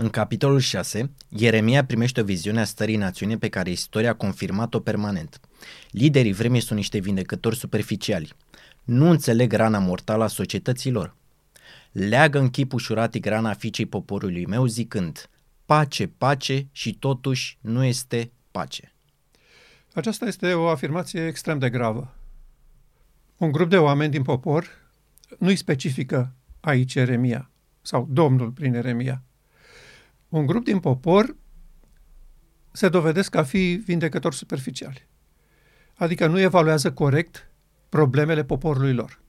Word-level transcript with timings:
În 0.00 0.08
capitolul 0.08 0.58
6, 0.58 1.10
Ieremia 1.28 1.84
primește 1.84 2.20
o 2.20 2.24
viziune 2.24 2.60
a 2.60 2.64
stării 2.64 2.96
națiunii 2.96 3.36
pe 3.36 3.48
care 3.48 3.70
istoria 3.70 4.10
a 4.10 4.14
confirmat-o 4.14 4.80
permanent. 4.80 5.40
Liderii 5.90 6.32
vremii 6.32 6.60
sunt 6.60 6.78
niște 6.78 6.98
vindecători 6.98 7.56
superficiali. 7.56 8.32
Nu 8.84 9.10
înțeleg 9.10 9.52
rana 9.52 9.78
mortală 9.78 10.24
a 10.24 10.26
societăților. 10.26 11.16
Leagă 11.92 12.38
în 12.38 12.50
chip 12.50 12.72
ușurat 12.72 13.18
grana 13.18 13.54
fiicei 13.54 13.86
poporului 13.86 14.46
meu 14.46 14.66
zicând, 14.66 15.30
pace, 15.64 16.06
pace 16.06 16.66
și 16.72 16.94
totuși 16.94 17.58
nu 17.60 17.84
este 17.84 18.30
pace. 18.50 18.92
Aceasta 19.94 20.26
este 20.26 20.52
o 20.52 20.68
afirmație 20.68 21.26
extrem 21.26 21.58
de 21.58 21.70
gravă. 21.70 22.14
Un 23.36 23.52
grup 23.52 23.70
de 23.70 23.78
oameni 23.78 24.10
din 24.10 24.22
popor 24.22 24.66
nu-i 25.38 25.56
specifică 25.56 26.32
aici 26.60 26.94
Eremia 26.94 27.50
sau 27.82 28.08
Domnul 28.10 28.50
prin 28.50 28.74
Eremia. 28.74 29.22
Un 30.28 30.46
grup 30.46 30.64
din 30.64 30.80
popor 30.80 31.36
se 32.72 32.88
dovedesc 32.88 33.34
a 33.34 33.42
fi 33.42 33.82
vindecători 33.84 34.34
superficiali. 34.34 35.08
Adică 35.94 36.26
nu 36.26 36.40
evaluează 36.40 36.92
corect 36.92 37.50
problemele 37.88 38.44
poporului 38.44 38.92
lor. 38.92 39.20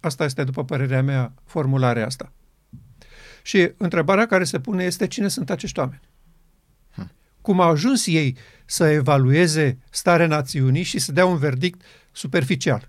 Asta 0.00 0.24
este, 0.24 0.44
după 0.44 0.64
părerea 0.64 1.02
mea, 1.02 1.32
formularea 1.44 2.06
asta. 2.06 2.32
Și 3.42 3.72
întrebarea 3.76 4.26
care 4.26 4.44
se 4.44 4.60
pune 4.60 4.84
este 4.84 5.06
cine 5.06 5.28
sunt 5.28 5.50
acești 5.50 5.78
oameni? 5.78 6.00
Hm. 6.94 7.10
Cum 7.40 7.60
au 7.60 7.70
ajuns 7.70 8.06
ei 8.06 8.36
să 8.64 8.88
evalueze 8.88 9.78
starea 9.90 10.26
națiunii 10.26 10.82
și 10.82 10.98
să 10.98 11.12
dea 11.12 11.26
un 11.26 11.36
verdict 11.36 11.82
superficial? 12.12 12.88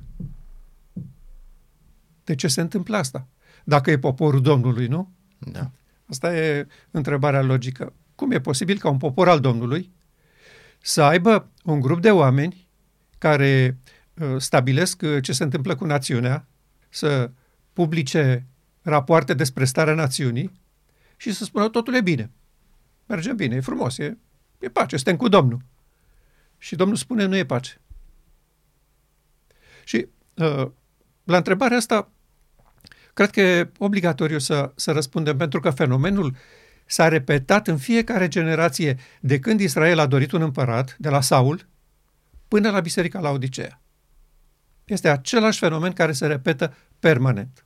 De 2.24 2.36
ce 2.36 2.48
se 2.48 2.62
întâmplă 2.62 2.98
asta? 2.98 3.28
Dacă 3.64 3.92
e 3.92 4.00
poporul 4.00 4.42
Domnului, 4.42 4.88
nu? 4.88 5.12
Da. 5.38 5.72
Asta 6.10 6.36
e 6.36 6.68
întrebarea 6.92 7.42
logică. 7.42 7.94
Cum 8.16 8.32
e 8.32 8.40
posibil 8.40 8.78
ca 8.78 8.90
un 8.90 8.98
popor 8.98 9.30
al 9.30 9.40
Domnului 9.40 9.92
să 10.82 11.02
aibă 11.02 11.50
un 11.64 11.80
grup 11.80 12.02
de 12.02 12.12
oameni 12.12 12.68
care 13.18 13.78
uh, 14.14 14.36
stabilesc 14.38 15.02
uh, 15.02 15.24
ce 15.24 15.32
se 15.32 15.44
întâmplă 15.44 15.76
cu 15.76 15.86
națiunea, 15.86 16.48
să 16.90 17.32
publice 17.74 18.46
rapoarte 18.82 19.34
despre 19.34 19.66
starea 19.66 19.94
națiunii 19.94 20.62
și 21.18 21.34
să 21.34 21.44
spună 21.44 21.70
totul 21.70 21.96
e 21.96 22.02
bine. 22.02 22.32
Mergem 23.06 23.36
bine, 23.36 23.56
e 23.56 23.60
frumos, 23.60 23.98
e, 23.98 24.18
e 24.60 24.70
pace, 24.70 24.96
suntem 24.96 25.16
cu 25.16 25.28
Domnul. 25.28 25.62
Și 26.58 26.76
Domnul 26.76 26.98
spune 26.98 27.26
nu 27.26 27.36
e 27.36 27.46
pace. 27.46 27.82
Și 29.84 30.08
uh, 30.34 30.68
la 31.24 31.38
întrebarea 31.38 31.78
asta 31.78 32.12
Cred 33.14 33.30
că 33.30 33.42
e 33.42 33.72
obligatoriu 33.78 34.38
să, 34.38 34.72
să 34.76 34.92
răspundem, 34.92 35.38
pentru 35.38 35.60
că 35.60 35.70
fenomenul 35.70 36.36
s-a 36.86 37.08
repetat 37.08 37.68
în 37.68 37.78
fiecare 37.78 38.28
generație 38.28 38.98
de 39.20 39.40
când 39.40 39.60
Israel 39.60 40.00
a 40.00 40.06
dorit 40.06 40.32
un 40.32 40.42
împărat, 40.42 40.96
de 41.00 41.10
la 41.10 41.22
Saul, 41.22 41.68
până 42.48 42.70
la 42.70 42.80
Biserica 42.80 43.20
la 43.20 43.30
Odisea. 43.30 43.82
Este 44.86 45.10
același 45.10 45.60
fenomen 45.60 45.94
care 45.94 46.12
se 46.12 46.28
repetă 46.28 46.76
permanent. 47.00 47.66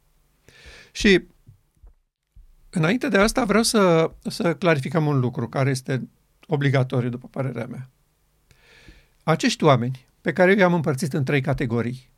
Și 0.91 1.27
înainte 2.69 3.07
de 3.07 3.17
asta 3.17 3.45
vreau 3.45 3.63
să, 3.63 4.11
să 4.22 4.55
clarificăm 4.55 5.05
un 5.05 5.19
lucru 5.19 5.50
care 5.50 5.69
este 5.69 6.09
obligatoriu, 6.47 7.09
după 7.09 7.28
părerea 7.28 7.66
mea. 7.66 7.89
Acești 9.23 9.63
oameni, 9.63 10.07
pe 10.22 10.33
care 10.33 10.52
eu 10.52 10.57
i-am 10.57 10.73
împărțit 10.73 11.13
în 11.13 11.23
trei 11.23 11.41
categorii, 11.41 12.09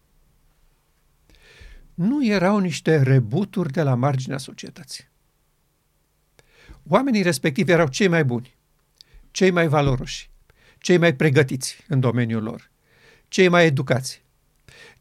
nu 1.96 2.26
erau 2.26 2.60
niște 2.60 3.02
rebuturi 3.02 3.72
de 3.72 3.82
la 3.82 3.96
marginea 3.96 4.38
societății. 4.38 5.08
Oamenii 6.88 7.22
respectivi 7.22 7.72
erau 7.72 7.88
cei 7.88 8.08
mai 8.08 8.26
buni, 8.26 8.56
cei 9.32 9.52
mai 9.52 9.68
valoroși, 9.68 10.30
cei 10.78 10.98
mai 10.98 11.16
pregătiți 11.16 11.84
în 11.88 12.00
domeniul 12.00 12.44
lor, 12.44 12.72
cei 13.28 13.48
mai 13.48 13.66
educați, 13.66 14.24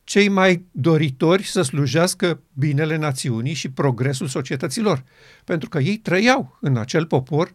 cei 0.04 0.28
mai 0.28 0.64
doritori 0.70 1.42
să 1.42 1.62
slujească 1.62 2.40
binele 2.52 2.96
națiunii 2.96 3.54
și 3.54 3.70
progresul 3.70 4.26
societăților, 4.26 5.04
pentru 5.44 5.68
că 5.68 5.78
ei 5.78 5.96
trăiau 5.96 6.58
în 6.60 6.76
acel 6.76 7.06
popor 7.06 7.54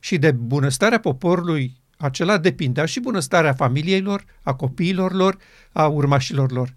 și 0.00 0.18
de 0.18 0.32
bunăstarea 0.32 1.00
poporului 1.00 1.76
acela 1.96 2.38
depindea 2.38 2.84
și 2.84 3.00
bunăstarea 3.00 3.52
familiei 3.52 4.00
lor, 4.00 4.24
a 4.42 4.54
copiilor 4.54 5.12
lor, 5.12 5.38
a 5.72 5.86
urmașilor 5.86 6.50
lor. 6.50 6.74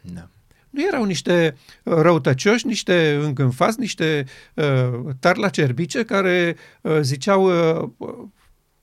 Da 0.00 0.28
nu 0.74 0.86
erau 0.86 1.04
niște 1.04 1.56
uh, 1.82 1.94
răutăcioși, 1.94 2.66
niște 2.66 3.18
îngânfați, 3.22 3.80
niște 3.80 4.24
uh, 4.54 5.14
tari 5.20 5.38
la 5.38 5.48
cerbice 5.48 6.04
care 6.04 6.56
uh, 6.80 6.98
ziceau 7.00 7.44
uh, 7.44 8.28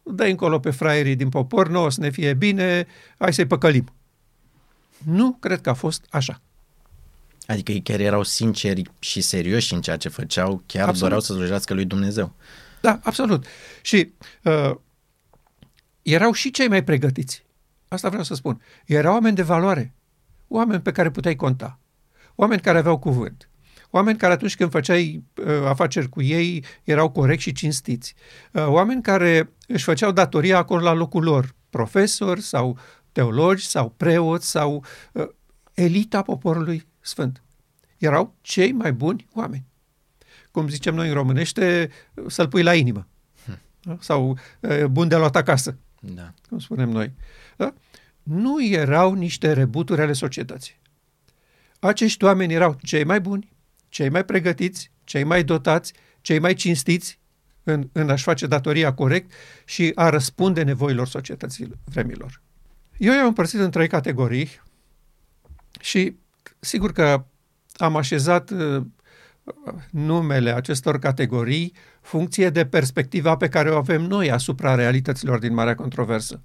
dă 0.03 0.23
încolo 0.23 0.59
pe 0.59 0.71
fraierii 0.71 1.15
din 1.15 1.29
popor, 1.29 1.69
nu 1.69 1.83
o 1.83 1.89
să 1.89 2.01
ne 2.01 2.09
fie 2.09 2.33
bine, 2.33 2.87
hai 3.17 3.33
să-i 3.33 3.47
păcălim. 3.47 3.93
Nu 5.05 5.37
cred 5.39 5.61
că 5.61 5.69
a 5.69 5.73
fost 5.73 6.05
așa. 6.09 6.41
Adică 7.45 7.71
ei 7.71 7.81
chiar 7.81 7.99
erau 7.99 8.23
sinceri 8.23 8.83
și 8.99 9.21
serioși 9.21 9.73
în 9.73 9.81
ceea 9.81 9.97
ce 9.97 10.09
făceau, 10.09 10.63
chiar 10.65 10.81
absolut. 10.81 10.99
doreau 10.99 11.19
să 11.19 11.33
slujească 11.33 11.73
lui 11.73 11.85
Dumnezeu. 11.85 12.35
Da, 12.81 12.99
absolut. 13.03 13.45
Și 13.81 14.13
uh, 14.43 14.75
erau 16.01 16.31
și 16.31 16.51
cei 16.51 16.67
mai 16.67 16.83
pregătiți. 16.83 17.45
Asta 17.87 18.09
vreau 18.09 18.23
să 18.23 18.33
spun. 18.33 18.61
Erau 18.85 19.13
oameni 19.13 19.35
de 19.35 19.41
valoare, 19.41 19.93
oameni 20.51 20.81
pe 20.81 20.91
care 20.91 21.11
puteai 21.11 21.35
conta 21.35 21.79
oameni 22.35 22.61
care 22.61 22.77
aveau 22.77 22.99
cuvânt, 22.99 23.49
oameni 23.89 24.17
care 24.17 24.33
atunci 24.33 24.55
când 24.55 24.71
făceai 24.71 25.23
uh, 25.35 25.45
afaceri 25.65 26.09
cu 26.09 26.21
ei 26.21 26.65
erau 26.83 27.09
corecți 27.09 27.43
și 27.43 27.51
cinstiți, 27.51 28.15
uh, 28.51 28.65
oameni 28.67 29.01
care 29.01 29.53
își 29.67 29.83
făceau 29.83 30.11
datoria 30.11 30.57
acolo 30.57 30.81
la 30.81 30.93
locul 30.93 31.23
lor, 31.23 31.55
profesori 31.69 32.41
sau 32.41 32.77
teologi 33.11 33.65
sau 33.65 33.89
preoți 33.97 34.49
sau 34.49 34.85
uh, 35.13 35.27
elita 35.73 36.21
poporului 36.21 36.87
sfânt. 36.99 37.43
Erau 37.97 38.35
cei 38.41 38.71
mai 38.71 38.93
buni 38.93 39.27
oameni. 39.33 39.65
Cum 40.51 40.67
zicem 40.67 40.95
noi 40.95 41.07
în 41.07 41.13
românește, 41.13 41.89
să-l 42.27 42.47
pui 42.47 42.63
la 42.63 42.75
inimă. 42.75 43.07
Hm. 43.45 43.97
Sau 43.99 44.37
uh, 44.59 44.85
bun 44.85 45.07
de 45.07 45.15
luat 45.15 45.35
acasă. 45.35 45.77
Da. 45.99 46.33
Cum 46.49 46.59
spunem 46.59 46.89
noi. 46.89 47.13
Da? 47.57 47.73
Nu 48.33 48.63
erau 48.65 49.13
niște 49.13 49.53
rebuturi 49.53 50.01
ale 50.01 50.13
societății. 50.13 50.79
Acești 51.79 52.23
oameni 52.23 52.53
erau 52.53 52.77
cei 52.83 53.03
mai 53.03 53.21
buni, 53.21 53.51
cei 53.89 54.09
mai 54.09 54.25
pregătiți, 54.25 54.91
cei 55.03 55.23
mai 55.23 55.43
dotați, 55.43 55.93
cei 56.21 56.39
mai 56.39 56.53
cinstiți 56.53 57.19
în, 57.63 57.89
în 57.91 58.09
a-și 58.09 58.23
face 58.23 58.47
datoria 58.47 58.93
corect 58.93 59.31
și 59.65 59.91
a 59.95 60.09
răspunde 60.09 60.63
nevoilor 60.63 61.07
societății 61.07 61.71
vremilor. 61.83 62.41
Eu 62.97 63.13
i-am 63.13 63.27
împărțit 63.27 63.59
în 63.59 63.71
trei 63.71 63.87
categorii 63.87 64.49
și 65.79 66.15
sigur 66.59 66.91
că 66.91 67.25
am 67.75 67.95
așezat 67.95 68.49
uh, 68.49 68.85
numele 69.89 70.53
acestor 70.53 70.99
categorii 70.99 71.73
funcție 72.01 72.49
de 72.49 72.65
perspectiva 72.65 73.35
pe 73.35 73.47
care 73.47 73.69
o 73.69 73.77
avem 73.77 74.01
noi 74.01 74.31
asupra 74.31 74.75
realităților 74.75 75.39
din 75.39 75.53
Marea 75.53 75.75
Controversă. 75.75 76.41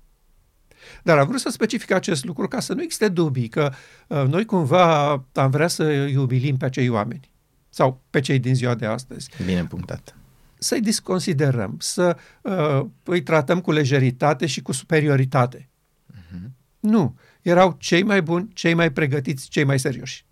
Dar 1.02 1.18
am 1.18 1.26
vrut 1.26 1.40
să 1.40 1.48
specific 1.50 1.90
acest 1.90 2.24
lucru 2.24 2.48
ca 2.48 2.60
să 2.60 2.74
nu 2.74 2.82
existe 2.82 3.08
dubii 3.08 3.48
că 3.48 3.72
uh, 4.06 4.24
noi 4.28 4.44
cumva 4.44 5.10
am 5.32 5.50
vrea 5.50 5.68
să 5.68 5.84
iubilim 5.92 6.56
pe 6.56 6.64
acei 6.64 6.88
oameni 6.88 7.30
sau 7.68 8.02
pe 8.10 8.20
cei 8.20 8.38
din 8.38 8.54
ziua 8.54 8.74
de 8.74 8.86
astăzi. 8.86 9.30
Bine 9.44 9.64
punctat. 9.64 10.16
Să-i 10.58 10.80
disconsiderăm, 10.80 11.76
să 11.80 12.16
uh, 12.42 12.86
îi 13.02 13.22
tratăm 13.22 13.60
cu 13.60 13.72
lejeritate 13.72 14.46
și 14.46 14.62
cu 14.62 14.72
superioritate. 14.72 15.68
Uh-huh. 16.12 16.50
Nu. 16.80 17.18
Erau 17.42 17.76
cei 17.78 18.02
mai 18.02 18.22
buni, 18.22 18.48
cei 18.52 18.74
mai 18.74 18.92
pregătiți, 18.92 19.48
cei 19.48 19.64
mai 19.64 19.78
serioși. 19.78 20.24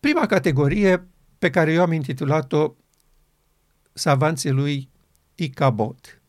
Prima 0.00 0.26
categorie 0.26 1.08
pe 1.38 1.50
care 1.50 1.72
eu 1.72 1.82
am 1.82 1.92
intitulat-o 1.92 2.74
Savanții 3.92 4.50
lui 4.50 4.90
Icabod. 5.34 6.22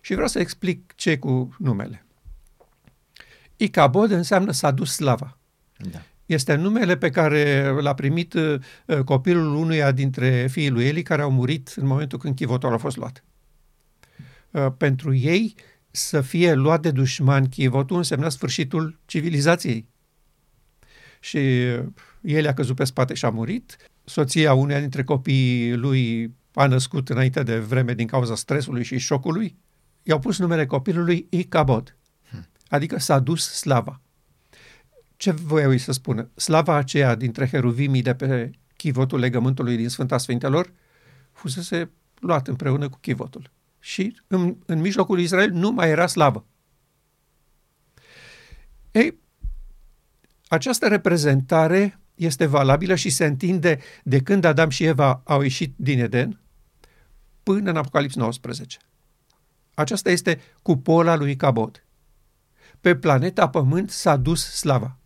Și 0.00 0.12
vreau 0.12 0.28
să 0.28 0.38
explic 0.38 0.92
ce 0.94 1.18
cu 1.18 1.56
numele. 1.58 2.06
Icabod 3.60 4.10
înseamnă 4.10 4.52
s-a 4.52 4.70
dus 4.70 4.92
slava. 4.92 5.38
Da. 5.76 5.98
Este 6.26 6.54
numele 6.54 6.96
pe 6.96 7.10
care 7.10 7.74
l-a 7.80 7.94
primit 7.94 8.34
uh, 8.34 8.58
copilul 9.04 9.54
unuia 9.54 9.90
dintre 9.90 10.46
fiii 10.46 10.70
lui 10.70 10.86
Eli 10.86 11.02
care 11.02 11.22
au 11.22 11.30
murit 11.30 11.74
în 11.76 11.86
momentul 11.86 12.18
când 12.18 12.34
chivotul 12.34 12.72
a 12.72 12.76
fost 12.76 12.96
luat. 12.96 13.24
Uh, 14.50 14.66
pentru 14.76 15.14
ei 15.14 15.54
să 15.90 16.20
fie 16.20 16.54
luat 16.54 16.82
de 16.82 16.90
dușman 16.90 17.48
chivotul 17.48 17.96
însemna 17.96 18.28
sfârșitul 18.28 18.98
civilizației. 19.06 19.88
Și 21.20 21.36
uh, 21.36 21.84
el 22.20 22.46
a 22.46 22.54
căzut 22.54 22.76
pe 22.76 22.84
spate 22.84 23.14
și 23.14 23.24
a 23.24 23.30
murit. 23.30 23.76
Soția 24.04 24.54
uneia 24.54 24.80
dintre 24.80 25.04
copiii 25.04 25.74
lui 25.74 26.32
a 26.52 26.66
născut 26.66 27.08
înainte 27.08 27.42
de 27.42 27.58
vreme 27.58 27.94
din 27.94 28.06
cauza 28.06 28.34
stresului 28.34 28.84
și 28.84 28.98
șocului. 28.98 29.56
I-au 30.02 30.18
pus 30.18 30.38
numele 30.38 30.66
copilului 30.66 31.26
Icabod. 31.30 31.97
Adică 32.68 32.98
s-a 32.98 33.18
dus 33.18 33.52
slava. 33.52 34.00
Ce 35.16 35.30
voiau 35.30 35.76
să 35.76 35.92
spună? 35.92 36.30
Slava 36.34 36.74
aceea 36.74 37.14
dintre 37.14 37.48
heruvimii 37.48 38.02
de 38.02 38.14
pe 38.14 38.50
chivotul 38.76 39.18
legământului 39.18 39.76
din 39.76 39.88
Sfânta 39.88 40.18
Sfintelor 40.18 40.72
fusese 41.32 41.90
luat 42.20 42.48
împreună 42.48 42.88
cu 42.88 42.98
chivotul. 43.00 43.50
Și 43.80 44.20
în, 44.26 44.56
în 44.66 44.80
mijlocul 44.80 45.14
lui 45.14 45.24
Israel 45.24 45.50
nu 45.50 45.70
mai 45.70 45.88
era 45.90 46.06
slavă. 46.06 46.46
Ei, 48.92 49.18
această 50.48 50.88
reprezentare 50.88 52.00
este 52.14 52.46
valabilă 52.46 52.94
și 52.94 53.10
se 53.10 53.24
întinde 53.24 53.80
de 54.04 54.22
când 54.22 54.44
Adam 54.44 54.68
și 54.68 54.84
Eva 54.84 55.22
au 55.24 55.42
ieșit 55.42 55.74
din 55.76 56.00
Eden 56.00 56.40
până 57.42 57.70
în 57.70 57.76
Apocalips 57.76 58.14
19. 58.14 58.78
Aceasta 59.74 60.10
este 60.10 60.40
cupola 60.62 61.16
lui 61.16 61.36
Cabot. 61.36 61.86
Pe 62.80 62.96
planeta 62.96 63.48
Pământ 63.48 63.90
s-a 63.90 64.16
dus 64.16 64.54
slava. 64.54 64.98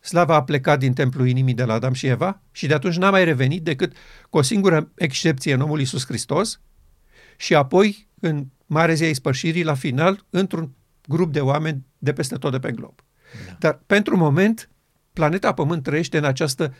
Slava 0.00 0.34
a 0.34 0.42
plecat 0.42 0.78
din 0.78 0.92
templul 0.92 1.28
inimii 1.28 1.54
de 1.54 1.64
la 1.64 1.72
Adam 1.72 1.92
și 1.92 2.06
Eva 2.06 2.42
și 2.52 2.66
de 2.66 2.74
atunci 2.74 2.96
n-a 2.96 3.10
mai 3.10 3.24
revenit 3.24 3.62
decât 3.62 3.96
cu 4.30 4.38
o 4.38 4.42
singură 4.42 4.90
excepție 4.94 5.54
în 5.54 5.60
omul 5.60 5.78
Iisus 5.78 6.06
Hristos 6.06 6.60
și 7.36 7.54
apoi 7.54 8.08
în 8.20 8.46
Mare 8.66 8.94
Zia 8.94 9.08
Ispășirii, 9.08 9.62
la 9.62 9.74
final, 9.74 10.24
într-un 10.30 10.74
grup 11.06 11.32
de 11.32 11.40
oameni 11.40 11.86
de 11.98 12.12
peste 12.12 12.36
tot 12.36 12.50
de 12.50 12.58
pe 12.58 12.72
glob. 12.72 12.94
Da. 13.46 13.56
Dar 13.58 13.80
pentru 13.86 14.16
moment, 14.16 14.70
planeta 15.12 15.54
Pământ 15.54 15.82
trăiește 15.82 16.18
în 16.18 16.24
această 16.24 16.74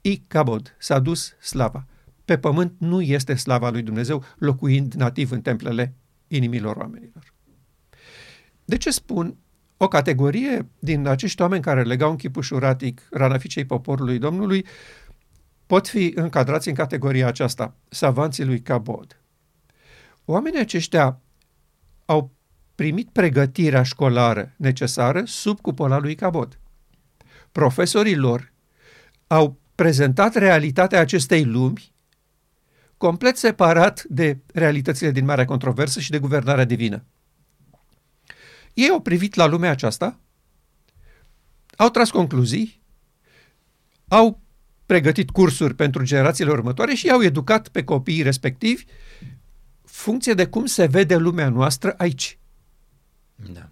icabod, 0.00 0.76
s-a 0.78 0.98
dus 0.98 1.34
slava. 1.40 1.86
Pe 2.24 2.38
pământ 2.38 2.74
nu 2.78 3.00
este 3.00 3.34
slava 3.34 3.70
lui 3.70 3.82
Dumnezeu 3.82 4.24
locuind 4.38 4.94
nativ 4.94 5.30
în 5.30 5.40
templele 5.40 5.94
inimilor 6.28 6.76
oamenilor. 6.76 7.29
De 8.70 8.76
ce 8.76 8.90
spun 8.90 9.36
o 9.76 9.88
categorie 9.88 10.68
din 10.78 11.06
acești 11.06 11.42
oameni 11.42 11.62
care 11.62 11.82
legau 11.82 12.10
în 12.10 12.16
chip 12.16 12.36
ușuratic 12.36 13.08
rana 13.10 13.38
ficei 13.38 13.64
poporului 13.64 14.18
Domnului 14.18 14.66
pot 15.66 15.88
fi 15.88 16.12
încadrați 16.14 16.68
în 16.68 16.74
categoria 16.74 17.26
aceasta, 17.26 17.76
savanții 17.88 18.44
lui 18.44 18.60
Cabod. 18.60 19.20
Oamenii 20.24 20.60
aceștia 20.60 21.20
au 22.04 22.32
primit 22.74 23.08
pregătirea 23.08 23.82
școlară 23.82 24.54
necesară 24.56 25.22
sub 25.24 25.60
cupola 25.60 25.98
lui 25.98 26.14
Cabot. 26.14 26.60
Profesorii 27.52 28.16
lor 28.16 28.52
au 29.26 29.58
prezentat 29.74 30.34
realitatea 30.34 31.00
acestei 31.00 31.44
lumi 31.44 31.92
complet 32.96 33.36
separat 33.36 34.04
de 34.08 34.38
realitățile 34.52 35.10
din 35.10 35.24
Marea 35.24 35.44
Controversă 35.44 36.00
și 36.00 36.10
de 36.10 36.18
guvernarea 36.18 36.64
divină. 36.64 37.04
Ei 38.74 38.88
au 38.88 39.00
privit 39.00 39.34
la 39.34 39.46
lumea 39.46 39.70
aceasta, 39.70 40.20
au 41.76 41.88
tras 41.88 42.10
concluzii, 42.10 42.82
au 44.08 44.40
pregătit 44.86 45.30
cursuri 45.30 45.74
pentru 45.74 46.04
generațiile 46.04 46.50
următoare 46.50 46.94
și 46.94 47.06
i-au 47.06 47.22
educat 47.22 47.68
pe 47.68 47.84
copiii 47.84 48.22
respectivi 48.22 48.84
funcție 49.84 50.34
de 50.34 50.46
cum 50.46 50.66
se 50.66 50.86
vede 50.86 51.16
lumea 51.16 51.48
noastră 51.48 51.94
aici. 51.96 52.38
Da. 53.52 53.70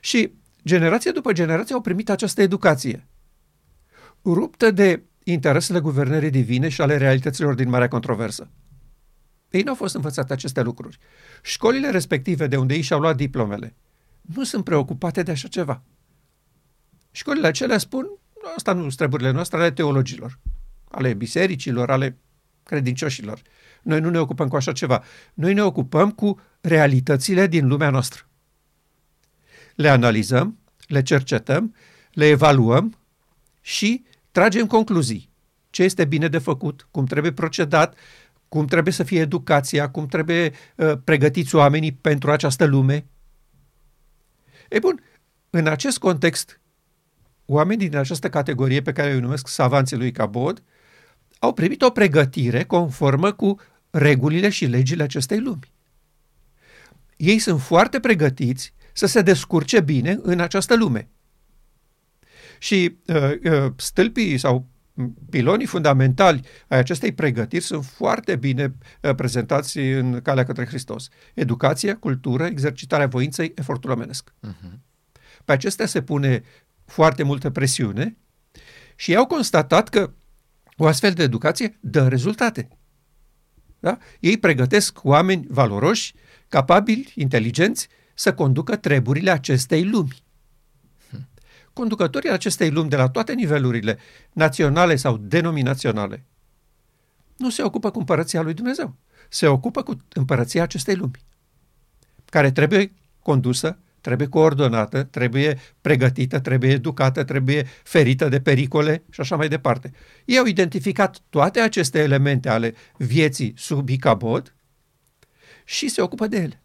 Și 0.00 0.32
generație 0.64 1.10
după 1.10 1.32
generație 1.32 1.74
au 1.74 1.80
primit 1.80 2.10
această 2.10 2.42
educație, 2.42 3.06
ruptă 4.24 4.70
de 4.70 5.02
interesele 5.24 5.80
guvernării 5.80 6.30
divine 6.30 6.68
și 6.68 6.80
ale 6.80 6.96
realităților 6.96 7.54
din 7.54 7.68
Marea 7.68 7.88
Controversă. 7.88 8.50
Ei 9.50 9.62
nu 9.62 9.70
au 9.70 9.76
fost 9.76 9.94
învățate 9.94 10.32
aceste 10.32 10.62
lucruri. 10.62 10.98
Școlile 11.42 11.90
respective 11.90 12.46
de 12.46 12.56
unde 12.56 12.74
ei 12.74 12.80
și-au 12.80 13.00
luat 13.00 13.16
diplomele 13.16 13.76
nu 14.22 14.44
sunt 14.44 14.64
preocupate 14.64 15.22
de 15.22 15.30
așa 15.30 15.48
ceva. 15.48 15.82
Școlile 17.10 17.46
acelea 17.46 17.78
spun, 17.78 18.06
asta 18.56 18.72
nu 18.72 18.80
sunt 18.80 18.96
treburile 18.96 19.30
noastre, 19.30 19.58
ale 19.58 19.70
teologilor, 19.70 20.38
ale 20.90 21.14
bisericilor, 21.14 21.90
ale 21.90 22.18
credincioșilor. 22.62 23.42
Noi 23.82 24.00
nu 24.00 24.10
ne 24.10 24.18
ocupăm 24.18 24.48
cu 24.48 24.56
așa 24.56 24.72
ceva. 24.72 25.02
Noi 25.34 25.54
ne 25.54 25.62
ocupăm 25.62 26.10
cu 26.10 26.40
realitățile 26.60 27.46
din 27.46 27.68
lumea 27.68 27.90
noastră. 27.90 28.26
Le 29.74 29.88
analizăm, 29.88 30.58
le 30.86 31.02
cercetăm, 31.02 31.74
le 32.12 32.26
evaluăm 32.26 32.98
și 33.60 34.04
tragem 34.30 34.66
concluzii. 34.66 35.30
Ce 35.70 35.82
este 35.82 36.04
bine 36.04 36.28
de 36.28 36.38
făcut, 36.38 36.88
cum 36.90 37.04
trebuie 37.04 37.32
procedat, 37.32 37.98
cum 38.48 38.66
trebuie 38.66 38.92
să 38.92 39.02
fie 39.02 39.20
educația, 39.20 39.90
cum 39.90 40.06
trebuie 40.06 40.52
uh, 40.76 40.92
pregătiți 41.04 41.54
oamenii 41.54 41.92
pentru 41.92 42.30
această 42.30 42.64
lume. 42.64 43.06
E 44.72 44.78
bun, 44.78 45.02
în 45.50 45.66
acest 45.66 45.98
context, 45.98 46.60
oamenii 47.46 47.88
din 47.88 47.98
această 47.98 48.28
categorie 48.28 48.82
pe 48.82 48.92
care 48.92 49.12
îi 49.12 49.20
numesc 49.20 49.48
savanții 49.48 49.96
lui 49.96 50.12
Cabod 50.12 50.62
au 51.38 51.52
primit 51.52 51.82
o 51.82 51.90
pregătire 51.90 52.64
conformă 52.64 53.32
cu 53.32 53.60
regulile 53.90 54.48
și 54.48 54.66
legile 54.66 55.02
acestei 55.02 55.38
lumi. 55.40 55.72
Ei 57.16 57.38
sunt 57.38 57.60
foarte 57.60 58.00
pregătiți 58.00 58.74
să 58.92 59.06
se 59.06 59.22
descurce 59.22 59.80
bine 59.80 60.18
în 60.22 60.40
această 60.40 60.76
lume. 60.76 61.08
Și 62.58 62.96
uh, 63.06 63.32
uh, 63.44 63.72
stâlpii 63.76 64.38
sau 64.38 64.66
pilonii 65.30 65.66
fundamentali 65.66 66.40
ai 66.68 66.78
acestei 66.78 67.12
pregătiri 67.12 67.64
sunt 67.64 67.84
foarte 67.84 68.36
bine 68.36 68.74
uh, 69.00 69.14
prezentați 69.14 69.78
în 69.78 70.20
calea 70.22 70.44
către 70.44 70.66
Hristos. 70.66 71.08
Educație, 71.34 71.92
cultură, 71.92 72.44
exercitarea 72.44 73.06
voinței, 73.06 73.52
efortul 73.54 73.90
omenesc. 73.90 74.32
Uh-huh. 74.46 74.78
Pe 75.44 75.52
acestea 75.52 75.86
se 75.86 76.02
pune 76.02 76.42
foarte 76.84 77.22
multă 77.22 77.50
presiune 77.50 78.16
și 78.94 79.10
ei 79.10 79.16
au 79.16 79.26
constatat 79.26 79.88
că 79.88 80.12
o 80.76 80.86
astfel 80.86 81.12
de 81.12 81.22
educație 81.22 81.78
dă 81.80 82.08
rezultate. 82.08 82.68
Da? 83.80 83.98
Ei 84.20 84.38
pregătesc 84.38 85.04
oameni 85.04 85.46
valoroși, 85.48 86.14
capabili, 86.48 87.12
inteligenți, 87.14 87.88
să 88.14 88.34
conducă 88.34 88.76
treburile 88.76 89.30
acestei 89.30 89.84
lumi. 89.84 90.21
Conducătorii 91.72 92.30
acestei 92.30 92.70
lumi 92.70 92.88
de 92.88 92.96
la 92.96 93.08
toate 93.08 93.32
nivelurile, 93.32 93.98
naționale 94.32 94.96
sau 94.96 95.16
denominaționale, 95.16 96.24
nu 97.36 97.50
se 97.50 97.62
ocupă 97.62 97.90
cu 97.90 97.98
împărăția 97.98 98.42
lui 98.42 98.54
Dumnezeu. 98.54 98.96
Se 99.28 99.46
ocupă 99.46 99.82
cu 99.82 99.96
împărăția 100.12 100.62
acestei 100.62 100.94
lumi, 100.94 101.24
care 102.24 102.50
trebuie 102.50 102.92
condusă, 103.22 103.78
trebuie 104.00 104.28
coordonată, 104.28 105.02
trebuie 105.02 105.58
pregătită, 105.80 106.40
trebuie 106.40 106.70
educată, 106.70 107.24
trebuie 107.24 107.66
ferită 107.82 108.28
de 108.28 108.40
pericole 108.40 109.02
și 109.10 109.20
așa 109.20 109.36
mai 109.36 109.48
departe. 109.48 109.92
Ei 110.24 110.38
au 110.38 110.44
identificat 110.44 111.20
toate 111.30 111.60
aceste 111.60 111.98
elemente 111.98 112.48
ale 112.48 112.74
vieții 112.96 113.54
sub 113.56 113.88
Icabod 113.88 114.54
și 115.64 115.88
se 115.88 116.02
ocupă 116.02 116.26
de 116.26 116.36
ele. 116.36 116.62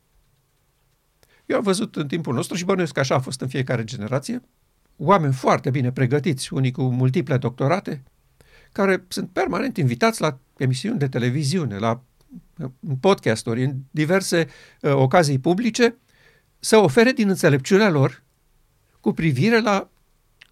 Eu 1.46 1.58
am 1.58 1.64
văzut 1.64 1.96
în 1.96 2.08
timpul 2.08 2.34
nostru 2.34 2.56
și 2.56 2.66
bănuiesc 2.66 2.94
că 2.94 3.00
așa 3.00 3.16
a 3.16 3.20
fost 3.20 3.42
în 3.42 3.48
fiecare 3.48 3.84
generație, 3.84 4.42
oameni 4.98 5.34
foarte 5.34 5.70
bine 5.70 5.92
pregătiți, 5.92 6.54
unii 6.54 6.72
cu 6.72 6.82
multiple 6.82 7.38
doctorate, 7.38 8.04
care 8.72 9.06
sunt 9.08 9.30
permanent 9.30 9.78
invitați 9.78 10.22
la 10.22 10.40
emisiuni 10.58 11.00
de 11.00 11.08
televiziune, 11.08 11.78
la 11.78 12.04
podcasturi, 13.00 13.64
în 13.64 13.76
diverse 13.92 14.48
uh, 14.82 14.92
ocazii 14.92 15.40
publice, 15.40 15.98
să 16.60 16.78
ofere 16.78 17.12
din 17.12 17.30
înțelepciunea 17.30 17.90
lor 17.90 18.24
cu 19.00 19.12
privire 19.12 19.60
la 19.60 19.90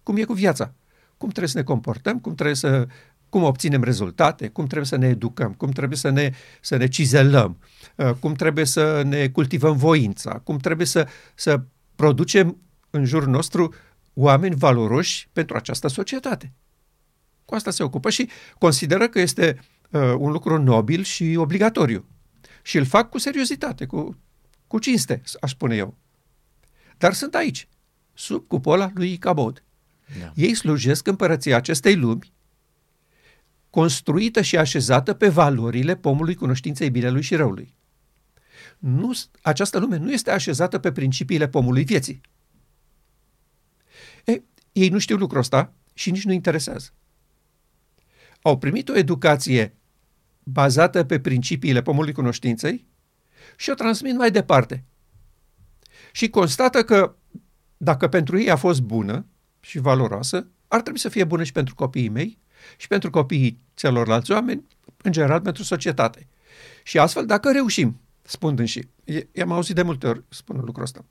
cum 0.02 0.16
e 0.16 0.24
cu 0.24 0.32
viața, 0.32 0.74
cum 1.16 1.28
trebuie 1.28 1.48
să 1.48 1.58
ne 1.58 1.64
comportăm, 1.64 2.18
cum 2.18 2.34
trebuie 2.34 2.56
să 2.56 2.86
cum 3.28 3.42
obținem 3.42 3.82
rezultate, 3.82 4.48
cum 4.48 4.64
trebuie 4.64 4.86
să 4.86 4.96
ne 4.96 5.06
educăm, 5.06 5.52
cum 5.52 5.70
trebuie 5.70 5.98
să 5.98 6.10
ne, 6.10 6.32
să 6.60 6.76
ne 6.76 6.86
cizelăm, 6.86 7.58
uh, 7.96 8.10
cum 8.20 8.34
trebuie 8.34 8.64
să 8.64 9.02
ne 9.02 9.28
cultivăm 9.28 9.76
voința, 9.76 10.38
cum 10.38 10.56
trebuie 10.56 10.86
să, 10.86 11.08
să 11.34 11.60
producem 11.94 12.56
în 12.90 13.04
jurul 13.04 13.28
nostru 13.28 13.74
oameni 14.18 14.54
valoroși 14.54 15.28
pentru 15.32 15.56
această 15.56 15.88
societate. 15.88 16.52
Cu 17.44 17.54
asta 17.54 17.70
se 17.70 17.82
ocupă 17.82 18.10
și 18.10 18.28
consideră 18.58 19.08
că 19.08 19.20
este 19.20 19.60
uh, 19.90 20.00
un 20.18 20.30
lucru 20.30 20.62
nobil 20.62 21.02
și 21.02 21.34
obligatoriu. 21.36 22.04
Și 22.62 22.76
îl 22.76 22.84
fac 22.84 23.10
cu 23.10 23.18
seriozitate, 23.18 23.86
cu, 23.86 24.16
cu 24.66 24.78
cinste, 24.78 25.22
aș 25.40 25.50
spune 25.50 25.76
eu. 25.76 25.96
Dar 26.98 27.12
sunt 27.12 27.34
aici, 27.34 27.68
sub 28.12 28.46
cupola 28.46 28.90
lui 28.94 29.12
Icabod. 29.12 29.62
Da. 30.20 30.32
Ei 30.34 30.54
slujesc 30.54 31.06
împărăția 31.06 31.56
acestei 31.56 31.96
lumi 31.96 32.34
construită 33.70 34.40
și 34.40 34.56
așezată 34.56 35.14
pe 35.14 35.28
valorile 35.28 35.96
pomului 35.96 36.34
cunoștinței 36.34 36.90
binelui 36.90 37.22
și 37.22 37.34
răului. 37.34 37.74
Nu, 38.78 39.12
această 39.42 39.78
lume 39.78 39.96
nu 39.96 40.12
este 40.12 40.30
așezată 40.30 40.78
pe 40.78 40.92
principiile 40.92 41.48
pomului 41.48 41.84
vieții. 41.84 42.20
E, 44.76 44.80
ei 44.80 44.88
nu 44.88 44.98
știu 44.98 45.16
lucrul 45.16 45.40
ăsta 45.40 45.72
și 45.94 46.10
nici 46.10 46.24
nu 46.24 46.32
interesează. 46.32 46.90
Au 48.42 48.58
primit 48.58 48.88
o 48.88 48.96
educație 48.96 49.74
bazată 50.42 51.04
pe 51.04 51.20
principiile 51.20 51.82
pomului 51.82 52.12
cunoștinței 52.12 52.86
și 53.56 53.70
o 53.70 53.74
transmit 53.74 54.16
mai 54.16 54.30
departe. 54.30 54.84
Și 56.12 56.28
constată 56.28 56.84
că 56.84 57.16
dacă 57.76 58.08
pentru 58.08 58.38
ei 58.38 58.50
a 58.50 58.56
fost 58.56 58.80
bună 58.80 59.26
și 59.60 59.78
valoroasă, 59.78 60.46
ar 60.68 60.80
trebui 60.80 61.00
să 61.00 61.08
fie 61.08 61.24
bună 61.24 61.42
și 61.42 61.52
pentru 61.52 61.74
copiii 61.74 62.08
mei 62.08 62.38
și 62.76 62.86
pentru 62.86 63.10
copiii 63.10 63.60
celorlalți 63.74 64.32
oameni, 64.32 64.66
în 65.02 65.12
general 65.12 65.40
pentru 65.40 65.62
societate. 65.62 66.28
Și 66.82 66.98
astfel, 66.98 67.26
dacă 67.26 67.52
reușim, 67.52 68.00
spun 68.22 68.64
și 68.64 68.88
i-am 69.32 69.52
auzit 69.52 69.74
de 69.74 69.82
multe 69.82 70.06
ori 70.06 70.24
spun 70.28 70.60
lucrul 70.64 70.84
ăsta, 70.84 71.04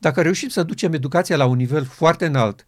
dacă 0.00 0.22
reușim 0.22 0.48
să 0.48 0.62
ducem 0.62 0.92
educația 0.92 1.36
la 1.36 1.46
un 1.46 1.56
nivel 1.56 1.84
foarte 1.84 2.26
înalt 2.26 2.66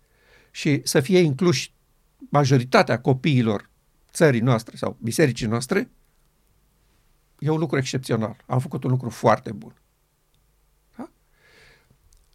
și 0.51 0.81
să 0.85 1.01
fie 1.01 1.19
incluși 1.19 1.75
majoritatea 2.19 3.01
copiilor 3.01 3.71
țării 4.13 4.41
noastre 4.41 4.77
sau 4.77 4.97
bisericii 5.01 5.47
noastre, 5.47 5.91
e 7.39 7.51
un 7.51 7.59
lucru 7.59 7.79
excepțional. 7.79 8.37
Am 8.47 8.59
făcut 8.59 8.85
un 8.85 8.91
lucru 8.91 9.11
foarte 9.11 9.53
bun. 9.53 9.75
Da? 10.97 11.11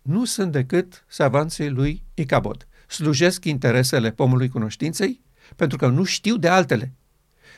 Nu 0.01 0.25
sunt 0.25 0.51
decât 0.51 1.05
savanții 1.07 1.69
lui 1.69 2.03
Icabod. 2.13 2.67
Slujesc 2.87 3.45
interesele 3.45 4.11
pomului 4.11 4.49
cunoștinței 4.49 5.21
pentru 5.55 5.77
că 5.77 5.87
nu 5.87 6.03
știu 6.03 6.37
de 6.37 6.47
altele. 6.47 6.93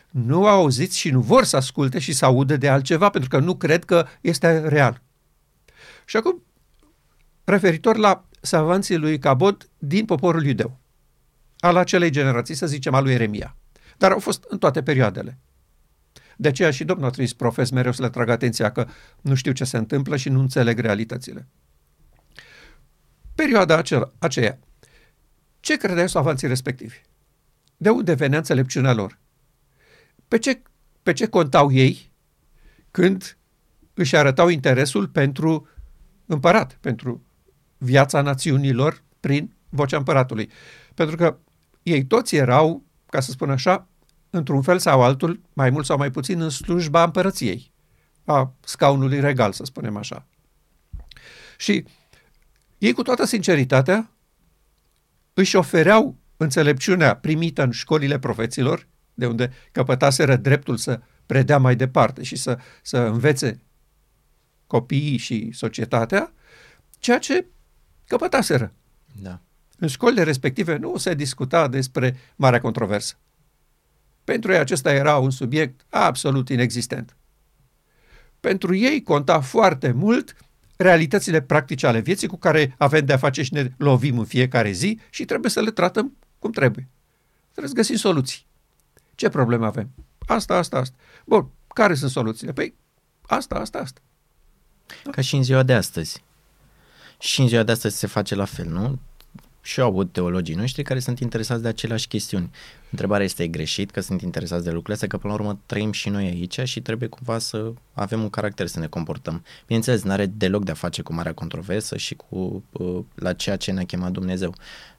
Nu 0.09 0.47
au 0.47 0.59
auzit 0.59 0.91
și 0.91 1.09
nu 1.09 1.21
vor 1.21 1.43
să 1.43 1.55
asculte 1.55 1.99
și 1.99 2.13
să 2.13 2.25
audă 2.25 2.57
de 2.57 2.69
altceva 2.69 3.09
pentru 3.09 3.29
că 3.29 3.39
nu 3.39 3.55
cred 3.55 3.85
că 3.85 4.05
este 4.21 4.67
real. 4.67 5.01
Și 6.05 6.17
acum, 6.17 6.43
referitor 7.49 7.97
la 7.97 8.25
savanții 8.41 8.95
lui 8.95 9.19
Cabot 9.19 9.69
din 9.77 10.05
poporul 10.05 10.45
iudeu, 10.45 10.79
al 11.59 11.75
acelei 11.75 12.09
generații, 12.09 12.55
să 12.55 12.67
zicem, 12.67 12.93
al 12.93 13.03
lui 13.03 13.13
Eremia. 13.13 13.55
Dar 13.97 14.11
au 14.11 14.19
fost 14.19 14.45
în 14.47 14.57
toate 14.57 14.83
perioadele. 14.83 15.37
De 16.37 16.47
aceea 16.47 16.71
și 16.71 16.83
Domnul 16.83 17.07
a 17.07 17.09
trimis 17.09 17.33
profes 17.33 17.69
mereu 17.69 17.91
să 17.91 18.01
le 18.01 18.09
tragă 18.09 18.31
atenția 18.31 18.71
că 18.71 18.87
nu 19.21 19.35
știu 19.35 19.51
ce 19.51 19.63
se 19.63 19.77
întâmplă 19.77 20.15
și 20.15 20.29
nu 20.29 20.39
înțeleg 20.39 20.79
realitățile. 20.79 21.47
Perioada 23.35 23.77
acela, 23.77 24.11
aceea, 24.17 24.59
ce 25.59 25.77
credeau 25.77 26.07
savanții 26.07 26.47
respectivi? 26.47 27.01
De 27.77 27.89
unde 27.89 28.13
venea 28.13 28.37
înțelepciunea 28.37 28.93
lor? 28.93 29.19
Pe 30.27 30.37
ce, 30.37 30.61
pe 31.03 31.13
ce 31.13 31.27
contau 31.27 31.71
ei 31.71 32.11
când 32.91 33.37
își 33.93 34.15
arătau 34.15 34.47
interesul 34.47 35.07
pentru 35.07 35.67
împărat, 36.25 36.77
pentru 36.81 37.23
viața 37.79 38.21
națiunilor 38.21 39.03
prin 39.19 39.55
vocea 39.69 39.97
împăratului? 39.97 40.49
Pentru 40.93 41.15
că 41.15 41.37
ei 41.83 42.05
toți 42.05 42.35
erau, 42.35 42.83
ca 43.05 43.19
să 43.19 43.31
spun 43.31 43.49
așa, 43.49 43.87
într-un 44.29 44.61
fel 44.61 44.79
sau 44.79 45.01
altul, 45.01 45.41
mai 45.53 45.69
mult 45.69 45.85
sau 45.85 45.97
mai 45.97 46.11
puțin, 46.11 46.41
în 46.41 46.49
slujba 46.49 47.03
împărăției, 47.03 47.71
a 48.25 48.53
scaunului 48.59 49.19
regal, 49.19 49.51
să 49.51 49.63
spunem 49.63 49.97
așa. 49.97 50.27
Și 51.57 51.85
ei, 52.77 52.93
cu 52.93 53.01
toată 53.01 53.25
sinceritatea, 53.25 54.11
își 55.33 55.55
ofereau 55.55 56.17
înțelepciunea 56.37 57.15
primită 57.15 57.63
în 57.63 57.71
școlile 57.71 58.19
profeților, 58.19 58.87
de 59.13 59.25
unde 59.25 59.51
căpătaseră 59.71 60.35
dreptul 60.35 60.77
să 60.77 61.01
predea 61.25 61.57
mai 61.57 61.75
departe 61.75 62.23
și 62.23 62.35
să, 62.35 62.59
să 62.81 62.97
învețe 62.97 63.63
copiii 64.67 65.17
și 65.17 65.51
societatea, 65.51 66.33
ceea 66.99 67.19
ce 67.19 67.45
căpătaseră. 68.09 68.73
Da. 69.21 69.39
În 69.77 69.87
școlile 69.87 70.23
respective 70.23 70.77
nu 70.77 70.97
se 70.97 71.13
discuta 71.13 71.67
despre 71.67 72.17
marea 72.35 72.61
controversă. 72.61 73.15
Pentru 74.23 74.51
ei 74.51 74.57
acesta 74.57 74.93
era 74.93 75.17
un 75.17 75.29
subiect 75.29 75.85
absolut 75.89 76.49
inexistent. 76.49 77.15
Pentru 78.39 78.75
ei 78.75 79.03
conta 79.03 79.39
foarte 79.39 79.91
mult 79.91 80.35
realitățile 80.75 81.41
practice 81.41 81.87
ale 81.87 81.99
vieții 81.99 82.27
cu 82.27 82.37
care 82.37 82.75
avem 82.77 83.05
de-a 83.05 83.17
face 83.17 83.43
și 83.43 83.53
ne 83.53 83.71
lovim 83.77 84.19
în 84.19 84.25
fiecare 84.25 84.71
zi 84.71 84.99
și 85.09 85.25
trebuie 85.25 85.51
să 85.51 85.61
le 85.61 85.71
tratăm 85.71 86.17
cum 86.39 86.51
trebuie. 86.51 86.87
Trebuie 87.41 87.67
să 87.69 87.75
găsim 87.75 87.95
soluții. 87.95 88.45
Ce 89.15 89.29
probleme 89.29 89.65
avem? 89.65 89.89
Asta, 90.27 90.57
asta, 90.57 90.77
asta. 90.77 90.95
Bun, 91.25 91.49
care 91.67 91.93
sunt 91.93 92.11
soluțiile? 92.11 92.53
Păi, 92.53 92.73
asta, 93.21 93.55
asta, 93.55 93.79
asta. 93.79 94.01
Ca 95.11 95.21
și 95.21 95.35
în 95.35 95.43
ziua 95.43 95.63
de 95.63 95.73
astăzi. 95.73 96.23
Și 97.19 97.41
în 97.41 97.47
ziua 97.47 97.63
de 97.63 97.71
astăzi 97.71 97.97
se 97.97 98.07
face 98.07 98.35
la 98.35 98.45
fel, 98.45 98.65
nu? 98.65 98.99
și 99.61 99.79
au 99.79 99.87
avut 99.87 100.11
teologii 100.11 100.55
noștri 100.55 100.83
care 100.83 100.99
sunt 100.99 101.19
interesați 101.19 101.61
de 101.61 101.67
aceleași 101.67 102.07
chestiuni. 102.07 102.49
Întrebarea 102.91 103.25
este 103.25 103.47
greșit 103.47 103.91
că 103.91 103.99
sunt 103.99 104.21
interesați 104.21 104.63
de 104.63 104.69
lucrurile 104.69 104.93
astea, 104.93 105.07
că 105.07 105.17
până 105.17 105.33
la 105.33 105.39
urmă 105.39 105.59
trăim 105.65 105.91
și 105.91 106.09
noi 106.09 106.25
aici 106.25 106.59
și 106.63 106.81
trebuie 106.81 107.09
cumva 107.09 107.37
să 107.37 107.73
avem 107.93 108.21
un 108.21 108.29
caracter 108.29 108.67
să 108.67 108.79
ne 108.79 108.87
comportăm. 108.87 109.43
Bineînțeles, 109.65 110.03
nu 110.03 110.11
are 110.11 110.25
deloc 110.25 110.63
de 110.63 110.71
a 110.71 110.73
face 110.73 111.01
cu 111.01 111.13
marea 111.13 111.33
controversă 111.33 111.97
și 111.97 112.15
cu 112.15 112.63
uh, 112.71 113.03
la 113.15 113.33
ceea 113.33 113.55
ce 113.55 113.71
ne-a 113.71 113.85
chemat 113.85 114.11
Dumnezeu. 114.11 114.53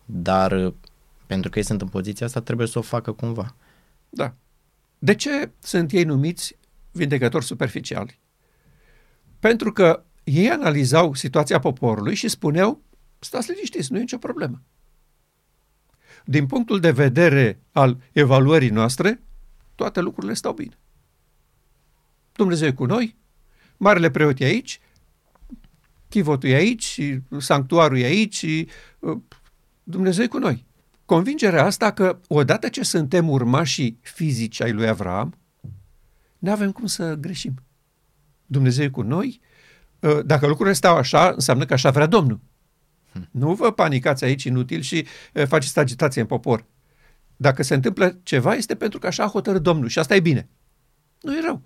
Dar 0.04 0.52
uh, 0.52 0.74
pentru 1.26 1.50
că 1.50 1.58
ei 1.58 1.64
sunt 1.64 1.80
în 1.80 1.88
poziția 1.88 2.26
asta, 2.26 2.40
trebuie 2.40 2.66
să 2.66 2.78
o 2.78 2.82
facă 2.82 3.12
cumva. 3.12 3.54
Da. 4.08 4.34
De 4.98 5.14
ce 5.14 5.50
sunt 5.58 5.92
ei 5.92 6.04
numiți 6.04 6.56
vindecători 6.90 7.44
superficiali? 7.44 8.18
Pentru 9.38 9.72
că 9.72 10.02
ei 10.30 10.50
analizau 10.50 11.14
situația 11.14 11.58
poporului 11.58 12.14
și 12.14 12.28
spuneau 12.28 12.82
stați 13.18 13.50
liniștiți, 13.50 13.92
nu 13.92 13.98
e 13.98 14.00
nicio 14.00 14.18
problemă. 14.18 14.62
Din 16.24 16.46
punctul 16.46 16.80
de 16.80 16.90
vedere 16.90 17.60
al 17.72 18.02
evaluării 18.12 18.70
noastre, 18.70 19.22
toate 19.74 20.00
lucrurile 20.00 20.34
stau 20.34 20.52
bine. 20.52 20.78
Dumnezeu 22.32 22.68
e 22.68 22.72
cu 22.72 22.84
noi, 22.84 23.16
Marele 23.76 24.10
Preot 24.10 24.40
e 24.40 24.44
aici, 24.44 24.80
chivotul 26.08 26.48
e 26.48 26.54
aici, 26.54 27.00
sanctuarul 27.38 27.98
e 27.98 28.04
aici, 28.04 28.42
uh, 28.98 29.18
Dumnezeu 29.82 30.24
e 30.24 30.28
cu 30.28 30.38
noi. 30.38 30.66
Convingerea 31.04 31.64
asta 31.64 31.92
că 31.92 32.20
odată 32.28 32.68
ce 32.68 32.82
suntem 32.82 33.28
urmașii 33.28 33.98
fizici 34.02 34.60
ai 34.60 34.72
lui 34.72 34.88
Avram, 34.88 35.34
nu 36.38 36.50
avem 36.50 36.72
cum 36.72 36.86
să 36.86 37.14
greșim. 37.14 37.54
Dumnezeu 38.46 38.84
e 38.84 38.88
cu 38.88 39.02
noi, 39.02 39.40
uh, 39.40 39.49
dacă 40.24 40.46
lucrurile 40.46 40.74
stau 40.74 40.96
așa, 40.96 41.28
înseamnă 41.28 41.64
că 41.64 41.72
așa 41.72 41.90
vrea 41.90 42.06
Domnul. 42.06 42.40
Nu 43.30 43.54
vă 43.54 43.72
panicați 43.72 44.24
aici 44.24 44.44
inutil 44.44 44.80
și 44.80 45.06
uh, 45.34 45.46
faceți 45.46 45.78
agitație 45.78 46.20
în 46.20 46.26
popor. 46.26 46.64
Dacă 47.36 47.62
se 47.62 47.74
întâmplă 47.74 48.18
ceva, 48.22 48.54
este 48.54 48.76
pentru 48.76 48.98
că 48.98 49.06
așa 49.06 49.24
a 49.24 49.28
hotărât 49.28 49.62
Domnul 49.62 49.88
și 49.88 49.98
asta 49.98 50.14
e 50.14 50.20
bine. 50.20 50.48
Nu 51.20 51.36
e 51.36 51.40
rău. 51.40 51.62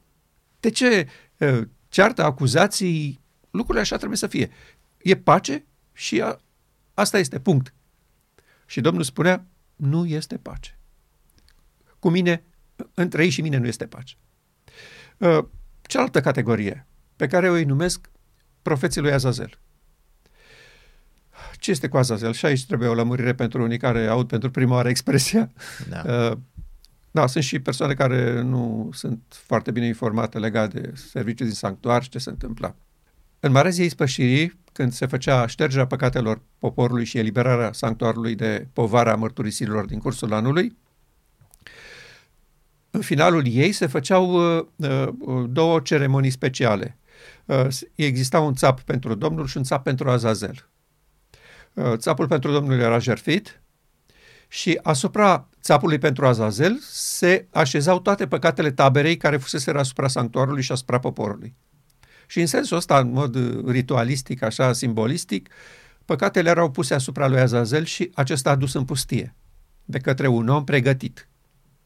De 0.60 0.70
ce 0.70 1.08
uh, 1.38 1.62
ceartă, 1.88 2.24
acuzații, 2.24 3.20
lucrurile 3.50 3.80
așa 3.80 3.96
trebuie 3.96 4.18
să 4.18 4.26
fie. 4.26 4.50
E 4.98 5.16
pace 5.16 5.64
și 5.92 6.20
a, 6.20 6.40
asta 6.94 7.18
este, 7.18 7.40
punct. 7.40 7.74
Și 8.66 8.80
Domnul 8.80 9.02
spunea, 9.02 9.46
nu 9.76 10.06
este 10.06 10.36
pace. 10.36 10.78
Cu 11.98 12.08
mine, 12.08 12.44
între 12.94 13.24
ei 13.24 13.30
și 13.30 13.40
mine 13.40 13.56
nu 13.56 13.66
este 13.66 13.86
pace. 13.86 14.14
Uh, 15.18 15.44
cealaltă 15.82 16.20
categorie, 16.20 16.86
pe 17.16 17.26
care 17.26 17.50
o 17.50 17.52
îi 17.52 17.64
numesc 17.64 18.10
profeții 18.64 19.00
lui 19.00 19.12
Azazel. 19.12 19.58
Ce 21.58 21.70
este 21.70 21.88
cu 21.88 21.96
Azazel? 21.96 22.32
Și 22.32 22.46
aici 22.46 22.66
trebuie 22.66 22.88
o 22.88 22.94
lămurire 22.94 23.34
pentru 23.34 23.62
unii 23.62 23.78
care 23.78 24.06
aud 24.06 24.26
pentru 24.26 24.50
prima 24.50 24.74
oară 24.74 24.88
expresia. 24.88 25.50
Da. 25.88 26.02
Uh, 26.30 26.36
da, 27.10 27.26
sunt 27.26 27.44
și 27.44 27.58
persoane 27.58 27.94
care 27.94 28.40
nu 28.40 28.90
sunt 28.92 29.20
foarte 29.28 29.70
bine 29.70 29.86
informate 29.86 30.38
legat 30.38 30.72
de 30.72 30.92
serviciul 30.94 31.46
din 31.46 31.56
sanctuar 31.56 32.02
și 32.02 32.08
ce 32.08 32.18
se 32.18 32.30
întâmplă. 32.30 32.76
În 33.40 33.52
Marea 33.52 33.70
Zi 33.70 33.88
Spășirii, 33.88 34.58
când 34.72 34.92
se 34.92 35.06
făcea 35.06 35.46
ștergerea 35.46 35.86
păcatelor 35.86 36.40
poporului 36.58 37.04
și 37.04 37.18
eliberarea 37.18 37.72
sanctuarului 37.72 38.34
de 38.34 38.66
povara 38.72 39.14
mărturisirilor 39.14 39.86
din 39.86 39.98
cursul 39.98 40.32
anului, 40.32 40.76
în 42.90 43.00
finalul 43.00 43.46
ei 43.46 43.72
se 43.72 43.86
făceau 43.86 44.56
uh, 44.56 44.64
uh, 44.76 45.44
două 45.48 45.80
ceremonii 45.80 46.30
speciale. 46.30 46.98
Uh, 47.44 47.66
exista 47.94 48.40
un 48.40 48.54
țap 48.54 48.80
pentru 48.80 49.14
Domnul 49.14 49.46
și 49.46 49.56
un 49.56 49.62
țap 49.62 49.82
pentru 49.82 50.10
Azazel. 50.10 50.68
Uh, 51.72 51.92
țapul 51.96 52.26
pentru 52.26 52.52
Domnul 52.52 52.78
era 52.78 52.98
jertfit 52.98 53.62
și 54.48 54.80
asupra 54.82 55.48
țapului 55.62 55.98
pentru 55.98 56.26
Azazel 56.26 56.78
se 56.90 57.46
așezau 57.50 58.00
toate 58.00 58.26
păcatele 58.26 58.70
taberei 58.70 59.16
care 59.16 59.36
fusese 59.36 59.70
asupra 59.70 60.08
sanctuarului 60.08 60.62
și 60.62 60.72
asupra 60.72 60.98
poporului. 60.98 61.54
Și 62.26 62.40
în 62.40 62.46
sensul 62.46 62.76
ăsta, 62.76 62.98
în 62.98 63.10
mod 63.10 63.36
ritualistic, 63.70 64.42
așa, 64.42 64.72
simbolistic, 64.72 65.48
păcatele 66.04 66.48
erau 66.48 66.70
puse 66.70 66.94
asupra 66.94 67.26
lui 67.26 67.40
Azazel 67.40 67.84
și 67.84 68.10
acesta 68.14 68.50
a 68.50 68.54
dus 68.54 68.74
în 68.74 68.84
pustie 68.84 69.34
de 69.84 69.98
către 69.98 70.26
un 70.26 70.48
om 70.48 70.64
pregătit. 70.64 71.28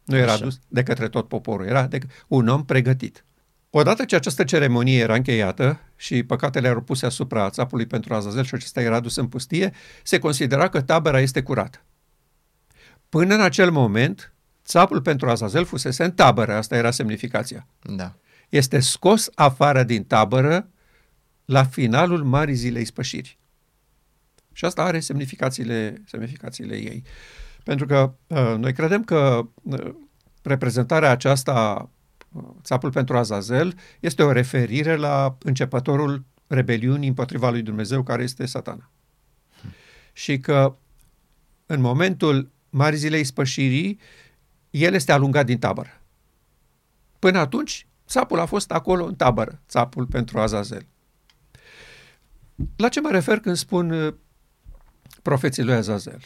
Nu 0.04 0.16
era 0.16 0.32
Așa. 0.32 0.44
dus 0.44 0.58
de 0.68 0.82
către 0.82 1.08
tot 1.08 1.28
poporul, 1.28 1.66
era 1.66 1.86
de 1.86 1.98
un 2.28 2.48
om 2.48 2.64
pregătit. 2.64 3.24
Odată 3.70 4.04
ce 4.04 4.14
această 4.14 4.44
ceremonie 4.44 4.98
era 4.98 5.14
încheiată 5.14 5.80
și 5.96 6.22
păcatele 6.22 6.68
erau 6.68 6.80
puse 6.80 7.06
asupra 7.06 7.50
țapului 7.50 7.86
pentru 7.86 8.14
Azazel 8.14 8.44
și 8.44 8.54
acesta 8.54 8.80
era 8.80 9.00
dus 9.00 9.16
în 9.16 9.26
pustie, 9.26 9.72
se 10.02 10.18
considera 10.18 10.68
că 10.68 10.80
tabăra 10.80 11.20
este 11.20 11.42
curată. 11.42 11.82
Până 13.08 13.34
în 13.34 13.40
acel 13.40 13.70
moment, 13.70 14.32
țapul 14.64 15.02
pentru 15.02 15.30
Azazel 15.30 15.64
fusese 15.64 16.04
în 16.04 16.12
tabără, 16.12 16.54
asta 16.54 16.76
era 16.76 16.90
semnificația. 16.90 17.66
Da. 17.82 18.14
Este 18.48 18.78
scos 18.78 19.30
afară 19.34 19.82
din 19.82 20.04
tabără 20.04 20.68
la 21.44 21.64
finalul 21.64 22.24
Marii 22.24 22.54
Zilei 22.54 22.84
Spășiri. 22.84 23.38
Și 24.52 24.64
asta 24.64 24.82
are 24.82 25.00
semnificațiile, 25.00 26.02
semnificațiile 26.06 26.76
ei. 26.76 27.02
Pentru 27.64 27.86
că 27.86 28.12
uh, 28.26 28.54
noi 28.58 28.72
credem 28.72 29.04
că 29.04 29.48
uh, 29.62 29.94
reprezentarea 30.42 31.10
aceasta 31.10 31.88
țapul 32.62 32.90
pentru 32.90 33.16
Azazel, 33.16 33.74
este 34.00 34.22
o 34.22 34.32
referire 34.32 34.96
la 34.96 35.36
începătorul 35.42 36.24
rebeliunii 36.46 37.08
împotriva 37.08 37.50
lui 37.50 37.62
Dumnezeu, 37.62 38.02
care 38.02 38.22
este 38.22 38.46
satana. 38.46 38.90
Și 40.12 40.38
că 40.38 40.76
în 41.66 41.80
momentul 41.80 42.50
Marii 42.70 42.98
Zilei 42.98 43.24
Spășirii, 43.24 43.98
el 44.70 44.94
este 44.94 45.12
alungat 45.12 45.46
din 45.46 45.58
tabără. 45.58 46.02
Până 47.18 47.38
atunci, 47.38 47.86
țapul 48.06 48.38
a 48.38 48.46
fost 48.46 48.70
acolo 48.70 49.04
în 49.04 49.14
tabără, 49.14 49.60
țapul 49.68 50.06
pentru 50.06 50.38
Azazel. 50.38 50.86
La 52.76 52.88
ce 52.88 53.00
mă 53.00 53.10
refer 53.10 53.40
când 53.40 53.56
spun 53.56 53.90
uh, 53.90 54.14
profeții 55.22 55.62
lui 55.62 55.74
Azazel? 55.74 56.20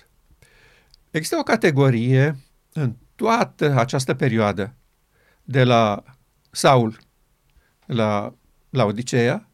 Există 1.11 1.37
o 1.37 1.42
categorie 1.42 2.37
în 2.73 2.97
toată 3.14 3.78
această 3.78 4.14
perioadă, 4.14 4.75
de 5.44 5.64
la 5.64 6.02
Saul 6.50 6.99
la, 7.87 8.34
la 8.70 8.84
Odiseea, 8.84 9.49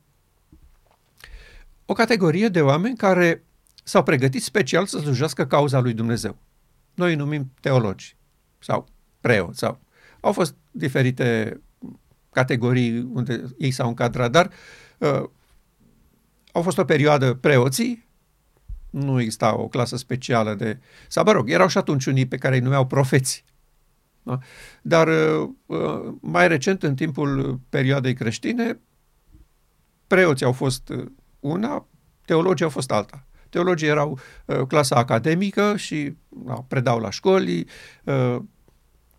o 1.86 1.92
categorie 1.92 2.48
de 2.48 2.60
oameni 2.60 2.96
care 2.96 3.44
s-au 3.84 4.02
pregătit 4.02 4.42
special 4.42 4.86
să 4.86 4.98
slujească 4.98 5.46
cauza 5.46 5.80
lui 5.80 5.92
Dumnezeu. 5.92 6.36
Noi 6.94 7.10
îi 7.10 7.16
numim 7.16 7.52
teologi 7.60 8.16
sau 8.58 8.88
preoți 9.20 9.58
sau 9.58 9.80
au 10.20 10.32
fost 10.32 10.54
diferite 10.70 11.60
categorii 12.30 13.08
unde 13.12 13.44
ei 13.58 13.70
s-au 13.70 13.88
încadrat, 13.88 14.30
dar 14.30 14.50
uh, 14.98 15.22
au 16.52 16.62
fost 16.62 16.78
o 16.78 16.84
perioadă 16.84 17.34
preoții, 17.34 18.06
nu 18.90 19.20
exista 19.20 19.58
o 19.58 19.68
clasă 19.68 19.96
specială 19.96 20.54
de... 20.54 20.78
Sau, 21.08 21.24
mă 21.24 21.32
rog, 21.32 21.50
erau 21.50 21.68
și 21.68 21.78
atunci 21.78 22.06
unii 22.06 22.26
pe 22.26 22.36
care 22.36 22.54
îi 22.54 22.60
numeau 22.60 22.86
profeți. 22.86 23.44
Da? 24.22 24.38
Dar 24.82 25.08
uh, 25.08 25.48
uh 25.66 26.14
mai 26.20 26.48
recent, 26.48 26.82
în 26.82 26.94
timpul 26.94 27.60
perioadei 27.68 28.14
creștine, 28.14 28.80
preoții 30.06 30.46
au 30.46 30.52
fost 30.52 30.88
uh, 30.88 31.06
una, 31.40 31.86
teologii 32.24 32.64
au 32.64 32.70
fost 32.70 32.90
alta. 32.90 33.26
Teologii 33.48 33.88
erau 33.88 34.18
uh, 34.44 34.66
clasa 34.66 34.96
academică 34.96 35.76
și 35.76 36.16
uh, 36.28 36.58
predau 36.68 36.98
la 36.98 37.10
școli, 37.10 37.66
uh, 38.04 38.36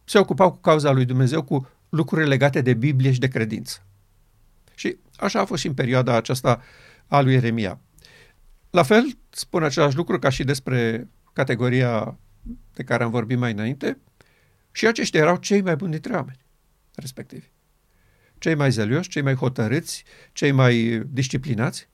se 0.04 0.18
ocupau 0.18 0.52
cu 0.52 0.58
cauza 0.58 0.92
lui 0.92 1.06
Dumnezeu, 1.06 1.44
cu 1.44 1.70
lucruri 1.90 2.28
legate 2.28 2.62
de 2.62 2.74
Biblie 2.74 3.12
și 3.12 3.20
de 3.20 3.28
credință. 3.28 3.84
Și 4.76 4.98
așa 5.18 5.40
a 5.40 5.46
fost 5.46 5.62
și 5.62 5.68
în 5.68 5.74
perioada 5.74 6.16
aceasta 6.16 6.62
a 7.08 7.22
lui 7.22 7.34
Eremia. 7.34 7.80
La 8.70 8.84
fel, 8.84 9.18
spun 9.30 9.64
același 9.64 9.96
lucru 9.96 10.20
ca 10.20 10.30
și 10.30 10.44
despre 10.44 11.10
categoria 11.34 12.18
de 12.74 12.84
care 12.84 13.04
am 13.04 13.12
vorbit 13.12 13.38
mai 13.38 13.52
înainte, 13.52 13.98
și 14.72 14.88
aceștia 14.88 15.20
erau 15.20 15.36
cei 15.36 15.62
mai 15.62 15.76
buni 15.76 15.92
dintre 15.92 16.14
oameni, 16.14 16.40
respectivi. 16.96 17.46
Cei 18.38 18.56
mai 18.56 18.72
zelioși, 18.72 19.10
cei 19.10 19.22
mai 19.22 19.34
hotărâți, 19.34 20.04
cei 20.32 20.52
mai 20.52 21.04
disciplinați. 21.08 21.88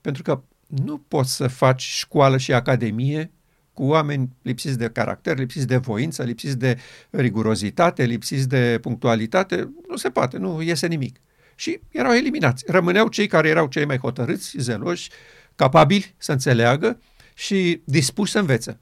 Pentru 0.00 0.22
că 0.22 0.42
nu 0.66 0.98
poți 0.98 1.34
să 1.34 1.48
faci 1.48 1.82
școală 1.82 2.36
și 2.36 2.52
academie 2.52 3.32
cu 3.72 3.84
oameni 3.84 4.36
lipsiți 4.42 4.78
de 4.78 4.90
caracter, 4.90 5.38
lipsiți 5.38 5.66
de 5.66 5.76
voință, 5.76 6.22
lipsiți 6.22 6.58
de 6.58 6.78
rigurozitate, 7.10 8.04
lipsiți 8.04 8.48
de 8.48 8.78
punctualitate. 8.80 9.72
Nu 9.88 9.96
se 9.96 10.10
poate, 10.10 10.38
nu 10.38 10.62
iese 10.62 10.86
nimic. 10.86 11.20
Și 11.54 11.80
erau 11.88 12.12
eliminați. 12.12 12.64
Rămâneau 12.66 13.08
cei 13.08 13.26
care 13.26 13.48
erau 13.48 13.66
cei 13.66 13.84
mai 13.84 13.98
hotărâți, 13.98 14.54
zeloși, 14.58 15.10
capabili 15.56 16.14
să 16.18 16.32
înțeleagă 16.32 17.00
și 17.34 17.80
dispuși 17.84 18.32
să 18.32 18.38
învețe. 18.38 18.78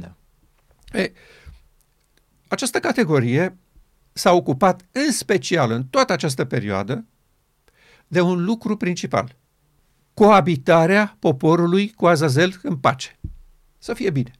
Da. 0.00 0.16
E, 0.98 1.12
această 2.54 2.80
categorie 2.80 3.58
s-a 4.12 4.32
ocupat 4.32 4.84
în 4.92 5.12
special 5.12 5.70
în 5.70 5.84
toată 5.84 6.12
această 6.12 6.44
perioadă 6.44 7.04
de 8.06 8.20
un 8.20 8.44
lucru 8.44 8.76
principal– 8.76 9.36
coabitarea 10.14 11.16
poporului 11.18 11.90
cu 11.90 12.06
Azazel 12.06 12.60
în 12.62 12.76
pace. 12.76 13.18
Să 13.78 13.94
fie 13.94 14.10
bine. 14.10 14.30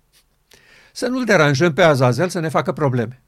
Să 0.93 1.07
nu-l 1.07 1.25
deranjăm 1.25 1.73
pe 1.73 1.83
Azazel 1.83 2.29
să 2.29 2.41
ne 2.41 2.49
facă 2.49 2.73
probleme. 2.73 3.23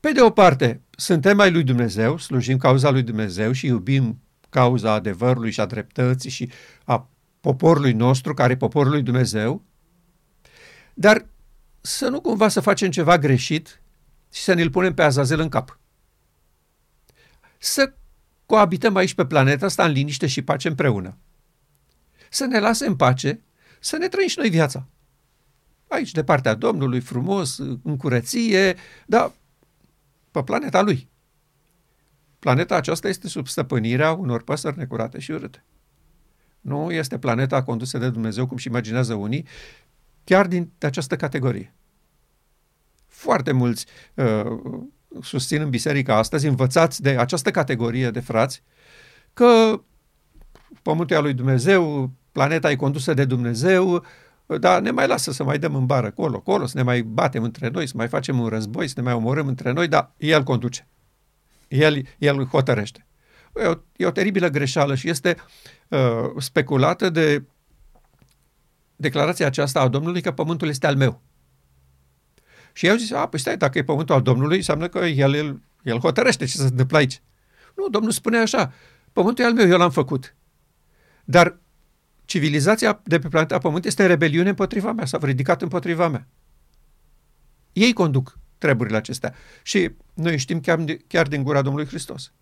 Pe 0.00 0.12
de 0.12 0.20
o 0.20 0.30
parte, 0.30 0.82
suntem 0.90 1.40
ai 1.40 1.52
lui 1.52 1.62
Dumnezeu, 1.62 2.18
slujim 2.18 2.56
cauza 2.56 2.90
lui 2.90 3.02
Dumnezeu 3.02 3.52
și 3.52 3.66
iubim 3.66 4.20
cauza 4.48 4.92
adevărului 4.92 5.50
și 5.50 5.60
a 5.60 5.66
dreptății 5.66 6.30
și 6.30 6.50
a 6.84 7.08
poporului 7.40 7.92
nostru, 7.92 8.34
care 8.34 8.52
e 8.52 8.56
poporul 8.56 8.90
lui 8.92 9.02
Dumnezeu, 9.02 9.64
dar 10.94 11.26
să 11.86 12.08
nu 12.08 12.20
cumva 12.20 12.48
să 12.48 12.60
facem 12.60 12.90
ceva 12.90 13.18
greșit 13.18 13.80
și 14.32 14.42
să 14.42 14.52
ne-l 14.52 14.70
punem 14.70 14.94
pe 14.94 15.02
Azazel 15.02 15.40
în 15.40 15.48
cap. 15.48 15.78
Să 17.58 17.92
coabităm 18.46 18.96
aici 18.96 19.14
pe 19.14 19.26
planeta 19.26 19.66
asta 19.66 19.84
în 19.84 19.92
liniște 19.92 20.26
și 20.26 20.42
pace 20.42 20.68
împreună. 20.68 21.16
Să 22.30 22.44
ne 22.44 22.58
lase 22.58 22.86
în 22.86 22.96
pace, 22.96 23.40
să 23.80 23.96
ne 23.96 24.08
trăim 24.08 24.28
și 24.28 24.38
noi 24.38 24.48
viața. 24.48 24.86
Aici, 25.88 26.12
de 26.12 26.24
partea 26.24 26.54
Domnului, 26.54 27.00
frumos, 27.00 27.58
în 27.82 27.96
curăție, 27.96 28.76
dar 29.06 29.32
pe 30.30 30.42
planeta 30.42 30.82
lui. 30.82 31.08
Planeta 32.38 32.76
aceasta 32.76 33.08
este 33.08 33.28
sub 33.28 33.46
stăpânirea 33.46 34.12
unor 34.12 34.42
păsări 34.42 34.78
necurate 34.78 35.18
și 35.18 35.30
urâte. 35.30 35.64
Nu 36.60 36.92
este 36.92 37.18
planeta 37.18 37.62
condusă 37.62 37.98
de 37.98 38.10
Dumnezeu, 38.10 38.46
cum 38.46 38.56
și 38.56 38.68
imaginează 38.68 39.14
unii, 39.14 39.46
chiar 40.26 40.46
din 40.46 40.72
această 40.80 41.16
categorie. 41.16 41.74
Foarte 43.06 43.52
mulți 43.52 43.86
uh, 44.14 44.58
susțin 45.22 45.60
în 45.60 45.70
biserica 45.70 46.16
astăzi, 46.16 46.46
învățați 46.46 47.02
de 47.02 47.10
această 47.10 47.50
categorie 47.50 48.10
de 48.10 48.20
frați, 48.20 48.62
că 49.32 49.80
pământul 50.82 51.16
e 51.16 51.18
al 51.18 51.24
lui 51.24 51.34
Dumnezeu, 51.34 52.10
planeta 52.32 52.70
e 52.70 52.76
condusă 52.76 53.14
de 53.14 53.24
Dumnezeu, 53.24 54.04
dar 54.46 54.80
ne 54.80 54.90
mai 54.90 55.06
lasă 55.06 55.32
să 55.32 55.44
mai 55.44 55.58
dăm 55.58 55.74
în 55.74 55.86
bară 55.86 56.10
colo, 56.10 56.40
colo, 56.40 56.66
să 56.66 56.76
ne 56.76 56.82
mai 56.82 57.02
batem 57.02 57.42
între 57.42 57.68
noi, 57.68 57.86
să 57.86 57.92
mai 57.96 58.08
facem 58.08 58.40
un 58.40 58.48
război, 58.48 58.88
să 58.88 58.94
ne 58.96 59.02
mai 59.02 59.12
omorâm 59.12 59.46
între 59.46 59.72
noi, 59.72 59.88
dar 59.88 60.12
El 60.16 60.42
conduce. 60.42 60.88
El, 61.68 62.06
el 62.18 62.44
hotărăște. 62.44 63.06
E 63.54 63.66
o, 63.66 63.74
e 63.96 64.06
o 64.06 64.10
teribilă 64.10 64.48
greșeală 64.48 64.94
și 64.94 65.08
este 65.08 65.36
uh, 65.88 66.30
speculată 66.38 67.10
de 67.10 67.44
declarația 68.96 69.46
aceasta 69.46 69.80
a 69.80 69.88
Domnului 69.88 70.20
că 70.20 70.32
pământul 70.32 70.68
este 70.68 70.86
al 70.86 70.96
meu. 70.96 71.22
Și 72.72 72.86
eu 72.86 72.96
zis, 72.96 73.12
a, 73.12 73.26
păi 73.26 73.38
stai, 73.38 73.56
dacă 73.56 73.78
e 73.78 73.84
pământul 73.84 74.14
al 74.14 74.22
Domnului, 74.22 74.56
înseamnă 74.56 74.88
că 74.88 74.98
el, 74.98 75.34
el, 75.34 75.62
el 75.82 75.98
hotărăște 75.98 76.44
ce 76.44 76.56
se 76.56 76.62
întâmplă 76.62 76.96
aici. 76.96 77.22
Nu, 77.76 77.88
Domnul 77.88 78.10
spune 78.10 78.38
așa, 78.38 78.72
pământul 79.12 79.44
e 79.44 79.46
al 79.46 79.54
meu, 79.54 79.68
eu 79.68 79.78
l-am 79.78 79.90
făcut. 79.90 80.34
Dar 81.24 81.58
civilizația 82.24 83.00
de 83.04 83.18
pe 83.18 83.28
planeta 83.28 83.58
Pământ 83.58 83.84
este 83.84 84.02
în 84.02 84.08
rebeliune 84.08 84.48
împotriva 84.48 84.92
mea, 84.92 85.04
s-a 85.04 85.18
ridicat 85.22 85.62
împotriva 85.62 86.08
mea. 86.08 86.28
Ei 87.72 87.92
conduc 87.92 88.38
treburile 88.58 88.96
acestea. 88.96 89.34
Și 89.62 89.90
noi 90.14 90.38
știm 90.38 90.60
chiar, 90.60 90.84
chiar 91.06 91.28
din 91.28 91.42
gura 91.42 91.62
Domnului 91.62 91.88
Hristos. 91.88 92.32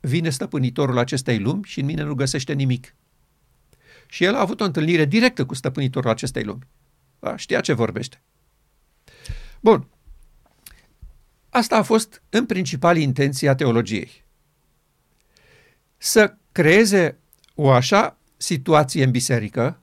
Vine 0.00 0.30
stăpânitorul 0.30 0.98
acestei 0.98 1.38
lumi 1.38 1.62
și 1.64 1.80
în 1.80 1.86
mine 1.86 2.02
nu 2.02 2.14
găsește 2.14 2.52
nimic. 2.52 2.94
Și 4.06 4.24
el 4.24 4.34
a 4.34 4.40
avut 4.40 4.60
o 4.60 4.64
întâlnire 4.64 5.04
directă 5.04 5.46
cu 5.46 5.54
stăpânitorul 5.54 6.10
acestei 6.10 6.44
lumi. 6.44 6.66
Da? 7.18 7.36
Știa 7.36 7.60
ce 7.60 7.72
vorbește. 7.72 8.22
Bun. 9.60 9.88
Asta 11.48 11.76
a 11.76 11.82
fost 11.82 12.22
în 12.30 12.46
principal 12.46 12.96
intenția 12.96 13.54
teologiei. 13.54 14.24
Să 15.96 16.36
creeze 16.52 17.18
o 17.54 17.70
așa 17.70 18.18
situație 18.36 19.04
în 19.04 19.10
biserică 19.10 19.80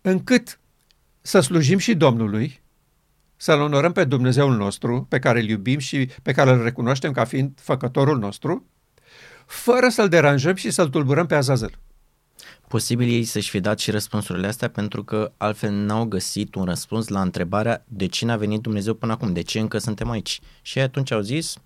încât 0.00 0.58
să 1.20 1.40
slujim 1.40 1.78
și 1.78 1.94
Domnului, 1.94 2.60
să-L 3.36 3.60
onorăm 3.60 3.92
pe 3.92 4.04
Dumnezeul 4.04 4.56
nostru, 4.56 5.06
pe 5.08 5.18
care 5.18 5.40
îl 5.40 5.48
iubim 5.48 5.78
și 5.78 6.10
pe 6.22 6.32
care 6.32 6.50
îl 6.50 6.62
recunoaștem 6.62 7.12
ca 7.12 7.24
fiind 7.24 7.58
făcătorul 7.60 8.18
nostru, 8.18 8.66
fără 9.46 9.88
să-L 9.88 10.08
deranjăm 10.08 10.54
și 10.54 10.70
să-L 10.70 10.88
tulburăm 10.88 11.26
pe 11.26 11.34
Azazel. 11.34 11.78
Posibil 12.72 13.08
ei 13.08 13.24
să-și 13.24 13.50
fi 13.50 13.60
dat 13.60 13.78
și 13.78 13.90
răspunsurile 13.90 14.46
astea 14.46 14.68
pentru 14.68 15.04
că 15.04 15.32
altfel 15.36 15.72
n-au 15.72 16.04
găsit 16.04 16.54
un 16.54 16.64
răspuns 16.64 17.08
la 17.08 17.20
întrebarea 17.20 17.84
de 17.88 18.06
ce 18.06 18.24
n-a 18.24 18.36
venit 18.36 18.60
Dumnezeu 18.60 18.94
până 18.94 19.12
acum, 19.12 19.32
de 19.32 19.40
ce 19.40 19.58
încă 19.58 19.78
suntem 19.78 20.10
aici. 20.10 20.40
Și 20.62 20.78
atunci 20.78 21.10
au 21.10 21.20
zis, 21.20 21.56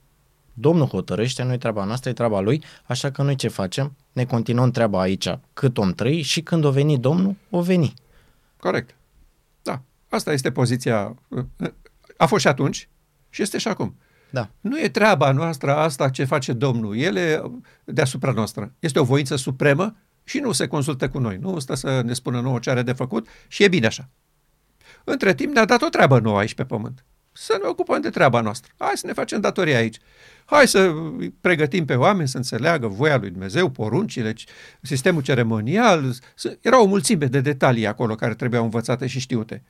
Domnul 0.53 0.87
hotărăște, 0.87 1.42
noi 1.42 1.59
treaba 1.59 1.85
noastră, 1.85 2.11
e 2.11 2.12
treaba 2.12 2.40
lui, 2.40 2.62
așa 2.87 3.11
că 3.11 3.23
noi 3.23 3.35
ce 3.35 3.49
facem? 3.49 3.97
Ne 4.12 4.25
continuăm 4.25 4.71
treaba 4.71 5.01
aici 5.01 5.29
cât 5.53 5.79
om 5.79 5.92
trăi 5.92 6.23
și 6.23 6.42
când 6.42 6.64
o 6.64 6.71
veni 6.71 6.99
Domnul, 6.99 7.35
o 7.51 7.62
veni. 7.62 7.95
Corect. 8.57 8.95
Da, 9.62 9.83
asta 10.09 10.33
este 10.33 10.51
poziția. 10.51 11.14
A 12.16 12.27
fost 12.27 12.40
și 12.40 12.49
atunci 12.49 12.88
și 13.31 13.42
este 13.42 13.59
și 13.59 13.69
acum. 13.69 13.97
Da. 14.31 14.51
Nu 14.61 14.81
e 14.81 14.88
treaba 14.88 15.33
noastră 15.33 15.75
asta 15.75 16.11
ce 16.11 16.25
face 16.25 16.53
Domnul. 16.53 16.97
El 16.97 17.16
e 17.16 17.42
deasupra 17.85 18.33
noastră. 18.33 18.73
Este 18.79 18.99
o 18.99 19.05
voință 19.05 19.37
supremă 19.37 19.97
și 20.29 20.39
nu 20.39 20.53
se 20.53 20.67
consultă 20.67 21.09
cu 21.09 21.19
noi. 21.19 21.37
Nu 21.37 21.59
stă 21.59 21.75
să 21.75 22.03
ne 22.05 22.12
spună 22.12 22.41
nouă 22.41 22.59
ce 22.59 22.71
are 22.71 22.83
de 22.83 22.93
făcut 22.93 23.29
și 23.49 23.62
e 23.62 23.69
bine 23.69 23.87
așa. 23.87 24.09
Între 25.05 25.35
timp 25.35 25.53
ne-a 25.55 25.65
dat 25.65 25.83
o 25.83 25.89
treabă 25.89 26.19
nouă 26.19 26.39
aici 26.39 26.55
pe 26.55 26.65
pământ. 26.65 27.05
să 27.33 27.59
ne 27.62 27.69
ocupăm 27.69 28.01
de 28.01 28.11
treaba 28.11 28.41
noastră. 28.41 28.73
Hai 28.79 28.93
să 28.95 29.07
ne 29.07 29.12
facem 29.12 29.41
datoria 29.41 29.77
aici. 29.77 29.99
Hai 30.45 30.69
să 30.69 30.93
pregătim 31.41 31.85
pe 31.85 31.95
oameni 31.95 32.29
să 32.29 32.37
înțeleagă 32.37 32.87
voia 32.87 33.17
lui 33.17 33.31
Dumnezeu, 33.31 33.71
poruncile, 33.71 34.35
sistemul 34.81 35.23
ceremonial. 35.23 36.12
Era 36.61 36.83
o 36.83 36.87
mulțime 36.87 37.27
de 37.27 37.41
detalii 37.41 37.87
acolo 37.87 38.15
care 38.15 38.35
trebuiau 38.35 38.65
învățate 38.65 39.07
și 39.07 39.21
știute. 39.21 39.62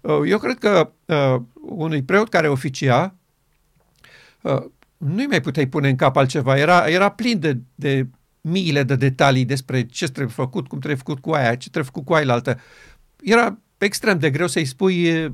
Uh, 0.00 0.20
eu 0.26 0.38
cred 0.38 0.58
că 0.58 0.90
uh, 1.04 1.36
unui 1.60 2.02
preot 2.02 2.28
care 2.28 2.48
oficia, 2.48 3.14
uh, 4.40 4.64
nu-i 4.96 5.26
mai 5.26 5.40
puteai 5.40 5.66
pune 5.66 5.88
în 5.88 5.96
cap 5.96 6.16
altceva. 6.16 6.58
Era, 6.58 6.88
era 6.88 7.08
plin 7.08 7.38
de, 7.38 7.58
de 7.74 8.06
miile 8.40 8.82
de 8.82 8.96
detalii 8.96 9.44
despre 9.44 9.86
ce 9.86 10.06
trebuie 10.06 10.34
făcut, 10.34 10.68
cum 10.68 10.78
trebuie 10.78 11.02
făcut 11.04 11.20
cu 11.20 11.30
aia, 11.30 11.50
ce 11.50 11.70
trebuie 11.70 11.92
făcut 11.92 12.04
cu 12.04 12.12
aia 12.12 12.32
altă. 12.32 12.60
Era 13.22 13.58
extrem 13.78 14.18
de 14.18 14.30
greu 14.30 14.46
să-i 14.46 14.64
spui, 14.64 15.24
uh, 15.24 15.32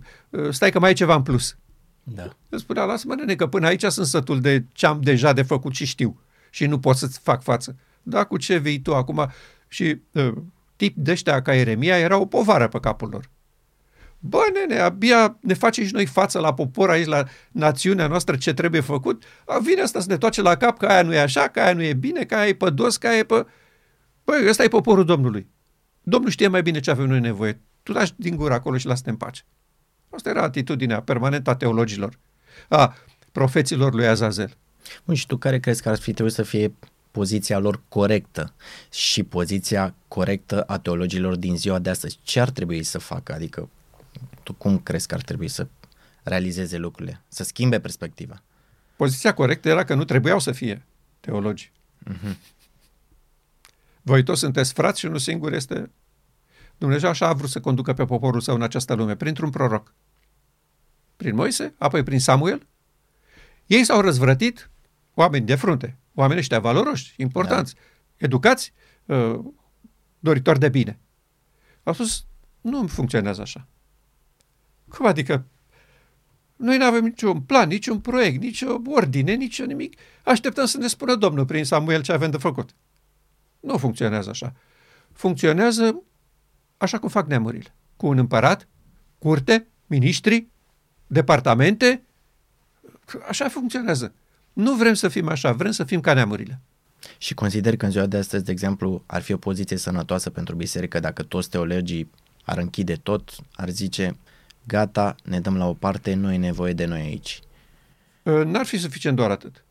stai 0.51 0.71
că 0.71 0.79
mai 0.79 0.91
e 0.91 0.95
ceva 0.95 1.15
în 1.15 1.23
plus. 1.23 1.57
Da. 2.03 2.37
Îmi 2.49 2.61
spunea, 2.61 2.85
lasă-mă, 2.85 3.15
nene, 3.15 3.35
că 3.35 3.47
până 3.47 3.67
aici 3.67 3.85
sunt 3.85 4.07
sătul 4.07 4.41
de 4.41 4.65
ce 4.73 4.87
am 4.87 5.01
deja 5.01 5.33
de 5.33 5.43
făcut 5.43 5.75
și 5.75 5.85
știu. 5.85 6.21
Și 6.51 6.67
nu 6.67 6.79
pot 6.79 6.97
să-ți 6.97 7.19
fac 7.19 7.43
față. 7.43 7.77
Da, 8.03 8.25
cu 8.25 8.37
ce 8.37 8.59
vii 8.59 8.81
tu 8.81 8.95
acum? 8.95 9.31
Și 9.69 10.01
uh, 10.13 10.33
tip 10.77 10.97
de 10.97 11.11
ăștia 11.11 11.43
ca 11.43 11.55
Eremia 11.55 11.99
era 11.99 12.19
o 12.19 12.27
povară 12.27 12.69
pe 12.69 12.81
capul 12.81 13.09
lor. 13.09 13.31
Bă, 14.29 14.41
nene, 14.53 14.81
abia 14.81 15.39
ne 15.41 15.55
face 15.55 15.85
și 15.85 15.93
noi 15.93 16.07
față 16.07 16.39
la 16.39 16.55
popor 16.55 16.91
aici, 16.91 17.07
la 17.07 17.25
națiunea 17.51 18.07
noastră, 18.07 18.37
ce 18.37 18.55
trebuie 18.55 18.81
făcut. 18.81 19.23
A, 19.45 19.59
vine 19.59 19.81
asta 19.81 20.01
să 20.01 20.07
ne 20.09 20.17
toace 20.17 20.43
la 20.43 20.57
cap 20.57 20.79
că 20.79 20.87
aia 20.87 21.03
nu 21.03 21.15
e 21.15 21.19
așa, 21.21 21.49
că 21.49 21.61
aia 21.61 21.73
nu 21.73 21.83
e 21.83 21.93
bine, 21.93 22.25
că 22.25 22.35
aia 22.35 22.49
e 22.49 22.55
pădos, 22.55 22.97
că 22.97 23.07
aia 23.07 23.19
e 23.19 23.25
pe... 23.25 23.47
Băi, 24.25 24.49
ăsta 24.49 24.65
e 24.65 24.69
poporul 24.69 25.05
Domnului. 25.05 25.47
Domnul 26.03 26.31
știe 26.31 26.49
mai 26.49 26.63
bine 26.63 26.81
ce 26.81 26.91
avem 26.91 27.07
noi 27.07 27.21
nevoie. 27.21 27.61
Tu 27.83 27.93
lași 27.93 28.13
din 28.17 28.37
gură 28.37 28.55
acolo 28.55 28.77
și 28.77 28.87
lasă-te 28.87 29.11
în 29.11 29.17
pace. 29.17 29.43
Asta 30.11 30.29
era 30.29 30.43
atitudinea 30.43 31.03
permanentă 31.03 31.51
a 31.51 31.57
teologilor, 31.57 32.19
a 32.69 32.97
profeților 33.33 33.95
lui 33.95 34.07
Azazel. 34.07 34.57
Bun, 35.05 35.15
și 35.15 35.27
tu 35.27 35.37
care 35.37 35.61
crezi 35.61 35.83
că 35.83 35.89
ar 35.89 35.99
fi 35.99 36.13
trebuit 36.13 36.35
să 36.35 36.43
fie 36.43 36.75
poziția 37.11 37.59
lor 37.59 37.81
corectă 37.89 38.55
și 38.93 39.23
poziția 39.23 39.95
corectă 40.09 40.63
a 40.63 40.79
teologilor 40.79 41.37
din 41.37 41.57
ziua 41.57 41.79
de 41.79 41.91
astăzi? 41.91 42.19
Ce 42.23 42.41
ar 42.41 42.51
trebui 42.51 42.83
să 42.83 42.99
facă? 42.99 43.33
Adică 43.33 43.69
tu 44.47 44.53
cum 44.53 44.79
crezi 44.79 45.07
că 45.07 45.15
ar 45.15 45.23
trebui 45.23 45.49
să 45.49 45.69
realizeze 46.23 46.77
lucrurile, 46.77 47.23
să 47.29 47.45
schimbe 47.45 47.81
perspectiva? 47.81 48.43
Poziția 48.97 49.35
corectă 49.35 49.69
era 49.69 49.85
că 49.85 49.95
nu 49.95 50.05
trebuiau 50.05 50.39
să 50.39 50.53
fie 50.53 50.87
teologi. 51.21 51.73
Uh-huh. 52.11 52.37
Voi 54.03 54.23
toți 54.23 54.41
sunteți 54.41 54.73
frați 54.73 54.99
și 54.99 55.07
unul 55.07 55.19
singur 55.19 55.53
este 55.53 55.91
Dumnezeu 56.79 57.09
așa 57.09 57.27
a 57.27 57.33
vrut 57.33 57.51
să 57.51 57.61
conducă 57.61 57.93
pe 57.93 58.05
poporul 58.05 58.41
său 58.41 58.55
în 58.55 58.63
această 58.63 58.95
lume, 58.95 59.17
printr-un 59.17 59.51
proroc. 59.51 59.95
Prin 61.17 61.35
Moise, 61.35 61.75
apoi 61.79 62.03
prin 62.03 62.21
Samuel. 62.21 62.67
Ei 63.67 63.85
s-au 63.85 64.01
răzvrătit, 64.01 64.71
oameni 65.15 65.47
de 65.47 65.55
frunte, 65.55 65.99
oameni 66.15 66.39
ăștia 66.39 66.59
valoroși, 66.59 67.15
importanți, 67.17 67.75
da. 67.75 67.81
educați, 68.17 68.73
uh, 69.05 69.39
doritori 70.19 70.59
de 70.59 70.69
bine. 70.69 70.99
Au 71.83 71.93
spus, 71.93 72.27
nu 72.61 72.87
funcționează 72.87 73.41
așa. 73.41 73.69
Cum 74.97 75.07
adică? 75.07 75.45
Noi 76.57 76.77
nu 76.77 76.85
avem 76.85 77.05
niciun 77.05 77.41
plan, 77.41 77.69
niciun 77.69 78.01
proiect, 78.01 78.41
nicio 78.41 78.81
ordine, 78.87 79.35
nicio 79.35 79.65
nimic. 79.65 79.99
Așteptăm 80.25 80.65
să 80.67 80.79
ne 80.79 80.87
spună 80.87 81.15
Domnul 81.15 81.45
prin 81.45 81.65
Samuel 81.65 82.03
ce 82.03 82.13
avem 82.13 82.31
de 82.31 82.37
făcut. 82.37 82.71
Nu 83.61 83.77
funcționează 83.77 84.31
așa. 84.31 84.55
Funcționează 85.13 86.03
așa 86.77 86.99
cum 86.99 87.09
fac 87.09 87.27
neamurile. 87.27 87.75
Cu 87.97 88.07
un 88.07 88.19
împărat, 88.19 88.69
curte, 89.19 89.67
miniștri, 89.87 90.47
departamente, 91.07 92.03
așa 93.29 93.49
funcționează. 93.49 94.15
Nu 94.53 94.75
vrem 94.75 94.95
să 94.95 95.09
fim 95.09 95.29
așa, 95.29 95.53
vrem 95.53 95.71
să 95.71 95.85
fim 95.85 96.01
ca 96.01 96.15
neamurile. 96.15 96.61
Și 97.19 97.35
consider 97.35 97.77
că 97.77 97.85
în 97.85 97.91
ziua 97.91 98.07
de 98.07 98.17
astăzi, 98.17 98.45
de 98.45 98.51
exemplu, 98.51 99.03
ar 99.07 99.23
fi 99.23 99.33
o 99.33 99.37
poziție 99.37 99.77
sănătoasă 99.77 100.31
pentru 100.31 100.55
biserică 100.55 101.01
dacă 101.01 101.23
toți 101.23 101.51
teologii 101.51 102.11
ar 102.45 102.59
închide 102.59 102.95
tot, 102.95 103.31
ar 103.53 103.69
zice, 103.69 104.17
gata, 104.67 105.15
ne 105.25 105.41
dăm 105.41 105.57
la 105.57 105.69
o 105.69 105.75
parte, 105.75 106.15
nu 106.15 106.33
e 106.33 106.37
nevoie 106.37 106.73
de 106.73 106.85
noi 106.85 107.01
aici. 107.01 107.41
Ă, 108.27 108.45
n-ar 108.45 108.67
fi 108.67 108.79
suficient 108.79 109.17
doar 109.17 109.31
atât. 109.31 109.65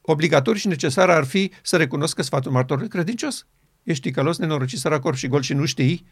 Obligatoriu 0.00 0.60
și 0.60 0.66
necesar 0.66 1.10
ar 1.10 1.24
fi 1.24 1.52
să 1.62 1.76
recunoscă 1.76 2.22
sfatul 2.22 2.52
martorului 2.52 2.88
credincios 2.88 3.46
ești 3.84 4.02
ticălos, 4.02 4.38
nenorocit, 4.38 4.78
săracor 4.78 5.16
și 5.16 5.28
gol 5.28 5.42
și 5.42 5.52
nu 5.52 5.64
știi, 5.64 6.06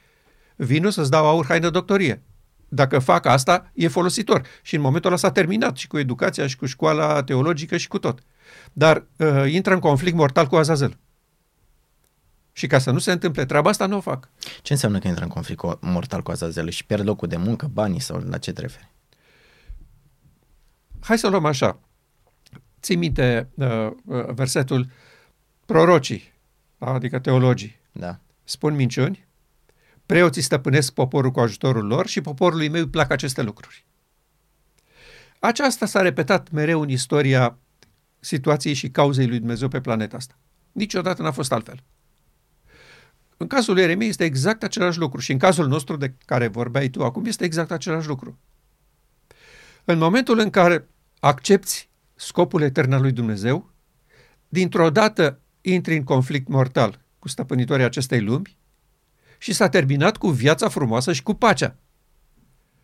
vino 0.57 0.91
să-ți 0.91 1.11
dau 1.11 1.27
aur 1.27 1.47
haină 1.47 1.71
doctorie. 1.71 2.23
Dacă 2.69 2.99
fac 2.99 3.27
asta, 3.27 3.71
e 3.75 3.89
folositor. 3.89 4.47
Și 4.63 4.75
în 4.75 4.81
momentul 4.81 5.11
ăla 5.11 5.19
s-a 5.19 5.31
terminat 5.31 5.77
și 5.77 5.87
cu 5.87 5.99
educația 5.99 6.47
și 6.47 6.57
cu 6.57 6.67
școala 6.67 7.23
teologică 7.23 7.77
și 7.77 7.89
cu 7.89 7.99
tot. 7.99 8.23
Dar 8.73 9.07
uh, 9.17 9.53
intră 9.53 9.75
în 9.75 9.81
conflict 9.81 10.17
mortal 10.17 10.47
cu 10.47 10.57
Azazel. 10.57 10.99
Și 12.53 12.67
ca 12.67 12.79
să 12.79 12.91
nu 12.91 12.99
se 12.99 13.13
întâmple 13.13 13.45
treaba 13.45 13.71
asta, 13.71 13.87
nu 13.87 13.97
o 13.97 14.01
fac. 14.01 14.29
Ce 14.63 14.73
înseamnă 14.73 14.99
că 14.99 15.09
intră 15.09 15.25
în 15.25 15.31
conflict 15.31 15.63
mortal 15.81 16.23
cu 16.23 16.31
Azazel 16.31 16.71
și 16.71 16.87
pierd 16.87 17.07
locul 17.07 17.29
de 17.29 17.37
muncă, 17.37 17.67
banii 17.73 18.01
sau 18.01 18.25
la 18.29 18.39
ce 18.39 18.53
te 18.53 18.61
referi? 18.61 18.91
Hai 21.01 21.19
să 21.19 21.29
luăm 21.29 21.45
așa. 21.45 21.79
Ții 22.81 22.97
minte 22.97 23.49
uh, 23.55 23.91
uh, 24.05 24.25
versetul 24.35 24.91
prorocii 25.67 26.33
adică 26.91 27.19
teologii, 27.19 27.81
da. 27.93 28.19
spun 28.45 28.75
minciuni, 28.75 29.27
preoții 30.07 30.43
stăpânesc 30.43 30.93
poporul 30.93 31.31
cu 31.31 31.41
ajutorul 31.41 31.87
lor 31.87 32.07
și 32.07 32.21
poporului 32.21 32.69
meu 32.69 32.83
îi 32.83 32.89
plac 32.89 33.11
aceste 33.11 33.43
lucruri. 33.43 33.85
Aceasta 35.39 35.87
s-a 35.87 36.01
repetat 36.01 36.51
mereu 36.51 36.81
în 36.81 36.89
istoria 36.89 37.59
situației 38.21 38.75
și 38.75 38.91
cauzei 38.91 39.27
lui 39.27 39.39
Dumnezeu 39.39 39.69
pe 39.69 39.81
planeta 39.81 40.17
asta. 40.17 40.39
Niciodată 40.73 41.23
n-a 41.23 41.31
fost 41.31 41.53
altfel. 41.53 41.83
În 43.43 43.49
cazul 43.49 43.75
lui 43.75 43.83
Eremie 43.83 44.09
este 44.09 44.25
exact 44.25 44.63
același 44.63 44.99
lucru 44.99 45.21
și 45.21 45.33
în 45.33 45.39
cazul 45.39 45.69
nostru 45.69 45.97
de 45.97 46.15
care 46.25 46.47
vorbeai 46.47 46.89
tu 46.89 47.05
acum 47.05 47.25
este 47.25 47.45
exact 47.45 47.71
același 47.71 48.09
lucru. 48.09 48.39
În 49.85 49.99
momentul 49.99 50.39
în 50.39 50.51
care 50.51 50.89
accepti 51.21 51.89
scopul 52.15 52.63
etern 52.63 52.93
al 52.93 53.01
lui 53.01 53.13
Dumnezeu, 53.13 53.71
dintr-o 54.49 54.91
dată 54.91 55.41
intri 55.61 55.97
în 55.97 56.05
conflict 56.05 56.49
mortal 56.49 57.01
cu 57.19 57.29
stăpânitorii 57.29 57.85
acestei 57.85 58.21
lumi 58.21 58.57
și 59.39 59.53
s-a 59.53 59.69
terminat 59.69 60.17
cu 60.17 60.29
viața 60.29 60.69
frumoasă 60.69 61.13
și 61.13 61.23
cu 61.23 61.35
pacea. 61.35 61.77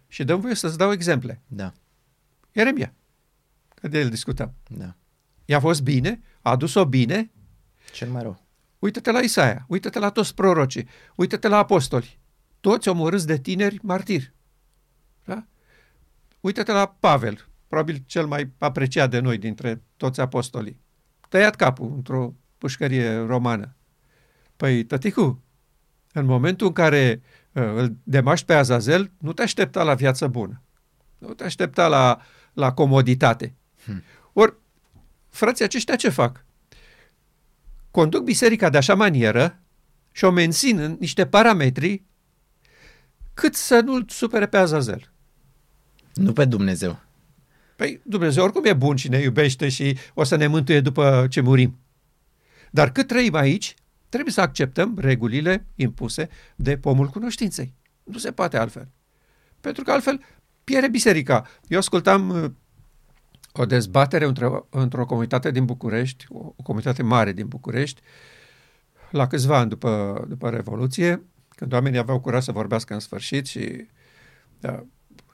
Și 0.09 0.25
dăm 0.25 0.41
voie 0.41 0.55
să-ți 0.55 0.79
dau 0.79 0.93
exemple. 0.93 1.43
Da. 1.47 1.73
Ieremia, 2.53 2.95
că 3.75 3.89
de 3.89 3.99
el 3.99 4.09
discutam. 4.09 4.55
Da. 4.69 4.95
I-a 5.45 5.61
fost 5.61 5.83
bine, 5.83 6.21
a 6.41 6.51
adus-o 6.51 6.85
bine. 6.85 7.31
Cel 7.93 8.09
mai 8.09 8.23
rău. 8.23 8.48
Uită-te 8.79 9.11
la 9.11 9.21
Isaia, 9.21 9.65
uită-te 9.69 9.99
la 9.99 10.11
toți 10.11 10.35
prorocii, 10.35 10.89
uită-te 11.15 11.49
la 11.49 11.57
apostoli. 11.57 12.19
Toți 12.61 12.89
omorâți 12.89 13.27
de 13.27 13.39
tineri 13.39 13.79
martiri. 13.83 14.33
Da? 15.25 15.47
Uită-te 16.41 16.73
la 16.73 16.97
Pavel, 17.01 17.49
probabil 17.69 18.03
cel 18.07 18.27
mai 18.27 18.53
apreciat 18.59 19.11
de 19.11 19.19
noi 19.19 19.39
dintre 19.39 19.83
toți 19.97 20.21
apostolii. 20.21 20.81
Tăiat 21.29 21.57
capul 21.57 21.93
într-o 21.95 22.35
pușcărie 22.59 23.17
romană. 23.17 23.77
Păi, 24.57 24.85
tăticu, 24.85 25.43
în 26.13 26.25
momentul 26.25 26.67
în 26.67 26.73
care 26.73 27.23
uh, 27.53 27.63
îl 27.63 27.97
demaști 28.03 28.47
pe 28.47 28.55
Azazel, 28.55 29.11
nu 29.19 29.33
te 29.33 29.43
aștepta 29.43 29.83
la 29.83 29.95
viață 29.95 30.27
bună. 30.27 30.63
Nu 31.19 31.35
te 31.35 31.45
aștepta 31.45 31.89
la, 31.89 32.21
la 32.53 32.73
comoditate. 32.73 33.55
Hmm. 33.85 34.03
Ori, 34.33 34.55
frații 35.29 35.65
aceștia 35.65 35.97
ce 35.97 36.09
fac? 36.09 36.45
Conduc 37.99 38.23
biserica 38.23 38.71
de 38.71 38.77
așa 38.77 38.95
manieră 38.95 39.61
și 40.13 40.25
o 40.25 40.31
mențin 40.31 40.79
în 40.79 40.97
niște 41.01 41.27
parametri 41.27 42.03
cât 43.35 43.55
să 43.55 43.81
nu-l 43.81 44.05
supere 44.09 44.47
pe 44.47 44.57
Azazel. 44.57 45.13
Nu 46.15 46.33
pe 46.33 46.45
Dumnezeu. 46.45 47.01
Păi 47.77 48.01
Dumnezeu 48.05 48.45
oricum 48.45 48.65
e 48.65 48.73
bun 48.73 48.97
și 48.97 49.09
ne 49.09 49.19
iubește 49.19 49.69
și 49.69 49.99
o 50.15 50.25
să 50.25 50.37
ne 50.37 50.47
mântuie 50.47 50.81
după 50.81 51.27
ce 51.31 51.41
murim. 51.41 51.79
Dar 52.71 52.93
cât 52.93 53.07
trăim 53.07 53.35
aici, 53.35 53.75
trebuie 54.09 54.33
să 54.33 54.41
acceptăm 54.41 54.99
regulile 54.99 55.67
impuse 55.75 56.29
de 56.57 56.77
pomul 56.77 57.07
cunoștinței. 57.07 57.75
Nu 58.03 58.19
se 58.19 58.33
poate 58.33 58.57
altfel. 58.57 58.89
Pentru 59.61 59.83
că 59.83 59.93
altfel 59.93 60.21
pierde 60.65 60.89
biserica. 60.89 61.47
Eu 61.69 61.79
ascultam 61.79 62.29
uh, 62.29 62.51
o 63.53 63.67
dezbatere 63.67 64.25
într-o, 64.25 64.67
într-o 64.71 65.07
comunitate 65.07 65.51
din 65.51 65.65
București, 65.65 66.27
o, 66.29 66.39
o 66.39 66.63
comunitate 66.63 67.03
mare 67.03 67.33
din 67.33 67.47
București, 67.47 68.01
la 69.11 69.27
câțiva 69.27 69.59
ani 69.59 69.69
după, 69.69 70.25
după 70.29 70.51
Revoluție, 70.51 71.23
când 71.49 71.73
oamenii 71.73 71.99
aveau 71.99 72.21
curaj 72.21 72.45
să 72.45 72.53
vorbească 72.53 72.95
în 72.95 73.01
sfârșit 73.01 73.47
și 73.47 73.87
da, 74.61 74.85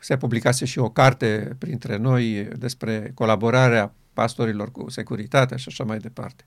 se 0.00 0.16
publicase 0.16 0.64
și 0.64 0.78
o 0.78 0.90
carte 0.90 1.56
printre 1.58 1.96
noi 1.96 2.48
despre 2.56 3.12
colaborarea 3.14 3.94
pastorilor 4.12 4.70
cu 4.70 4.90
securitatea 4.90 5.56
și 5.56 5.68
așa 5.68 5.84
mai 5.84 5.98
departe. 5.98 6.46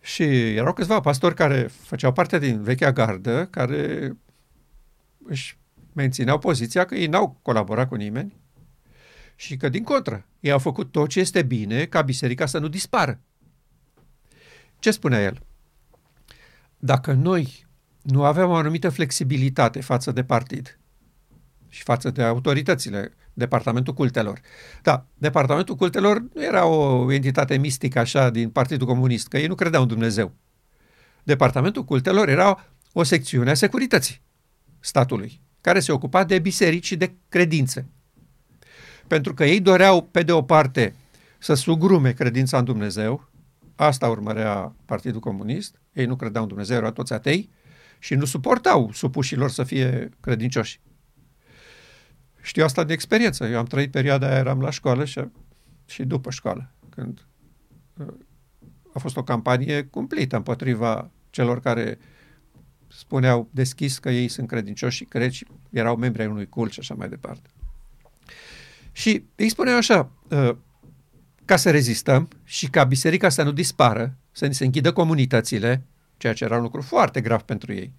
Și 0.00 0.54
erau 0.54 0.72
câțiva 0.72 1.00
pastori 1.00 1.34
care 1.34 1.62
făceau 1.62 2.12
parte 2.12 2.38
din 2.38 2.62
vechea 2.62 2.92
gardă, 2.92 3.46
care 3.46 4.12
își 5.24 5.58
mențineau 5.92 6.38
poziția 6.38 6.84
că 6.84 6.94
ei 6.94 7.06
n-au 7.06 7.38
colaborat 7.42 7.88
cu 7.88 7.94
nimeni 7.94 8.42
și 9.36 9.56
că, 9.56 9.68
din 9.68 9.82
contră, 9.82 10.26
ei 10.40 10.50
au 10.50 10.58
făcut 10.58 10.92
tot 10.92 11.08
ce 11.08 11.20
este 11.20 11.42
bine 11.42 11.84
ca 11.84 12.02
biserica 12.02 12.46
să 12.46 12.58
nu 12.58 12.68
dispară. 12.68 13.20
Ce 14.78 14.90
spunea 14.90 15.22
el? 15.22 15.40
Dacă 16.78 17.12
noi 17.12 17.66
nu 18.02 18.24
aveam 18.24 18.50
o 18.50 18.54
anumită 18.54 18.88
flexibilitate 18.90 19.80
față 19.80 20.12
de 20.12 20.24
partid 20.24 20.78
și 21.68 21.82
față 21.82 22.10
de 22.10 22.22
autoritățile, 22.22 23.12
Departamentul 23.32 23.94
Cultelor. 23.94 24.40
Da, 24.82 25.06
Departamentul 25.14 25.76
Cultelor 25.76 26.24
nu 26.34 26.44
era 26.44 26.66
o 26.66 27.12
entitate 27.12 27.56
mistică 27.56 27.98
așa 27.98 28.30
din 28.30 28.50
Partidul 28.50 28.86
Comunist, 28.86 29.28
că 29.28 29.38
ei 29.38 29.46
nu 29.46 29.54
credeau 29.54 29.82
în 29.82 29.88
Dumnezeu. 29.88 30.32
Departamentul 31.22 31.84
Cultelor 31.84 32.28
era 32.28 32.68
o 32.92 33.02
secțiune 33.02 33.50
a 33.50 33.54
securității 33.54 34.22
statului, 34.80 35.40
care 35.60 35.80
se 35.80 35.92
ocupa 35.92 36.24
de 36.24 36.38
biserici 36.38 36.86
și 36.86 36.96
de 36.96 37.14
credințe. 37.28 37.88
Pentru 39.06 39.34
că 39.34 39.44
ei 39.44 39.60
doreau, 39.60 40.02
pe 40.02 40.22
de 40.22 40.32
o 40.32 40.42
parte, 40.42 40.94
să 41.38 41.54
sugrume 41.54 42.12
credința 42.12 42.58
în 42.58 42.64
Dumnezeu, 42.64 43.28
asta 43.76 44.08
urmărea 44.08 44.74
Partidul 44.84 45.20
Comunist, 45.20 45.80
ei 45.92 46.06
nu 46.06 46.16
credeau 46.16 46.42
în 46.42 46.48
Dumnezeu, 46.48 46.76
erau 46.76 46.90
toți 46.90 47.12
atei, 47.12 47.50
și 47.98 48.14
nu 48.14 48.24
suportau 48.24 48.90
supușilor 48.92 49.50
să 49.50 49.64
fie 49.64 50.08
credincioși. 50.20 50.80
Știu 52.42 52.64
asta 52.64 52.84
de 52.84 52.92
experiență. 52.92 53.44
Eu 53.44 53.58
am 53.58 53.64
trăit 53.64 53.90
perioada 53.90 54.26
aia, 54.26 54.38
eram 54.38 54.60
la 54.60 54.70
școală 54.70 55.04
și, 55.04 55.20
și 55.86 56.04
după 56.04 56.30
școală, 56.30 56.72
când 56.88 57.26
uh, 57.96 58.06
a 58.94 58.98
fost 58.98 59.16
o 59.16 59.22
campanie 59.22 59.84
cumplită 59.84 60.36
împotriva 60.36 61.10
celor 61.30 61.60
care 61.60 61.98
spuneau 62.88 63.48
deschis 63.50 63.98
că 63.98 64.10
ei 64.10 64.28
sunt 64.28 64.48
credincioși 64.48 64.96
și 64.96 65.04
cred 65.04 65.30
și 65.30 65.46
erau 65.70 65.96
membri 65.96 66.22
ai 66.22 66.28
unui 66.28 66.48
cult 66.48 66.72
și 66.72 66.80
așa 66.80 66.94
mai 66.94 67.08
departe. 67.08 67.48
Și 68.96 69.24
îi 69.36 69.48
spuneau 69.48 69.76
așa, 69.76 70.10
uh, 70.30 70.56
ca 71.44 71.56
să 71.56 71.70
rezistăm 71.70 72.28
și 72.44 72.70
ca 72.70 72.84
biserica 72.84 73.28
să 73.28 73.42
nu 73.42 73.52
dispară, 73.52 74.16
să 74.30 74.46
ni 74.46 74.54
se 74.54 74.64
închidă 74.64 74.92
comunitățile, 74.92 75.86
ceea 76.16 76.32
ce 76.32 76.44
era 76.44 76.56
un 76.56 76.62
lucru 76.62 76.82
foarte 76.82 77.20
grav 77.20 77.42
pentru 77.42 77.72
ei. 77.72 77.92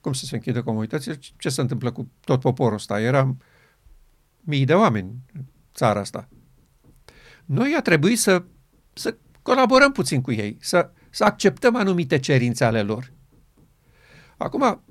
Cum 0.00 0.12
să 0.12 0.24
se 0.24 0.34
închidă 0.34 0.62
comunitățile? 0.62 1.18
Ce 1.36 1.48
se 1.48 1.60
întâmplă 1.60 1.90
cu 1.90 2.10
tot 2.24 2.40
poporul 2.40 2.74
ăsta? 2.74 3.00
Eram 3.00 3.42
mii 4.40 4.64
de 4.64 4.74
oameni 4.74 5.14
în 5.32 5.44
țara 5.74 6.00
asta. 6.00 6.28
Noi 7.44 7.74
a 7.78 7.82
trebuit 7.82 8.18
să, 8.18 8.44
să 8.92 9.16
colaborăm 9.42 9.92
puțin 9.92 10.20
cu 10.20 10.32
ei, 10.32 10.56
să, 10.60 10.90
să 11.10 11.24
acceptăm 11.24 11.76
anumite 11.76 12.18
cerințe 12.18 12.64
ale 12.64 12.82
lor. 12.82 13.12
Acum, 14.36 14.82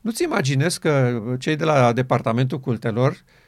nu-ți 0.00 0.22
imaginezi 0.22 0.80
că 0.80 1.22
cei 1.38 1.56
de 1.56 1.64
la 1.64 1.92
Departamentul 1.92 2.60
Cultelor 2.60 3.10
uh, 3.10 3.18
uh, 3.18 3.45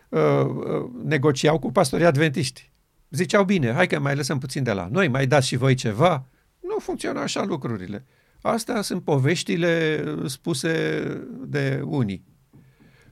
negociau 1.03 1.59
cu 1.59 1.73
pastorii 1.73 2.07
adventiști. 2.07 2.73
Ziceau, 3.11 3.44
bine, 3.44 3.73
hai 3.73 3.87
că 3.87 3.99
mai 3.99 4.16
lăsăm 4.16 4.38
puțin 4.38 4.62
de 4.62 4.73
la 4.73 4.88
noi, 4.90 5.09
mai 5.09 5.27
dați 5.27 5.47
și 5.47 5.57
voi 5.57 5.75
ceva. 5.75 6.27
Nu 6.61 6.79
funcționa 6.79 7.23
așa 7.23 7.44
lucrurile. 7.44 8.05
Astea 8.40 8.81
sunt 8.81 9.03
poveștile 9.03 10.05
spuse 10.27 11.03
de 11.47 11.83
unii. 11.85 12.25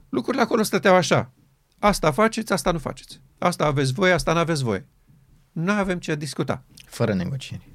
Lucrurile 0.08 0.42
acolo 0.42 0.62
stăteau 0.62 0.94
așa. 0.94 1.32
Asta 1.78 2.10
faceți, 2.10 2.52
asta 2.52 2.72
nu 2.72 2.78
faceți. 2.78 3.20
Asta 3.38 3.64
aveți 3.64 3.92
voie, 3.92 4.12
asta 4.12 4.32
nu 4.32 4.38
aveți 4.38 4.62
voie. 4.62 4.86
Nu 5.52 5.72
avem 5.72 5.98
ce 5.98 6.14
discuta. 6.14 6.64
Fără 6.86 7.14
negocieri. 7.14 7.72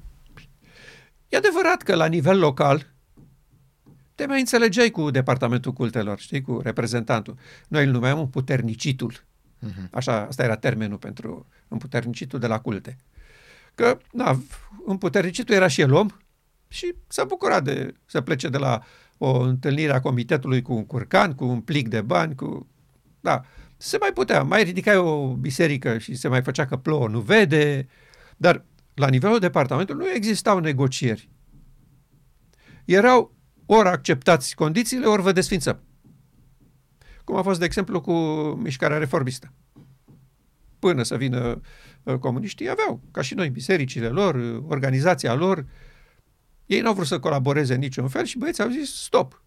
E 1.28 1.36
adevărat 1.36 1.82
că 1.82 1.94
la 1.94 2.06
nivel 2.06 2.38
local 2.38 2.91
te 4.22 4.28
mai 4.28 4.38
înțelegeai 4.38 4.90
cu 4.90 5.10
departamentul 5.10 5.72
cultelor, 5.72 6.18
știi, 6.18 6.40
cu 6.40 6.60
reprezentantul. 6.62 7.36
Noi 7.68 7.84
îl 7.84 7.90
numeam 7.90 8.18
împuternicitul. 8.18 9.12
Uh-huh. 9.12 9.90
Așa, 9.90 10.26
asta 10.26 10.42
era 10.42 10.56
termenul 10.56 10.98
pentru 10.98 11.46
împuternicitul 11.68 12.38
de 12.38 12.46
la 12.46 12.60
culte. 12.60 12.96
Că, 13.74 13.98
na, 14.12 14.42
împuternicitul 14.86 15.54
era 15.54 15.66
și 15.66 15.80
el 15.80 15.92
om 15.92 16.08
și 16.68 16.94
s-a 17.08 17.24
bucurat 17.24 17.64
de 17.64 17.94
să 18.06 18.20
plece 18.20 18.48
de 18.48 18.58
la 18.58 18.82
o 19.18 19.40
întâlnire 19.40 19.92
a 19.92 20.00
comitetului 20.00 20.62
cu 20.62 20.72
un 20.72 20.86
curcan, 20.86 21.34
cu 21.34 21.44
un 21.44 21.60
plic 21.60 21.88
de 21.88 22.00
bani, 22.00 22.34
cu... 22.34 22.68
Da, 23.20 23.44
se 23.76 23.96
mai 24.00 24.10
putea, 24.14 24.42
mai 24.42 24.62
ridicai 24.62 24.96
o 24.96 25.34
biserică 25.34 25.98
și 25.98 26.14
se 26.14 26.28
mai 26.28 26.42
făcea 26.42 26.66
că 26.66 26.76
plouă, 26.76 27.08
nu 27.08 27.20
vede, 27.20 27.88
dar 28.36 28.64
la 28.94 29.08
nivelul 29.08 29.38
departamentului 29.38 30.06
nu 30.06 30.12
existau 30.12 30.58
negocieri. 30.58 31.30
Erau 32.84 33.34
ori 33.72 33.88
acceptați 33.88 34.54
condițiile, 34.54 35.06
ori 35.06 35.22
vă 35.22 35.32
desfințăm. 35.32 35.80
Cum 37.24 37.36
a 37.36 37.42
fost, 37.42 37.58
de 37.58 37.64
exemplu, 37.64 38.00
cu 38.00 38.12
mișcarea 38.62 38.98
reformistă. 38.98 39.52
Până 40.78 41.02
să 41.02 41.16
vină 41.16 41.60
uh, 42.02 42.18
comuniștii, 42.18 42.70
aveau, 42.70 43.00
ca 43.10 43.20
și 43.20 43.34
noi, 43.34 43.50
bisericile 43.50 44.08
lor, 44.08 44.34
uh, 44.34 44.62
organizația 44.66 45.34
lor. 45.34 45.66
Ei 46.66 46.80
n-au 46.80 46.94
vrut 46.94 47.06
să 47.06 47.18
colaboreze 47.18 47.74
în 47.74 47.80
niciun 47.80 48.08
fel 48.08 48.24
și 48.24 48.38
băieții 48.38 48.62
au 48.62 48.68
zis 48.68 48.94
stop. 48.94 49.42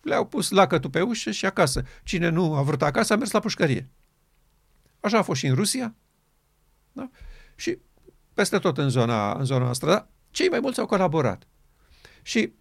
Le-au 0.00 0.26
pus 0.26 0.50
lacătul 0.50 0.90
pe 0.90 1.00
ușă 1.00 1.30
și 1.30 1.46
acasă. 1.46 1.82
Cine 2.02 2.28
nu 2.28 2.54
a 2.54 2.62
vrut 2.62 2.82
acasă 2.82 3.12
a 3.12 3.16
mers 3.16 3.30
la 3.30 3.40
pușcărie. 3.40 3.88
Așa 5.00 5.18
a 5.18 5.22
fost 5.22 5.40
și 5.40 5.46
în 5.46 5.54
Rusia. 5.54 5.94
Da? 6.92 7.10
Și 7.54 7.78
peste 8.34 8.58
tot 8.58 8.78
în 8.78 8.88
zona, 8.88 9.32
în 9.32 9.44
zona 9.44 9.64
noastră. 9.64 9.90
Dar 9.90 10.08
cei 10.30 10.48
mai 10.48 10.60
mulți 10.60 10.80
au 10.80 10.86
colaborat. 10.86 11.46
Și 12.22 12.52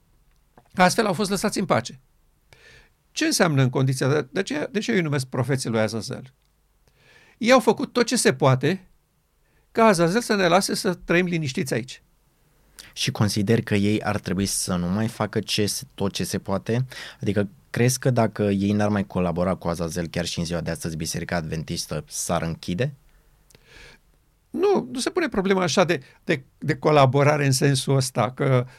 Astfel 0.84 1.06
au 1.06 1.13
fost 1.13 1.30
lăsați 1.30 1.60
în 1.60 1.66
pace. 1.66 2.00
Ce 3.12 3.26
înseamnă 3.26 3.62
în 3.62 3.70
condiția 3.70 4.08
de, 4.08 4.28
de 4.32 4.44
ce, 4.44 4.70
de 4.72 4.80
ce 4.80 4.92
eu 4.92 4.98
îi 4.98 5.04
numesc 5.04 5.26
profeții 5.26 5.70
lui 5.70 5.80
Azazel? 5.80 6.34
Ei 7.38 7.52
au 7.52 7.60
făcut 7.60 7.94
tot 7.94 8.06
ce 8.06 8.16
se 8.16 8.34
poate 8.34 8.88
ca 9.72 9.86
Azazel 9.86 10.22
să 10.22 10.36
ne 10.36 10.48
lase 10.48 10.76
să 10.76 10.94
trăim 10.94 11.26
liniștiți 11.26 11.74
aici. 11.74 12.02
Și 12.94 13.12
consider 13.12 13.62
că 13.62 13.76
ei 13.76 14.02
ar 14.02 14.20
trebui 14.20 14.46
să 14.46 14.76
nu 14.76 14.88
mai 14.88 15.08
facă 15.08 15.40
ce, 15.40 15.74
tot 15.94 16.13
ce 16.13 16.24
se 16.24 16.40
poate? 16.40 16.86
Adică 17.22 17.50
crezi 17.70 18.00
că 18.00 18.10
dacă 18.10 18.44
ei 18.44 18.72
n-ar 18.72 18.90
mai 18.90 19.08
colabora 19.08 19.56
cu 19.56 19.68
Azazel 19.68 20.08
chiar 20.08 20.26
și 20.26 20.40
în 20.40 20.46
ziua 20.46 20.62
de 20.62 20.72
astăzi 20.72 20.96
Biserica 20.96 21.36
Adventistă 21.36 22.04
s-ar 22.08 22.42
închide? 22.42 22.94
Nu, 24.50 24.90
nu 24.92 25.00
se 25.00 25.10
pune 25.10 25.30
problema 25.30 25.62
așa 25.62 25.84
de, 25.84 26.02
de, 26.24 26.44
de 26.58 26.76
colaborare 26.76 27.46
în 27.46 27.52
sensul 27.52 27.96
ăsta, 27.96 28.32
că 28.32 28.66
uh, 28.66 28.72
Uh, 28.72 28.74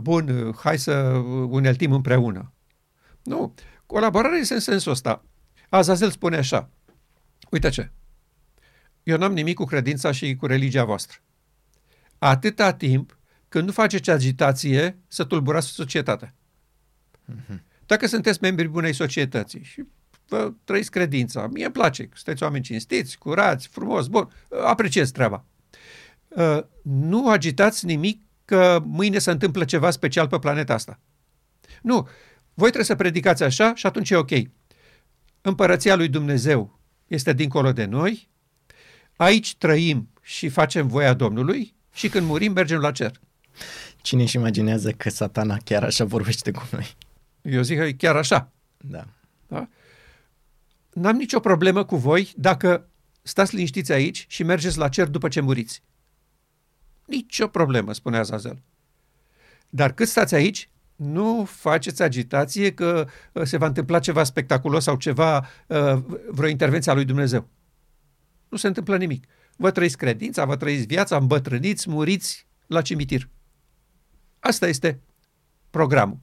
bun, 0.00 0.28
uh, 0.28 0.56
hai 0.56 0.78
să 0.78 0.92
uneltim 1.48 1.92
împreună. 1.92 2.52
Nu, 3.22 3.54
colaborarea 3.86 4.38
este 4.38 4.54
în 4.54 4.60
sensul 4.60 4.92
ăsta. 4.92 5.24
Azazel 5.68 6.10
spune 6.10 6.36
așa, 6.36 6.70
uite 7.50 7.68
ce, 7.68 7.90
eu 9.02 9.16
n-am 9.16 9.32
nimic 9.32 9.54
cu 9.54 9.64
credința 9.64 10.12
și 10.12 10.36
cu 10.36 10.46
religia 10.46 10.84
voastră. 10.84 11.18
Atâta 12.18 12.72
timp 12.72 13.18
când 13.48 13.64
nu 13.64 13.72
faceți 13.72 14.10
agitație 14.10 14.98
să 15.08 15.24
tulburați 15.24 15.66
societatea. 15.66 16.34
Mm-hmm. 17.32 17.60
Dacă 17.86 18.06
sunteți 18.06 18.38
membri 18.40 18.68
bunei 18.68 18.92
societății 18.92 19.62
și 19.62 19.84
vă 20.28 20.52
trăiți 20.64 20.90
credința, 20.90 21.46
mie 21.46 21.64
îmi 21.64 21.72
place, 21.72 22.08
sunteți 22.14 22.42
oameni 22.42 22.64
cinstiți, 22.64 23.18
curați, 23.18 23.68
frumos, 23.68 24.06
bun, 24.06 24.30
apreciez 24.64 25.10
treaba. 25.10 25.44
Uh, 26.28 26.58
nu 26.82 27.30
agitați 27.30 27.86
nimic 27.86 28.22
că 28.52 28.82
mâine 28.84 29.18
se 29.18 29.30
întâmplă 29.30 29.64
ceva 29.64 29.90
special 29.90 30.28
pe 30.28 30.38
planeta 30.38 30.74
asta. 30.74 31.00
Nu. 31.82 32.08
Voi 32.54 32.66
trebuie 32.68 32.84
să 32.84 32.94
predicați 32.94 33.42
așa 33.42 33.74
și 33.74 33.86
atunci 33.86 34.10
e 34.10 34.16
ok. 34.16 34.30
Împărăția 35.40 35.96
lui 35.96 36.08
Dumnezeu 36.08 36.78
este 37.06 37.32
dincolo 37.32 37.72
de 37.72 37.84
noi, 37.84 38.28
aici 39.16 39.56
trăim 39.56 40.08
și 40.22 40.48
facem 40.48 40.86
voia 40.86 41.14
Domnului 41.14 41.74
și 41.92 42.08
când 42.08 42.26
murim 42.26 42.52
mergem 42.52 42.78
la 42.78 42.92
cer. 42.92 43.20
Cine 44.00 44.22
își 44.22 44.36
imaginează 44.36 44.90
că 44.90 45.10
satana 45.10 45.56
chiar 45.64 45.84
așa 45.84 46.04
vorbește 46.04 46.50
cu 46.50 46.68
noi? 46.70 46.96
Eu 47.42 47.62
zic 47.62 47.78
că 47.78 47.84
e 47.84 47.92
chiar 47.92 48.16
așa. 48.16 48.52
Da. 48.76 49.04
da? 49.46 49.68
N-am 50.92 51.16
nicio 51.16 51.40
problemă 51.40 51.84
cu 51.84 51.96
voi 51.96 52.32
dacă 52.36 52.88
stați 53.22 53.54
liniștiți 53.54 53.92
aici 53.92 54.24
și 54.28 54.42
mergeți 54.42 54.78
la 54.78 54.88
cer 54.88 55.08
după 55.08 55.28
ce 55.28 55.40
muriți. 55.40 55.82
Nicio 57.04 57.46
problemă, 57.46 57.92
spunea 57.92 58.20
Azazel. 58.20 58.62
Dar 59.68 59.92
cât 59.92 60.08
stați 60.08 60.34
aici, 60.34 60.70
nu 60.96 61.44
faceți 61.44 62.02
agitație 62.02 62.74
că 62.74 63.08
uh, 63.32 63.42
se 63.42 63.56
va 63.56 63.66
întâmpla 63.66 63.98
ceva 63.98 64.24
spectaculos 64.24 64.82
sau 64.82 64.96
ceva, 64.96 65.46
uh, 65.66 66.02
vreo 66.28 66.48
intervenție 66.48 66.90
a 66.90 66.94
lui 66.94 67.04
Dumnezeu. 67.04 67.48
Nu 68.48 68.56
se 68.56 68.66
întâmplă 68.66 68.96
nimic. 68.96 69.26
Vă 69.56 69.70
trăiți 69.70 69.96
credința, 69.96 70.44
vă 70.44 70.56
trăiți 70.56 70.86
viața, 70.86 71.16
îmbătrâniți, 71.16 71.90
muriți 71.90 72.46
la 72.66 72.82
cimitir. 72.82 73.28
Asta 74.40 74.68
este 74.68 75.00
programul. 75.70 76.18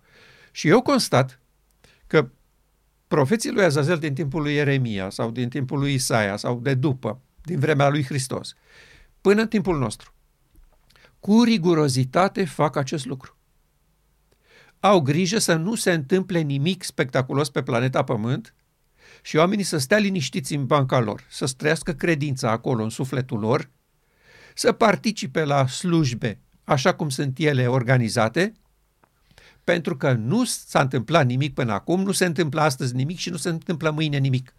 Și 0.51 0.67
eu 0.67 0.81
constat 0.81 1.39
că 2.07 2.29
profeții 3.07 3.51
lui 3.51 3.63
Azazel 3.63 3.97
din 3.97 4.13
timpul 4.13 4.41
lui 4.41 4.53
Ieremia 4.53 5.09
sau 5.09 5.31
din 5.31 5.49
timpul 5.49 5.79
lui 5.79 5.93
Isaia 5.93 6.37
sau 6.37 6.59
de 6.59 6.73
după, 6.73 7.21
din 7.43 7.59
vremea 7.59 7.89
lui 7.89 8.03
Hristos, 8.03 8.55
până 9.21 9.41
în 9.41 9.47
timpul 9.47 9.77
nostru, 9.77 10.13
cu 11.19 11.43
rigurozitate 11.43 12.45
fac 12.45 12.75
acest 12.75 13.05
lucru. 13.05 13.37
Au 14.79 15.01
grijă 15.01 15.37
să 15.37 15.55
nu 15.55 15.75
se 15.75 15.91
întâmple 15.91 16.39
nimic 16.39 16.83
spectaculos 16.83 17.49
pe 17.49 17.61
planeta 17.61 18.03
Pământ 18.03 18.53
și 19.21 19.35
oamenii 19.35 19.63
să 19.63 19.77
stea 19.77 19.97
liniștiți 19.97 20.55
în 20.55 20.65
banca 20.65 20.99
lor, 20.99 21.25
să 21.29 21.45
străiască 21.45 21.93
credința 21.93 22.51
acolo 22.51 22.83
în 22.83 22.89
sufletul 22.89 23.39
lor, 23.39 23.69
să 24.53 24.71
participe 24.71 25.43
la 25.43 25.67
slujbe 25.67 26.39
așa 26.63 26.93
cum 26.93 27.09
sunt 27.09 27.37
ele 27.37 27.67
organizate, 27.67 28.53
pentru 29.63 29.97
că 29.97 30.13
nu 30.13 30.43
s-a 30.45 30.81
întâmplat 30.81 31.25
nimic 31.25 31.53
până 31.53 31.73
acum, 31.73 32.03
nu 32.03 32.11
se 32.11 32.25
întâmplă 32.25 32.61
astăzi 32.61 32.95
nimic 32.95 33.17
și 33.17 33.29
nu 33.29 33.37
se 33.37 33.49
întâmplă 33.49 33.89
mâine 33.89 34.17
nimic. 34.17 34.55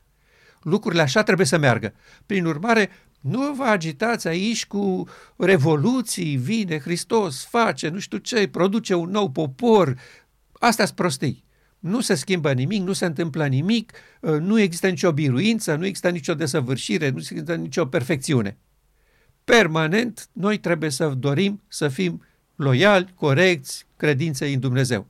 Lucrurile 0.62 1.02
așa 1.02 1.22
trebuie 1.22 1.46
să 1.46 1.58
meargă. 1.58 1.94
Prin 2.26 2.46
urmare, 2.46 2.90
nu 3.20 3.52
vă 3.52 3.64
agitați 3.64 4.28
aici 4.28 4.66
cu 4.66 5.08
revoluții, 5.36 6.36
vine 6.36 6.78
Hristos, 6.78 7.44
face 7.44 7.88
nu 7.88 7.98
știu 7.98 8.18
ce, 8.18 8.48
produce 8.48 8.94
un 8.94 9.10
nou 9.10 9.30
popor. 9.30 9.98
Astea 10.52 10.84
sunt 10.84 10.96
prostii. 10.96 11.44
Nu 11.78 12.00
se 12.00 12.14
schimbă 12.14 12.52
nimic, 12.52 12.82
nu 12.82 12.92
se 12.92 13.04
întâmplă 13.04 13.46
nimic, 13.46 13.92
nu 14.20 14.60
există 14.60 14.88
nicio 14.88 15.12
biruință, 15.12 15.74
nu 15.74 15.86
există 15.86 16.10
nicio 16.10 16.34
desăvârșire, 16.34 17.08
nu 17.08 17.18
există 17.18 17.54
nicio 17.54 17.86
perfecțiune. 17.86 18.58
Permanent, 19.44 20.28
noi 20.32 20.58
trebuie 20.58 20.90
să 20.90 21.08
dorim 21.08 21.62
să 21.68 21.88
fim 21.88 22.24
loiali, 22.54 23.12
corecți, 23.14 23.86
credinței 23.96 24.54
în 24.54 24.60
Dumnezeu. 24.60 25.06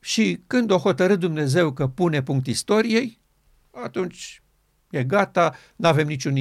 Și 0.00 0.40
când 0.46 0.70
o 0.70 0.78
hotărâ 0.78 1.16
Dumnezeu 1.16 1.72
că 1.72 1.86
pune 1.86 2.22
punct 2.22 2.46
istoriei, 2.46 3.20
atunci 3.70 4.42
e 4.90 5.04
gata, 5.04 5.54
nu 5.76 5.88
avem 5.88 6.06
niciun 6.06 6.32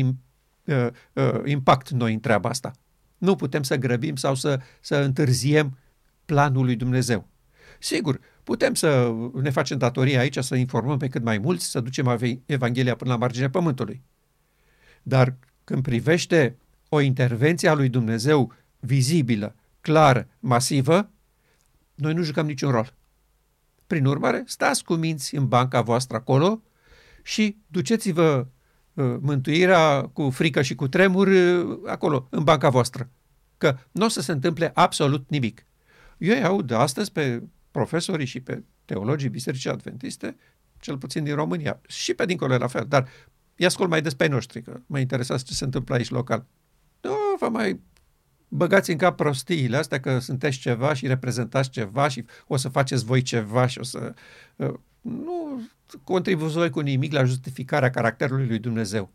uh, 0.69 0.87
uh, 1.13 1.41
impact 1.45 1.89
noi 1.89 2.13
în 2.13 2.19
treaba 2.19 2.49
asta. 2.49 2.71
Nu 3.17 3.35
putem 3.35 3.63
să 3.63 3.75
grăbim 3.75 4.15
sau 4.15 4.35
să, 4.35 4.59
să 4.81 4.95
întârziem 4.95 5.77
planul 6.25 6.65
lui 6.65 6.75
Dumnezeu. 6.75 7.27
Sigur, 7.79 8.19
putem 8.43 8.73
să 8.73 9.13
ne 9.33 9.49
facem 9.49 9.77
datoria 9.77 10.19
aici, 10.19 10.37
să 10.37 10.55
informăm 10.55 10.97
pe 10.97 11.07
cât 11.07 11.23
mai 11.23 11.37
mulți, 11.37 11.65
să 11.65 11.79
ducem 11.79 12.19
Evanghelia 12.45 12.95
până 12.95 13.11
la 13.11 13.17
marginea 13.17 13.49
pământului. 13.49 14.01
Dar 15.03 15.35
când 15.63 15.83
privește 15.83 16.57
o 16.89 16.99
intervenție 16.99 17.69
a 17.69 17.73
lui 17.73 17.89
Dumnezeu 17.89 18.53
vizibilă, 18.79 19.55
clară, 19.81 20.27
masivă, 20.39 21.09
noi 21.95 22.13
nu 22.13 22.21
jucăm 22.21 22.45
niciun 22.45 22.71
rol. 22.71 22.93
Prin 23.87 24.05
urmare, 24.05 24.43
stați 24.45 24.83
cu 24.83 24.93
minți 24.93 25.35
în 25.35 25.47
banca 25.47 25.81
voastră 25.81 26.17
acolo 26.17 26.61
și 27.23 27.57
duceți-vă 27.67 28.37
uh, 28.37 28.45
mântuirea 29.21 30.01
cu 30.01 30.29
frică 30.29 30.61
și 30.61 30.75
cu 30.75 30.87
tremur 30.87 31.27
uh, 31.27 31.79
acolo, 31.85 32.27
în 32.29 32.43
banca 32.43 32.69
voastră. 32.69 33.09
Că 33.57 33.77
nu 33.91 34.05
o 34.05 34.07
să 34.07 34.21
se 34.21 34.31
întâmple 34.31 34.71
absolut 34.73 35.29
nimic. 35.29 35.65
Eu 36.17 36.35
îi 36.35 36.43
aud 36.43 36.71
astăzi 36.71 37.11
pe 37.11 37.43
profesorii 37.71 38.25
și 38.25 38.39
pe 38.39 38.63
teologii 38.85 39.29
bisericii 39.29 39.69
adventiste, 39.69 40.35
cel 40.79 40.97
puțin 40.97 41.23
din 41.23 41.35
România, 41.35 41.81
și 41.87 42.13
pe 42.13 42.25
dincolo 42.25 42.57
la 42.57 42.67
fel, 42.67 42.85
dar 42.87 43.07
i 43.55 43.65
ascult 43.65 43.89
mai 43.89 44.01
des 44.01 44.13
pe 44.13 44.27
noștri, 44.27 44.61
că 44.61 44.79
mă 44.85 44.99
interesează 44.99 45.43
ce 45.47 45.53
se 45.53 45.63
întâmplă 45.63 45.95
aici 45.95 46.09
local. 46.09 46.45
Nu 47.01 47.15
vă 47.39 47.49
mai 47.49 47.79
băgați 48.47 48.91
în 48.91 48.97
cap 48.97 49.15
prostiile 49.15 49.77
astea 49.77 49.99
că 49.99 50.19
sunteți 50.19 50.57
ceva 50.57 50.93
și 50.93 51.07
reprezentați 51.07 51.69
ceva 51.69 52.07
și 52.07 52.25
o 52.47 52.57
să 52.57 52.69
faceți 52.69 53.05
voi 53.05 53.21
ceva 53.21 53.65
și 53.65 53.79
o 53.79 53.83
să... 53.83 54.13
Uh, 55.01 55.11
nu 55.11 55.61
contribuți 56.03 56.53
voi 56.53 56.69
cu 56.69 56.79
nimic 56.79 57.13
la 57.13 57.23
justificarea 57.23 57.89
caracterului 57.89 58.47
lui 58.47 58.59
Dumnezeu. 58.59 59.11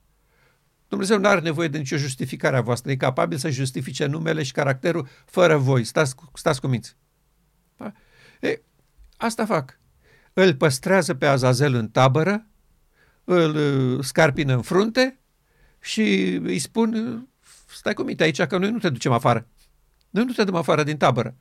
Dumnezeu 0.89 1.19
nu 1.19 1.29
are 1.29 1.41
nevoie 1.41 1.69
de 1.69 1.79
nicio 1.79 1.97
justificare 1.97 2.57
a 2.57 2.61
voastră. 2.61 2.91
E 2.91 2.97
capabil 2.97 3.39
să 3.39 3.51
justifice 3.51 4.07
numele 4.07 4.43
și 4.43 4.53
caracterul 4.53 5.09
fără 5.25 5.57
voi. 5.57 5.85
Stați, 5.85 6.15
stați 6.33 6.61
cu 6.61 6.67
minți. 6.67 6.97
Da? 7.77 7.93
E, 8.41 8.63
asta 9.17 9.47
fac. 9.47 9.79
Îl 10.33 10.55
păstrează 10.55 11.15
pe 11.15 11.27
Azazel 11.27 11.75
în 11.75 11.89
tabără, 11.89 12.47
îl 13.25 13.55
uh, 13.55 14.05
scarpină 14.05 14.55
în 14.55 14.63
frunte 14.63 15.19
și 15.81 16.03
îi 16.43 16.59
spun 16.59 17.29
stai 17.67 17.95
cu 17.95 18.03
minte 18.03 18.23
aici 18.23 18.43
că 18.43 18.59
noi 18.59 18.71
nu 18.71 18.79
te 18.79 18.89
ducem 18.89 19.13
afară. 19.13 19.49
Noi 20.11 20.25
nu 20.25 20.33
te 20.33 20.45
dăm 20.45 20.55
afară 20.55 20.83
din 20.83 20.97
tabără. 20.97 21.37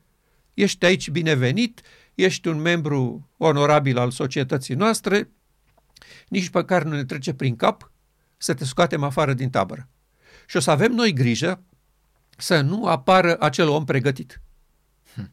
Ești 0.54 0.84
aici 0.84 1.10
binevenit, 1.10 1.80
ești 2.14 2.48
un 2.48 2.60
membru 2.60 3.28
onorabil 3.36 3.98
al 3.98 4.10
societății 4.10 4.74
noastre, 4.74 5.30
nici 6.28 6.50
care 6.50 6.84
nu 6.84 6.94
ne 6.94 7.04
trece 7.04 7.34
prin 7.34 7.56
cap 7.56 7.92
să 8.36 8.54
te 8.54 8.64
scoatem 8.64 9.02
afară 9.02 9.34
din 9.34 9.50
tabără. 9.50 9.88
Și 10.46 10.56
o 10.56 10.60
să 10.60 10.70
avem 10.70 10.92
noi 10.92 11.12
grijă 11.12 11.62
să 12.36 12.60
nu 12.60 12.86
apară 12.86 13.36
acel 13.40 13.68
om 13.68 13.84
pregătit. 13.84 14.40
Hm. 15.14 15.32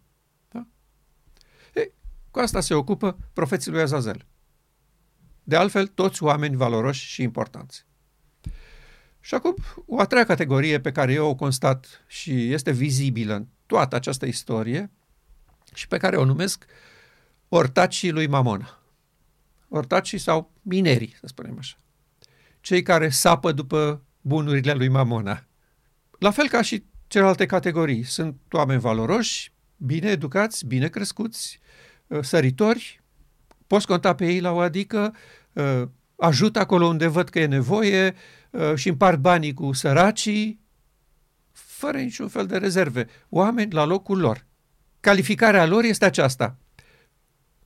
Da? 0.52 0.67
E, 1.74 1.91
cu 2.32 2.39
asta 2.39 2.60
se 2.60 2.74
ocupă 2.74 3.17
profeții 3.34 3.72
lui 3.72 3.82
Azazel. 3.82 4.26
De 5.44 5.56
altfel, 5.56 5.88
toți 5.88 6.24
oameni 6.24 6.56
valoroși 6.56 7.06
și 7.06 7.22
importanți. 7.22 7.86
Și 9.20 9.34
acum, 9.34 9.56
o 9.86 10.00
a 10.00 10.06
treia 10.06 10.26
categorie 10.26 10.80
pe 10.80 10.91
care 10.91 11.13
eu 11.13 11.28
o 11.28 11.36
constat 11.36 12.04
și 12.08 12.52
este 12.52 12.72
vizibilă 12.72 13.36
în 13.36 13.48
toată 13.65 13.96
această 13.96 14.26
istorie 14.26 14.91
și 15.73 15.88
pe 15.88 15.97
care 15.97 16.15
o 16.15 16.25
numesc 16.25 16.65
ortacii 17.49 18.12
lui 18.12 18.27
Mamona. 18.27 18.79
Ortacii 19.69 20.17
sau 20.17 20.51
minerii, 20.62 21.15
să 21.19 21.27
spunem 21.27 21.55
așa. 21.57 21.75
Cei 22.62 22.81
care 22.81 23.10
sapă 23.10 23.51
după 23.51 24.01
bunurile 24.21 24.73
lui 24.73 24.88
Mamona. 24.88 25.45
La 26.19 26.31
fel 26.31 26.47
ca 26.47 26.62
și 26.62 26.84
celelalte 27.07 27.45
categorii. 27.45 28.03
Sunt 28.03 28.36
oameni 28.51 28.79
valoroși, 28.79 29.53
bine 29.77 30.10
educați, 30.10 30.65
bine 30.65 30.88
crescuți, 30.88 31.60
ă, 32.12 32.21
săritori, 32.21 33.01
poți 33.67 33.88
conta 33.88 34.15
pe 34.15 34.25
ei 34.25 34.39
la 34.39 34.51
o 34.51 34.60
adică, 34.60 35.15
ă, 35.55 35.91
ajută 36.15 36.60
acolo 36.60 36.86
unde 36.86 37.07
văd 37.07 37.29
că 37.29 37.39
e 37.39 37.45
nevoie, 37.45 38.15
Uh, 38.51 38.75
și 38.75 38.89
împart 38.89 39.19
banii 39.19 39.53
cu 39.53 39.71
săracii, 39.71 40.60
fără 41.51 41.97
niciun 41.97 42.27
fel 42.27 42.45
de 42.45 42.57
rezerve. 42.57 43.07
Oameni 43.29 43.71
la 43.71 43.86
locul 43.86 44.19
lor. 44.19 44.45
Calificarea 45.02 45.66
lor 45.66 45.84
este 45.84 46.06
aceasta. 46.06 46.58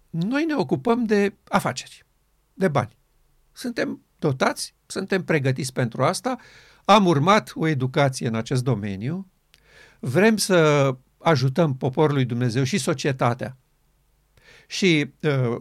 Noi 0.10 0.46
ne 0.46 0.56
ocupăm 0.56 1.04
de 1.06 1.34
afaceri, 1.48 2.06
de 2.54 2.68
bani. 2.68 2.98
Suntem 3.52 4.02
dotați, 4.20 4.76
suntem 4.86 5.24
pregătiți 5.24 5.74
pentru 5.74 6.04
asta, 6.04 6.38
am 6.86 7.06
urmat 7.06 7.52
o 7.56 7.68
educație 7.68 8.28
în 8.28 8.36
acest 8.36 8.64
domeniu, 8.64 9.32
vrem 10.00 10.38
să 10.38 10.90
ajutăm 11.18 11.78
poporul 11.78 12.16
lui 12.16 12.26
Dumnezeu 12.26 12.64
și 12.64 12.78
societatea. 12.78 13.58
Și 14.68 15.14
uh, 15.22 15.60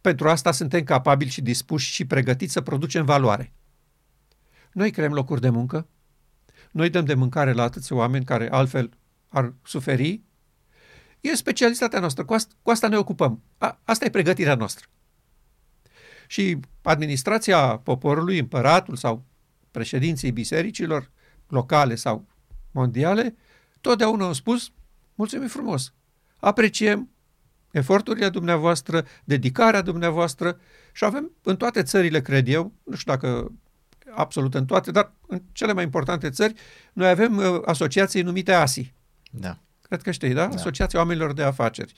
pentru 0.00 0.28
asta 0.28 0.52
suntem 0.52 0.82
capabili 0.84 1.30
și 1.30 1.40
dispuși 1.40 1.92
și 1.92 2.04
pregătiți 2.04 2.52
să 2.52 2.60
producem 2.60 3.04
valoare. 3.04 3.52
Noi 4.72 4.90
creăm 4.90 5.12
locuri 5.12 5.40
de 5.40 5.48
muncă, 5.48 5.86
noi 6.70 6.90
dăm 6.90 7.04
de 7.04 7.14
mâncare 7.14 7.52
la 7.52 7.62
atâția 7.62 7.96
oameni 7.96 8.24
care 8.24 8.50
altfel 8.50 8.90
ar 9.28 9.54
suferi. 9.64 10.22
E 11.26 11.34
specialitatea 11.34 12.00
noastră, 12.00 12.24
cu 12.24 12.34
asta, 12.34 12.54
cu 12.62 12.70
asta 12.70 12.88
ne 12.88 12.96
ocupăm. 12.96 13.42
A, 13.58 13.80
asta 13.84 14.04
e 14.04 14.10
pregătirea 14.10 14.54
noastră. 14.54 14.86
Și 16.26 16.58
administrația 16.82 17.76
poporului, 17.76 18.38
împăratul 18.38 18.96
sau 18.96 19.24
președinții 19.70 20.30
bisericilor 20.30 21.10
locale 21.48 21.94
sau 21.94 22.26
mondiale, 22.70 23.36
totdeauna 23.80 24.24
au 24.24 24.32
spus, 24.32 24.72
mulțumim 25.14 25.48
frumos, 25.48 25.92
apreciem 26.36 27.10
eforturile 27.70 28.28
dumneavoastră, 28.28 29.06
dedicarea 29.24 29.80
dumneavoastră 29.80 30.60
și 30.92 31.04
avem 31.04 31.30
în 31.42 31.56
toate 31.56 31.82
țările, 31.82 32.20
cred 32.20 32.48
eu, 32.48 32.72
nu 32.84 32.96
știu 32.96 33.12
dacă 33.12 33.52
absolut 34.14 34.54
în 34.54 34.66
toate, 34.66 34.90
dar 34.90 35.12
în 35.26 35.42
cele 35.52 35.72
mai 35.72 35.84
importante 35.84 36.30
țări, 36.30 36.54
noi 36.92 37.08
avem 37.08 37.36
uh, 37.36 37.60
asociații 37.64 38.22
numite 38.22 38.52
ASI. 38.52 38.92
Da. 39.30 39.58
Cred 39.86 40.02
că 40.02 40.10
știi, 40.10 40.32
da? 40.32 40.46
da? 40.46 40.54
Asociația 40.54 40.98
Oamenilor 40.98 41.32
de 41.32 41.42
Afaceri. 41.42 41.92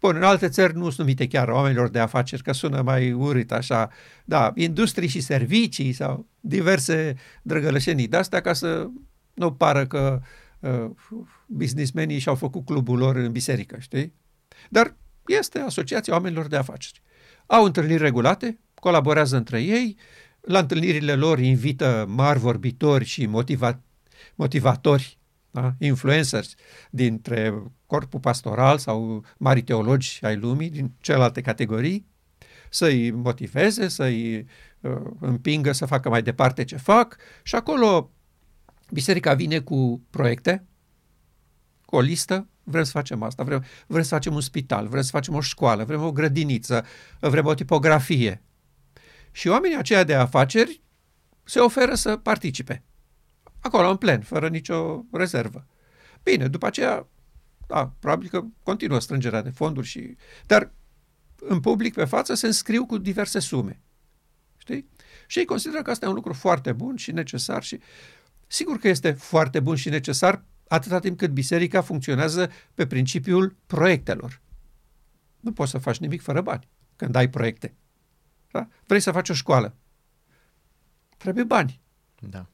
Bun, 0.00 0.16
în 0.16 0.22
alte 0.22 0.48
țări 0.48 0.76
nu 0.76 0.84
sunt 0.84 0.98
numite 0.98 1.26
chiar 1.26 1.48
oamenilor 1.48 1.88
de 1.88 1.98
afaceri, 1.98 2.42
că 2.42 2.52
sună 2.52 2.82
mai 2.82 3.12
urât 3.12 3.52
așa. 3.52 3.90
Da, 4.24 4.52
industrii 4.54 5.08
și 5.08 5.20
servicii 5.20 5.92
sau 5.92 6.26
diverse 6.40 7.14
drăgălășenii 7.42 8.08
de 8.08 8.16
astea 8.16 8.40
ca 8.40 8.52
să 8.52 8.88
nu 9.34 9.52
pară 9.52 9.86
că 9.86 10.20
uh, 10.60 10.90
businessmenii 11.46 12.18
și-au 12.18 12.34
făcut 12.34 12.64
clubul 12.64 12.98
lor 12.98 13.16
în 13.16 13.32
biserică, 13.32 13.76
știi? 13.78 14.12
Dar 14.68 14.96
este 15.26 15.58
Asociația 15.58 16.14
Oamenilor 16.14 16.46
de 16.46 16.56
Afaceri. 16.56 17.02
Au 17.46 17.64
întâlniri 17.64 18.02
regulate, 18.02 18.58
colaborează 18.74 19.36
între 19.36 19.60
ei, 19.62 19.96
la 20.40 20.58
întâlnirile 20.58 21.14
lor 21.14 21.38
invită 21.38 22.04
mari 22.08 22.38
vorbitori 22.38 23.04
și 23.04 23.26
motiva- 23.26 23.80
motivatori, 24.34 25.18
da? 25.50 25.74
influencers 25.78 26.54
dintre 26.90 27.62
corpul 27.86 28.20
pastoral 28.20 28.78
sau 28.78 29.24
mari 29.38 29.62
teologi 29.62 30.18
ai 30.22 30.36
lumii, 30.36 30.70
din 30.70 30.92
celelalte 31.00 31.40
categorii, 31.40 32.06
să-i 32.70 33.10
motiveze, 33.10 33.88
să-i 33.88 34.46
uh, 34.80 35.00
împingă 35.20 35.72
să 35.72 35.86
facă 35.86 36.08
mai 36.08 36.22
departe 36.22 36.64
ce 36.64 36.76
fac 36.76 37.16
și 37.42 37.54
acolo 37.54 38.10
biserica 38.90 39.34
vine 39.34 39.60
cu 39.60 40.02
proiecte, 40.10 40.64
cu 41.84 41.96
o 41.96 42.00
listă, 42.00 42.48
vrem 42.64 42.84
să 42.84 42.90
facem 42.90 43.22
asta, 43.22 43.42
vrem, 43.42 43.64
vrem 43.86 44.02
să 44.02 44.08
facem 44.08 44.34
un 44.34 44.40
spital, 44.40 44.88
vrem 44.88 45.02
să 45.02 45.10
facem 45.10 45.34
o 45.34 45.40
școală, 45.40 45.84
vrem 45.84 46.02
o 46.02 46.12
grădiniță, 46.12 46.84
vrem 47.20 47.46
o 47.46 47.54
tipografie, 47.54 48.42
Și 49.32 49.48
oamenii 49.48 49.76
aceia 49.76 50.04
de 50.04 50.14
afaceri 50.14 50.82
se 51.44 51.58
oferă 51.58 51.94
să 51.94 52.16
participe. 52.16 52.84
Acolo, 53.60 53.90
în 53.90 53.96
plen, 53.96 54.20
fără 54.20 54.48
nicio 54.48 55.04
rezervă. 55.12 55.66
Bine, 56.22 56.48
după 56.48 56.66
aceea, 56.66 57.06
da, 57.66 57.92
probabil 57.98 58.28
că 58.28 58.44
continuă 58.62 59.00
strângerea 59.00 59.42
de 59.42 59.50
fonduri 59.50 59.86
și... 59.86 60.16
Dar 60.46 60.72
în 61.40 61.60
public, 61.60 61.94
pe 61.94 62.04
față, 62.04 62.34
se 62.34 62.46
înscriu 62.46 62.86
cu 62.86 62.98
diverse 62.98 63.38
sume. 63.38 63.80
Știi? 64.56 64.88
Și 65.26 65.38
ei 65.38 65.44
consideră 65.44 65.82
că 65.82 65.90
asta 65.90 66.06
e 66.06 66.08
un 66.08 66.14
lucru 66.14 66.32
foarte 66.32 66.72
bun 66.72 66.96
și 66.96 67.12
necesar 67.12 67.62
și 67.62 67.80
sigur 68.46 68.78
că 68.78 68.88
este 68.88 69.12
foarte 69.12 69.60
bun 69.60 69.76
și 69.76 69.88
necesar 69.88 70.44
atâta 70.68 70.98
timp 70.98 71.18
cât 71.18 71.30
biserica 71.30 71.80
funcționează 71.80 72.50
pe 72.74 72.86
principiul 72.86 73.56
proiectelor. 73.66 74.40
Nu 75.40 75.52
poți 75.52 75.70
să 75.70 75.78
faci 75.78 75.98
nimic 75.98 76.22
fără 76.22 76.40
bani 76.40 76.68
când 76.96 77.14
ai 77.14 77.28
proiecte. 77.28 77.74
Da? 78.50 78.68
Vrei 78.86 79.00
să 79.00 79.12
faci 79.12 79.28
o 79.28 79.34
școală. 79.34 79.76
Trebuie 81.16 81.44
bani. 81.44 81.80
Da. 82.18 82.46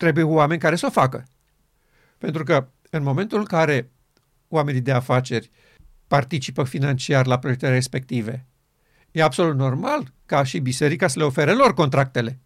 Trebuie 0.00 0.24
oameni 0.24 0.60
care 0.60 0.76
să 0.76 0.86
o 0.86 0.90
facă. 0.90 1.24
Pentru 2.18 2.44
că 2.44 2.68
în 2.90 3.02
momentul 3.02 3.38
în 3.38 3.44
care 3.44 3.90
oamenii 4.48 4.80
de 4.80 4.92
afaceri 4.92 5.50
participă 6.06 6.64
financiar 6.64 7.26
la 7.26 7.38
proiectele 7.38 7.72
respective, 7.72 8.46
e 9.10 9.22
absolut 9.22 9.56
normal 9.56 10.12
ca 10.26 10.42
și 10.42 10.58
biserica 10.58 11.08
să 11.08 11.18
le 11.18 11.24
ofere 11.24 11.52
lor 11.52 11.74
contractele 11.74 12.40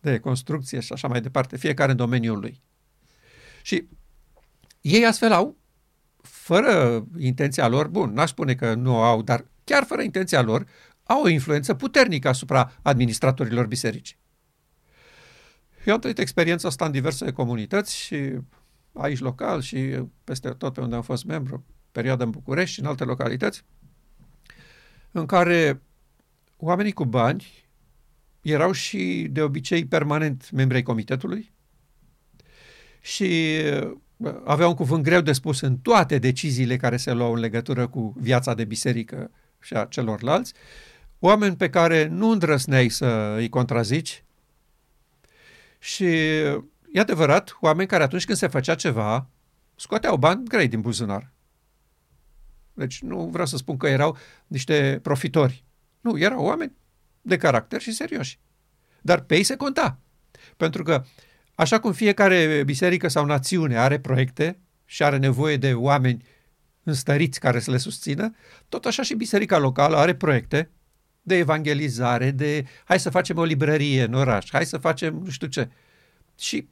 de 0.00 0.18
construcție 0.18 0.80
și 0.80 0.92
așa 0.92 1.08
mai 1.08 1.20
departe, 1.20 1.56
fiecare 1.56 1.90
în 1.90 1.96
domeniul 1.96 2.38
lui. 2.38 2.62
Și 3.62 3.88
ei 4.80 5.06
astfel 5.06 5.32
au, 5.32 5.56
fără 6.22 7.04
intenția 7.18 7.68
lor, 7.68 7.88
bun, 7.88 8.12
n-aș 8.12 8.30
spune 8.30 8.54
că 8.54 8.74
nu 8.74 8.94
o 8.94 9.02
au, 9.02 9.22
dar 9.22 9.44
chiar 9.64 9.84
fără 9.84 10.02
intenția 10.02 10.42
lor, 10.42 10.66
au 11.02 11.22
o 11.22 11.28
influență 11.28 11.74
puternică 11.74 12.28
asupra 12.28 12.72
administratorilor 12.82 13.66
bisericii. 13.66 14.18
Eu 15.84 15.94
am 15.94 16.00
trăit 16.00 16.18
experiența 16.18 16.68
asta 16.68 16.84
în 16.84 16.92
diverse 16.92 17.32
comunități 17.32 17.96
și 17.96 18.32
aici 18.92 19.18
local 19.18 19.60
și 19.60 20.02
peste 20.24 20.48
tot 20.48 20.72
pe 20.72 20.80
unde 20.80 20.94
am 20.94 21.02
fost 21.02 21.24
membru, 21.24 21.64
perioada 21.92 22.24
în 22.24 22.30
București 22.30 22.74
și 22.74 22.80
în 22.80 22.86
alte 22.86 23.04
localități, 23.04 23.64
în 25.10 25.26
care 25.26 25.82
oamenii 26.56 26.92
cu 26.92 27.04
bani 27.04 27.66
erau 28.40 28.72
și 28.72 29.28
de 29.30 29.42
obicei 29.42 29.86
permanent 29.86 30.50
membrii 30.50 30.82
comitetului 30.82 31.52
și 33.00 33.60
aveau 34.44 34.68
un 34.68 34.74
cuvânt 34.74 35.02
greu 35.02 35.20
de 35.20 35.32
spus 35.32 35.60
în 35.60 35.78
toate 35.78 36.18
deciziile 36.18 36.76
care 36.76 36.96
se 36.96 37.12
luau 37.12 37.32
în 37.32 37.40
legătură 37.40 37.86
cu 37.86 38.14
viața 38.18 38.54
de 38.54 38.64
biserică 38.64 39.30
și 39.60 39.74
a 39.74 39.84
celorlalți, 39.84 40.52
oameni 41.18 41.56
pe 41.56 41.70
care 41.70 42.06
nu 42.06 42.30
îndrăsneai 42.30 42.88
să 42.88 43.34
îi 43.36 43.48
contrazici 43.48 44.24
și 45.78 46.06
e 46.92 47.00
adevărat, 47.00 47.56
oameni 47.60 47.88
care 47.88 48.02
atunci 48.02 48.24
când 48.24 48.38
se 48.38 48.46
făcea 48.46 48.74
ceva, 48.74 49.28
scoateau 49.74 50.16
bani 50.16 50.44
grei 50.44 50.68
din 50.68 50.80
buzunar. 50.80 51.32
Deci 52.72 53.02
nu 53.02 53.28
vreau 53.28 53.46
să 53.46 53.56
spun 53.56 53.76
că 53.76 53.86
erau 53.86 54.16
niște 54.46 54.98
profitori. 55.02 55.64
Nu, 56.00 56.18
erau 56.18 56.44
oameni 56.44 56.72
de 57.20 57.36
caracter 57.36 57.80
și 57.80 57.92
serioși. 57.92 58.38
Dar 59.00 59.20
pe 59.20 59.36
ei 59.36 59.42
se 59.42 59.56
conta. 59.56 59.98
Pentru 60.56 60.82
că, 60.82 61.04
așa 61.54 61.80
cum 61.80 61.92
fiecare 61.92 62.62
biserică 62.64 63.08
sau 63.08 63.24
națiune 63.24 63.78
are 63.78 64.00
proiecte 64.00 64.58
și 64.84 65.02
are 65.02 65.16
nevoie 65.16 65.56
de 65.56 65.74
oameni 65.74 66.24
înstăriți 66.82 67.40
care 67.40 67.60
să 67.60 67.70
le 67.70 67.76
susțină, 67.76 68.34
tot 68.68 68.84
așa 68.84 69.02
și 69.02 69.14
biserica 69.14 69.58
locală 69.58 69.96
are 69.96 70.14
proiecte 70.14 70.70
de 71.28 71.36
evangelizare, 71.36 72.30
de 72.30 72.66
hai 72.84 73.00
să 73.00 73.10
facem 73.10 73.36
o 73.36 73.44
librărie 73.44 74.02
în 74.02 74.14
oraș, 74.14 74.48
hai 74.50 74.66
să 74.66 74.78
facem 74.78 75.14
nu 75.14 75.30
știu 75.30 75.46
ce. 75.46 75.70
Și 76.38 76.68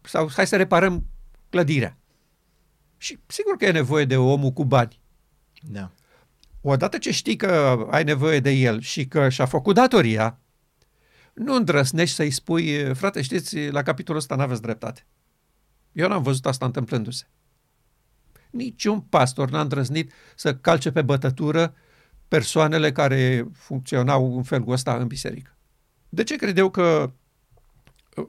sau 0.00 0.30
hai 0.30 0.46
să 0.46 0.56
reparăm 0.56 1.06
clădirea. 1.50 1.96
Și 2.96 3.18
sigur 3.26 3.56
că 3.56 3.64
e 3.64 3.70
nevoie 3.70 4.04
de 4.04 4.16
omul 4.16 4.50
cu 4.50 4.64
bani. 4.64 5.00
Da. 5.60 5.90
Odată 6.60 6.98
ce 6.98 7.10
știi 7.10 7.36
că 7.36 7.86
ai 7.90 8.04
nevoie 8.04 8.40
de 8.40 8.50
el 8.50 8.80
și 8.80 9.06
că 9.06 9.28
și-a 9.28 9.46
făcut 9.46 9.74
datoria, 9.74 10.38
nu 11.32 11.54
îndrăsnești 11.54 12.14
să-i 12.14 12.30
spui, 12.30 12.94
frate, 12.94 13.22
știți, 13.22 13.68
la 13.68 13.82
capitolul 13.82 14.20
ăsta 14.20 14.34
n-aveți 14.34 14.62
dreptate. 14.62 15.06
Eu 15.92 16.08
n-am 16.08 16.22
văzut 16.22 16.46
asta 16.46 16.64
întâmplându-se. 16.64 17.24
Niciun 18.50 19.00
pastor 19.00 19.50
n-a 19.50 19.60
îndrăznit 19.60 20.12
să 20.34 20.54
calce 20.56 20.92
pe 20.92 21.02
bătătură 21.02 21.74
persoanele 22.32 22.92
care 22.92 23.48
funcționau 23.52 24.36
în 24.36 24.42
felul 24.42 24.70
ăsta 24.70 24.96
în 24.96 25.06
biserică. 25.06 25.56
De 26.08 26.22
ce 26.22 26.36
cred 26.36 26.58
eu 26.58 26.70
că 26.70 27.12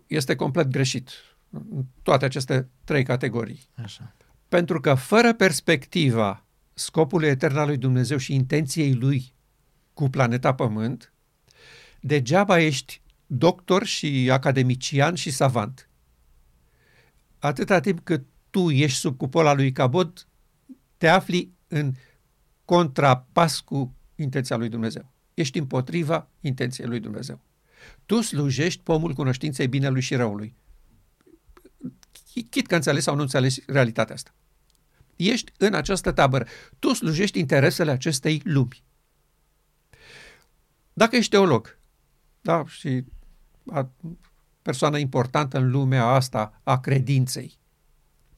este 0.08 0.36
complet 0.36 0.68
greșit 0.68 1.10
în 1.50 1.86
toate 2.02 2.26
aceste 2.26 2.70
trei 2.84 3.04
categorii? 3.04 3.70
Așa. 3.84 4.16
Pentru 4.48 4.80
că 4.80 4.94
fără 4.94 5.34
perspectiva 5.34 6.46
scopului 6.74 7.28
etern 7.28 7.58
al 7.58 7.68
lui 7.68 7.78
Dumnezeu 7.78 8.18
și 8.18 8.34
intenției 8.34 8.94
lui 8.94 9.34
cu 9.94 10.10
planeta 10.10 10.54
Pământ, 10.54 11.14
degeaba 12.00 12.60
ești 12.60 13.02
doctor 13.26 13.86
și 13.86 14.30
academician 14.32 15.16
și 15.16 15.32
savant. 15.32 15.90
Atâta 17.40 17.80
timp 17.80 18.00
cât 18.04 18.26
tu 18.50 18.70
ești 18.70 19.00
sub 19.00 19.18
cupola 19.18 19.54
lui 19.54 19.72
Cabot, 19.72 20.28
te 20.98 21.08
afli 21.08 21.52
în 21.68 21.94
contrapas 22.74 23.60
cu 23.60 23.96
intenția 24.16 24.56
lui 24.56 24.70
Dumnezeu. 24.70 25.12
Ești 25.34 25.58
împotriva 25.60 26.30
intenției 26.40 26.88
lui 26.88 27.00
Dumnezeu. 27.00 27.42
Tu 28.06 28.22
slujești 28.22 28.82
pomul 28.84 29.14
cunoștinței 29.14 29.68
binelui 29.68 30.02
și 30.02 30.16
răului. 30.16 30.56
Chit 32.50 32.68
că 32.68 32.76
înțeles 32.76 33.04
sau 33.04 33.16
nu 33.16 33.22
înțeles 33.22 33.66
realitatea 33.66 34.16
asta. 34.16 34.34
Ești 35.16 35.52
în 35.58 35.74
această 35.74 36.12
tabără. 36.12 36.46
Tu 36.80 36.94
slujești 36.94 37.40
interesele 37.40 37.92
acestei 37.92 38.42
lumi. 38.44 38.84
Dacă 40.94 41.16
ești 41.16 41.32
teolog, 41.32 41.78
da, 42.42 42.64
și 42.68 43.04
a, 43.72 43.90
persoană 44.62 44.98
importantă 44.98 45.58
în 45.58 45.70
lumea 45.70 46.06
asta 46.06 46.62
a 46.64 46.80
credinței, 46.80 47.58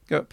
că 0.04 0.26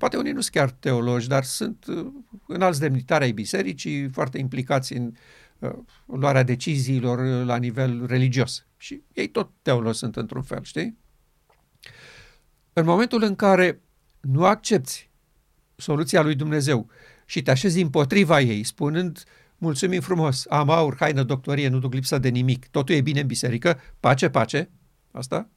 poate 0.00 0.16
unii 0.16 0.32
nu 0.32 0.40
sunt 0.40 0.54
chiar 0.54 0.70
teologi, 0.70 1.28
dar 1.28 1.44
sunt 1.44 1.84
uh, 1.86 2.06
în 2.46 2.62
alți 2.62 2.80
demnitari 2.80 3.24
ai 3.24 3.32
bisericii, 3.32 4.08
foarte 4.08 4.38
implicați 4.38 4.92
în 4.92 5.12
uh, 5.58 5.70
luarea 6.06 6.42
deciziilor 6.42 7.44
la 7.44 7.56
nivel 7.56 8.06
religios. 8.06 8.66
Și 8.76 9.02
ei 9.12 9.28
tot 9.28 9.50
teologi 9.62 9.98
sunt 9.98 10.16
într-un 10.16 10.42
fel, 10.42 10.62
știi? 10.62 10.98
În 12.72 12.84
momentul 12.84 13.22
în 13.22 13.36
care 13.36 13.80
nu 14.20 14.44
accepti 14.44 15.10
soluția 15.76 16.22
lui 16.22 16.34
Dumnezeu 16.34 16.88
și 17.26 17.42
te 17.42 17.50
așezi 17.50 17.80
împotriva 17.80 18.40
ei, 18.40 18.64
spunând, 18.64 19.24
mulțumim 19.58 20.00
frumos, 20.00 20.46
am 20.48 20.70
aur, 20.70 20.96
haină, 20.98 21.22
doctorie, 21.22 21.68
nu 21.68 21.78
duc 21.78 21.92
lipsă 21.92 22.18
de 22.18 22.28
nimic, 22.28 22.66
totul 22.66 22.94
e 22.94 23.00
bine 23.00 23.20
în 23.20 23.26
biserică, 23.26 23.80
pace, 24.00 24.28
pace, 24.28 24.70
asta, 25.10 25.48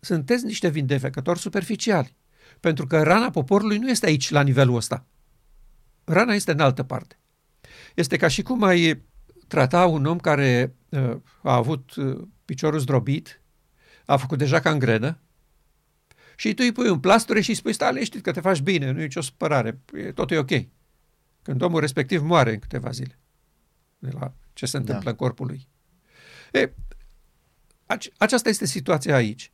sunteți 0.00 0.44
niște 0.44 0.68
vindecători 0.68 1.38
superficiali. 1.38 2.16
Pentru 2.64 2.86
că 2.86 3.02
rana 3.02 3.30
poporului 3.30 3.78
nu 3.78 3.88
este 3.88 4.06
aici, 4.06 4.30
la 4.30 4.42
nivelul 4.42 4.76
ăsta. 4.76 5.06
Rana 6.04 6.34
este 6.34 6.52
în 6.52 6.60
altă 6.60 6.82
parte. 6.82 7.18
Este 7.94 8.16
ca 8.16 8.28
și 8.28 8.42
cum 8.42 8.62
ai 8.62 9.02
trata 9.46 9.86
un 9.86 10.06
om 10.06 10.18
care 10.18 10.74
uh, 10.88 11.16
a 11.42 11.54
avut 11.54 11.94
uh, 11.94 12.28
piciorul 12.44 12.78
zdrobit, 12.78 13.42
a 14.06 14.16
făcut 14.16 14.38
deja 14.38 14.60
cangrenă, 14.60 15.20
și 16.36 16.54
tu 16.54 16.62
îi 16.64 16.72
pui 16.72 16.88
un 16.88 17.00
plasture 17.00 17.40
și 17.40 17.48
îi 17.48 17.54
spui, 17.56 17.72
stai 17.72 17.92
liniștit 17.92 18.22
că 18.22 18.32
te 18.32 18.40
faci 18.40 18.60
bine, 18.60 18.90
nu 18.90 19.00
e 19.00 19.02
nicio 19.02 19.20
supărare, 19.20 19.80
totul 20.14 20.36
e 20.36 20.40
ok. 20.40 20.66
Când 21.42 21.62
omul 21.62 21.80
respectiv 21.80 22.22
moare 22.22 22.52
în 22.52 22.58
câteva 22.58 22.90
zile 22.90 23.18
de 23.98 24.10
la 24.10 24.34
ce 24.52 24.66
se 24.66 24.76
întâmplă 24.76 25.04
da. 25.04 25.10
în 25.10 25.16
corpul 25.16 25.46
lui. 25.46 25.68
E, 26.52 26.72
aceasta 28.18 28.48
este 28.48 28.66
situația 28.66 29.14
aici. 29.14 29.50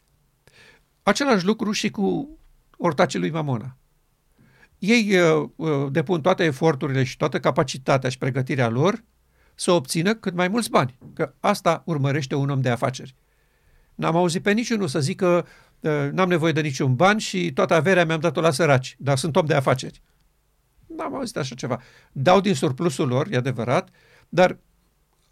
Același 1.03 1.45
lucru 1.45 1.73
și 1.73 1.91
cu 1.91 2.35
ortacii 2.81 3.19
lui 3.19 3.31
Mamona. 3.31 3.77
Ei 4.79 5.17
uh, 5.17 5.49
uh, 5.57 5.87
depun 5.91 6.21
toate 6.21 6.45
eforturile 6.45 7.05
și 7.05 7.17
toată 7.17 7.41
capacitatea 7.41 8.11
și 8.11 8.19
pregătirea 8.19 8.69
lor 8.69 9.05
să 9.55 9.71
obțină 9.71 10.15
cât 10.15 10.35
mai 10.35 10.49
mulți 10.49 10.71
bani. 10.71 10.99
Că 11.15 11.35
asta 11.41 11.83
urmărește 11.87 12.35
un 12.35 12.51
om 12.51 12.61
de 12.61 12.69
afaceri. 12.69 13.15
N-am 13.95 14.17
auzit 14.17 14.43
pe 14.43 14.53
niciunul 14.53 14.89
să 14.89 15.01
zică 15.01 15.47
n-am 16.11 16.29
nevoie 16.29 16.53
de 16.53 16.61
niciun 16.61 16.95
ban 16.95 17.19
și 17.19 17.53
toată 17.53 17.75
averea 17.75 18.05
mi-am 18.05 18.21
dat-o 18.21 18.41
la 18.41 18.51
săraci, 18.51 18.97
dar 18.99 19.19
sunt 19.19 19.37
om 19.37 19.47
de 19.47 19.55
afaceri. 19.55 20.03
N-am 20.97 21.15
auzit 21.15 21.37
așa 21.37 21.55
ceva. 21.55 21.81
Dau 22.13 22.41
din 22.41 22.55
surplusul 22.55 23.09
lor, 23.09 23.27
e 23.31 23.37
adevărat, 23.37 23.89
dar 24.29 24.59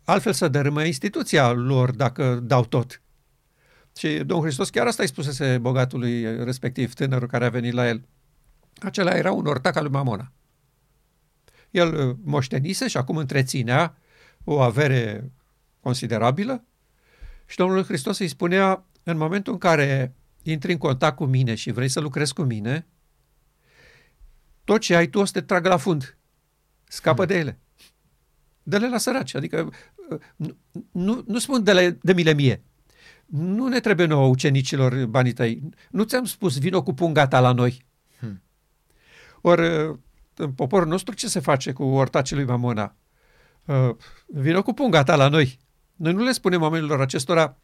altfel 0.05 0.33
să 0.33 0.49
dărâmă 0.49 0.85
instituția 0.85 1.53
lor 1.53 1.91
dacă 1.91 2.41
dau 2.43 2.65
tot. 2.65 3.03
Și 3.99 4.17
Domnul 4.17 4.47
Hristos 4.47 4.71
chiar 4.71 4.87
asta 4.87 5.03
îi 5.03 5.09
spusese 5.09 5.59
bogatului 5.59 6.45
respectiv, 6.45 6.95
tânărul 6.95 7.29
care 7.29 7.45
a 7.45 7.49
venit 7.49 7.73
la 7.73 7.89
el. 7.89 8.05
Acela 8.81 9.11
era 9.11 9.33
un 9.33 9.47
ortac 9.47 9.77
al 9.77 9.83
lui 9.83 9.93
Mamona. 9.93 10.33
El 11.71 12.09
uh, 12.09 12.17
moștenise 12.23 12.89
și 12.89 12.97
acum 12.97 13.17
întreținea 13.17 13.97
o 14.45 14.61
avere 14.61 15.33
considerabilă 15.81 16.65
și 17.47 17.57
Domnul 17.57 17.85
Hristos 17.85 18.19
îi 18.19 18.29
spunea, 18.29 18.85
în 19.03 19.17
momentul 19.17 19.53
în 19.53 19.59
care 19.59 20.15
intri 20.43 20.73
în 20.73 20.79
contact 20.79 21.17
cu 21.17 21.25
mine 21.25 21.55
și 21.55 21.71
vrei 21.71 21.89
să 21.89 22.01
lucrezi 22.01 22.35
cu 22.35 22.43
mine, 22.43 22.87
tot 24.65 24.81
ce 24.81 24.95
ai 24.95 25.07
tu 25.07 25.19
o 25.19 25.25
să 25.25 25.33
te 25.33 25.41
tragă 25.41 25.69
la 25.69 25.77
fund. 25.77 26.17
Scapă 26.85 27.25
hmm. 27.25 27.33
de 27.33 27.39
ele. 27.39 27.59
Dă-le 28.63 28.89
la 28.89 28.99
săraci. 28.99 29.35
Adică 29.35 29.73
nu, 30.37 30.57
nu, 30.93 31.25
nu 31.27 31.39
spun 31.39 31.63
de, 31.65 31.73
le, 31.73 31.99
de 32.03 32.13
mile 32.13 32.35
mie. 32.35 32.63
Nu 33.29 33.69
ne 33.69 33.81
trebuie 33.81 34.07
nouă 34.07 34.27
ucenicilor 34.27 35.07
banii 35.07 35.33
tăi. 35.33 35.63
Nu 35.91 36.03
ți-am 36.03 36.25
spus, 36.25 36.59
vino 36.59 36.83
cu 36.83 36.95
punga 36.95 37.29
ta 37.29 37.41
la 37.41 37.53
noi. 37.53 37.85
Hmm. 38.19 38.43
Ori 39.41 39.99
în 40.35 40.53
poporul 40.53 40.89
nostru 40.89 41.15
ce 41.15 41.29
se 41.29 41.41
face 41.41 41.73
cu 41.73 41.83
ortacii 41.83 42.37
lui 42.37 42.45
Mamona? 42.45 42.97
Uh, 43.65 43.91
vino 44.27 44.63
cu 44.63 44.73
punga 44.73 45.03
ta 45.03 45.17
la 45.17 45.29
noi. 45.29 45.59
Noi 45.97 46.13
nu 46.13 46.23
le 46.23 46.33
spunem 46.33 46.63
oamenilor 46.63 47.01
acestora, 47.01 47.59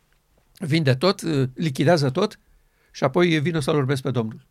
vinde 0.59 0.95
tot, 0.95 1.23
uh, 1.23 1.49
lichidează 1.55 2.11
tot 2.11 2.39
și 2.91 3.05
apoi 3.05 3.41
vină 3.41 3.61
să-L 3.61 3.77
urbesc 3.77 4.03
pe 4.03 4.11
Domnul. 4.11 4.47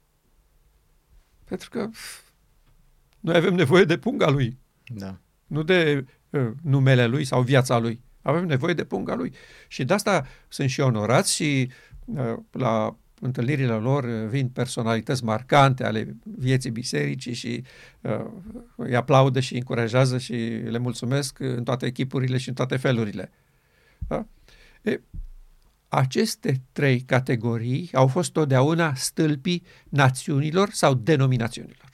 Pentru 1.43 1.69
că 1.69 1.89
noi 3.19 3.35
avem 3.35 3.53
nevoie 3.53 3.83
de 3.83 3.97
punga 3.97 4.29
lui. 4.29 4.59
Da. 4.83 5.17
Nu 5.47 5.63
de 5.63 6.05
uh, 6.29 6.51
numele 6.61 7.05
lui 7.05 7.25
sau 7.25 7.41
viața 7.41 7.77
lui. 7.77 8.02
Avem 8.23 8.45
nevoie 8.45 8.73
de 8.73 8.83
punga 8.83 9.15
lui. 9.15 9.33
Și 9.67 9.83
de 9.83 9.93
asta 9.93 10.27
sunt 10.47 10.69
și 10.69 10.79
onorați 10.81 11.33
și 11.33 11.71
uh, 12.05 12.35
la 12.51 12.97
întâlnirile 13.19 13.73
lor 13.73 14.05
vin 14.05 14.49
personalități 14.49 15.23
marcante 15.23 15.83
ale 15.83 16.15
vieții 16.23 16.71
bisericii 16.71 17.33
și 17.33 17.63
uh, 18.01 18.25
îi 18.75 18.95
aplaudă 18.95 19.39
și 19.39 19.53
îi 19.53 19.59
încurajează 19.59 20.17
și 20.17 20.33
le 20.63 20.77
mulțumesc 20.77 21.39
în 21.39 21.63
toate 21.63 21.85
echipurile 21.85 22.37
și 22.37 22.49
în 22.49 22.55
toate 22.55 22.77
felurile. 22.77 23.31
Da? 24.07 24.25
E, 24.81 25.01
aceste 25.87 26.61
trei 26.71 27.01
categorii 27.01 27.89
au 27.93 28.07
fost 28.07 28.31
totdeauna 28.31 28.93
stâlpii 28.93 29.63
națiunilor 29.89 30.69
sau 30.69 30.93
denominațiunilor. 30.93 31.89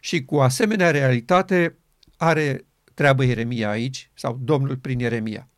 Și 0.00 0.24
cu 0.24 0.36
asemenea 0.36 0.90
realitate 0.90 1.76
are 2.16 2.64
treabă 2.98 3.24
Ieremia 3.24 3.68
aici, 3.68 4.10
sau 4.14 4.38
Domnul 4.42 4.76
prin 4.76 4.98
Ieremia. 4.98 5.48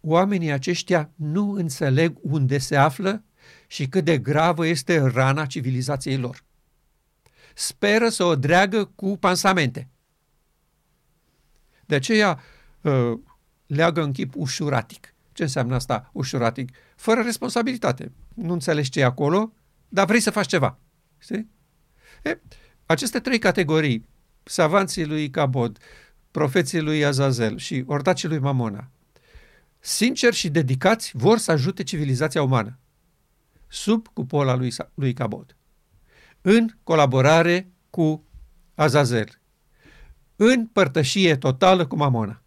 Oamenii 0.00 0.50
aceștia 0.50 1.10
nu 1.14 1.50
înțeleg 1.50 2.16
unde 2.20 2.58
se 2.58 2.76
află 2.76 3.24
și 3.66 3.88
cât 3.88 4.04
de 4.04 4.18
gravă 4.18 4.66
este 4.66 4.98
rana 4.98 5.46
civilizației 5.46 6.16
lor. 6.16 6.44
Speră 7.54 8.08
să 8.08 8.24
o 8.24 8.36
dreagă 8.36 8.84
cu 8.84 9.16
pansamente. 9.16 9.88
De 11.86 11.94
aceea 11.94 12.40
uh, 12.80 13.12
leagă 13.66 14.02
în 14.02 14.12
chip 14.12 14.32
ușuratic. 14.36 15.14
Ce 15.32 15.42
înseamnă 15.42 15.74
asta 15.74 16.10
ușuratic? 16.12 16.76
Fără 16.96 17.20
responsabilitate. 17.20 18.12
Nu 18.34 18.52
înțelegi 18.52 18.90
ce 18.90 19.00
e 19.00 19.04
acolo, 19.04 19.52
dar 19.88 20.06
vrei 20.06 20.20
să 20.20 20.30
faci 20.30 20.46
ceva. 20.46 20.78
Știi? 21.18 21.50
E, 22.22 22.40
aceste 22.86 23.20
trei 23.20 23.38
categorii, 23.38 24.08
savanții 24.42 25.06
lui 25.06 25.30
Cabod, 25.30 25.78
profeții 26.32 26.80
lui 26.80 27.04
Azazel 27.04 27.58
și 27.58 27.84
ortacii 27.86 28.28
lui 28.28 28.38
Mamona, 28.38 28.90
sinceri 29.78 30.36
și 30.36 30.48
dedicați, 30.48 31.10
vor 31.14 31.38
să 31.38 31.50
ajute 31.50 31.82
civilizația 31.82 32.42
umană 32.42 32.78
sub 33.68 34.06
cupola 34.12 34.54
lui, 34.54 34.74
lui 34.94 35.12
Cabot, 35.12 35.56
în 36.40 36.68
colaborare 36.82 37.72
cu 37.90 38.24
Azazel, 38.74 39.40
în 40.36 40.66
părtășie 40.66 41.36
totală 41.36 41.86
cu 41.86 41.96
Mamona. 41.96 42.42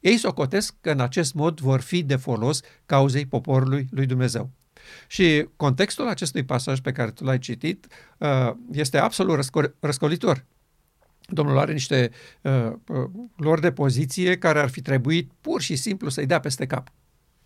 Ei 0.00 0.16
socotesc 0.16 0.74
că 0.80 0.90
în 0.90 1.00
acest 1.00 1.34
mod 1.34 1.60
vor 1.60 1.80
fi 1.80 2.02
de 2.02 2.16
folos 2.16 2.60
cauzei 2.86 3.26
poporului 3.26 3.88
lui 3.90 4.06
Dumnezeu. 4.06 4.50
Și 5.06 5.48
contextul 5.56 6.08
acestui 6.08 6.44
pasaj 6.44 6.80
pe 6.80 6.92
care 6.92 7.10
tu 7.10 7.24
l-ai 7.24 7.38
citit 7.38 7.86
uh, 8.18 8.52
este 8.72 8.98
absolut 8.98 9.50
răscolitor. 9.80 10.44
Domnul 11.30 11.58
are 11.58 11.72
niște 11.72 12.10
uh, 12.40 12.72
uh, 12.88 13.10
lor 13.36 13.60
de 13.60 13.72
poziție 13.72 14.38
care 14.38 14.58
ar 14.58 14.68
fi 14.68 14.82
trebuit 14.82 15.30
pur 15.40 15.60
și 15.60 15.76
simplu 15.76 16.08
să-i 16.08 16.26
dea 16.26 16.40
peste 16.40 16.66
cap. 16.66 16.92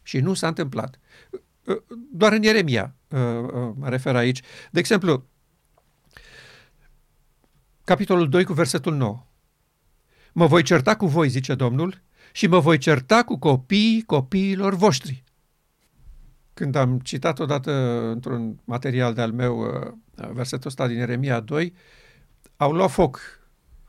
Și 0.02 0.18
nu 0.18 0.34
s-a 0.34 0.46
întâmplat. 0.46 0.98
Doar 2.12 2.32
în 2.32 2.42
Ieremia 2.42 2.94
mă 3.74 3.86
refer 3.88 4.16
aici. 4.16 4.40
De 4.70 4.78
exemplu, 4.78 5.26
capitolul 7.84 8.28
2 8.28 8.44
cu 8.44 8.52
versetul 8.52 8.94
9. 8.94 9.26
Mă 10.32 10.46
voi 10.46 10.62
certa 10.62 10.96
cu 10.96 11.06
voi, 11.06 11.28
zice 11.28 11.54
Domnul, 11.54 12.02
și 12.32 12.46
mă 12.46 12.58
voi 12.58 12.78
certa 12.78 13.22
cu 13.22 13.38
copiii 13.38 14.02
copiilor 14.02 14.74
voștri. 14.74 15.24
Când 16.54 16.74
am 16.74 16.98
citat 16.98 17.38
odată 17.38 17.72
într-un 18.14 18.60
material 18.64 19.14
de-al 19.14 19.32
meu 19.32 19.58
uh, 19.58 19.92
versetul 20.32 20.66
ăsta 20.68 20.86
din 20.86 20.98
Eremia 20.98 21.40
2, 21.40 21.74
au 22.56 22.72
luat 22.72 22.90
foc 22.90 23.20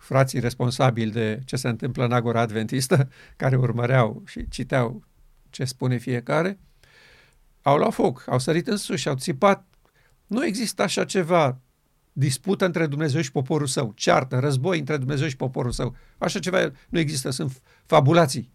frații 0.06 0.39
responsabili 0.39 1.12
de 1.12 1.41
ce 1.45 1.56
se 1.56 1.68
întâmplă 1.68 2.06
în 2.06 2.12
Agora 2.12 2.39
Adventistă, 2.39 3.10
care 3.41 3.56
urmăreau 3.56 4.24
și 4.26 4.47
citeau 4.49 5.03
ce 5.49 5.66
spune 5.66 5.97
fiecare, 5.97 6.60
au 7.62 7.78
luat 7.78 7.93
foc, 7.93 8.24
au 8.28 8.39
sărit 8.39 8.68
în 8.68 8.78
sus 8.78 8.99
și 8.99 9.08
au 9.08 9.16
țipat. 9.16 9.66
Nu 10.28 10.45
există 10.45 10.82
așa 10.82 11.06
ceva, 11.06 11.60
dispută 12.14 12.66
între 12.66 12.88
Dumnezeu 12.88 13.22
și 13.22 13.32
poporul 13.32 13.68
său, 13.68 13.91
ceartă, 13.95 14.39
război 14.39 14.80
între 14.80 14.97
Dumnezeu 14.97 15.28
și 15.28 15.36
poporul 15.36 15.72
său. 15.72 15.95
Așa 16.18 16.39
ceva 16.39 16.72
nu 16.89 16.99
există, 16.99 17.30
sunt 17.30 17.62
fabulații, 17.86 18.51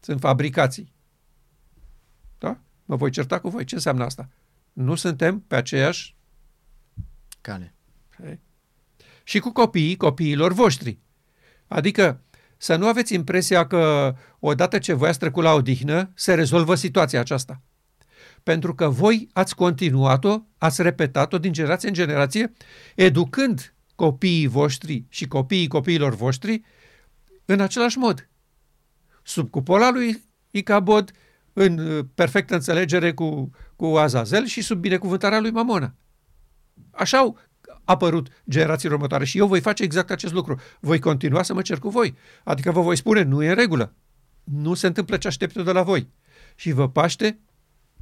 sunt 0.00 0.20
fabricații. 0.20 0.92
Da? 2.38 2.60
Mă 2.84 2.96
voi 2.96 3.10
certa 3.10 3.38
cu 3.40 3.48
voi. 3.48 3.64
Ce 3.64 3.74
înseamnă 3.74 4.04
asta? 4.04 4.28
Nu 4.72 4.94
suntem 4.94 5.40
pe 5.40 5.56
aceeași 5.56 6.16
cale. 7.40 7.74
Și 9.26 9.38
cu 9.38 9.52
copiii 9.52 9.96
copiilor 9.96 10.52
voștri. 10.52 10.98
Adică 11.66 12.20
să 12.56 12.76
nu 12.76 12.86
aveți 12.86 13.14
impresia 13.14 13.66
că 13.66 14.14
odată 14.38 14.78
ce 14.78 14.92
voi 14.92 15.08
ați 15.08 15.18
trecut 15.18 15.42
la 15.42 15.52
odihnă, 15.52 16.10
se 16.14 16.34
rezolvă 16.34 16.74
situația 16.74 17.20
aceasta 17.20 17.60
pentru 18.46 18.74
că 18.74 18.88
voi 18.88 19.28
ați 19.32 19.54
continuat-o, 19.54 20.40
ați 20.58 20.82
repetat-o 20.82 21.38
din 21.38 21.52
generație 21.52 21.88
în 21.88 21.94
generație, 21.94 22.52
educând 22.94 23.74
copiii 23.94 24.46
voștri 24.46 25.04
și 25.08 25.28
copiii 25.28 25.68
copiilor 25.68 26.14
voștri 26.14 26.62
în 27.44 27.60
același 27.60 27.98
mod. 27.98 28.28
Sub 29.22 29.50
cupola 29.50 29.90
lui 29.90 30.24
Icabod, 30.50 31.10
în 31.52 31.78
uh, 31.78 32.04
perfectă 32.14 32.54
înțelegere 32.54 33.12
cu, 33.12 33.50
cu 33.76 33.86
Azazel 33.86 34.46
și 34.46 34.60
sub 34.60 34.78
binecuvântarea 34.78 35.40
lui 35.40 35.50
Mamona. 35.50 35.94
Așa 36.90 37.18
au 37.18 37.38
apărut 37.86 38.28
generațiile 38.48 38.94
următoare 38.94 39.24
și 39.24 39.38
eu 39.38 39.46
voi 39.46 39.60
face 39.60 39.82
exact 39.82 40.10
acest 40.10 40.32
lucru. 40.32 40.60
Voi 40.80 40.98
continua 40.98 41.42
să 41.42 41.54
mă 41.54 41.62
cer 41.62 41.78
cu 41.78 41.88
voi. 41.88 42.16
Adică 42.44 42.70
vă 42.70 42.80
voi 42.80 42.96
spune, 42.96 43.22
nu 43.22 43.42
e 43.42 43.48
în 43.48 43.54
regulă. 43.54 43.94
Nu 44.44 44.74
se 44.74 44.86
întâmplă 44.86 45.16
ce 45.16 45.26
aștept 45.26 45.56
eu 45.56 45.62
de 45.62 45.72
la 45.72 45.82
voi. 45.82 46.08
Și 46.54 46.72
vă 46.72 46.88
paște 46.88 47.38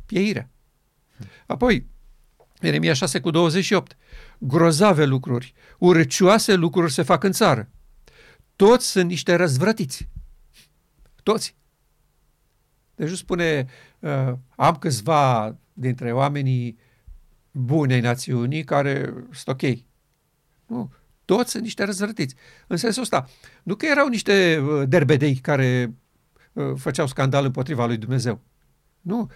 pieirea. 0.07 0.51
Apoi, 1.47 1.87
Ieremia 2.61 2.93
6 2.93 3.20
cu 3.20 3.30
28. 3.30 3.97
Grozave 4.39 5.05
lucruri, 5.05 5.55
urăcioase 5.78 6.55
lucruri 6.55 6.93
se 6.93 7.03
fac 7.03 7.22
în 7.22 7.32
țară. 7.32 7.70
Toți 8.57 8.91
sunt 8.91 9.09
niște 9.09 9.35
răzvrătiți. 9.35 10.09
Toți. 11.22 11.57
Deci 12.95 13.09
nu 13.09 13.14
spune, 13.14 13.66
uh, 13.99 14.32
am 14.57 14.76
câțiva 14.76 15.57
dintre 15.72 16.12
oamenii 16.12 16.78
buni 17.57 17.92
ai 17.92 18.00
națiunii 18.00 18.64
care 18.64 19.14
sunt 19.30 19.61
ok. 19.61 19.78
Nu, 20.66 20.92
toți 21.24 21.50
sunt 21.50 21.62
niște 21.62 21.84
răzvrătiți. 21.84 22.34
În 22.66 22.76
sensul 22.76 23.02
ăsta, 23.02 23.28
nu 23.62 23.74
că 23.74 23.86
erau 23.86 24.09
niște 24.09 24.59
uh, 24.59 24.88
derbedei 24.88 25.34
care 25.34 25.94
uh, 26.52 26.72
făceau 26.76 27.07
scandal 27.07 27.44
împotriva 27.44 27.86
lui 27.86 27.96
Dumnezeu. 27.96 28.40
Nu, 29.00 29.30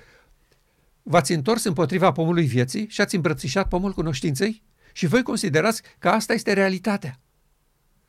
v-ați 1.02 1.32
întors 1.32 1.64
împotriva 1.64 2.12
pomului 2.12 2.46
vieții 2.46 2.88
și 2.88 3.00
ați 3.00 3.14
îmbrățișat 3.14 3.68
pomul 3.68 3.92
cunoștinței? 3.92 4.62
Și 4.92 5.06
voi 5.06 5.22
considerați 5.22 5.82
că 5.98 6.08
asta 6.08 6.32
este 6.32 6.52
realitatea. 6.52 7.20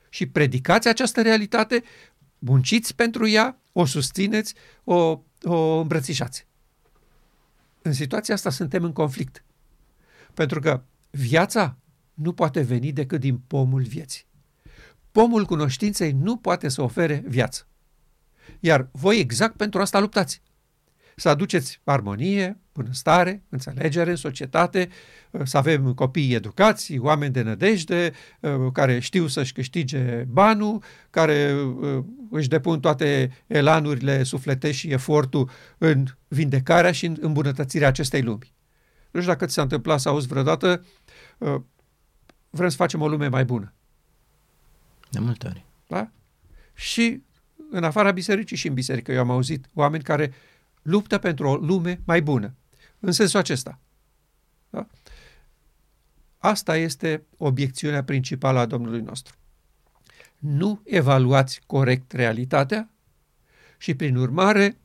Și 0.09 0.25
predicați 0.25 0.87
această 0.87 1.21
realitate, 1.21 1.83
munciți 2.39 2.95
pentru 2.95 3.27
ea, 3.27 3.61
o 3.71 3.85
susțineți, 3.85 4.53
o, 4.83 5.21
o 5.43 5.79
îmbrățișați. 5.79 6.47
În 7.81 7.93
situația 7.93 8.33
asta 8.33 8.49
suntem 8.49 8.83
în 8.83 8.93
conflict. 8.93 9.43
Pentru 10.33 10.59
că 10.59 10.83
viața 11.09 11.77
nu 12.13 12.33
poate 12.33 12.61
veni 12.61 12.91
decât 12.91 13.19
din 13.19 13.37
pomul 13.37 13.81
vieții. 13.81 14.25
Pomul 15.11 15.45
cunoștinței 15.45 16.11
nu 16.11 16.37
poate 16.37 16.67
să 16.67 16.81
ofere 16.81 17.23
viață. 17.27 17.67
Iar 18.59 18.89
voi 18.91 19.19
exact 19.19 19.55
pentru 19.55 19.81
asta 19.81 19.99
luptați 19.99 20.41
să 21.15 21.29
aduceți 21.29 21.81
armonie, 21.83 22.57
bunăstare, 22.73 23.43
înțelegere 23.49 24.09
în 24.09 24.15
societate, 24.15 24.89
să 25.43 25.57
avem 25.57 25.93
copii 25.93 26.33
educați, 26.33 26.97
oameni 26.97 27.33
de 27.33 27.41
nădejde, 27.41 28.11
care 28.73 28.99
știu 28.99 29.27
să-și 29.27 29.53
câștige 29.53 30.23
banul, 30.27 30.83
care 31.09 31.55
își 32.29 32.47
depun 32.47 32.79
toate 32.79 33.31
elanurile 33.47 34.23
sufletești 34.23 34.79
și 34.79 34.91
efortul 34.91 35.49
în 35.77 36.05
vindecarea 36.27 36.91
și 36.91 37.05
în 37.05 37.17
îmbunătățirea 37.21 37.87
acestei 37.87 38.21
lumi. 38.21 38.53
Nu 39.11 39.19
știu 39.19 39.31
dacă 39.31 39.45
ți 39.45 39.53
s-a 39.53 39.61
întâmplat 39.61 39.99
să 39.99 40.09
auzi 40.09 40.27
vreodată, 40.27 40.85
vrem 42.49 42.69
să 42.69 42.75
facem 42.75 43.01
o 43.01 43.07
lume 43.07 43.27
mai 43.27 43.45
bună. 43.45 43.73
De 45.09 45.19
multe 45.19 45.47
ori. 45.47 45.65
Da? 45.87 46.11
Și 46.73 47.23
în 47.71 47.83
afara 47.83 48.11
bisericii 48.11 48.57
și 48.57 48.67
în 48.67 48.73
biserică 48.73 49.11
eu 49.11 49.19
am 49.19 49.29
auzit 49.29 49.69
oameni 49.73 50.03
care 50.03 50.33
luptă 50.81 51.17
pentru 51.17 51.47
o 51.47 51.55
lume 51.55 52.01
mai 52.05 52.21
bună. 52.21 52.55
În 52.99 53.11
sensul 53.11 53.39
acesta. 53.39 53.79
Da? 54.69 54.87
Asta 56.37 56.77
este 56.77 57.23
obiecțiunea 57.37 58.03
principală 58.03 58.59
a 58.59 58.65
Domnului 58.65 59.01
nostru. 59.01 59.35
Nu 60.37 60.81
evaluați 60.83 61.61
corect 61.65 62.11
realitatea 62.11 62.89
și, 63.77 63.95
prin 63.95 64.15
urmare, 64.15 64.77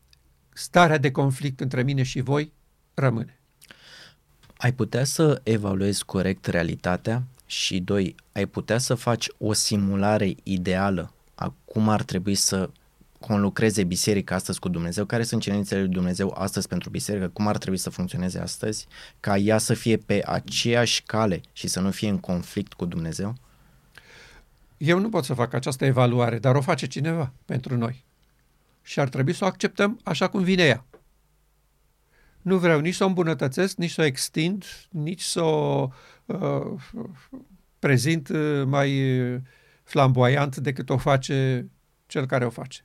starea 0.52 0.98
de 0.98 1.10
conflict 1.10 1.60
între 1.60 1.82
mine 1.82 2.02
și 2.02 2.20
voi 2.20 2.52
rămâne. 2.94 3.38
Ai 4.56 4.72
putea 4.72 5.04
să 5.04 5.40
evaluezi 5.42 6.04
corect 6.04 6.46
realitatea 6.46 7.22
și, 7.46 7.80
doi, 7.80 8.14
ai 8.32 8.46
putea 8.46 8.78
să 8.78 8.94
faci 8.94 9.28
o 9.38 9.52
simulare 9.52 10.34
ideală 10.42 11.12
a 11.34 11.54
cum 11.64 11.88
ar 11.88 12.02
trebui 12.02 12.34
să 12.34 12.70
conlucreze 13.26 13.84
biserica 13.84 14.34
astăzi 14.34 14.58
cu 14.58 14.68
Dumnezeu, 14.68 15.04
care 15.04 15.22
sunt 15.22 15.42
cerințele 15.42 15.80
lui 15.80 15.90
Dumnezeu 15.90 16.34
astăzi 16.38 16.68
pentru 16.68 16.90
biserică, 16.90 17.28
cum 17.28 17.46
ar 17.46 17.58
trebui 17.58 17.78
să 17.78 17.90
funcționeze 17.90 18.38
astăzi, 18.38 18.86
ca 19.20 19.36
ea 19.36 19.58
să 19.58 19.74
fie 19.74 19.96
pe 19.96 20.22
aceeași 20.26 21.02
cale 21.02 21.40
și 21.52 21.68
să 21.68 21.80
nu 21.80 21.90
fie 21.90 22.08
în 22.08 22.18
conflict 22.18 22.72
cu 22.72 22.84
Dumnezeu? 22.84 23.34
Eu 24.76 24.98
nu 24.98 25.08
pot 25.08 25.24
să 25.24 25.34
fac 25.34 25.52
această 25.52 25.84
evaluare, 25.84 26.38
dar 26.38 26.54
o 26.54 26.60
face 26.60 26.86
cineva 26.86 27.32
pentru 27.44 27.76
noi. 27.76 28.04
Și 28.82 29.00
ar 29.00 29.08
trebui 29.08 29.32
să 29.32 29.44
o 29.44 29.46
acceptăm 29.46 30.00
așa 30.02 30.28
cum 30.28 30.42
vine 30.42 30.62
ea. 30.62 30.84
Nu 32.44 32.58
vreau 32.58 32.80
nici 32.80 32.94
să 32.94 33.04
o 33.04 33.06
îmbunătățesc, 33.06 33.76
nici 33.76 33.90
să 33.90 34.00
o 34.00 34.04
extind, 34.04 34.64
nici 34.90 35.22
să 35.22 35.40
o 35.40 35.88
uh, 36.24 36.80
prezint 37.78 38.28
uh, 38.28 38.62
mai 38.66 39.02
flamboyant 39.84 40.56
decât 40.56 40.90
o 40.90 40.96
face 40.96 41.68
cel 42.06 42.26
care 42.26 42.44
o 42.44 42.50
face. 42.50 42.84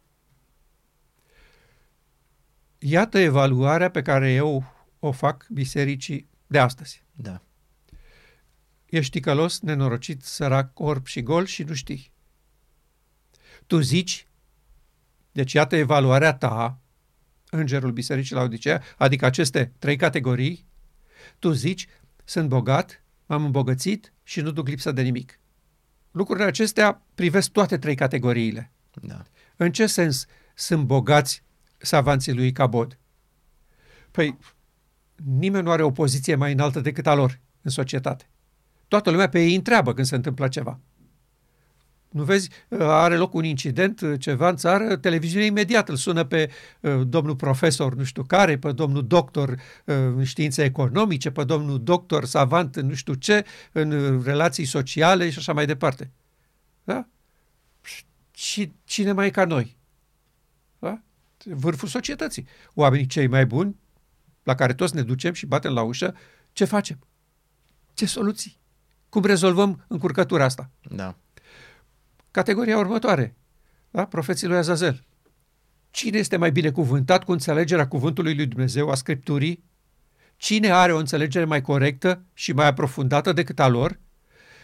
Iată 2.77 3.17
evaluarea 3.17 3.91
pe 3.91 4.01
care 4.01 4.31
eu 4.31 4.63
o 4.99 5.11
fac 5.11 5.47
bisericii 5.49 6.29
de 6.47 6.59
astăzi. 6.59 7.03
Da. 7.11 7.41
Ești 8.85 9.11
ticălos, 9.11 9.59
nenorocit, 9.59 10.23
sărac, 10.23 10.79
orb 10.79 11.05
și 11.05 11.21
gol 11.21 11.45
și 11.45 11.63
nu 11.63 11.73
știi. 11.73 12.11
Tu 13.67 13.79
zici, 13.79 14.27
deci 15.31 15.53
iată 15.53 15.75
evaluarea 15.75 16.33
ta, 16.33 16.79
îngerul 17.49 17.91
bisericii 17.91 18.35
la 18.35 18.41
Odisea, 18.41 18.81
adică 18.97 19.25
aceste 19.25 19.73
trei 19.79 19.95
categorii, 19.95 20.65
tu 21.39 21.51
zici, 21.51 21.87
sunt 22.23 22.49
bogat, 22.49 23.03
m-am 23.25 23.43
îmbogățit 23.43 24.13
și 24.23 24.41
nu 24.41 24.51
duc 24.51 24.67
lipsă 24.67 24.91
de 24.91 25.01
nimic. 25.01 25.39
Lucrurile 26.11 26.45
acestea 26.45 27.05
privesc 27.15 27.51
toate 27.51 27.77
trei 27.77 27.95
categoriile. 27.95 28.71
Da. 29.01 29.23
În 29.55 29.71
ce 29.71 29.85
sens 29.85 30.25
sunt 30.55 30.85
bogați 30.85 31.43
savanții 31.77 32.33
lui 32.33 32.51
Cabod? 32.51 32.97
Păi, 34.11 34.37
nimeni 35.15 35.63
nu 35.63 35.71
are 35.71 35.83
o 35.83 35.91
poziție 35.91 36.35
mai 36.35 36.51
înaltă 36.51 36.79
decât 36.79 37.07
a 37.07 37.13
lor 37.13 37.39
în 37.61 37.71
societate. 37.71 38.29
Toată 38.87 39.09
lumea 39.09 39.29
pe 39.29 39.41
ei 39.41 39.55
întreabă 39.55 39.93
când 39.93 40.07
se 40.07 40.15
întâmplă 40.15 40.47
ceva. 40.47 40.79
Nu 42.09 42.23
vezi, 42.23 42.49
are 42.79 43.15
loc 43.15 43.33
un 43.33 43.43
incident, 43.43 44.01
ceva 44.19 44.49
în 44.49 44.55
țară, 44.55 44.97
televiziunea 44.97 45.47
imediat 45.47 45.89
îl 45.89 45.95
sună 45.95 46.23
pe 46.23 46.51
uh, 46.79 47.01
domnul 47.07 47.35
profesor 47.35 47.95
nu 47.95 48.03
știu 48.03 48.23
care, 48.23 48.57
pe 48.57 48.71
domnul 48.71 49.07
doctor 49.07 49.49
uh, 49.49 49.55
în 49.85 50.23
științe 50.23 50.63
economice, 50.63 51.31
pe 51.31 51.43
domnul 51.43 51.83
doctor 51.83 52.25
savant 52.25 52.75
în 52.75 52.87
nu 52.87 52.93
știu 52.93 53.13
ce, 53.13 53.45
în 53.71 54.21
relații 54.23 54.65
sociale 54.65 55.29
și 55.29 55.37
așa 55.37 55.53
mai 55.53 55.65
departe. 55.65 56.11
Da? 56.83 57.07
Și 58.31 58.71
cine 58.83 59.11
mai 59.11 59.25
e 59.25 59.29
ca 59.29 59.45
noi? 59.45 59.77
Da? 60.79 61.01
Vârful 61.43 61.87
societății. 61.87 62.47
Oamenii 62.73 63.05
cei 63.05 63.27
mai 63.27 63.45
buni, 63.45 63.75
la 64.43 64.55
care 64.55 64.73
toți 64.73 64.95
ne 64.95 65.01
ducem 65.01 65.33
și 65.33 65.45
batem 65.45 65.73
la 65.73 65.81
ușă, 65.81 66.15
ce 66.53 66.65
facem? 66.65 66.99
Ce 67.93 68.05
soluții? 68.05 68.57
Cum 69.09 69.23
rezolvăm 69.23 69.85
încurcătura 69.87 70.43
asta? 70.43 70.69
Da. 70.89 71.15
Categoria 72.31 72.77
următoare, 72.77 73.35
da? 73.91 74.05
profeții 74.05 74.47
lui 74.47 74.57
Azazel. 74.57 75.03
Cine 75.91 76.17
este 76.17 76.37
mai 76.37 76.51
bine 76.51 76.71
cuvântat 76.71 77.23
cu 77.23 77.31
înțelegerea 77.31 77.87
cuvântului 77.87 78.35
lui 78.35 78.45
Dumnezeu, 78.45 78.89
a 78.89 78.95
Scripturii? 78.95 79.63
Cine 80.37 80.71
are 80.71 80.93
o 80.93 80.97
înțelegere 80.97 81.45
mai 81.45 81.61
corectă 81.61 82.23
și 82.33 82.51
mai 82.51 82.65
aprofundată 82.65 83.33
decât 83.33 83.59
a 83.59 83.67
lor? 83.67 83.99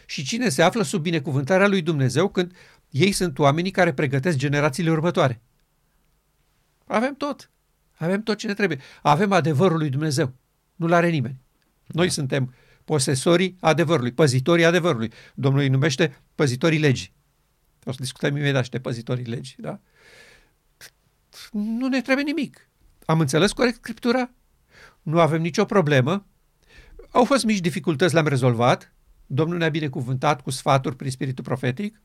Și 0.06 0.24
cine 0.24 0.50
se 0.50 0.62
află 0.62 0.84
sub 0.84 1.02
binecuvântarea 1.02 1.68
lui 1.68 1.82
Dumnezeu 1.82 2.30
când 2.30 2.56
ei 2.90 3.12
sunt 3.12 3.40
oamenii 3.40 3.72
care 3.72 3.94
pregătesc 3.94 4.38
generațiile 4.38 4.92
următoare? 4.92 5.42
Avem 6.88 7.16
tot. 7.16 7.50
Avem 7.98 8.24
tot 8.24 8.38
ce 8.38 8.48
ne 8.48 8.54
trebuie. 8.54 8.80
Avem 9.02 9.32
adevărul 9.32 9.78
lui 9.78 9.90
Dumnezeu. 9.90 10.34
Nu-l 10.76 10.92
are 10.92 11.10
nimeni. 11.10 11.42
Noi 11.86 12.06
da. 12.06 12.12
suntem 12.12 12.54
posesorii 12.84 13.58
adevărului, 13.60 14.12
păzitorii 14.12 14.66
adevărului. 14.66 15.12
Domnul 15.34 15.62
îi 15.62 15.70
numește 15.70 16.22
păzitorii 16.36 16.80
legii. 16.80 17.15
O 17.86 17.92
să 17.92 17.98
discutăm 18.00 18.36
imediat 18.36 18.64
și 18.64 18.70
de 18.70 18.80
păzitorii 18.80 19.26
legii, 19.26 19.56
da? 19.58 19.80
Nu 21.52 21.88
ne 21.88 22.02
trebuie 22.02 22.26
nimic. 22.26 22.70
Am 23.06 23.20
înțeles 23.20 23.52
corect 23.52 23.76
Scriptura? 23.76 24.30
Nu 25.02 25.20
avem 25.20 25.42
nicio 25.42 25.66
problemă. 25.66 26.26
Au 27.12 27.24
fost 27.24 27.44
mici 27.44 27.60
dificultăți, 27.60 28.14
le-am 28.14 28.28
rezolvat. 28.28 28.94
Domnul 29.26 29.58
ne-a 29.58 29.70
binecuvântat 29.70 30.42
cu 30.42 30.50
sfaturi 30.50 30.96
prin 30.96 31.12
spiritul 31.12 31.44
profetic. 31.44 32.02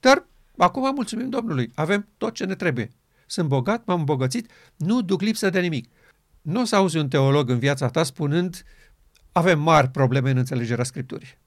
Dar 0.00 0.26
acum 0.56 0.94
mulțumim 0.94 1.28
Domnului. 1.28 1.70
Avem 1.74 2.08
tot 2.16 2.34
ce 2.34 2.44
ne 2.44 2.54
trebuie. 2.54 2.90
Sunt 3.26 3.48
bogat, 3.48 3.86
m-am 3.86 3.98
îmbogățit, 3.98 4.50
nu 4.76 5.02
duc 5.02 5.20
lipsă 5.20 5.50
de 5.50 5.60
nimic. 5.60 5.90
Nu 6.42 6.60
o 6.60 6.64
să 6.64 6.76
auzi 6.76 6.96
un 6.96 7.08
teolog 7.08 7.48
în 7.48 7.58
viața 7.58 7.88
ta 7.88 8.02
spunând 8.02 8.64
avem 9.32 9.60
mari 9.60 9.88
probleme 9.88 10.30
în 10.30 10.36
înțelegerea 10.36 10.84
Scripturii. 10.84 11.38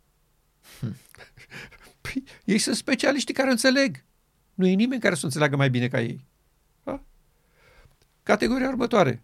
Hmm. 2.16 2.24
Păi, 2.24 2.54
ei 2.54 2.58
sunt 2.58 2.76
specialiștii 2.76 3.34
care 3.34 3.52
înțeleg. 3.52 4.04
Nu 4.54 4.68
e 4.68 4.74
nimeni 4.74 5.02
care 5.02 5.16
să 5.16 5.26
înțeleagă 5.26 5.56
mai 5.56 5.70
bine 5.70 5.88
ca 5.88 6.02
ei. 6.02 6.26
Da? 6.84 7.04
Categoria 8.24 8.68
următoare. 8.68 9.22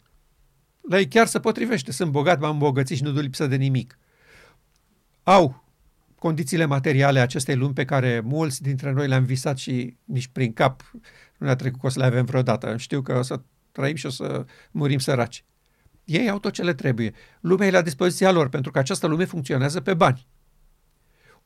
La 0.90 0.98
ei 0.98 1.08
chiar 1.08 1.28
se 1.28 1.40
potrivește. 1.40 1.92
Sunt 1.92 2.12
bogat, 2.12 2.40
m-am 2.40 2.52
îmbogățit 2.52 2.98
și 2.98 3.04
nu 3.04 3.12
duc 3.12 3.22
lipsă 3.22 3.48
de 3.48 3.56
nimic. 3.56 4.00
Au 5.24 5.64
condițiile 6.20 6.66
materiale 6.66 7.20
acestei 7.20 7.56
lumi 7.56 7.74
pe 7.74 7.86
care 7.86 8.20
mulți 8.20 8.62
dintre 8.62 8.92
noi 8.92 9.08
le-am 9.08 9.24
visat 9.24 9.58
și 9.58 9.98
nici 10.04 10.28
prin 10.28 10.54
cap 10.54 10.92
nu 11.38 11.46
ne-a 11.46 11.56
trecut 11.56 11.80
că 11.80 11.86
o 11.86 11.90
să 11.90 12.00
le 12.00 12.06
avem 12.06 12.26
vreodată. 12.26 12.78
Știu 12.78 13.02
că 13.02 13.18
o 13.18 13.22
să 13.22 13.42
trăim 13.72 13.96
și 13.96 14.06
o 14.06 14.10
să 14.10 14.46
murim 14.72 15.00
săraci. 15.00 15.46
Ei 16.06 16.30
au 16.30 16.40
tot 16.40 16.54
ce 16.54 16.64
le 16.64 16.74
trebuie. 16.74 17.14
Lumea 17.40 17.68
e 17.68 17.72
la 17.72 17.82
dispoziția 17.82 18.32
lor, 18.32 18.50
pentru 18.50 18.72
că 18.72 18.80
această 18.80 19.08
lume 19.08 19.26
funcționează 19.26 19.82
pe 19.82 19.94
bani. 19.94 20.28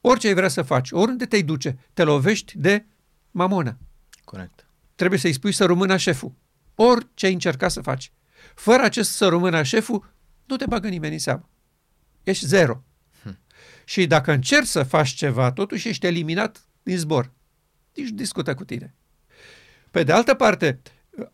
Orice 0.07 0.27
ai 0.27 0.33
vrea 0.33 0.47
să 0.47 0.61
faci, 0.61 0.91
oriunde 0.91 1.25
te 1.25 1.41
duce, 1.41 1.77
te 1.93 2.03
lovești 2.03 2.57
de 2.57 2.85
mamona. 3.31 3.77
Corect. 4.23 4.67
Trebuie 4.95 5.19
să-i 5.19 5.33
spui 5.33 5.51
să 5.51 5.65
rămână 5.65 5.97
șeful. 5.97 6.33
Orice 6.75 7.25
ai 7.25 7.33
încerca 7.33 7.67
să 7.67 7.81
faci. 7.81 8.11
Fără 8.55 8.83
acest 8.83 9.11
să 9.11 9.27
rămână 9.27 9.63
șeful, 9.63 10.13
nu 10.45 10.55
te 10.55 10.65
bagă 10.65 10.87
nimeni 10.87 11.13
în 11.13 11.19
seamă. 11.19 11.49
Ești 12.23 12.45
zero. 12.45 12.83
Hm. 13.23 13.37
Și 13.85 14.07
dacă 14.07 14.31
încerci 14.31 14.67
să 14.67 14.83
faci 14.83 15.09
ceva, 15.09 15.51
totuși 15.51 15.87
ești 15.87 16.05
eliminat 16.05 16.67
din 16.83 16.97
zbor. 16.97 17.31
Nici 17.95 18.09
nu 18.09 18.15
discută 18.15 18.53
cu 18.53 18.63
tine. 18.63 18.95
Pe 19.91 20.03
de 20.03 20.11
altă 20.11 20.33
parte, 20.33 20.81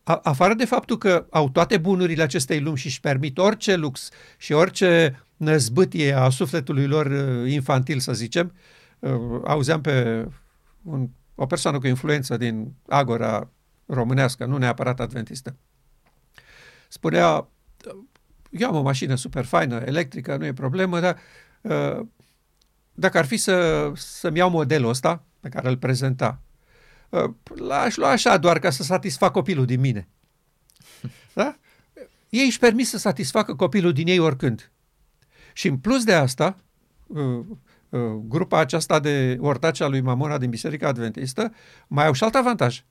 a, 0.04 0.20
afară 0.24 0.54
de 0.54 0.66
faptul 0.66 0.98
că 0.98 1.28
au 1.30 1.50
toate 1.50 1.78
bunurile 1.78 2.24
acestei 2.24 2.60
lumi 2.60 2.78
și 2.78 2.86
își 2.86 3.00
permit 3.00 3.38
orice 3.38 3.76
lux 3.76 4.10
și 4.38 4.52
orice 4.52 5.24
năzbâtie 5.42 6.14
a 6.14 6.30
sufletului 6.30 6.88
lor 6.88 7.06
uh, 7.06 7.52
infantil, 7.52 8.00
să 8.00 8.14
zicem, 8.14 8.54
uh, 9.00 9.12
auzeam 9.44 9.82
pe 9.82 10.26
un, 10.82 11.10
o 11.36 11.46
persoană 11.46 11.80
cu 11.80 11.88
influență 11.88 12.38
din 12.38 12.74
agora 12.88 13.50
românească, 13.86 14.46
nu 14.46 14.58
neapărat 14.58 15.00
adventistă. 15.00 15.56
Spunea, 16.88 17.48
eu 18.50 18.68
am 18.68 18.76
o 18.76 18.82
mașină 18.82 19.16
super 19.16 19.46
faină, 19.46 19.76
electrică, 19.86 20.38
nu 20.38 20.46
e 20.46 20.54
problemă, 20.54 21.00
dar 21.00 21.18
uh, 21.62 22.06
dacă 22.94 23.18
ar 23.18 23.26
fi 23.26 23.38
să, 23.38 23.92
să-mi 23.96 24.38
iau 24.38 24.50
modelul 24.50 24.90
ăsta 24.90 25.24
pe 25.40 25.50
care 25.50 25.70
îl 25.70 25.78
prezenta, 25.78 26.42
l-aș 27.56 27.96
lua 27.96 28.10
așa 28.10 28.38
doar 28.38 28.60
ca 28.60 28.70
să 28.70 28.84
satisfac 28.84 29.32
copilul 29.32 29.66
din 29.66 29.80
mine. 29.80 30.08
Da? 31.34 31.56
ei 32.30 32.46
își 32.46 32.60
permit 32.60 32.88
să 32.88 32.98
satisfacă 32.98 33.56
copilul 33.56 33.94
din 33.94 34.08
ei 34.08 34.20
oricând. 34.20 34.72
Și 35.54 35.68
în 35.68 35.78
plus 35.78 36.04
de 36.04 36.14
asta, 36.14 36.56
uh, 37.08 37.46
uh, 37.90 38.02
grupa 38.28 38.60
aceasta 38.60 39.00
de 39.00 39.38
ortaci 39.40 39.80
a 39.80 39.88
lui 39.88 40.02
Mamona 40.02 40.38
din 40.38 40.50
Biserica 40.50 40.88
Adventistă 40.88 41.54
mai 41.88 42.06
au 42.06 42.14
și 42.14 42.24
alt 42.24 42.36
avantaj. 42.36 42.84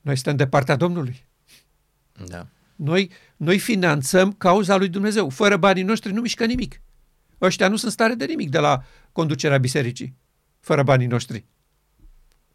Noi 0.00 0.14
suntem 0.14 0.36
de 0.36 0.46
partea 0.46 0.76
Domnului. 0.76 1.26
Da. 2.26 2.46
Noi, 2.76 3.10
noi 3.36 3.58
finanțăm 3.58 4.32
cauza 4.32 4.76
lui 4.76 4.88
Dumnezeu. 4.88 5.28
Fără 5.28 5.56
banii 5.56 5.82
noștri 5.82 6.12
nu 6.12 6.20
mișcă 6.20 6.44
nimic. 6.44 6.80
Ăștia 7.40 7.68
nu 7.68 7.76
sunt 7.76 7.92
stare 7.92 8.14
de 8.14 8.24
nimic 8.24 8.50
de 8.50 8.58
la 8.58 8.82
conducerea 9.12 9.58
bisericii. 9.58 10.16
Fără 10.60 10.82
banii 10.82 11.06
noștri. 11.06 11.44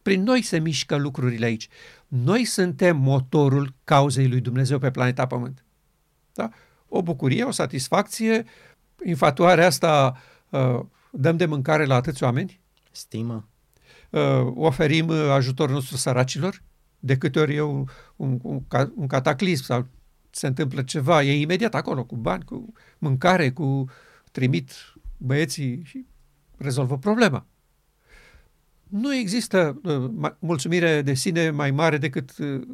Prin 0.01 0.23
noi 0.23 0.41
se 0.41 0.59
mișcă 0.59 0.95
lucrurile 0.95 1.45
aici. 1.45 1.67
Noi 2.07 2.45
suntem 2.45 2.97
motorul 2.97 3.73
cauzei 3.83 4.27
lui 4.27 4.41
Dumnezeu 4.41 4.79
pe 4.79 4.91
planeta 4.91 5.27
Pământ. 5.27 5.65
Da? 6.33 6.49
O 6.95 7.01
bucurie, 7.01 7.43
o 7.43 7.51
satisfacție, 7.51 8.43
infatuarea 9.05 9.65
asta 9.65 10.17
uh, 10.49 10.79
dăm 11.11 11.37
de 11.37 11.45
mâncare 11.45 11.85
la 11.85 11.95
atâți 11.95 12.23
oameni, 12.23 12.61
Stimă. 12.91 13.47
uh, 14.09 14.51
oferim 14.55 15.07
uh, 15.07 15.29
ajutorul 15.29 15.73
nostru 15.73 15.95
săracilor, 15.97 16.61
de 16.99 17.17
câte 17.17 17.39
ori 17.39 17.55
e 17.55 17.61
un, 17.61 17.85
un, 18.15 18.39
un, 18.41 18.67
ca- 18.67 18.91
un 18.95 19.07
cataclism 19.07 19.63
sau 19.63 19.87
se 20.29 20.47
întâmplă 20.47 20.81
ceva, 20.81 21.23
e 21.23 21.39
imediat 21.39 21.75
acolo, 21.75 22.03
cu 22.03 22.15
bani, 22.15 22.43
cu 22.43 22.73
mâncare, 22.97 23.51
cu 23.51 23.85
trimit 24.31 24.71
băieții 25.17 25.81
și 25.83 26.05
rezolvă 26.57 26.97
problema. 26.97 27.45
Nu 28.83 29.15
există 29.15 29.79
uh, 29.83 30.09
ma- 30.21 30.39
mulțumire 30.39 31.01
de 31.01 31.13
sine 31.13 31.49
mai 31.49 31.71
mare 31.71 31.97
decât 31.97 32.37
uh, 32.37 32.67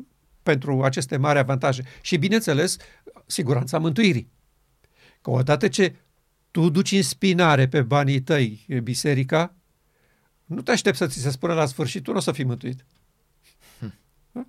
pentru 0.50 0.84
aceste 0.84 1.18
mari 1.18 1.40
avantaje. 1.40 1.84
Și, 2.02 2.18
bineînțeles, 2.18 2.78
siguranța 3.26 3.80
mântuirii. 3.80 4.32
Că 5.22 5.30
odată 5.30 5.68
ce 5.68 5.96
tu 6.52 6.70
duci 6.70 6.92
în 6.92 7.02
spinare 7.02 7.68
pe 7.68 7.82
banii 7.82 8.22
tăi 8.22 8.66
e, 8.68 8.80
biserica, 8.80 9.56
nu 10.46 10.62
te 10.62 10.72
aștept 10.72 10.98
să 10.98 11.08
ți 11.08 11.20
se 11.20 11.30
spună 11.30 11.54
la 11.54 11.66
sfârșit, 11.66 12.04
tu 12.04 12.12
nu 12.12 12.18
o 12.18 12.20
să 12.20 12.32
fii 12.32 12.44
mântuit. 12.44 12.86
Da? 14.32 14.46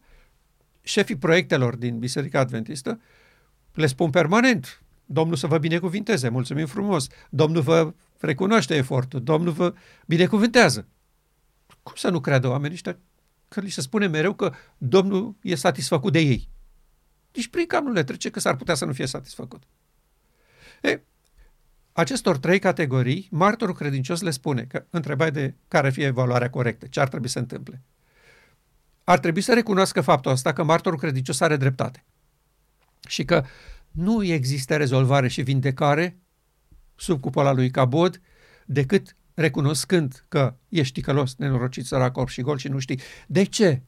Șefii 0.83 1.17
proiectelor 1.17 1.77
din 1.77 1.99
Biserica 1.99 2.39
Adventistă 2.39 3.01
le 3.75 3.87
spun 3.87 4.11
permanent, 4.11 4.83
Domnul 5.05 5.37
să 5.37 5.47
vă 5.47 5.59
binecuvinteze, 5.59 6.29
mulțumim 6.29 6.67
frumos, 6.67 7.07
Domnul 7.31 7.63
vă 7.63 7.95
recunoaște 8.19 8.75
efortul, 8.75 9.23
Domnul 9.23 9.53
vă 9.53 9.75
binecuvântează. 10.07 10.87
Cum 11.83 11.95
să 11.97 12.11
nu 12.11 12.21
creadă 12.21 12.49
oamenii 12.49 12.75
ăștia 12.75 12.99
că 13.51 13.61
li 13.61 13.71
se 13.71 13.81
spune 13.81 14.07
mereu 14.07 14.35
că 14.35 14.53
Domnul 14.79 15.37
e 15.43 15.55
satisfăcut 15.55 16.13
de 16.13 16.19
ei? 16.19 16.49
Nici 17.35 17.49
prin 17.49 17.67
cap 17.67 17.83
nu 17.83 17.93
le 17.93 18.05
trece 18.05 18.31
că 18.31 18.41
s-ar 18.41 18.57
putea 18.57 18.75
să 18.75 18.85
nu 18.85 18.93
fie 18.93 19.07
satisfăcut. 19.07 19.63
E, 20.83 21.01
acestor 21.93 22.39
trei 22.39 22.59
categorii, 22.59 23.29
martorul 23.31 23.75
credincios 23.75 24.21
le 24.21 24.31
spune 24.31 24.65
că 24.65 24.87
întrebai 24.91 25.31
de 25.31 25.55
care 25.69 25.91
fie 25.91 26.05
evaluarea 26.05 26.51
corectă, 26.51 26.87
ce 26.87 27.01
ar 27.01 27.09
trebui 27.09 27.29
să 27.29 27.39
întâmple. 27.39 27.83
Ar 29.05 29.19
trebui 29.19 29.41
să 29.41 29.55
recunoască 29.55 30.01
faptul 30.01 30.31
ăsta 30.31 30.53
că 30.53 30.63
martorul 30.63 30.99
credincios 30.99 31.41
are 31.41 31.57
dreptate 31.57 32.05
și 33.09 33.25
că 33.25 33.45
nu 33.91 34.25
există 34.25 34.77
rezolvare 34.77 35.29
și 35.29 35.43
vindecare 35.43 36.19
sub 36.95 37.21
cupola 37.21 37.53
lui 37.53 37.71
Cabod 37.71 38.21
decât 38.65 39.17
recunoscând 39.41 40.25
că 40.29 40.55
ești 40.69 40.93
ticălos, 40.93 41.35
nenorocit, 41.37 41.87
sărac, 41.87 42.17
orb 42.17 42.29
și 42.29 42.43
gol 42.43 42.59
și 42.59 42.69
nu 42.69 42.79
știi. 42.79 43.01
De 43.27 43.43
ce 43.43 43.83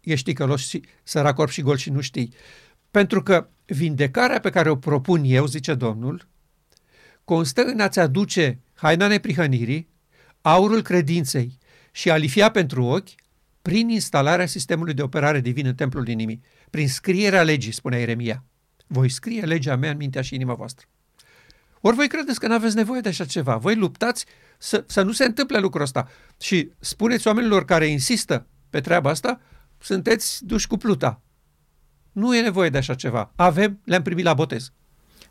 ești 0.00 0.24
ticălos, 0.24 0.68
și, 0.68 0.84
sărac, 1.02 1.38
orb 1.38 1.50
și 1.50 1.62
gol 1.62 1.76
și 1.76 1.90
nu 1.90 2.00
știi? 2.00 2.32
Pentru 2.90 3.22
că 3.22 3.48
vindecarea 3.66 4.40
pe 4.40 4.50
care 4.50 4.70
o 4.70 4.76
propun 4.76 5.22
eu, 5.24 5.46
zice 5.46 5.74
Domnul, 5.74 6.28
constă 7.24 7.62
în 7.62 7.80
a-ți 7.80 7.98
aduce 7.98 8.60
haina 8.74 9.06
neprihănirii, 9.06 9.88
aurul 10.40 10.82
credinței 10.82 11.58
și 11.92 12.10
alifia 12.10 12.50
pentru 12.50 12.84
ochi 12.84 13.08
prin 13.62 13.88
instalarea 13.88 14.46
sistemului 14.46 14.94
de 14.94 15.02
operare 15.02 15.40
divin 15.40 15.66
în 15.66 15.74
templul 15.74 16.08
inimii, 16.08 16.42
prin 16.70 16.88
scrierea 16.88 17.42
legii, 17.42 17.72
spunea 17.72 17.98
Ieremia. 17.98 18.44
Voi 18.86 19.08
scrie 19.08 19.44
legea 19.44 19.76
mea 19.76 19.90
în 19.90 19.96
mintea 19.96 20.22
și 20.22 20.34
inima 20.34 20.54
voastră. 20.54 20.86
Ori 21.80 21.96
voi 21.96 22.08
credeți 22.08 22.40
că 22.40 22.46
nu 22.46 22.54
aveți 22.54 22.76
nevoie 22.76 23.00
de 23.00 23.08
așa 23.08 23.24
ceva. 23.24 23.56
Voi 23.56 23.74
luptați 23.74 24.24
să, 24.58 24.84
să 24.86 25.02
nu 25.02 25.12
se 25.12 25.24
întâmple 25.24 25.58
lucrul 25.58 25.82
ăsta. 25.82 26.08
Și 26.40 26.70
spuneți 26.78 27.26
oamenilor 27.26 27.64
care 27.64 27.86
insistă 27.86 28.46
pe 28.70 28.80
treaba 28.80 29.10
asta, 29.10 29.40
sunteți 29.78 30.44
duși 30.44 30.66
cu 30.66 30.76
pluta. 30.76 31.20
Nu 32.12 32.36
e 32.36 32.42
nevoie 32.42 32.68
de 32.68 32.78
așa 32.78 32.94
ceva. 32.94 33.32
Avem, 33.36 33.80
le-am 33.84 34.02
primit 34.02 34.24
la 34.24 34.34
botez. 34.34 34.72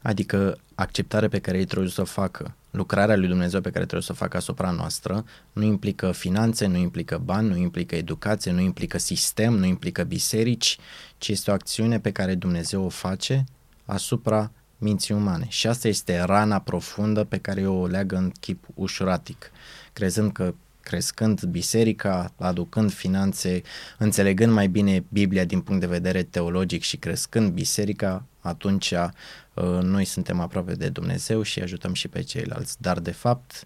Adică 0.01 0.57
acceptarea 0.75 1.29
pe 1.29 1.39
care 1.39 1.57
ei 1.57 1.65
trebuie 1.65 1.89
să 1.89 2.01
o 2.01 2.05
facă, 2.05 2.55
lucrarea 2.71 3.15
lui 3.15 3.27
Dumnezeu 3.27 3.61
pe 3.61 3.69
care 3.69 3.83
trebuie 3.83 4.01
să 4.01 4.11
o 4.11 4.15
facă 4.15 4.37
asupra 4.37 4.71
noastră, 4.71 5.25
nu 5.53 5.63
implică 5.63 6.11
finanțe, 6.11 6.65
nu 6.65 6.77
implică 6.77 7.17
bani, 7.17 7.49
nu 7.49 7.55
implică 7.55 7.95
educație, 7.95 8.51
nu 8.51 8.59
implică 8.59 8.97
sistem, 8.97 9.53
nu 9.53 9.65
implică 9.65 10.03
biserici, 10.03 10.77
ci 11.17 11.27
este 11.27 11.51
o 11.51 11.53
acțiune 11.53 11.99
pe 11.99 12.11
care 12.11 12.35
Dumnezeu 12.35 12.83
o 12.83 12.89
face 12.89 13.43
asupra 13.85 14.51
minții 14.79 15.13
umane. 15.13 15.45
Și 15.49 15.67
asta 15.67 15.87
este 15.87 16.19
rana 16.21 16.59
profundă 16.59 17.23
pe 17.23 17.37
care 17.37 17.67
o 17.67 17.87
leagă 17.87 18.15
în 18.15 18.31
chip 18.39 18.65
ușuratic, 18.73 19.51
crezând 19.93 20.31
că 20.31 20.53
crescând 20.81 21.43
biserica, 21.43 22.33
aducând 22.37 22.91
finanțe, 22.91 23.61
înțelegând 23.97 24.53
mai 24.53 24.67
bine 24.67 25.03
Biblia 25.09 25.45
din 25.45 25.61
punct 25.61 25.81
de 25.81 25.87
vedere 25.87 26.23
teologic 26.23 26.81
și 26.81 26.97
crescând 26.97 27.51
biserica, 27.51 28.25
atunci 28.39 28.91
uh, 28.91 29.63
noi 29.81 30.05
suntem 30.05 30.39
aproape 30.39 30.73
de 30.73 30.89
Dumnezeu 30.89 31.41
și 31.41 31.59
ajutăm 31.59 31.93
și 31.93 32.07
pe 32.07 32.21
ceilalți. 32.21 32.81
Dar 32.81 32.99
de 32.99 33.11
fapt 33.11 33.63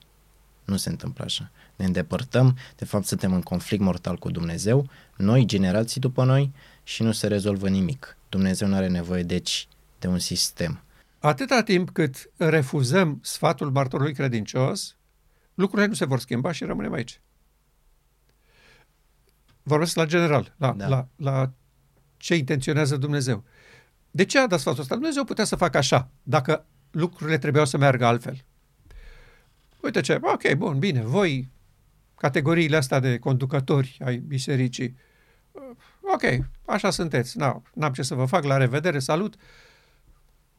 nu 0.66 0.78
se 0.78 0.90
întâmplă 0.90 1.24
așa. 1.24 1.52
Ne 1.76 1.86
îndepărtăm, 1.86 2.58
de 2.76 2.86
fapt 2.86 3.06
suntem 3.06 3.34
în 3.34 3.42
conflict 3.42 3.84
mortal 3.84 4.16
cu 4.16 4.32
Dumnezeu, 4.32 4.90
noi, 5.18 5.46
generații 5.46 6.02
după 6.02 6.24
noi, 6.24 6.52
și 6.84 7.04
nu 7.04 7.12
se 7.12 7.28
rezolvă 7.28 7.70
nimic. 7.70 8.18
Dumnezeu 8.30 8.68
nu 8.68 8.76
are 8.76 8.88
nevoie, 8.88 9.24
deci, 9.24 9.68
de 10.00 10.08
un 10.08 10.20
sistem. 10.20 10.84
Atâta 11.26 11.64
timp 11.64 11.90
cât 11.90 12.32
refuzăm 12.38 13.20
sfatul 13.22 13.72
martorului 13.72 14.14
credincios, 14.14 14.98
lucrurile 15.54 15.88
nu 15.88 15.94
se 15.94 16.06
vor 16.06 16.20
schimba 16.20 16.52
și 16.52 16.64
rămânem 16.64 16.94
aici. 16.94 17.22
Vorbesc 19.62 19.96
la 19.96 20.06
general, 20.06 20.54
la, 20.58 20.68
Da. 20.68 20.74
da. 20.74 20.88
la, 20.88 21.08
la 21.16 21.54
ce 22.18 22.36
intenționează 22.36 22.98
Dumnezeu. 22.98 23.44
De 24.12 24.26
ce 24.26 24.40
a 24.40 24.48
dat 24.48 24.60
sfatul 24.60 24.82
ăsta? 24.82 24.94
Dumnezeu 24.94 25.24
putea 25.24 25.44
să 25.44 25.56
facă 25.56 25.78
așa, 25.78 26.10
dacă 26.24 26.66
lucrurile 26.92 27.38
trebuiau 27.38 27.66
să 27.66 27.78
meargă 27.78 28.06
altfel. 28.06 28.46
Uite 29.82 30.02
ce, 30.02 30.20
ok, 30.22 30.54
bun, 30.54 30.80
bine, 30.80 31.02
voi, 31.02 31.52
categoriile 32.16 32.76
astea 32.76 33.00
de 33.00 33.20
conducători 33.20 33.98
ai 34.04 34.18
bisericii, 34.18 34.96
ok, 36.14 36.46
așa 36.66 36.90
sunteți, 36.90 37.38
n-am, 37.38 37.64
n-am 37.74 37.94
ce 37.94 38.02
să 38.02 38.16
vă 38.16 38.26
fac, 38.26 38.44
la 38.44 38.58
revedere, 38.58 39.00
salut, 39.00 39.36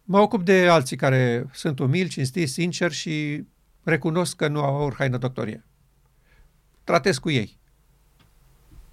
Mă 0.06 0.18
ocup 0.18 0.44
de 0.44 0.68
alții 0.68 0.96
care 0.96 1.46
sunt 1.52 1.78
umili, 1.78 2.08
cinstiți, 2.08 2.52
sinceri 2.52 2.94
și 2.94 3.44
recunosc 3.82 4.36
că 4.36 4.48
nu 4.48 4.60
au 4.60 4.76
aur, 4.76 4.94
haină, 4.94 5.18
doctorie. 5.18 5.64
Tratez 6.84 7.18
cu 7.18 7.30
ei. 7.30 7.58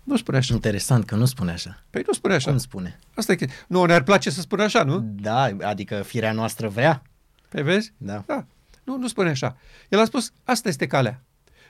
Nu 0.03 0.18
spune 0.18 0.38
așa. 0.38 0.53
Interesant 0.53 1.05
că 1.05 1.16
nu 1.16 1.26
spune 1.26 1.51
așa. 1.51 1.84
Păi 1.89 2.03
nu 2.07 2.14
spune 2.14 2.34
așa. 2.34 2.49
Cum 2.49 2.57
spune? 2.57 2.99
Asta 3.16 3.32
e 3.32 3.36
că... 3.36 3.45
Nu, 3.68 3.86
ne-ar 3.86 4.03
place 4.03 4.30
să 4.30 4.41
spună 4.41 4.64
așa, 4.64 4.84
nu? 4.84 4.99
Da, 4.99 5.41
adică 5.62 6.01
firea 6.01 6.32
noastră 6.32 6.68
vrea. 6.68 7.01
Pe 7.49 7.62
vezi? 7.62 7.93
Da. 7.97 8.24
Da. 8.28 8.45
Nu, 8.84 8.97
nu 8.97 9.07
spune 9.07 9.30
așa. 9.30 9.57
El 9.89 9.99
a 9.99 10.05
spus, 10.05 10.32
asta 10.43 10.70
este 10.70 10.88
calea. 10.88 11.24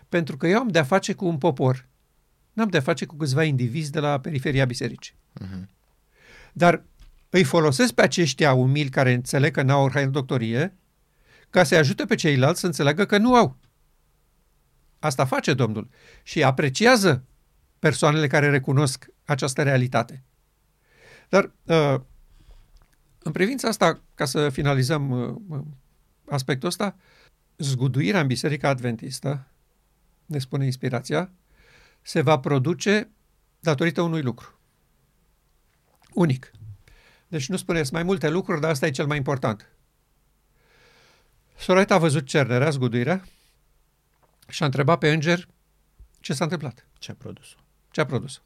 Pentru 0.10 0.38
că 0.38 0.48
eu 0.48 0.60
am 0.60 0.68
de-a 0.68 0.84
face 0.84 1.14
cu 1.14 1.26
un 1.26 1.38
popor. 1.38 1.88
N-am 2.54 2.68
de-a 2.68 2.82
face 2.82 3.06
cu 3.06 3.16
câțiva 3.16 3.44
indivizi 3.44 3.92
de 3.92 4.00
la 4.00 4.20
periferia 4.20 4.66
bisericii. 4.66 5.16
Mhm. 5.34 5.70
Dar 6.54 6.84
îi 7.32 7.44
folosesc 7.44 7.94
pe 7.94 8.02
aceștia 8.02 8.54
umili 8.54 8.90
care 8.90 9.14
înțeleg 9.14 9.54
că 9.54 9.62
n-au 9.62 9.90
haină 9.92 10.10
doctorie 10.10 10.78
ca 11.50 11.64
să-i 11.64 11.78
ajute 11.78 12.06
pe 12.06 12.16
ceilalți 12.16 12.60
să 12.60 12.66
înțeleagă 12.66 13.06
că 13.06 13.18
nu 13.18 13.36
au. 13.36 13.58
Asta 15.00 15.26
face 15.26 15.54
Domnul 15.54 15.90
și 16.24 16.44
apreciază 16.44 17.26
persoanele 17.80 18.28
care 18.28 18.50
recunosc 18.50 19.08
această 19.26 19.64
realitate. 19.64 20.24
Dar 21.30 21.52
uh, 21.64 22.02
în 23.20 23.32
privința 23.32 23.68
asta, 23.68 24.02
ca 24.16 24.26
să 24.26 24.50
finalizăm 24.50 25.10
uh, 25.50 25.62
aspectul 26.26 26.68
ăsta, 26.68 26.96
zguduirea 27.58 28.20
în 28.20 28.28
Biserica 28.28 28.70
Adventistă, 28.70 29.48
ne 30.26 30.40
spune 30.40 30.66
inspirația, 30.66 31.32
se 32.02 32.22
va 32.22 32.40
produce 32.40 33.10
datorită 33.60 34.02
unui 34.02 34.22
lucru. 34.22 34.60
Unic. 36.14 36.52
Deci 37.32 37.50
nu 37.50 37.58
spuneți 37.58 37.94
mai 37.94 38.04
multe 38.04 38.30
lucruri, 38.30 38.62
dar 38.62 38.70
asta 38.70 38.86
e 38.86 38.92
cel 38.92 39.06
mai 39.06 39.18
important. 39.18 39.68
Soreta 41.58 41.96
a 41.96 41.98
văzut 41.98 42.26
cernerea, 42.26 42.70
zguduirea, 42.70 43.24
și 44.48 44.64
a 44.64 44.66
întrebat 44.66 44.98
pe 44.98 45.12
înger 45.12 45.48
ce 46.20 46.34
s-a 46.34 46.44
întâmplat, 46.44 46.88
Ce 47.00 47.12
a 47.12 47.16
produs 47.16 47.56
ce 47.92 48.02
a 48.02 48.06
produs. 48.06 48.42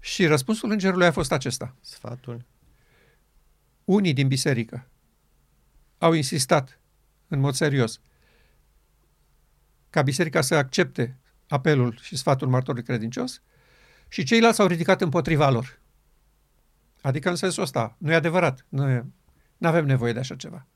Și 0.00 0.26
răspunsul 0.26 0.70
îngerului 0.70 1.06
a 1.06 1.12
fost 1.12 1.32
acesta. 1.32 1.74
Sfatul? 1.80 2.44
unii 3.84 4.12
din 4.12 4.28
biserică 4.28 4.88
au 5.98 6.12
insistat 6.12 6.80
în 7.28 7.38
mod 7.40 7.54
serios 7.54 8.00
ca 9.90 10.02
biserica 10.02 10.40
să 10.40 10.54
accepte 10.54 11.16
apelul 11.48 11.98
și 12.02 12.16
sfatul 12.16 12.48
martorului 12.48 12.84
credincios 12.84 13.42
și 14.08 14.22
ceilalți 14.22 14.56
s-au 14.56 14.66
ridicat 14.66 15.00
împotriva 15.00 15.50
lor. 15.50 15.80
Adică 17.00 17.28
în 17.28 17.36
sensul 17.36 17.62
ăsta, 17.62 17.96
nu 17.98 18.12
e 18.12 18.14
adevărat, 18.14 18.64
nu 18.68 19.04
avem 19.60 19.86
nevoie 19.86 20.12
de 20.12 20.18
așa 20.18 20.36
ceva. 20.36 20.66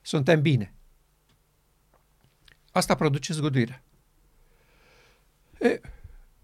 Suntem 0.00 0.40
bine. 0.40 0.74
Asta 2.72 2.94
produce 2.94 3.32
zguduirea. 3.32 3.82
E, 5.60 5.80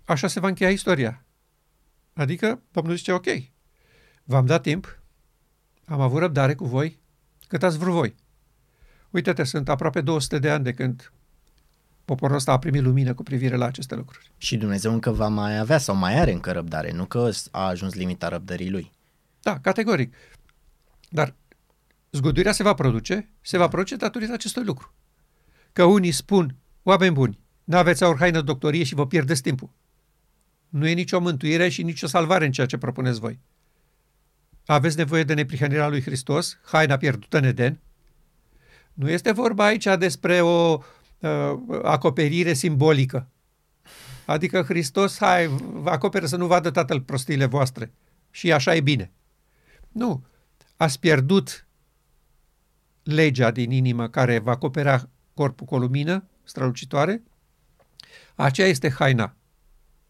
așa 0.05 0.27
se 0.27 0.41
va 0.41 0.49
încheia 0.49 0.71
istoria. 0.71 1.25
Adică 2.13 2.63
Domnul 2.73 2.97
zice, 2.97 3.13
ok, 3.13 3.27
v-am 4.25 4.47
dat 4.47 4.63
timp, 4.63 4.99
am 5.85 6.01
avut 6.01 6.19
răbdare 6.19 6.55
cu 6.55 6.65
voi, 6.65 7.01
cât 7.49 7.63
ați 7.63 7.79
vrut 7.79 7.93
voi. 7.93 8.15
Uite-te, 9.11 9.45
sunt 9.45 9.69
aproape 9.69 10.01
200 10.01 10.39
de 10.39 10.51
ani 10.51 10.65
de 10.65 10.73
când 10.73 11.13
poporul 12.05 12.37
ăsta 12.37 12.53
a 12.53 12.59
primit 12.59 12.83
lumină 12.83 13.15
cu 13.15 13.23
privire 13.23 13.57
la 13.57 13.65
aceste 13.65 13.95
lucruri. 13.95 14.33
Și 14.37 14.57
Dumnezeu 14.57 14.93
încă 14.93 15.11
va 15.11 15.29
mai 15.29 15.59
avea 15.59 15.79
sau 15.79 15.95
mai 15.95 16.19
are 16.19 16.33
încă 16.33 16.53
răbdare, 16.53 16.93
nu 16.93 17.05
că 17.05 17.31
a 17.51 17.67
ajuns 17.67 17.95
limita 17.95 18.29
răbdării 18.29 18.71
lui. 18.71 18.93
Da, 19.43 19.61
categoric. 19.61 20.15
Dar 21.09 21.35
zguduirea 22.11 22.53
se 22.53 22.63
va 22.63 22.75
produce, 22.75 23.29
se 23.41 23.59
va 23.59 23.69
produce 23.69 23.97
datorită 23.97 24.33
acestui 24.33 24.65
lucru. 24.65 24.95
Că 25.73 25.85
unii 25.85 26.13
spun, 26.13 26.57
oameni 26.83 27.15
buni, 27.15 27.39
nu 27.65 27.77
aveți 27.77 28.05
aur 28.05 28.17
haină 28.19 28.41
doctorie 28.41 28.85
și 28.85 28.95
vă 28.95 29.07
pierdeți 29.07 29.43
timpul. 29.43 29.71
Nu 30.69 30.89
e 30.89 30.93
nicio 30.93 31.21
mântuire 31.21 31.69
și 31.69 31.83
nicio 31.83 32.07
salvare 32.07 32.45
în 32.45 32.53
ceea 32.53 32.67
ce 32.67 32.79
propuneți 32.79 33.21
voi. 33.21 33.39
Aveți 34.67 34.97
nevoie 34.97 35.25
de 35.25 35.35
neprihănirea 35.35 35.89
lui 35.89 36.03
Hristos, 36.03 36.59
haina 36.63 36.97
pierdută 36.97 37.39
în 37.39 37.45
Eden. 37.45 37.81
Nu 38.93 39.11
este 39.11 39.33
vorba 39.33 39.65
aici 39.65 39.87
despre 39.99 40.41
o 40.41 40.79
uh, 41.19 41.53
acoperire 41.83 42.53
simbolică. 42.53 43.29
Adică 44.27 44.63
Hristos, 44.63 45.19
hai, 45.19 45.47
vă 45.73 45.91
acoperă 45.91 46.27
să 46.27 46.37
nu 46.37 46.47
vadă 46.47 46.71
tatăl 46.71 47.01
prostiile 47.01 47.45
voastre. 47.45 47.93
Și 48.31 48.53
așa 48.53 48.75
e 48.75 48.81
bine. 48.81 49.13
Nu. 49.93 50.25
Ați 50.77 50.99
pierdut 50.99 51.67
legea 53.03 53.51
din 53.51 53.71
inimă 53.71 54.09
care 54.09 54.39
va 54.39 54.51
acopera 54.51 55.09
corpul 55.35 55.67
cu 55.67 55.75
o 55.75 55.79
lumină 55.79 56.25
strălucitoare. 56.45 57.23
Aceea 58.35 58.69
este 58.69 58.91
haina 58.91 59.35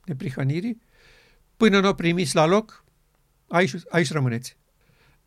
neprihănirii. 0.05 0.83
Până 1.57 1.81
nu 1.81 1.89
o 1.89 1.95
primiți 1.95 2.35
la 2.35 2.47
loc, 2.47 2.85
aici, 3.49 3.75
aici 3.89 4.13
rămâneți. 4.13 4.57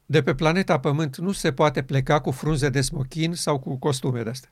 De 0.05 0.23
pe 0.23 0.35
planeta 0.35 0.79
Pământ 0.79 1.17
nu 1.17 1.31
se 1.31 1.53
poate 1.53 1.83
pleca 1.83 2.21
cu 2.21 2.31
frunze 2.31 2.69
de 2.69 2.81
smochin 2.81 3.33
sau 3.33 3.59
cu 3.59 3.75
costume 3.75 4.23
de 4.23 4.29
astea. 4.29 4.51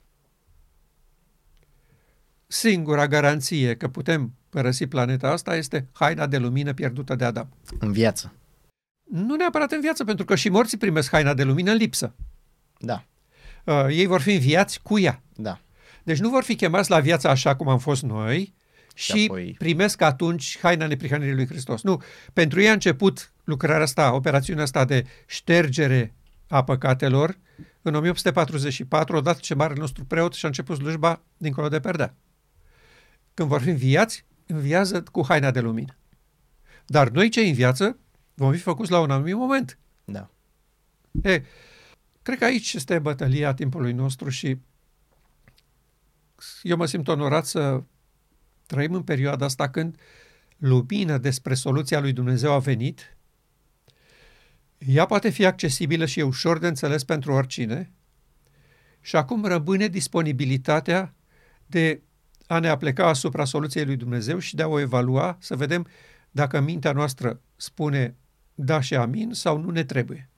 Singura 2.48 3.08
garanție 3.08 3.76
că 3.76 3.88
putem 3.88 4.34
părăsi 4.50 4.88
planeta 4.88 5.30
asta 5.30 5.56
este 5.56 5.88
haina 5.92 6.28
de 6.28 6.38
lumină 6.38 6.74
pierdută 6.74 7.16
de 7.16 7.24
Adam. 7.24 7.50
În 7.80 7.92
viață. 7.92 8.34
Nu 9.12 9.36
neapărat 9.36 9.72
în 9.72 9.82
viață, 9.82 10.04
pentru 10.04 10.26
că 10.26 10.36
și 10.36 10.50
morții 10.50 10.78
primesc 10.78 11.12
haina 11.12 11.34
de 11.34 11.44
lumină 11.44 11.72
în 11.72 11.78
lipsă. 11.78 12.16
Da. 12.78 13.04
Uh, 13.64 13.86
ei 13.90 14.06
vor 14.06 14.22
fi 14.22 14.34
înviați 14.34 14.82
cu 14.82 15.00
ea. 15.00 15.22
Da. 15.36 15.60
Deci 16.04 16.20
nu 16.20 16.30
vor 16.30 16.44
fi 16.44 16.56
chemați 16.56 16.90
la 16.90 17.00
viața 17.00 17.30
așa 17.30 17.56
cum 17.56 17.68
am 17.68 17.80
fost 17.80 18.02
noi 18.02 18.54
și, 18.94 19.18
și 19.18 19.26
apoi... 19.30 19.56
primesc 19.58 20.02
atunci 20.02 20.58
haina 20.62 20.88
neprihănirii 20.88 21.36
lui 21.36 21.48
Hristos. 21.48 21.82
Nu, 21.82 22.02
pentru 22.34 22.62
ei 22.62 22.70
a 22.70 22.72
început 22.72 23.34
lucrarea 23.44 23.84
asta, 23.84 24.14
operațiunea 24.14 24.64
asta 24.64 24.86
de 24.86 25.06
ștergere 25.26 26.14
a 26.48 26.64
păcatelor 26.64 27.38
în 27.82 27.96
1844, 27.96 29.16
odată 29.16 29.40
ce 29.42 29.56
marele 29.56 29.80
nostru 29.80 30.06
preot 30.06 30.34
și-a 30.34 30.48
început 30.48 30.78
slujba 30.78 31.22
dincolo 31.38 31.70
de 31.70 31.80
perdea. 31.80 32.16
Când 33.34 33.50
vor 33.50 33.62
fi 33.62 33.70
înviați, 33.70 34.26
înviază 34.46 35.04
cu 35.12 35.26
haina 35.28 35.52
de 35.52 35.60
lumină. 35.60 35.98
Dar 36.86 37.10
noi 37.10 37.30
cei 37.30 37.48
în 37.48 37.54
viață 37.54 37.98
vom 38.34 38.52
fi 38.52 38.58
făcuți 38.58 38.92
la 38.92 39.00
un 39.00 39.12
anumit 39.12 39.36
moment. 39.36 39.78
Da. 40.06 40.30
E, 41.22 41.44
cred 42.22 42.38
că 42.38 42.46
aici 42.46 42.74
este 42.74 43.00
bătălia 43.00 43.54
timpului 43.54 43.94
nostru 43.94 44.30
și 44.30 44.58
eu 46.62 46.78
mă 46.78 46.86
simt 46.86 47.08
onorat 47.08 47.46
să 47.46 47.84
trăim 48.66 48.94
în 48.94 49.04
perioada 49.04 49.46
asta 49.46 49.70
când 49.70 50.00
lumină 50.58 51.18
despre 51.18 51.54
soluția 51.54 52.00
lui 52.00 52.14
Dumnezeu 52.14 52.52
a 52.52 52.60
venit, 52.60 53.18
ea 54.78 55.06
poate 55.06 55.30
fi 55.30 55.46
accesibilă 55.46 56.06
și 56.06 56.20
e 56.20 56.24
ușor 56.24 56.60
de 56.60 56.68
înțeles 56.68 57.04
pentru 57.04 57.32
oricine 57.32 57.92
și 59.02 59.16
acum 59.16 59.46
rămâne 59.46 59.88
disponibilitatea 59.88 61.16
de 61.66 62.02
a 62.48 62.60
ne 62.60 62.68
apleca 62.68 63.08
asupra 63.08 63.46
soluției 63.46 63.86
lui 63.86 63.96
Dumnezeu 63.96 64.40
și 64.40 64.56
de 64.56 64.62
a 64.62 64.68
o 64.68 64.80
evalua, 64.80 65.38
să 65.40 65.56
vedem 65.56 65.88
dacă 66.32 66.60
mintea 66.60 66.92
noastră 66.92 67.42
spune 67.56 68.16
da 68.56 68.80
și 68.80 68.96
amin 68.96 69.34
sau 69.34 69.58
nu 69.58 69.70
ne 69.70 69.84
trebuie. 69.84 70.30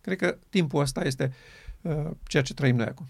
Cred 0.00 0.18
că 0.18 0.38
timpul 0.48 0.80
ăsta 0.80 1.04
este 1.04 1.32
uh, 1.80 2.10
ceea 2.26 2.42
ce 2.42 2.54
trăim 2.54 2.76
noi 2.76 2.86
acum. 2.86 3.08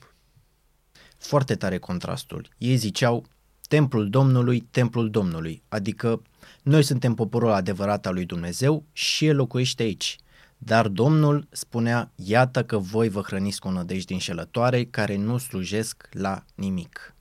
Foarte 1.16 1.54
tare 1.54 1.78
contrastul. 1.78 2.48
Ei 2.58 2.76
ziceau 2.76 3.24
templul 3.68 4.10
Domnului, 4.10 4.60
templul 4.60 5.10
Domnului, 5.10 5.62
adică 5.68 6.22
noi 6.62 6.82
suntem 6.82 7.14
poporul 7.14 7.50
adevărat 7.50 8.06
al 8.06 8.14
lui 8.14 8.24
Dumnezeu 8.24 8.84
și 8.92 9.26
El 9.26 9.36
locuiește 9.36 9.82
aici. 9.82 10.16
Dar 10.58 10.88
Domnul 10.88 11.46
spunea, 11.50 12.12
iată 12.14 12.64
că 12.64 12.78
voi 12.78 13.08
vă 13.08 13.20
hrăniți 13.20 13.60
cu 13.60 13.68
nădejdi 13.68 14.12
înșelătoare 14.12 14.84
care 14.84 15.16
nu 15.16 15.38
slujesc 15.38 16.08
la 16.10 16.44
nimic. 16.54 17.14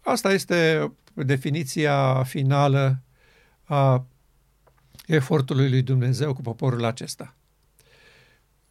Asta 0.00 0.32
este 0.32 0.92
definiția 1.14 2.22
finală 2.22 3.02
a 3.64 4.06
efortului 5.06 5.70
lui 5.70 5.82
Dumnezeu 5.82 6.34
cu 6.34 6.40
poporul 6.40 6.84
acesta. 6.84 7.36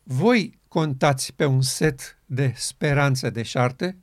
Voi 0.04 0.60
contați 0.68 1.34
pe 1.34 1.46
un 1.46 1.62
set 1.62 2.18
de 2.26 2.54
speranțe 2.56 3.30
deșarte 3.30 3.98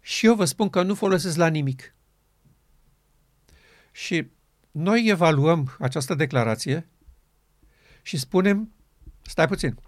și 0.00 0.26
eu 0.26 0.34
vă 0.34 0.44
spun 0.44 0.70
că 0.70 0.82
nu 0.82 0.94
folosesc 0.94 1.36
la 1.36 1.46
nimic. 1.46 1.94
Și 3.92 4.30
noi 4.70 5.06
evaluăm 5.06 5.76
această 5.78 6.14
declarație 6.14 6.88
și 8.02 8.18
spunem, 8.18 8.72
stai 9.22 9.46
puțin, 9.46 9.78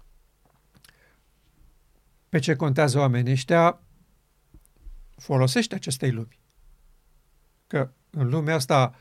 pe 2.29 2.39
ce 2.39 2.55
contează 2.55 2.99
oamenii 2.99 3.31
ăștia, 3.31 3.79
folosește 5.17 5.75
acestei 5.75 6.11
lumi. 6.11 6.39
Că 7.67 7.91
în 8.09 8.29
lumea 8.29 8.55
asta 8.55 8.95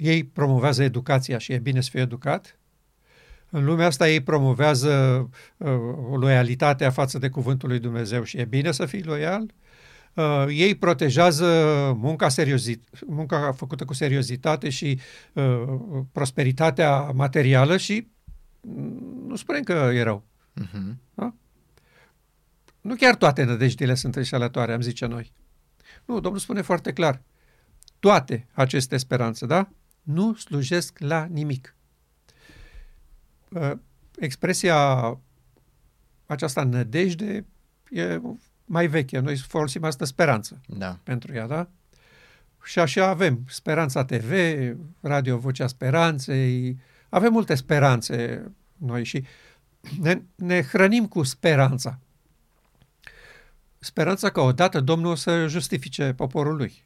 ei 0.00 0.24
promovează 0.24 0.82
educația 0.82 1.38
și 1.38 1.52
e 1.52 1.58
bine 1.58 1.80
să 1.80 1.90
fie 1.90 2.00
educat. 2.00 2.58
În 3.50 3.64
lumea 3.64 3.86
asta 3.86 4.08
ei 4.08 4.20
promovează 4.20 5.28
uh, 5.56 5.68
loialitatea 6.16 6.90
față 6.90 7.18
de 7.18 7.28
cuvântul 7.28 7.68
lui 7.68 7.78
Dumnezeu 7.78 8.22
și 8.22 8.36
e 8.38 8.44
bine 8.44 8.72
să 8.72 8.86
fii 8.86 9.02
loial. 9.02 9.52
Uh, 10.14 10.44
ei 10.48 10.74
protejează 10.74 11.46
munca, 11.96 12.28
seriozit- 12.28 13.00
munca 13.06 13.52
făcută 13.52 13.84
cu 13.84 13.94
seriozitate 13.94 14.68
și 14.68 15.00
uh, 15.32 15.64
prosperitatea 16.12 17.00
materială 17.00 17.76
și 17.76 18.08
nu 19.26 19.36
spunem 19.36 19.62
că 19.62 19.90
e 19.94 20.02
rău. 20.02 20.24
Uh-huh. 20.62 20.94
Da? 21.14 21.34
Nu 22.80 22.94
chiar 22.94 23.14
toate 23.14 23.44
nădejdile 23.44 23.94
sunt 23.94 24.16
înșelătoare, 24.16 24.72
am 24.72 24.80
zice 24.80 25.06
noi. 25.06 25.32
Nu, 26.04 26.20
Domnul 26.20 26.40
spune 26.40 26.60
foarte 26.60 26.92
clar. 26.92 27.22
Toate 27.98 28.46
aceste 28.52 28.96
speranțe, 28.96 29.46
da? 29.46 29.68
Nu 30.12 30.34
slujesc 30.34 30.98
la 30.98 31.24
nimic. 31.24 31.74
Uh, 33.48 33.72
expresia 34.18 35.18
aceasta 36.26 36.64
nădejde 36.64 37.44
e 37.90 38.20
mai 38.64 38.86
veche. 38.86 39.18
Noi 39.18 39.36
folosim 39.36 39.84
asta 39.84 40.04
speranță 40.04 40.60
da. 40.66 40.98
pentru 41.02 41.32
ea, 41.34 41.46
da? 41.46 41.68
Și 42.64 42.78
așa 42.78 43.06
avem 43.06 43.44
Speranța 43.48 44.04
TV, 44.04 44.32
Radio 45.00 45.38
Vocea 45.38 45.66
Speranței, 45.66 46.78
avem 47.08 47.32
multe 47.32 47.54
speranțe 47.54 48.44
noi 48.76 49.04
și 49.04 49.24
ne, 50.00 50.22
ne 50.34 50.62
hrănim 50.62 51.06
cu 51.06 51.22
speranța. 51.22 51.98
Speranța 53.78 54.30
că 54.30 54.40
odată 54.40 54.80
Domnul 54.80 55.10
o 55.10 55.14
să 55.14 55.46
justifice 55.46 56.12
poporul 56.12 56.56
lui. 56.56 56.84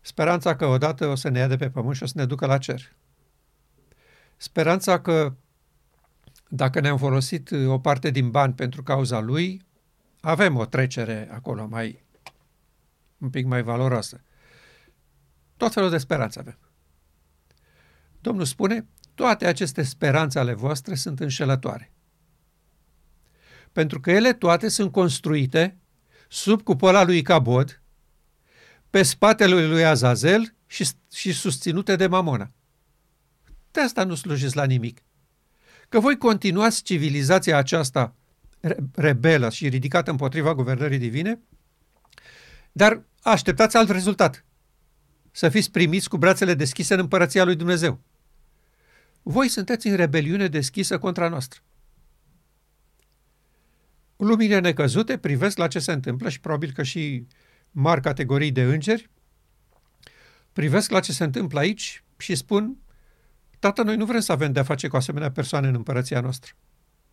Speranța 0.00 0.56
că 0.56 0.66
odată 0.66 1.06
o 1.06 1.14
să 1.14 1.28
ne 1.28 1.38
ia 1.38 1.46
de 1.46 1.56
pe 1.56 1.70
pământ 1.70 1.96
și 1.96 2.02
o 2.02 2.06
să 2.06 2.12
ne 2.16 2.24
ducă 2.24 2.46
la 2.46 2.58
cer. 2.58 2.96
Speranța 4.36 5.00
că 5.00 5.34
dacă 6.48 6.80
ne-am 6.80 6.98
folosit 6.98 7.50
o 7.66 7.78
parte 7.78 8.10
din 8.10 8.30
bani 8.30 8.52
pentru 8.52 8.82
cauza 8.82 9.20
lui, 9.20 9.66
avem 10.20 10.56
o 10.56 10.64
trecere 10.64 11.28
acolo 11.32 11.66
mai 11.66 12.06
un 13.18 13.30
pic 13.30 13.46
mai 13.46 13.62
valoroasă. 13.62 14.22
Tot 15.56 15.72
felul 15.72 15.90
de 15.90 15.98
speranțe 15.98 16.38
avem. 16.38 16.58
Domnul 18.20 18.44
spune, 18.44 18.86
toate 19.14 19.46
aceste 19.46 19.82
speranțe 19.82 20.38
ale 20.38 20.52
voastre 20.52 20.94
sunt 20.94 21.20
înșelătoare. 21.20 21.92
Pentru 23.72 24.00
că 24.00 24.10
ele 24.10 24.32
toate 24.32 24.68
sunt 24.68 24.92
construite 24.92 25.78
sub 26.28 26.62
cupola 26.62 27.04
lui 27.04 27.22
Cabod, 27.22 27.82
pe 28.90 29.02
spatele 29.02 29.66
lui 29.66 29.84
Azazel 29.84 30.54
și, 30.66 30.88
și 31.12 31.32
susținute 31.32 31.96
de 31.96 32.06
Mamona. 32.06 32.50
De 33.70 33.80
asta 33.80 34.04
nu 34.04 34.14
slujiți 34.14 34.56
la 34.56 34.64
nimic. 34.64 35.02
Că 35.88 36.00
voi 36.00 36.16
continuați 36.16 36.82
civilizația 36.82 37.56
aceasta 37.56 38.14
rebelă 38.94 39.50
și 39.50 39.68
ridicată 39.68 40.10
împotriva 40.10 40.54
guvernării 40.54 40.98
divine, 40.98 41.40
dar 42.72 43.02
așteptați 43.22 43.76
alt 43.76 43.90
rezultat. 43.90 44.44
Să 45.30 45.48
fiți 45.48 45.70
primiți 45.70 46.08
cu 46.08 46.16
brațele 46.16 46.54
deschise 46.54 46.94
în 46.94 47.00
împărăția 47.00 47.44
lui 47.44 47.56
Dumnezeu. 47.56 48.00
Voi 49.22 49.48
sunteți 49.48 49.86
în 49.86 49.96
rebeliune 49.96 50.48
deschisă 50.48 50.98
contra 50.98 51.28
noastră. 51.28 51.60
Lumile 54.16 54.58
necăzute 54.58 55.18
privesc 55.18 55.56
la 55.56 55.68
ce 55.68 55.78
se 55.78 55.92
întâmplă 55.92 56.28
și 56.28 56.40
probabil 56.40 56.72
că 56.72 56.82
și 56.82 57.26
mari 57.70 58.00
categorii 58.00 58.52
de 58.52 58.62
îngeri 58.62 59.10
privesc 60.52 60.90
la 60.90 61.00
ce 61.00 61.12
se 61.12 61.24
întâmplă 61.24 61.58
aici 61.58 62.04
și 62.16 62.34
spun 62.34 62.78
Tată, 63.58 63.82
noi 63.82 63.96
nu 63.96 64.04
vrem 64.04 64.20
să 64.20 64.32
avem 64.32 64.52
de-a 64.52 64.62
face 64.62 64.88
cu 64.88 64.96
asemenea 64.96 65.30
persoane 65.30 65.68
în 65.68 65.74
împărăția 65.74 66.20
noastră. 66.20 66.52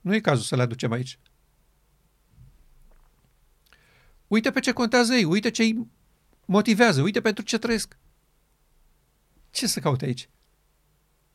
Nu 0.01 0.15
e 0.15 0.19
cazul 0.19 0.43
să 0.43 0.55
le 0.55 0.61
aducem 0.61 0.91
aici. 0.91 1.19
Uite 4.27 4.51
pe 4.51 4.59
ce 4.59 4.71
contează 4.71 5.13
ei, 5.13 5.23
uite 5.23 5.49
ce 5.49 5.63
îi 5.63 5.87
motivează, 6.45 7.01
uite 7.01 7.21
pentru 7.21 7.43
ce 7.43 7.57
trăiesc. 7.57 7.97
Ce 9.49 9.67
să 9.67 9.79
caute 9.79 10.05
aici? 10.05 10.29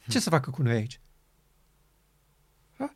Ce 0.08 0.20
să 0.20 0.30
facă 0.30 0.50
cu 0.50 0.62
noi 0.62 0.72
aici? 0.72 1.00
Ha? 2.76 2.94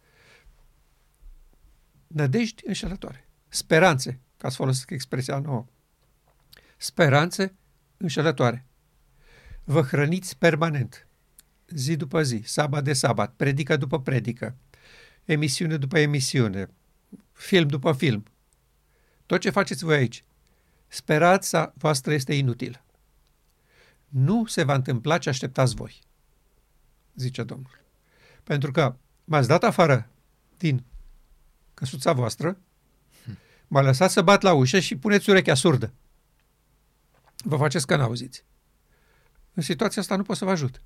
Nădejdi 2.07 2.67
înșelătoare. 2.67 3.29
Speranțe, 3.49 4.21
ca 4.37 4.49
să 4.49 4.57
folosesc 4.57 4.91
expresia 4.91 5.39
nouă. 5.39 5.67
Speranțe 6.85 7.55
înșelătoare. 7.97 8.67
Vă 9.65 9.83
hrăniți 9.83 10.39
permanent, 10.39 11.07
zi 11.69 11.97
după 11.97 12.23
zi, 12.23 12.43
sabat 12.45 12.85
de 12.85 12.93
sabat, 12.93 13.33
predică 13.37 13.77
după 13.77 14.01
predică, 14.01 14.57
emisiune 15.25 15.77
după 15.77 15.99
emisiune, 15.99 16.71
film 17.33 17.69
după 17.69 17.93
film. 17.93 18.25
Tot 19.27 19.41
ce 19.41 19.51
faceți 19.51 19.85
voi 19.85 19.97
aici, 19.97 20.25
speranța 20.89 21.73
voastră 21.77 22.13
este 22.13 22.35
inutilă. 22.35 22.85
Nu 24.09 24.47
se 24.47 24.63
va 24.63 24.75
întâmpla 24.75 25.19
ce 25.19 25.29
așteptați 25.29 25.75
voi 25.75 26.01
zice 27.15 27.43
Domnul. 27.43 27.81
Pentru 28.43 28.71
că 28.71 28.97
m-ați 29.25 29.49
dat 29.49 29.65
afară 29.65 30.11
din 30.59 30.85
căsuța 31.75 32.13
voastră, 32.13 32.59
m-a 33.67 33.81
lăsat 33.81 34.11
să 34.11 34.23
bat 34.23 34.43
la 34.43 34.53
ușă 34.53 34.81
și 34.81 34.97
puneți 34.97 35.31
urechea 35.31 35.55
surdă. 35.55 35.93
Vă 37.45 37.57
faceți 37.57 37.87
că 37.87 37.97
n-auziți. 37.97 38.45
În 39.55 39.63
situația 39.63 40.03
asta 40.03 40.17
nu 40.17 40.23
pot 40.23 40.37
să 40.37 40.45
vă 40.45 40.51
ajut. 40.51 40.83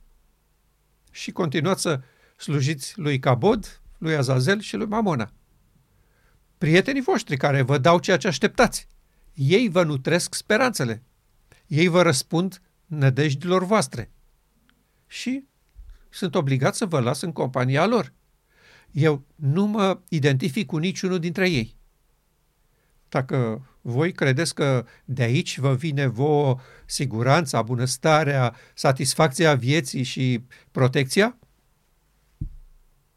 Și 1.11 1.33
continuați 1.33 1.83
să 1.83 2.01
slujiți 2.37 2.99
lui 2.99 3.19
Cabod, 3.19 3.81
lui 3.99 4.17
Azazel 4.17 4.61
și 4.61 4.77
lui 4.77 4.87
Mamona. 4.87 5.33
Prietenii 6.59 7.03
voștri 7.03 7.37
care 7.37 7.63
vă 7.63 7.79
dau 7.79 7.99
ceea 7.99 8.17
ce 8.17 8.27
așteptați. 8.27 8.89
Ei 9.35 9.69
vă 9.69 9.83
nutresc 9.83 10.35
speranțele. 10.35 11.03
Ei 11.67 11.89
vă 11.89 12.03
răspund 12.03 12.63
nădejdilor 12.87 13.65
voastre. 13.65 14.11
Și 15.07 15.45
sunt 16.09 16.35
obligat 16.35 16.75
să 16.75 16.87
vă 16.87 17.01
las 17.01 17.21
în 17.21 17.33
compania 17.33 17.87
lor. 17.87 18.13
Eu 18.91 19.27
nu 19.35 19.67
mă 19.67 20.01
identific 20.09 20.67
cu 20.67 20.77
niciunul 20.77 21.19
dintre 21.19 21.51
ei. 21.51 21.77
Dacă 23.09 23.68
voi 23.81 24.13
credeți 24.13 24.55
că 24.55 24.87
de 25.05 25.23
aici 25.23 25.59
vă 25.59 25.75
vine 25.75 26.07
vouă 26.07 26.59
siguranța, 26.87 27.63
bunăstarea, 27.63 28.55
satisfacția 28.75 29.55
vieții 29.55 30.03
și 30.03 30.45
protecția, 30.71 31.39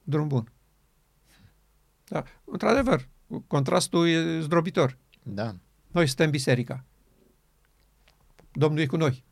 drum 0.04 0.28
bun. 0.28 0.52
Da. 2.08 2.24
Într-adevăr, 2.44 3.10
contrastul 3.48 4.08
e 4.08 4.40
zdrobitor. 4.42 4.98
Da. 5.24 5.56
Noi 5.88 6.08
suntem 6.08 6.30
biserica. 6.30 6.86
Domnul 8.52 8.82
e 8.82 8.86
cu 8.86 8.98
noi. 8.98 9.24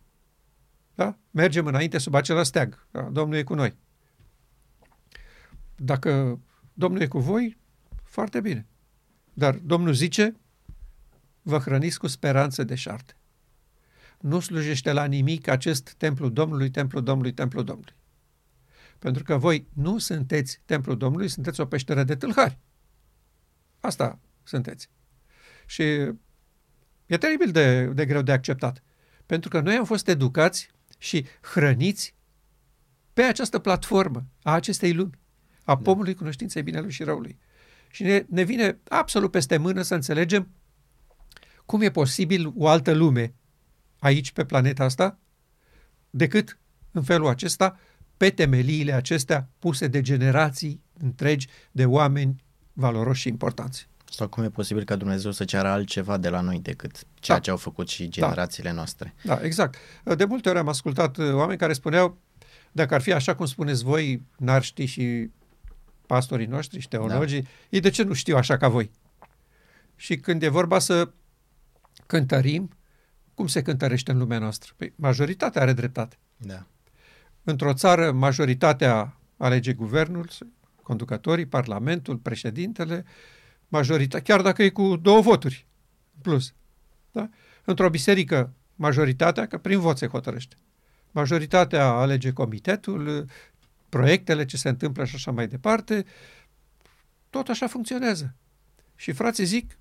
Da? 0.96 1.18
Mergem 1.32 1.66
înainte 1.66 1.98
sub 1.98 2.14
acela 2.14 2.44
steag. 2.44 2.88
Da? 2.92 3.02
Domnul 3.02 3.38
e 3.38 3.44
cu 3.44 3.54
noi. 3.54 3.76
Dacă 5.76 6.40
Domnul 6.74 7.02
e 7.02 7.08
cu 7.08 7.20
voi, 7.20 7.58
foarte 8.04 8.42
bine. 8.42 8.68
Dar 9.34 9.56
Domnul 9.56 9.94
zice, 9.94 10.36
vă 11.50 11.58
hrăniți 11.58 12.00
cu 12.00 12.08
speranță 12.08 12.64
de 12.64 12.76
șarte. 12.76 13.14
Nu 14.20 14.40
slujește 14.40 14.92
la 14.92 15.06
nimic 15.06 15.48
acest 15.48 15.94
templu 15.98 16.30
Domnului, 16.30 16.70
templu 16.70 17.00
Domnului, 17.00 17.34
templu 17.34 17.62
Domnului. 17.62 17.94
Pentru 19.00 19.24
că 19.24 19.38
voi 19.38 19.68
nu 19.74 19.98
sunteți 19.98 20.62
templul 20.66 20.98
Domnului, 20.98 21.28
sunteți 21.28 21.60
o 21.60 21.66
peșteră 21.66 22.04
de 22.04 22.16
tâlhari. 22.16 22.60
Asta 23.80 24.20
sunteți. 24.44 24.90
Și 25.66 25.84
e 27.06 27.18
teribil 27.20 27.52
de, 27.52 27.86
de 27.86 28.06
greu 28.06 28.22
de 28.22 28.32
acceptat. 28.32 28.84
Pentru 29.26 29.50
că 29.50 29.60
noi 29.60 29.76
am 29.76 29.86
fost 29.86 30.08
educați 30.08 30.70
și 30.98 31.26
hrăniți 31.42 32.16
pe 33.14 33.22
această 33.22 33.60
platformă 33.60 34.26
a 34.44 34.54
acestei 34.54 34.94
lumi, 34.94 35.20
a 35.64 35.76
da. 35.76 35.82
pomului 35.82 36.14
cunoștinței 36.14 36.64
binelui 36.64 36.92
și 36.92 37.04
răului. 37.04 37.40
Și 37.92 38.04
ne, 38.04 38.26
ne 38.28 38.44
vine 38.44 38.80
absolut 38.88 39.32
peste 39.32 39.58
mână 39.58 39.82
să 39.82 39.96
înțelegem 39.96 40.50
cum 41.70 41.82
e 41.82 41.92
posibil 41.92 42.54
o 42.56 42.68
altă 42.68 42.94
lume 42.94 43.34
aici 44.00 44.32
pe 44.32 44.46
planeta 44.46 44.84
asta 44.84 45.18
decât 46.10 46.60
în 46.92 47.04
felul 47.04 47.28
acesta 47.28 47.80
pe 48.18 48.30
temeliile 48.30 48.94
acestea 48.94 49.50
puse 49.60 49.88
de 49.88 50.02
generații 50.02 50.82
întregi 51.00 51.48
de 51.72 51.86
oameni 51.86 52.44
valoroși 52.74 53.22
și 53.22 53.28
importanți. 53.28 53.88
Sau 54.10 54.28
cum 54.28 54.44
e 54.44 54.50
posibil 54.50 54.84
ca 54.84 54.96
Dumnezeu 54.96 55.32
să 55.32 55.46
ceară 55.46 55.68
altceva 55.68 56.18
de 56.18 56.30
la 56.30 56.42
noi 56.42 56.60
decât 56.60 57.04
ceea 57.20 57.38
da. 57.38 57.44
ce 57.44 57.50
au 57.50 57.58
făcut 57.58 57.90
și 57.90 58.10
generațiile 58.10 58.70
da. 58.70 58.76
noastre. 58.76 59.14
Da, 59.24 59.40
exact. 59.42 59.78
De 60.18 60.26
multe 60.26 60.50
ori 60.50 60.58
am 60.58 60.68
ascultat 60.68 61.18
uh, 61.18 61.34
oameni 61.34 61.60
care 61.60 61.74
spuneau, 61.74 62.18
dacă 62.72 62.94
ar 62.94 63.02
fi 63.02 63.14
așa 63.14 63.36
cum 63.36 63.46
spuneți 63.46 63.84
voi, 63.84 64.22
narștii 64.38 64.86
și 64.86 65.30
pastorii 66.06 66.46
noștri 66.46 66.80
și 66.80 66.88
teologii, 66.88 67.42
da. 67.42 67.50
ei 67.70 67.80
de 67.80 67.90
ce 67.90 68.04
nu 68.04 68.14
știu 68.14 68.38
așa 68.38 68.58
ca 68.58 68.68
voi? 68.68 68.92
Și 69.96 70.18
când 70.18 70.44
e 70.44 70.48
vorba 70.48 70.80
să 70.80 71.12
cântărim, 72.10 72.70
cum 73.34 73.48
se 73.48 73.62
cântărește 73.62 74.12
în 74.12 74.18
lumea 74.18 74.40
noastră? 74.40 74.74
Păi, 74.78 74.94
majoritatea 74.96 75.62
are 75.62 75.74
dreptate. 75.74 76.18
Da. 76.38 76.66
Într-o 77.44 77.74
țară, 77.74 78.12
majoritatea 78.12 79.20
alege 79.38 79.74
guvernul, 79.74 80.30
conducătorii, 80.84 81.46
parlamentul, 81.46 82.18
președintele, 82.18 83.06
majoritatea, 83.68 84.22
chiar 84.22 84.42
dacă 84.42 84.64
e 84.64 84.70
cu 84.70 84.96
două 84.96 85.22
voturi 85.22 85.68
plus. 86.22 86.54
Da? 87.12 87.30
Într-o 87.64 87.90
biserică, 87.90 88.54
majoritatea, 88.76 89.48
că 89.48 89.58
prin 89.58 89.80
vot 89.80 89.98
se 89.98 90.08
hotărăște. 90.08 90.56
Majoritatea 91.12 91.86
alege 91.86 92.32
comitetul, 92.32 93.26
proiectele, 93.90 94.46
ce 94.46 94.58
se 94.58 94.70
întâmplă 94.70 95.06
și 95.06 95.16
așa 95.16 95.32
mai 95.32 95.48
departe. 95.48 96.06
Tot 97.30 97.48
așa 97.48 97.68
funcționează. 97.68 98.36
Și 98.96 99.12
frații 99.12 99.46
zic, 99.46 99.79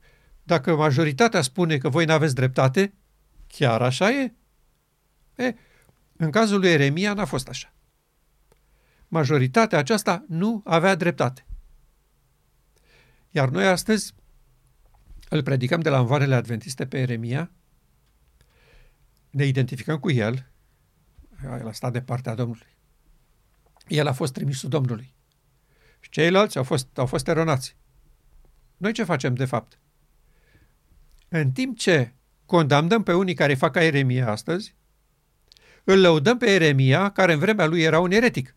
dacă 0.49 0.76
majoritatea 0.76 1.42
spune 1.42 1.78
că 1.78 1.88
voi 1.88 2.05
nu 2.05 2.12
aveți 2.12 2.34
dreptate, 2.34 2.94
chiar 3.46 3.82
așa 3.82 4.11
e? 4.11 4.34
E, 5.36 5.55
în 6.16 6.30
cazul 6.30 6.61
lui 6.61 6.68
Eremia 6.68 7.12
n-a 7.12 7.24
fost 7.24 7.49
așa. 7.49 7.72
Majoritatea 9.09 9.78
aceasta 9.78 10.24
nu 10.28 10.62
avea 10.64 10.94
dreptate. 10.94 11.46
Iar 13.30 13.49
noi 13.49 13.66
astăzi 13.66 14.14
îl 15.28 15.42
predicăm 15.42 15.80
de 15.80 15.88
la 15.88 15.99
învoarele 15.99 16.34
adventiste 16.34 16.86
pe 16.86 16.99
Eremia, 16.99 17.51
ne 19.30 19.44
identificăm 19.44 19.99
cu 19.99 20.11
el, 20.11 20.51
el 21.42 21.68
a 21.68 21.72
stat 21.72 21.92
de 21.92 22.03
partea 22.03 22.34
Domnului. 22.34 22.76
El 23.86 24.07
a 24.07 24.12
fost 24.12 24.32
trimisul 24.32 24.68
Domnului. 24.68 25.14
Și 26.01 26.11
ceilalți 26.11 26.57
au 26.57 26.64
fost, 26.64 26.99
au 26.99 27.07
fost 27.07 27.28
eronați. 27.28 27.76
Noi 28.76 28.92
ce 28.92 29.05
facem 29.05 29.34
de 29.34 29.44
fapt? 29.44 29.78
În 31.29 31.51
timp 31.51 31.79
ce 31.79 32.12
condamnăm 32.47 33.03
pe 33.03 33.12
unii 33.12 33.35
care 33.35 33.55
fac 33.55 33.72
ca 33.72 33.83
Eremia 33.83 34.31
astăzi, 34.31 34.74
îl 35.85 36.01
lăudăm 36.01 36.39
pe 36.39 36.51
Eremia, 36.51 37.11
care 37.11 37.33
în 37.33 37.39
vremea 37.39 37.66
lui 37.66 37.83
era 37.83 38.01
un 38.01 38.11
eretic. 38.11 38.55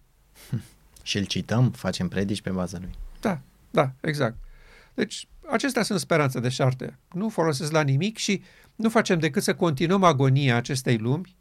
Și 1.03 1.17
îl 1.17 1.25
cităm, 1.25 1.71
facem 1.71 2.07
predici 2.07 2.41
pe 2.41 2.49
baza 2.49 2.77
lui. 2.79 2.91
Da, 3.19 3.41
da, 3.71 3.91
exact. 4.01 4.35
Deci, 4.93 5.27
acestea 5.51 5.83
sunt 5.83 5.99
speranțe 5.99 6.39
de 6.39 6.49
șarte. 6.49 6.97
Nu 7.11 7.29
folosesc 7.29 7.71
la 7.71 7.81
nimic 7.81 8.17
și 8.17 8.43
nu 8.75 8.89
facem 8.89 9.19
decât 9.19 9.43
să 9.43 9.55
continuăm 9.55 10.03
agonia 10.03 10.55
acestei 10.55 10.97
lumi 10.97 11.35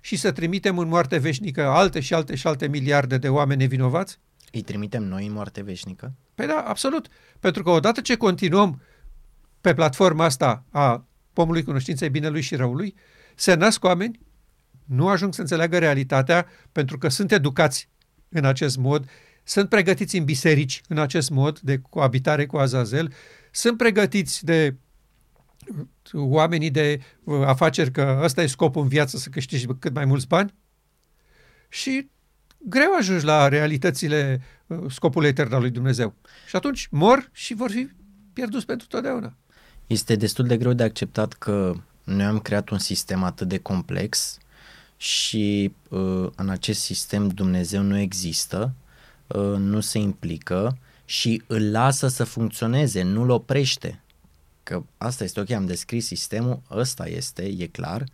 și 0.00 0.16
să 0.16 0.32
trimitem 0.32 0.78
în 0.78 0.88
moarte 0.88 1.18
veșnică 1.18 1.62
alte 1.62 2.00
și 2.00 2.14
alte 2.14 2.34
și 2.34 2.46
alte 2.46 2.68
miliarde 2.68 3.18
de 3.18 3.28
oameni 3.28 3.60
nevinovați? 3.60 4.18
Îi 4.52 4.62
trimitem 4.62 5.02
noi 5.02 5.26
în 5.26 5.32
moarte 5.32 5.62
veșnică? 5.62 6.12
Păi 6.34 6.46
da, 6.46 6.64
absolut. 6.66 7.08
Pentru 7.40 7.62
că 7.62 7.70
odată 7.70 8.00
ce 8.00 8.16
continuăm 8.16 8.80
pe 9.62 9.74
platforma 9.74 10.24
asta 10.24 10.64
a 10.70 11.06
pomului 11.32 11.62
cunoștinței 11.62 12.10
binelui 12.10 12.40
și 12.40 12.54
răului, 12.54 12.94
se 13.34 13.54
nasc 13.54 13.84
oameni, 13.84 14.20
nu 14.84 15.08
ajung 15.08 15.34
să 15.34 15.40
înțeleagă 15.40 15.78
realitatea 15.78 16.46
pentru 16.72 16.98
că 16.98 17.08
sunt 17.08 17.32
educați 17.32 17.88
în 18.28 18.44
acest 18.44 18.76
mod, 18.76 19.08
sunt 19.44 19.68
pregătiți 19.68 20.16
în 20.16 20.24
biserici 20.24 20.80
în 20.88 20.98
acest 20.98 21.30
mod 21.30 21.60
de 21.60 21.78
coabitare 21.90 22.46
cu 22.46 22.56
Azazel, 22.56 23.12
sunt 23.50 23.76
pregătiți 23.76 24.44
de 24.44 24.76
oamenii 26.12 26.70
de 26.70 27.00
uh, 27.24 27.46
afaceri 27.46 27.90
că 27.90 28.20
ăsta 28.22 28.42
e 28.42 28.46
scopul 28.46 28.82
în 28.82 28.88
viață 28.88 29.16
să 29.16 29.28
câștigi 29.28 29.66
cât 29.66 29.94
mai 29.94 30.04
mulți 30.04 30.26
bani 30.26 30.54
și 31.68 32.10
greu 32.58 32.94
ajungi 32.98 33.24
la 33.24 33.48
realitățile 33.48 34.40
uh, 34.66 34.78
scopului 34.90 35.28
etern 35.28 35.54
al 35.54 35.60
lui 35.60 35.70
Dumnezeu. 35.70 36.14
Și 36.48 36.56
atunci 36.56 36.88
mor 36.90 37.28
și 37.32 37.54
vor 37.54 37.70
fi 37.70 37.88
pierduți 38.32 38.66
pentru 38.66 38.86
totdeauna. 38.86 39.36
Este 39.86 40.16
destul 40.16 40.46
de 40.46 40.56
greu 40.56 40.72
de 40.72 40.82
acceptat 40.82 41.32
că 41.32 41.74
noi 42.04 42.24
am 42.24 42.38
creat 42.38 42.68
un 42.68 42.78
sistem 42.78 43.22
atât 43.22 43.48
de 43.48 43.58
complex 43.58 44.38
și 44.96 45.72
uh, 45.88 46.28
în 46.36 46.48
acest 46.48 46.80
sistem 46.80 47.28
Dumnezeu 47.28 47.82
nu 47.82 47.98
există, 47.98 48.74
uh, 49.26 49.56
nu 49.56 49.80
se 49.80 49.98
implică 49.98 50.78
și 51.04 51.42
îl 51.46 51.70
lasă 51.70 52.08
să 52.08 52.24
funcționeze, 52.24 53.02
nu-l 53.02 53.30
oprește. 53.30 54.00
Că 54.62 54.82
asta 54.98 55.24
este 55.24 55.40
ok, 55.40 55.50
am 55.50 55.66
descris 55.66 56.06
sistemul, 56.06 56.62
ăsta 56.70 57.08
este, 57.08 57.54
e 57.58 57.66
clar, 57.66 58.04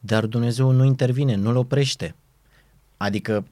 dar 0.00 0.26
Dumnezeu 0.26 0.70
nu 0.70 0.84
intervine, 0.84 1.34
nu-l 1.34 1.56
oprește. 1.56 2.14
Adică 2.96 3.46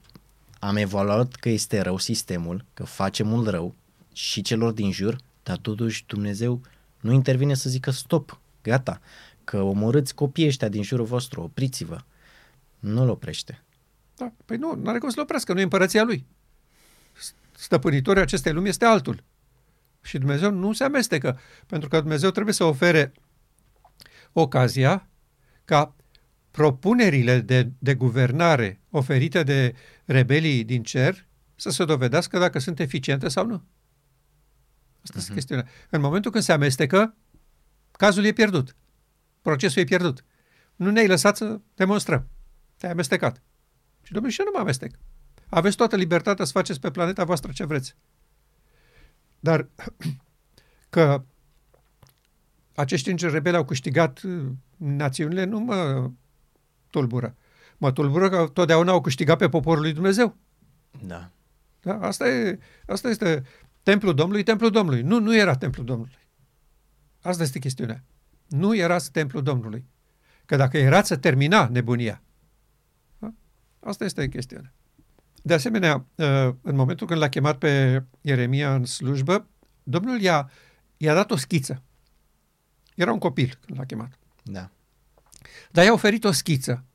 am 0.59 0.75
evaluat 0.75 1.35
că 1.35 1.49
este 1.49 1.81
rău 1.81 1.97
sistemul, 1.97 2.65
că 2.73 2.83
face 2.83 3.23
mult 3.23 3.47
rău 3.47 3.75
și 4.13 4.41
celor 4.41 4.71
din 4.71 4.91
jur, 4.91 5.17
dar 5.43 5.57
totuși 5.57 6.03
Dumnezeu 6.07 6.61
nu 7.01 7.11
intervine 7.11 7.53
să 7.53 7.69
zică 7.69 7.91
stop, 7.91 8.39
gata, 8.61 9.01
că 9.43 9.61
omorâți 9.61 10.15
copiii 10.15 10.47
ăștia 10.47 10.69
din 10.69 10.83
jurul 10.83 11.05
vostru, 11.05 11.41
opriți-vă. 11.41 11.97
Nu-l 12.79 13.09
oprește. 13.09 13.63
Da, 14.15 14.33
păi 14.45 14.57
nu, 14.57 14.75
nu 14.75 14.89
are 14.89 14.97
cum 14.97 15.09
să-l 15.09 15.21
oprească, 15.21 15.53
nu 15.53 15.59
e 15.59 15.63
împărăția 15.63 16.03
lui. 16.03 16.25
Stăpânitorul 17.51 18.21
acestei 18.21 18.53
lumi 18.53 18.69
este 18.69 18.85
altul. 18.85 19.23
Și 20.01 20.17
Dumnezeu 20.17 20.51
nu 20.51 20.73
se 20.73 20.83
amestecă, 20.83 21.39
pentru 21.67 21.89
că 21.89 21.99
Dumnezeu 21.99 22.29
trebuie 22.29 22.53
să 22.53 22.63
ofere 22.63 23.11
ocazia 24.31 25.09
ca 25.65 25.95
propunerile 26.51 27.39
de, 27.39 27.71
de 27.79 27.93
guvernare 27.95 28.81
oferite 28.89 29.43
de 29.43 29.73
rebelii 30.05 30.63
din 30.63 30.83
cer 30.83 31.25
să 31.55 31.69
se 31.69 31.85
dovedească 31.85 32.39
dacă 32.39 32.59
sunt 32.59 32.79
eficiente 32.79 33.27
sau 33.27 33.45
nu. 33.45 33.63
Asta 35.03 35.13
uh-huh. 35.13 35.17
este 35.17 35.31
mhm. 35.31 35.33
chestiunea. 35.33 35.67
În 35.89 36.01
momentul 36.01 36.31
când 36.31 36.43
se 36.43 36.51
amestecă, 36.51 37.15
cazul 37.91 38.23
e 38.23 38.31
pierdut. 38.31 38.75
Procesul 39.41 39.81
e 39.81 39.85
pierdut. 39.85 40.25
Nu 40.75 40.89
ne-ai 40.89 41.07
lăsat 41.07 41.37
să 41.37 41.59
demonstrăm. 41.75 42.27
Te-ai 42.77 42.91
amestecat. 42.91 43.41
Și 44.01 44.11
domnule, 44.11 44.33
și 44.33 44.39
eu 44.39 44.45
nu 44.45 44.51
mă 44.53 44.59
amestec. 44.59 44.95
Aveți 45.49 45.75
toată 45.75 45.95
libertatea 45.95 46.45
să 46.45 46.51
faceți 46.51 46.79
pe 46.79 46.91
planeta 46.91 47.23
voastră 47.23 47.51
ce 47.51 47.65
vreți. 47.65 47.95
Dar 49.39 49.69
că 50.89 51.23
acești 52.75 53.09
îngeri 53.09 53.31
rebeli 53.31 53.55
au 53.55 53.65
câștigat 53.65 54.21
uh, 54.21 54.45
națiunile 54.77 55.43
nu 55.43 55.59
mă 55.59 56.09
tulbură. 56.89 57.35
Mă 57.77 57.91
tulbură 57.91 58.29
că 58.29 58.49
totdeauna 58.53 58.91
au 58.91 59.01
câștigat 59.01 59.37
pe 59.37 59.49
poporul 59.49 59.81
lui 59.81 59.93
Dumnezeu. 59.93 60.37
Da. 61.03 61.31
da? 61.81 61.99
Asta, 61.99 62.29
e, 62.29 62.59
asta 62.85 63.09
este 63.09 63.43
templul 63.83 64.15
Domnului, 64.15 64.43
templul 64.43 64.71
Domnului. 64.71 65.01
Nu, 65.01 65.19
nu 65.19 65.35
era 65.35 65.55
templul 65.55 65.85
Domnului. 65.85 66.19
Asta 67.21 67.43
este 67.43 67.59
chestiunea. 67.59 68.03
Nu 68.47 68.75
era 68.75 68.97
templul 68.97 69.43
Domnului. 69.43 69.85
Că 70.45 70.55
dacă 70.55 70.77
era 70.77 71.03
să 71.03 71.17
termina 71.17 71.67
nebunia. 71.67 72.21
Da? 73.19 73.33
Asta 73.79 74.03
este 74.03 74.27
chestiunea. 74.29 74.73
De 75.43 75.53
asemenea, 75.53 76.05
ă, 76.17 76.57
în 76.61 76.75
momentul 76.75 77.07
când 77.07 77.19
l-a 77.19 77.29
chemat 77.29 77.57
pe 77.57 78.03
Ieremia 78.21 78.75
în 78.75 78.85
slujbă, 78.85 79.47
Domnul 79.83 80.21
i-a, 80.21 80.51
i-a 80.97 81.13
dat 81.13 81.31
o 81.31 81.35
schiță. 81.35 81.83
Era 82.95 83.11
un 83.11 83.19
copil 83.19 83.59
când 83.65 83.79
l-a 83.79 83.85
chemat. 83.85 84.19
Da. 84.43 84.71
Dar 85.71 85.85
i-a 85.85 85.93
oferit 85.93 86.23
o 86.23 86.31
schiță. 86.31 86.85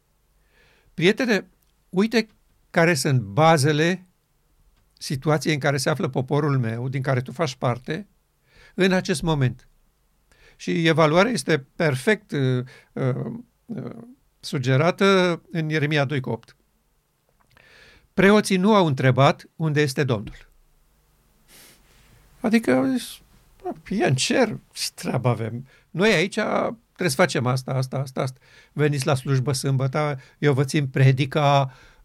Prietene, 0.95 1.47
uite 1.89 2.29
care 2.71 2.95
sunt 2.95 3.21
bazele 3.21 4.06
situației 4.99 5.55
în 5.55 5.61
care 5.61 5.77
se 5.77 5.91
află 5.91 6.09
poporul 6.09 6.59
meu, 6.59 6.89
din 6.89 7.03
care 7.03 7.21
tu 7.21 7.33
faci 7.33 7.55
parte, 7.55 8.07
în 8.75 8.93
acest 8.93 9.23
moment. 9.23 9.69
Și 10.57 10.87
evaluarea 10.87 11.33
este 11.33 11.67
perfect 11.77 12.33
uh, 12.33 12.65
uh, 12.93 13.15
uh 13.67 13.97
sugerată 14.41 15.43
în 15.51 15.69
Ieremia 15.69 16.05
2 16.05 16.21
cu 16.21 16.31
8. 16.31 16.57
Preoții 18.15 18.57
nu 18.57 18.75
au 18.75 18.87
întrebat 18.87 19.49
unde 19.57 19.81
este 19.81 20.05
Domnul. 20.05 20.49
Adică, 22.41 22.95
e 23.89 24.05
în 24.05 24.15
cer, 24.15 24.59
ce 24.73 24.89
treabă 24.95 25.29
avem? 25.29 25.67
Noi 25.91 26.13
aici 26.13 26.35
trebuie 26.35 27.09
să 27.09 27.15
facem 27.15 27.47
asta, 27.47 27.73
asta, 27.73 27.97
asta, 27.97 28.21
asta. 28.21 28.41
Veniți 28.73 29.07
la 29.07 29.15
slujbă 29.15 29.53
sâmbătă, 29.53 30.21
eu 30.39 30.53
vă 30.53 30.65
țin 30.65 30.87
predica, 30.87 31.71
uh, 31.71 31.96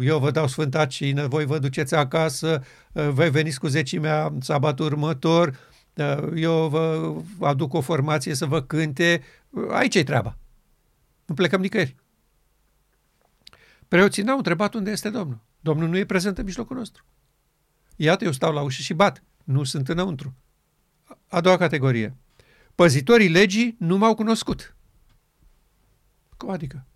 eu 0.00 0.18
vă 0.18 0.30
dau 0.30 0.46
sfânta 0.46 0.86
cină, 0.86 1.26
voi 1.26 1.44
vă 1.44 1.58
duceți 1.58 1.94
acasă, 1.94 2.64
uh, 2.92 3.08
voi 3.08 3.30
veniți 3.30 3.58
cu 3.58 3.66
zecimea 3.66 4.32
sabatul 4.40 4.84
următor, 4.84 5.58
uh, 5.94 6.32
eu 6.34 6.68
vă 6.68 7.14
aduc 7.40 7.72
o 7.72 7.80
formație 7.80 8.34
să 8.34 8.46
vă 8.46 8.62
cânte. 8.62 9.22
Aici 9.70 9.94
e 9.94 10.02
treaba. 10.02 10.36
Nu 11.26 11.34
plecăm 11.34 11.60
nicăieri. 11.60 11.96
Preoții 13.88 14.22
n-au 14.22 14.36
întrebat 14.36 14.74
unde 14.74 14.90
este 14.90 15.10
Domnul. 15.10 15.40
Domnul 15.60 15.88
nu 15.88 15.96
e 15.96 16.04
prezent 16.04 16.38
în 16.38 16.44
mijlocul 16.44 16.76
nostru. 16.76 17.04
Iată, 17.96 18.24
eu 18.24 18.32
stau 18.32 18.52
la 18.52 18.62
ușă 18.62 18.82
și 18.82 18.94
bat. 18.94 19.22
Nu 19.44 19.64
sunt 19.64 19.88
înăuntru. 19.88 20.34
A 21.28 21.40
doua 21.40 21.56
categorie. 21.56 22.16
Păzitorii 22.74 23.28
legii 23.28 23.76
nu 23.78 23.96
m-au 23.96 24.14
cunoscut. 24.14 24.76
Cum 26.36 26.50
adică? 26.50 26.86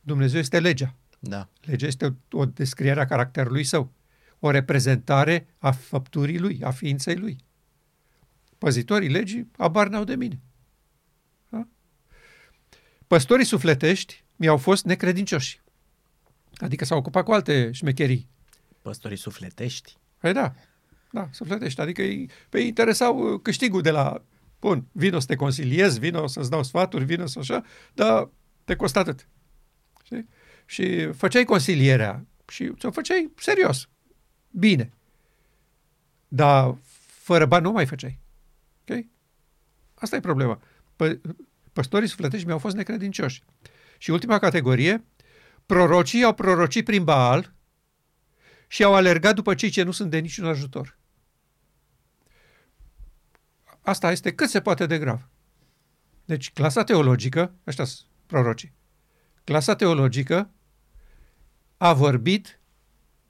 Dumnezeu 0.00 0.40
este 0.40 0.60
legea. 0.60 0.94
Da. 1.28 1.48
Legea 1.60 1.86
este 1.86 2.16
o, 2.30 2.38
o 2.38 2.44
descriere 2.44 3.00
a 3.00 3.06
caracterului 3.06 3.64
său, 3.64 3.92
o 4.38 4.50
reprezentare 4.50 5.46
a 5.58 5.70
făpturii 5.70 6.38
lui, 6.38 6.60
a 6.62 6.70
ființei 6.70 7.16
lui. 7.16 7.44
Păzitorii 8.58 9.08
legii 9.08 9.50
abar 9.56 9.88
n-au 9.88 10.04
de 10.04 10.16
mine. 10.16 10.40
Da? 11.48 11.68
Păstorii 13.06 13.44
sufletești 13.44 14.24
mi-au 14.36 14.56
fost 14.56 14.84
necredincioși. 14.84 15.62
Adică 16.56 16.84
s-au 16.84 16.98
ocupat 16.98 17.24
cu 17.24 17.32
alte 17.32 17.72
șmecherii. 17.72 18.28
Păstorii 18.82 19.16
sufletești? 19.16 19.96
Păi 20.18 20.32
da, 20.32 20.54
da, 21.10 21.28
sufletești. 21.30 21.80
Adică 21.80 22.02
îi, 22.02 22.30
pe 22.48 22.58
ei 22.58 22.66
interesau 22.66 23.38
câștigul 23.38 23.82
de 23.82 23.90
la 23.90 24.22
Bun, 24.64 24.86
vino 24.92 25.18
să 25.18 25.26
te 25.26 25.36
consiliez, 25.36 25.98
vino 25.98 26.26
să-ți 26.26 26.50
dau 26.50 26.62
sfaturi, 26.62 27.04
vino 27.04 27.26
să 27.26 27.38
așa, 27.38 27.64
dar 27.94 28.28
te 28.64 28.76
costă 28.76 28.98
atât. 28.98 29.28
Știi? 30.04 30.28
Și 30.64 31.12
făceai 31.12 31.44
consilierea 31.44 32.26
și 32.48 32.74
ți-o 32.74 32.90
făceai 32.90 33.32
serios, 33.36 33.88
bine. 34.50 34.92
Dar 36.28 36.76
fără 37.06 37.46
bani 37.46 37.64
nu 37.64 37.72
mai 37.72 37.86
făceai. 37.86 38.20
Ok? 38.88 39.04
Asta 39.94 40.16
e 40.16 40.20
problema. 40.20 40.60
Pă, 40.96 41.20
păstorii 41.72 42.08
sufletești 42.08 42.46
mi-au 42.46 42.58
fost 42.58 42.76
necredincioși. 42.76 43.42
Și 43.98 44.10
ultima 44.10 44.38
categorie, 44.38 45.04
prorocii 45.66 46.24
au 46.24 46.34
prorocit 46.34 46.84
prin 46.84 47.04
Baal 47.04 47.54
și 48.66 48.82
au 48.82 48.94
alergat 48.94 49.34
după 49.34 49.54
cei 49.54 49.70
ce 49.70 49.82
nu 49.82 49.90
sunt 49.90 50.10
de 50.10 50.18
niciun 50.18 50.46
ajutor. 50.46 50.98
Asta 53.80 54.10
este 54.10 54.34
cât 54.34 54.48
se 54.48 54.60
poate 54.60 54.86
de 54.86 54.98
grav. 54.98 55.28
Deci, 56.24 56.52
clasa 56.52 56.84
teologică, 56.84 57.54
ăștia 57.66 57.84
sunt 57.84 58.08
prorocii, 58.26 58.72
clasa 59.44 59.74
teologică 59.76 60.53
a 61.84 61.92
vorbit 61.92 62.60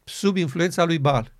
sub 0.05 0.37
influența 0.37 0.85
lui 0.85 0.99
Baal. 0.99 1.35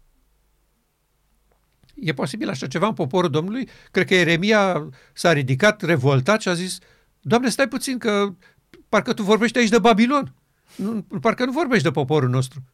E 1.95 2.13
posibil 2.13 2.49
așa 2.49 2.67
ceva 2.67 2.87
în 2.87 2.95
poporul 2.95 3.31
Domnului? 3.31 3.69
Cred 3.91 4.07
că 4.07 4.15
Eremia 4.15 4.89
s-a 5.13 5.33
ridicat 5.33 5.83
revoltat 5.83 6.41
și 6.41 6.49
a 6.49 6.55
zis, 6.55 6.79
Doamne, 7.21 7.49
stai 7.49 7.69
puțin 7.69 7.99
că 7.99 8.35
parcă 8.89 9.13
tu 9.13 9.23
vorbești 9.23 9.59
aici 9.59 9.69
de 9.69 9.79
Babilon. 9.79 10.35
Nu, 10.77 11.03
parcă 11.03 11.45
nu 11.45 11.53
vorbești 11.53 11.85
de 11.85 11.91
poporul 11.91 12.29
nostru. 12.29 12.65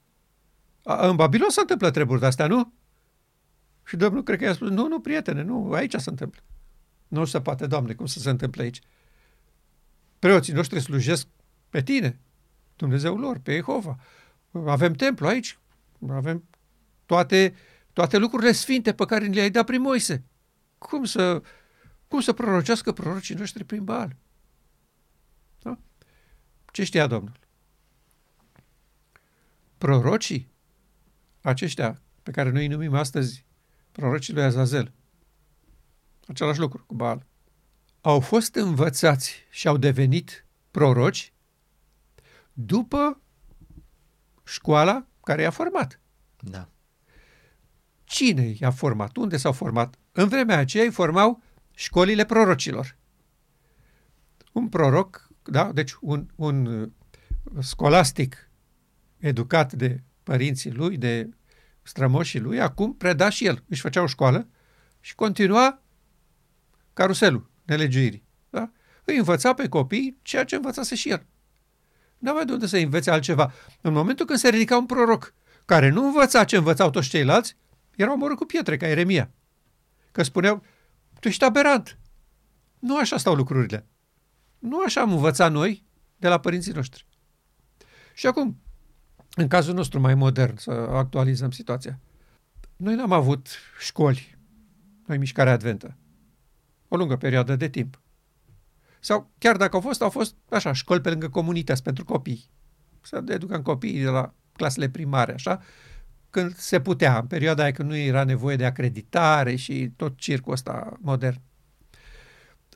A, 0.82 1.08
în 1.08 1.16
Babilon 1.16 1.50
s-a 1.50 1.60
întâmplat 1.60 1.92
treburi 1.92 2.20
de 2.20 2.26
astea, 2.26 2.46
nu? 2.46 2.72
Și 3.84 3.96
Domnul 3.96 4.22
cred 4.22 4.38
că 4.38 4.44
i-a 4.44 4.54
spus, 4.54 4.68
nu, 4.68 4.88
nu, 4.88 5.00
prietene, 5.00 5.42
nu, 5.42 5.72
aici 5.72 5.94
se 5.94 6.10
întâmplă. 6.10 6.40
Nu 7.08 7.24
se 7.24 7.40
poate, 7.40 7.66
Doamne, 7.66 7.92
cum 7.92 8.06
să 8.06 8.18
se 8.18 8.30
întâmple 8.30 8.62
aici? 8.62 8.80
Preoții 10.18 10.52
noștri 10.52 10.80
slujesc 10.80 11.26
pe 11.68 11.82
tine, 11.82 12.20
Dumnezeul 12.76 13.20
lor, 13.20 13.38
pe 13.38 13.54
Jehova. 13.54 13.98
Avem 14.52 14.92
templu 14.92 15.26
aici, 15.26 15.58
avem 16.08 16.48
toate, 17.06 17.54
toate 17.92 18.16
lucrurile 18.16 18.52
sfinte 18.52 18.92
pe 18.92 19.04
care 19.04 19.26
le-ai 19.26 19.50
dat 19.50 19.66
prin 19.66 19.80
Moise. 19.80 20.24
Cum 20.78 21.04
să, 21.04 21.42
cum 22.08 22.20
să 22.20 22.32
prorocească 22.32 22.92
prorocii 22.92 23.34
noștri 23.34 23.64
prin 23.64 23.84
Baal? 23.84 24.16
Da? 25.58 25.78
Ce 26.72 26.84
știa 26.84 27.06
Domnul? 27.06 27.38
Prorocii, 29.78 30.50
aceștia 31.40 32.02
pe 32.22 32.30
care 32.30 32.50
noi 32.50 32.62
îi 32.62 32.68
numim 32.68 32.94
astăzi 32.94 33.44
prorocii 33.92 34.34
lui 34.34 34.42
Azazel, 34.42 34.92
același 36.26 36.58
lucru 36.58 36.84
cu 36.86 36.94
Baal, 36.94 37.26
au 38.00 38.20
fost 38.20 38.54
învățați 38.54 39.46
și 39.50 39.68
au 39.68 39.76
devenit 39.76 40.46
proroci 40.70 41.32
după 42.52 43.20
școala 44.50 45.06
care 45.24 45.42
i-a 45.42 45.50
format. 45.50 46.00
Da. 46.40 46.68
Cine 48.04 48.54
i-a 48.60 48.70
format? 48.70 49.16
Unde 49.16 49.36
s-au 49.36 49.52
format? 49.52 49.94
În 50.12 50.28
vremea 50.28 50.58
aceea 50.58 50.84
îi 50.84 50.90
formau 50.90 51.42
școlile 51.74 52.24
prorocilor. 52.24 52.96
Un 54.52 54.68
proroc, 54.68 55.28
da, 55.42 55.72
deci 55.72 55.96
un, 56.00 56.28
un 56.34 56.90
scolastic 57.60 58.50
educat 59.18 59.72
de 59.72 60.02
părinții 60.22 60.72
lui, 60.72 60.96
de 60.96 61.30
strămoșii 61.82 62.40
lui, 62.40 62.60
acum 62.60 62.94
preda 62.94 63.28
și 63.28 63.46
el. 63.46 63.64
Își 63.68 63.80
făcea 63.80 64.02
o 64.02 64.06
școală 64.06 64.48
și 65.00 65.14
continua 65.14 65.82
caruselul 66.92 67.50
nelegiuirii. 67.64 68.24
Da? 68.50 68.70
Îi 69.04 69.16
învăța 69.16 69.54
pe 69.54 69.68
copii 69.68 70.18
ceea 70.22 70.44
ce 70.44 70.54
învățase 70.54 70.94
și 70.94 71.10
el. 71.10 71.26
Nu 72.20 72.30
avea 72.30 72.44
de 72.44 72.52
unde 72.52 72.66
să 72.66 72.76
învețe 72.76 73.10
altceva. 73.10 73.52
În 73.80 73.92
momentul 73.92 74.26
când 74.26 74.38
se 74.38 74.48
ridica 74.48 74.76
un 74.76 74.86
proroc 74.86 75.34
care 75.64 75.88
nu 75.88 76.04
învăța 76.04 76.44
ce 76.44 76.56
învățau 76.56 76.90
toți 76.90 77.08
ceilalți, 77.08 77.56
era 77.96 78.12
omorât 78.12 78.36
cu 78.36 78.44
pietre, 78.44 78.76
ca 78.76 78.86
Eremia. 78.86 79.30
Că 80.12 80.22
spuneau, 80.22 80.62
tu 81.20 81.28
ești 81.28 81.44
aberant. 81.44 81.98
Nu 82.78 82.98
așa 82.98 83.16
stau 83.16 83.34
lucrurile. 83.34 83.86
Nu 84.58 84.82
așa 84.82 85.00
am 85.00 85.12
învățat 85.12 85.52
noi 85.52 85.84
de 86.16 86.28
la 86.28 86.40
părinții 86.40 86.72
noștri. 86.72 87.06
Și 88.14 88.26
acum, 88.26 88.60
în 89.34 89.48
cazul 89.48 89.74
nostru 89.74 90.00
mai 90.00 90.14
modern, 90.14 90.56
să 90.56 90.70
actualizăm 90.70 91.50
situația. 91.50 92.00
Noi 92.76 92.94
n-am 92.94 93.12
avut 93.12 93.48
școli, 93.78 94.38
noi 95.06 95.18
mișcarea 95.18 95.52
adventă, 95.52 95.96
o 96.88 96.96
lungă 96.96 97.16
perioadă 97.16 97.56
de 97.56 97.68
timp. 97.68 98.00
Sau 99.00 99.30
chiar 99.38 99.56
dacă 99.56 99.76
au 99.76 99.82
fost, 99.82 100.02
au 100.02 100.10
fost 100.10 100.34
așa, 100.48 100.72
școli 100.72 101.00
pe 101.00 101.10
lângă 101.10 101.28
comunități 101.28 101.82
pentru 101.82 102.04
copii. 102.04 102.50
Să 103.00 103.22
educăm 103.28 103.62
copiii 103.62 104.02
de 104.02 104.08
la 104.08 104.34
clasele 104.52 104.88
primare, 104.88 105.32
așa, 105.32 105.62
când 106.30 106.56
se 106.56 106.80
putea, 106.80 107.18
în 107.18 107.26
perioada 107.26 107.62
aia 107.62 107.72
când 107.72 107.88
nu 107.88 107.96
era 107.96 108.24
nevoie 108.24 108.56
de 108.56 108.64
acreditare 108.64 109.54
și 109.54 109.90
tot 109.96 110.18
circul 110.18 110.52
ăsta 110.52 110.96
modern. 111.00 111.40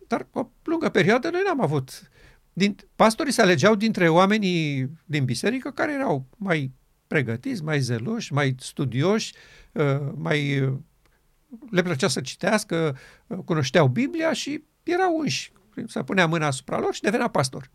Dar 0.07 0.27
o 0.33 0.49
lungă 0.63 0.89
perioadă 0.89 1.31
noi 1.31 1.43
n-am 1.47 1.61
avut. 1.61 2.11
Din, 2.53 2.77
pastorii 2.97 3.33
se 3.33 3.43
alegeau 3.43 3.75
dintre 3.75 4.09
oamenii 4.09 4.91
din 5.05 5.25
biserică 5.25 5.71
care 5.71 5.93
erau 5.93 6.27
mai 6.37 6.73
pregătiți, 7.07 7.63
mai 7.63 7.81
zeloși, 7.81 8.33
mai 8.33 8.55
studioși, 8.59 9.35
uh, 9.73 10.13
mai 10.15 10.61
le 11.71 11.83
plăcea 11.83 12.09
să 12.09 12.21
citească, 12.21 12.97
uh, 13.27 13.39
cunoșteau 13.45 13.89
Biblia 13.89 14.33
și 14.33 14.63
erau 14.83 15.17
unși. 15.19 15.53
Să 15.87 16.03
punea 16.03 16.27
mâna 16.27 16.47
asupra 16.47 16.79
lor 16.79 16.95
și 16.95 17.01
devenea 17.01 17.29
pastor. 17.29 17.71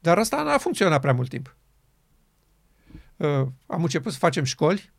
Dar 0.00 0.18
asta 0.18 0.42
n-a 0.42 0.58
funcționat 0.58 1.00
prea 1.00 1.12
mult 1.12 1.28
timp. 1.28 1.56
Uh, 3.16 3.46
am 3.66 3.82
început 3.82 4.12
să 4.12 4.18
facem 4.18 4.44
școli 4.44 4.92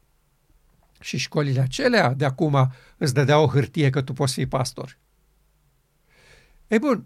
și 1.00 1.18
școlile 1.18 1.60
acelea 1.60 2.14
de 2.14 2.26
acum 2.26 2.72
îți 2.98 3.14
dădea 3.14 3.40
o 3.40 3.48
hârtie 3.48 3.90
că 3.90 4.02
tu 4.02 4.14
poți 4.14 4.34
fi 4.34 4.46
pastor. 4.46 4.98
Ei 6.68 6.80
bun, 6.80 7.06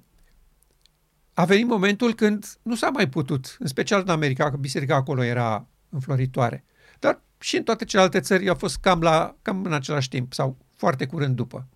a 1.33 1.45
venit 1.45 1.67
momentul 1.67 2.13
când 2.13 2.45
nu 2.61 2.75
s-a 2.75 2.89
mai 2.89 3.09
putut, 3.09 3.55
în 3.59 3.67
special 3.67 4.01
în 4.01 4.09
America, 4.09 4.49
că 4.49 4.57
biserica 4.57 4.95
acolo 4.95 5.23
era 5.23 5.67
înfloritoare. 5.89 6.63
Dar 6.99 7.21
și 7.39 7.57
în 7.57 7.63
toate 7.63 7.85
celelalte 7.85 8.19
țări 8.19 8.49
a 8.49 8.55
fost 8.55 8.77
cam, 8.77 9.01
la, 9.01 9.35
cam 9.41 9.63
în 9.63 9.73
același 9.73 10.09
timp 10.09 10.33
sau 10.33 10.57
foarte 10.75 11.05
curând 11.05 11.35
după. 11.35 11.67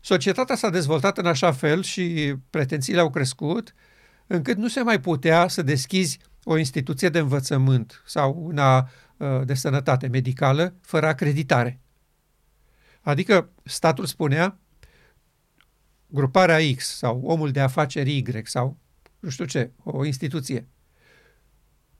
Societatea 0.00 0.56
s-a 0.56 0.70
dezvoltat 0.70 1.18
în 1.18 1.26
așa 1.26 1.52
fel 1.52 1.82
și 1.82 2.34
pretențiile 2.50 3.00
au 3.00 3.10
crescut, 3.10 3.74
încât 4.26 4.56
nu 4.56 4.68
se 4.68 4.82
mai 4.82 5.00
putea 5.00 5.48
să 5.48 5.62
deschizi 5.62 6.18
o 6.44 6.56
instituție 6.56 7.08
de 7.08 7.18
învățământ 7.18 8.02
sau 8.06 8.42
una 8.42 8.90
uh, 9.16 9.40
de 9.44 9.54
sănătate 9.54 10.06
medicală 10.06 10.74
fără 10.80 11.06
acreditare. 11.06 11.80
Adică 13.00 13.50
statul 13.64 14.06
spunea 14.06 14.58
gruparea 16.06 16.58
X 16.76 16.96
sau 16.96 17.20
omul 17.20 17.50
de 17.50 17.60
afaceri 17.60 18.16
Y 18.16 18.42
sau 18.44 18.78
nu 19.18 19.28
știu 19.28 19.44
ce, 19.44 19.70
o 19.82 20.04
instituție. 20.04 20.68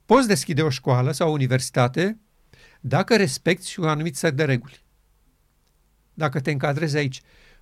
Poți 0.05 0.27
deschide 0.27 0.61
o 0.61 0.69
școală 0.69 1.11
sau 1.11 1.29
o 1.29 1.31
universitate 1.31 2.19
dacă 2.81 3.15
respecti 3.15 3.79
un 3.79 3.87
anumit 3.87 4.15
set 4.15 4.35
de 4.35 4.45
reguli. 4.45 4.83
Dacă 6.13 6.39
te 6.39 6.51
încadrezi 6.51 6.97
aici. 6.97 7.21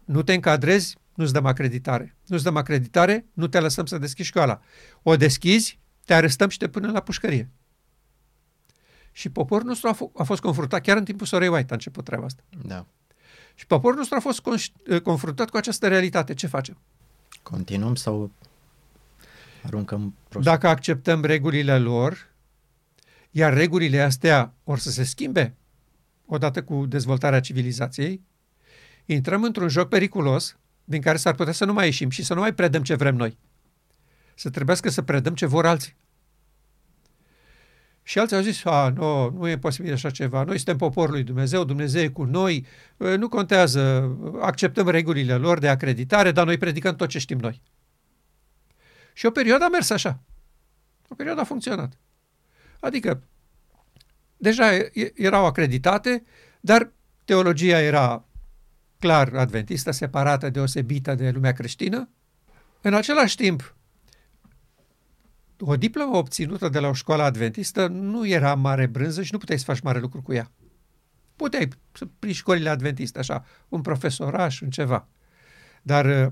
Nu 0.10 0.22
te 0.22 0.34
încadrezi, 0.34 0.98
nu-ți 1.14 1.34
dăm 1.34 1.46
acreditare. 1.46 2.16
Nu-ți 2.26 2.44
dăm 2.44 2.58
acreditare, 2.58 3.26
nu 3.34 3.48
te 3.48 3.60
lăsăm 3.60 3.86
să 3.86 3.98
deschizi 3.98 4.28
școala. 4.30 4.62
O 5.04 5.16
deschizi, 5.16 5.80
te 6.06 6.14
arestăm 6.14 6.50
și 6.50 6.58
te 6.58 6.68
punem 6.68 6.92
la 6.92 7.00
pușcărie. 7.00 7.50
Și 9.12 9.30
poporul 9.30 9.68
nostru 9.68 9.88
a, 9.88 9.96
f- 9.96 10.12
a 10.18 10.24
fost 10.24 10.42
confruntat, 10.42 10.82
chiar 10.82 10.98
în 10.98 11.04
timpul 11.04 11.26
Sorei 11.26 11.48
White 11.48 11.72
a 11.72 11.74
început 11.74 12.04
treaba 12.06 12.26
asta. 12.26 12.44
Da. 12.64 12.86
Și 13.56 13.66
poporul 13.68 13.98
nostru 13.98 14.16
a 14.16 14.20
fost 14.20 14.42
con- 14.42 15.02
confruntat 15.04 15.50
cu 15.50 15.58
această 15.58 15.88
realitate. 15.88 16.34
Ce 16.34 16.48
facem? 16.48 16.78
Continuăm 17.44 17.96
sau 17.96 18.32
aruncăm 19.66 20.16
prost? 20.30 20.46
Dacă 20.46 20.68
acceptăm 20.68 21.24
regulile 21.24 21.78
lor, 21.80 22.28
iar 23.32 23.54
regulile 23.54 24.02
astea 24.02 24.54
or 24.64 24.80
să 24.80 24.92
se 24.92 25.04
schimbe 25.04 25.56
odată 26.26 26.64
cu 26.64 26.86
dezvoltarea 26.86 27.40
civilizației, 27.40 28.28
intrăm 29.14 29.44
într-un 29.44 29.68
joc 29.68 29.90
periculos 29.90 30.58
din 30.84 31.02
care 31.02 31.18
s-ar 31.18 31.36
putea 31.36 31.54
să 31.54 31.66
nu 31.66 31.74
mai 31.74 31.86
ieșim 31.86 32.10
și 32.10 32.24
să 32.24 32.34
nu 32.34 32.40
mai 32.40 32.54
predăm 32.54 32.84
ce 32.84 32.96
vrem 32.96 33.16
noi. 33.16 33.38
Să 34.36 34.50
trebuiască 34.50 34.90
să 34.90 35.02
predăm 35.02 35.36
ce 35.36 35.46
vor 35.46 35.66
alții. 35.66 35.96
Și 38.04 38.20
alții 38.20 38.36
au 38.36 38.42
zis, 38.42 38.66
a, 38.66 38.90
nu, 38.90 39.30
nu 39.30 39.48
e 39.48 39.58
posibil 39.58 39.94
așa 39.94 40.10
ceva, 40.10 40.44
noi 40.44 40.56
suntem 40.56 40.78
poporul 40.78 41.12
lui 41.12 41.24
Dumnezeu, 41.24 41.64
Dumnezeu 41.64 42.02
e 42.02 42.08
cu 42.08 42.24
noi, 42.24 42.66
nu 42.98 43.30
contează, 43.30 44.12
acceptăm 44.42 44.90
regulile 44.90 45.36
lor 45.36 45.60
de 45.60 45.68
acreditare, 45.70 46.32
dar 46.32 46.46
noi 46.46 46.58
predicăm 46.58 46.96
tot 46.96 47.10
ce 47.10 47.20
știm 47.20 47.38
noi. 47.38 47.62
Și 49.14 49.26
o 49.26 49.32
perioadă 49.32 49.64
a 49.64 49.70
mers 49.70 49.90
așa. 49.90 50.24
O 51.08 51.16
perioadă 51.16 51.42
a 51.42 51.44
funcționat. 51.44 51.98
Adică, 52.80 53.24
deja 54.38 54.70
erau 55.14 55.46
acreditate, 55.46 56.24
dar 56.60 56.92
teologia 57.26 57.82
era 57.82 58.26
clar 59.00 59.36
adventistă, 59.36 59.92
separată, 59.92 60.50
deosebită 60.50 61.16
de 61.16 61.30
lumea 61.30 61.54
creștină. 61.54 62.10
În 62.82 62.94
același 62.94 63.36
timp, 63.36 63.76
o 65.60 65.76
diplomă 65.76 66.18
obținută 66.18 66.70
de 66.70 66.80
la 66.80 66.88
o 66.88 66.94
școală 66.94 67.24
adventistă 67.24 67.88
nu 67.88 68.28
era 68.28 68.56
mare 68.56 68.86
brânză 68.86 69.24
și 69.24 69.32
nu 69.32 69.38
puteai 69.38 69.60
să 69.60 69.66
faci 69.66 69.80
mare 69.80 70.00
lucru 70.00 70.22
cu 70.22 70.34
ea. 70.34 70.52
Puteai 71.36 71.70
să 71.92 72.08
prin 72.20 72.34
școlile 72.34 72.70
adventiste, 72.70 73.20
așa, 73.20 73.46
un 73.70 73.82
profesoraș, 73.82 74.62
un 74.62 74.70
ceva. 74.70 75.08
Dar 75.82 76.06
uh, 76.06 76.32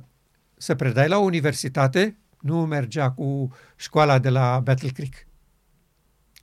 să 0.57 0.76
predai 0.76 1.07
la 1.07 1.18
o 1.18 1.23
universitate 1.23 2.18
nu 2.39 2.65
mergea 2.65 3.11
cu 3.11 3.56
școala 3.76 4.19
de 4.19 4.30
la 4.30 4.60
Battle 4.60 4.89
Creek. 4.89 5.27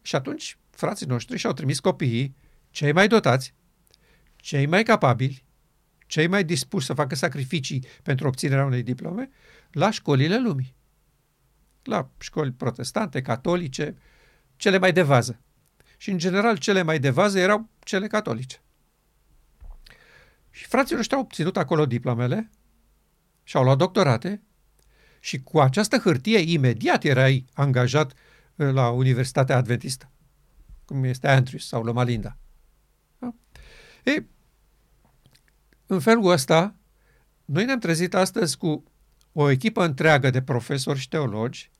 Și 0.03 0.17
atunci 0.17 0.59
frații 0.71 1.07
noștri 1.07 1.39
și-au 1.39 1.53
trimis 1.53 1.81
copiii, 1.81 2.37
cei 2.71 2.93
mai 2.93 3.09
dotați, 3.09 3.55
cei 4.37 4.67
mai 4.67 4.83
capabili, 4.83 5.45
cei 6.07 6.27
mai 6.27 6.45
dispuși 6.45 6.87
să 6.87 6.95
facă 6.95 7.15
sacrificii 7.15 7.87
pentru 8.03 8.27
obținerea 8.27 8.65
unei 8.65 8.83
diplome, 8.83 9.31
la 9.71 9.91
școlile 9.91 10.39
lumii. 10.39 10.75
La 11.83 12.11
școli 12.19 12.53
protestante, 12.53 13.23
catolice, 13.23 13.97
cele 14.57 14.79
mai 14.79 14.93
de 14.93 15.03
vază. 15.03 15.41
Și, 15.97 16.11
în 16.11 16.19
general, 16.19 16.57
cele 16.57 16.83
mai 16.83 16.99
de 16.99 17.11
vază 17.11 17.39
erau 17.39 17.69
cele 17.79 18.07
catolice. 18.07 18.63
Și 20.51 20.67
frații 20.67 20.97
noștri 20.97 21.15
au 21.15 21.21
obținut 21.21 21.57
acolo 21.57 21.87
diplomele 21.87 22.51
și 23.43 23.57
au 23.57 23.63
luat 23.63 23.79
doctorate 23.79 24.43
și 25.21 25.43
cu 25.43 25.61
această 25.61 25.99
hârtie 25.99 26.39
imediat 26.39 27.05
erai 27.05 27.45
angajat 27.53 28.13
la 28.55 28.89
Universitatea 28.89 29.57
Adventistă, 29.57 30.11
cum 30.85 31.05
este 31.05 31.29
Andrews 31.29 31.67
sau 31.67 31.83
Loma 31.83 32.03
Linda. 32.03 32.37
Da? 33.19 33.35
E, 34.05 34.25
în 35.87 36.01
felul 36.01 36.31
ăsta, 36.31 36.75
noi 37.45 37.65
ne-am 37.65 37.79
trezit 37.79 38.15
astăzi 38.15 38.57
cu 38.57 38.85
o 39.33 39.51
echipă 39.51 39.85
întreagă 39.85 40.31
de 40.31 40.43
profesori 40.43 40.99
și 40.99 41.09
teologi, 41.09 41.71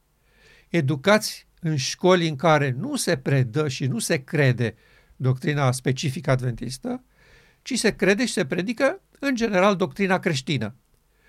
educați 0.69 1.47
în 1.61 1.77
școli 1.77 2.29
în 2.29 2.37
care 2.37 2.75
nu 2.79 2.97
se 2.97 3.17
predă 3.17 3.69
și 3.69 3.87
nu 3.87 3.99
se 3.99 4.17
crede 4.25 4.75
doctrina 5.17 5.73
specifică 5.73 6.31
adventistă, 6.31 7.05
ci 7.63 7.79
se 7.79 7.91
crede 7.91 8.27
și 8.27 8.33
se 8.33 8.47
predică, 8.47 9.01
în 9.19 9.35
general, 9.35 9.77
doctrina 9.77 10.19
creștină, 10.19 10.75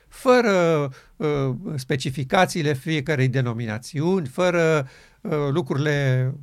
fără 0.07 0.89
uh, 1.15 1.56
specificațiile 1.76 2.73
fiecarei 2.73 3.27
denominațiuni, 3.27 4.27
fără 4.27 4.89
uh, 5.22 5.31
lucrurile 5.49 6.34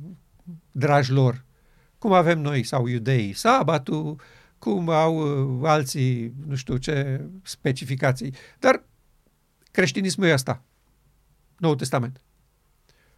dragi 0.71 1.11
lor, 1.11 1.45
cum 1.97 2.13
avem 2.13 2.39
noi 2.39 2.63
sau 2.63 2.87
iudeii, 2.87 3.33
sabatul, 3.33 4.21
cum 4.63 4.89
au 4.89 5.15
uh, 5.17 5.69
alții, 5.69 6.33
nu 6.47 6.55
știu 6.55 6.77
ce 6.77 7.25
specificații. 7.41 8.33
Dar 8.59 8.83
creștinismul 9.71 10.27
e 10.27 10.31
asta, 10.31 10.63
Noul 11.57 11.75
Testament. 11.75 12.21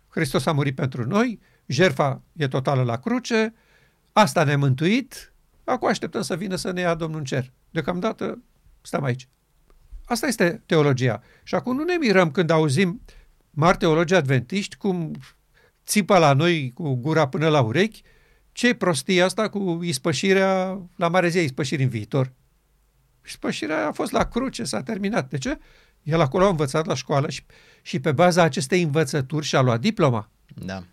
Hristos 0.09 0.45
a 0.45 0.51
murit 0.51 0.75
pentru 0.75 1.05
noi, 1.07 1.39
jerfa 1.65 2.21
e 2.33 2.47
totală 2.47 2.83
la 2.83 2.97
cruce, 2.97 3.53
asta 4.13 4.43
ne-a 4.43 4.57
mântuit, 4.57 5.33
acum 5.63 5.87
așteptăm 5.87 6.21
să 6.21 6.35
vină 6.35 6.55
să 6.55 6.71
ne 6.71 6.81
ia 6.81 6.95
Domnul 6.95 7.19
în 7.19 7.25
cer. 7.25 7.51
Deocamdată 7.69 8.41
stăm 8.81 9.03
aici. 9.03 9.27
Asta 10.05 10.27
este 10.27 10.63
teologia. 10.65 11.21
Și 11.43 11.55
acum 11.55 11.75
nu 11.75 11.83
ne 11.83 11.95
mirăm 11.99 12.31
când 12.31 12.49
auzim 12.49 13.01
mari 13.49 13.77
teologi 13.77 14.13
adventiști 14.13 14.75
cum 14.75 15.11
țipă 15.85 16.17
la 16.17 16.33
noi 16.33 16.71
cu 16.73 16.93
gura 16.93 17.27
până 17.27 17.47
la 17.47 17.61
urechi, 17.61 18.01
ce 18.55 18.73
prostie 18.73 19.21
asta 19.21 19.49
cu 19.49 19.79
ispășirea 19.83 20.81
la 20.95 21.07
mare 21.07 21.27
zi, 21.27 21.39
ispășiri 21.39 21.83
în 21.83 21.89
viitor? 21.89 22.31
Ispășirea 23.25 23.87
a 23.87 23.91
fost 23.91 24.11
la 24.11 24.27
cruce, 24.27 24.63
s-a 24.63 24.83
terminat. 24.83 25.29
De 25.29 25.37
ce? 25.37 25.59
El 26.03 26.19
acolo 26.21 26.45
a 26.45 26.49
învățat 26.49 26.85
la 26.85 26.93
școală 26.93 27.29
și, 27.29 27.45
și 27.81 27.99
pe 27.99 28.11
baza 28.11 28.43
acestei 28.43 28.81
învățături 28.81 29.45
și-a 29.45 29.61
luat 29.61 29.79
diploma. 29.79 30.29
Da. 30.55 30.83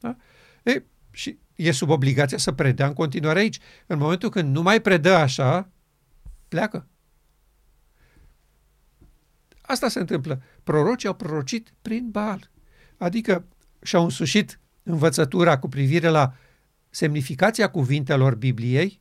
da? 0.00 0.16
E, 0.62 0.82
și 1.10 1.38
e 1.54 1.70
sub 1.70 1.90
obligația 1.90 2.38
să 2.38 2.52
predea 2.52 2.86
în 2.86 2.92
continuare 2.92 3.38
aici. 3.38 3.58
În 3.86 3.98
momentul 3.98 4.30
când 4.30 4.54
nu 4.54 4.62
mai 4.62 4.80
predă 4.80 5.14
așa, 5.14 5.68
pleacă. 6.48 6.86
Asta 9.60 9.88
se 9.88 9.98
întâmplă. 9.98 10.42
Prorocii 10.64 11.08
au 11.08 11.14
prorocit 11.14 11.72
prin 11.82 12.08
Baal. 12.10 12.50
Adică 12.96 13.44
și-au 13.82 14.04
însușit 14.04 14.60
învățătura 14.82 15.58
cu 15.58 15.68
privire 15.68 16.08
la 16.08 16.34
semnificația 16.90 17.70
cuvintelor 17.70 18.34
Bibliei 18.34 19.00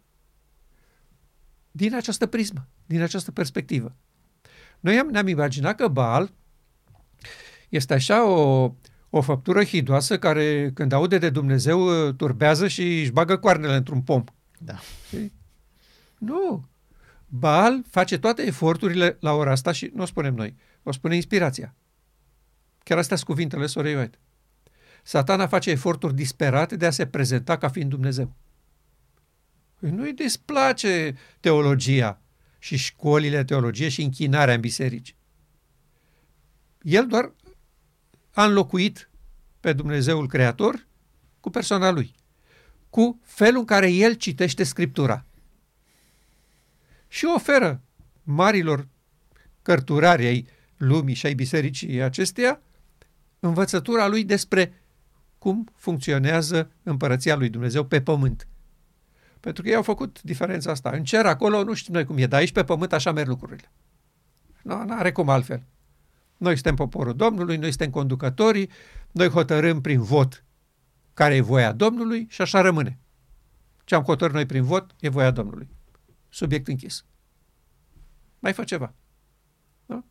din 1.72 1.95
această 1.95 2.26
prismă, 2.26 2.68
din 2.85 3.01
această 3.01 3.31
perspectivă. 3.31 3.95
Noi 4.80 4.97
am, 4.97 5.07
ne-am 5.07 5.27
imaginat 5.27 5.76
că 5.76 5.88
Baal 5.88 6.34
este 7.69 7.93
așa 7.93 8.26
o, 8.26 8.73
o 9.09 9.22
făptură 9.22 9.64
hidoasă 9.64 10.19
care, 10.19 10.72
când 10.73 10.91
aude 10.91 11.18
de 11.18 11.30
Dumnezeu, 11.30 12.11
turbează 12.11 12.68
și 12.68 12.99
își 12.99 13.11
bagă 13.11 13.38
coarnele 13.38 13.76
într-un 13.76 14.01
pom. 14.01 14.23
Da. 14.59 14.80
Nu. 16.18 16.65
Baal 17.27 17.84
face 17.89 18.18
toate 18.18 18.41
eforturile 18.41 19.18
la 19.19 19.34
ora 19.34 19.51
asta 19.51 19.72
și 19.72 19.91
nu 19.93 20.01
o 20.01 20.05
spunem 20.05 20.34
noi, 20.34 20.55
o 20.84 20.91
spune 20.91 21.15
inspirația. 21.15 21.76
Chiar 22.84 22.97
astea 22.97 23.15
sunt 23.15 23.30
cuvintele 23.30 23.65
sorei 23.65 23.95
White. 23.95 24.18
Satana 25.07 25.47
face 25.47 25.69
eforturi 25.69 26.15
disperate 26.15 26.75
de 26.75 26.85
a 26.85 26.91
se 26.91 27.05
prezenta 27.05 27.57
ca 27.57 27.69
fiind 27.69 27.89
Dumnezeu. 27.89 28.34
Păi 29.79 29.89
nu-i 29.89 30.13
desplace 30.13 31.15
teologia 31.39 32.21
și 32.59 32.75
școlile 32.75 33.43
teologie 33.43 33.89
și 33.89 34.01
închinarea 34.01 34.53
în 34.53 34.59
biserici. 34.59 35.15
El 36.81 37.07
doar 37.07 37.34
a 38.34 38.45
înlocuit 38.45 39.09
pe 39.59 39.73
Dumnezeul 39.73 40.27
Creator 40.27 40.88
cu 41.39 41.49
persoana 41.49 41.89
lui, 41.89 42.15
cu 42.89 43.19
felul 43.23 43.59
în 43.59 43.65
care 43.65 43.91
el 43.91 44.13
citește 44.13 44.63
Scriptura. 44.63 45.25
Și 47.07 47.25
oferă 47.25 47.81
marilor 48.23 48.88
cărturari 49.61 50.25
ai 50.25 50.47
lumii 50.77 51.15
și 51.15 51.25
ai 51.25 51.34
bisericii 51.34 52.01
acesteia 52.01 52.61
învățătura 53.39 54.07
lui 54.07 54.23
despre 54.23 54.71
cum 55.48 55.68
funcționează 55.76 56.72
împărăția 56.84 57.36
lui 57.36 57.49
Dumnezeu 57.49 57.86
pe 57.86 58.02
pământ. 58.02 58.48
Pentru 59.40 59.61
că 59.64 59.69
ei 59.69 59.76
au 59.76 59.82
făcut 59.82 60.22
diferența 60.22 60.72
asta. 60.72 60.90
În 60.90 61.03
cer, 61.03 61.26
acolo, 61.26 61.64
nu 61.64 61.74
știm 61.74 61.94
noi 61.94 62.06
cum 62.06 62.18
e, 62.18 62.26
dar 62.26 62.40
aici 62.40 62.52
pe 62.52 62.64
pământ 62.64 62.94
așa 62.94 63.11
merg 63.11 63.28
lucrurile. 63.28 63.72
Nu 64.61 64.84
nu 64.84 64.94
are 64.94 65.11
cum 65.11 65.30
altfel. 65.30 65.64
Noi 66.38 66.53
suntem 66.53 66.76
poporul 66.76 67.15
Domnului, 67.15 67.57
noi 67.57 67.69
suntem 67.69 67.90
conducătorii, 67.90 68.69
noi 69.11 69.28
hotărâm 69.28 69.82
prin 69.82 70.02
vot 70.02 70.44
care 71.14 71.36
e 71.36 71.41
voia 71.41 71.72
Domnului 71.72 72.28
și 72.30 72.41
așa 72.41 72.61
rămâne. 72.61 72.99
Ce 73.84 73.95
am 73.95 74.03
hotărât 74.03 74.34
noi 74.34 74.45
prin 74.45 74.64
vot 74.64 74.95
e 74.99 75.10
voia 75.10 75.32
Domnului. 75.32 75.69
Subiect 76.30 76.68
închis. 76.68 77.06
Mai 78.40 78.53
fă 78.53 78.64
ceva. 78.64 78.94
Da? 79.86 80.03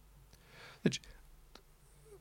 Deci, 0.81 1.01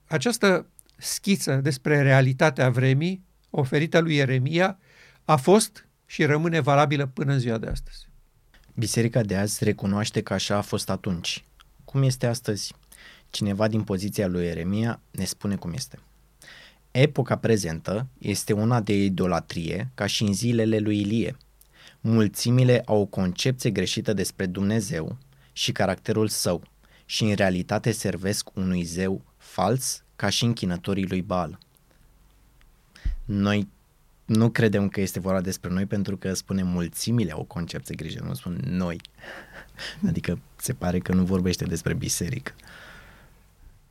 această 0.06 0.70
schiță 0.98 1.56
despre 1.56 2.02
realitatea 2.02 2.70
vremii 2.70 3.24
oferită 3.50 4.00
lui 4.00 4.16
Ieremia 4.16 4.80
a 5.26 5.36
fost 5.36 5.88
și 6.06 6.26
rămâne 6.26 6.60
valabilă 6.60 7.06
până 7.06 7.34
în 7.34 7.40
ziua 7.40 7.58
de 7.58 7.68
astăzi. 7.68 8.08
Biserica 8.76 9.22
de 9.22 9.36
azi 9.36 9.64
recunoaște 9.64 10.22
că 10.22 10.34
așa 10.34 10.58
a 10.58 10.62
fost 10.62 10.90
atunci. 10.90 11.46
Cum 11.86 12.04
este 12.04 12.26
astăzi? 12.26 12.74
Cineva 13.30 13.68
din 13.68 13.84
poziția 13.84 14.28
lui 14.28 14.46
Ieremia 14.46 15.02
ne 15.12 15.24
spune 15.24 15.56
cum 15.56 15.74
este. 15.74 16.00
Epoca 16.92 17.38
prezentă 17.38 18.08
este 18.18 18.54
una 18.54 18.82
de 18.82 19.04
idolatrie, 19.04 19.92
ca 19.96 20.06
și 20.06 20.24
în 20.24 20.34
zilele 20.34 20.78
lui 20.78 21.00
Ilie. 21.00 21.38
Mulțimile 22.02 22.82
au 22.86 23.02
o 23.02 23.06
concepție 23.06 23.70
greșită 23.70 24.14
despre 24.14 24.46
Dumnezeu 24.46 25.18
și 25.52 25.72
caracterul 25.72 26.28
său 26.28 26.64
și 27.06 27.24
în 27.24 27.36
realitate 27.36 27.92
servesc 27.92 28.56
unui 28.56 28.84
zeu 28.84 29.26
fals 29.38 30.05
ca 30.16 30.30
și 30.30 30.44
închinătorii 30.44 31.08
lui 31.08 31.22
Baal. 31.22 31.58
Noi 33.26 33.68
nu 34.26 34.50
credem 34.50 34.90
că 34.90 35.02
este 35.02 35.20
vorba 35.20 35.42
despre 35.42 35.70
noi 35.70 35.86
pentru 35.86 36.18
că 36.18 36.34
spunem 36.34 36.68
mulțimile 36.68 37.32
au 37.32 37.40
o 37.40 37.44
concepție 37.44 37.96
grijă, 37.96 38.24
nu 38.24 38.34
spun 38.34 38.60
noi. 38.66 39.02
Adică 40.08 40.40
se 40.56 40.74
pare 40.74 41.00
că 41.00 41.14
nu 41.14 41.24
vorbește 41.24 41.66
despre 41.66 41.94
biserică. 41.94 42.54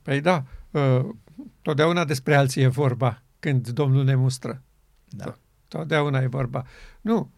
Păi 0.02 0.20
da, 0.20 0.44
ă, 0.74 1.14
totdeauna 1.62 2.04
despre 2.04 2.34
alții 2.34 2.62
e 2.62 2.66
vorba 2.66 3.22
când 3.40 3.68
Domnul 3.68 4.04
ne 4.04 4.14
mustră. 4.14 4.62
Da. 5.08 5.38
Totdeauna 5.68 6.20
e 6.20 6.26
vorba. 6.26 6.66
Nu, 7.00 7.30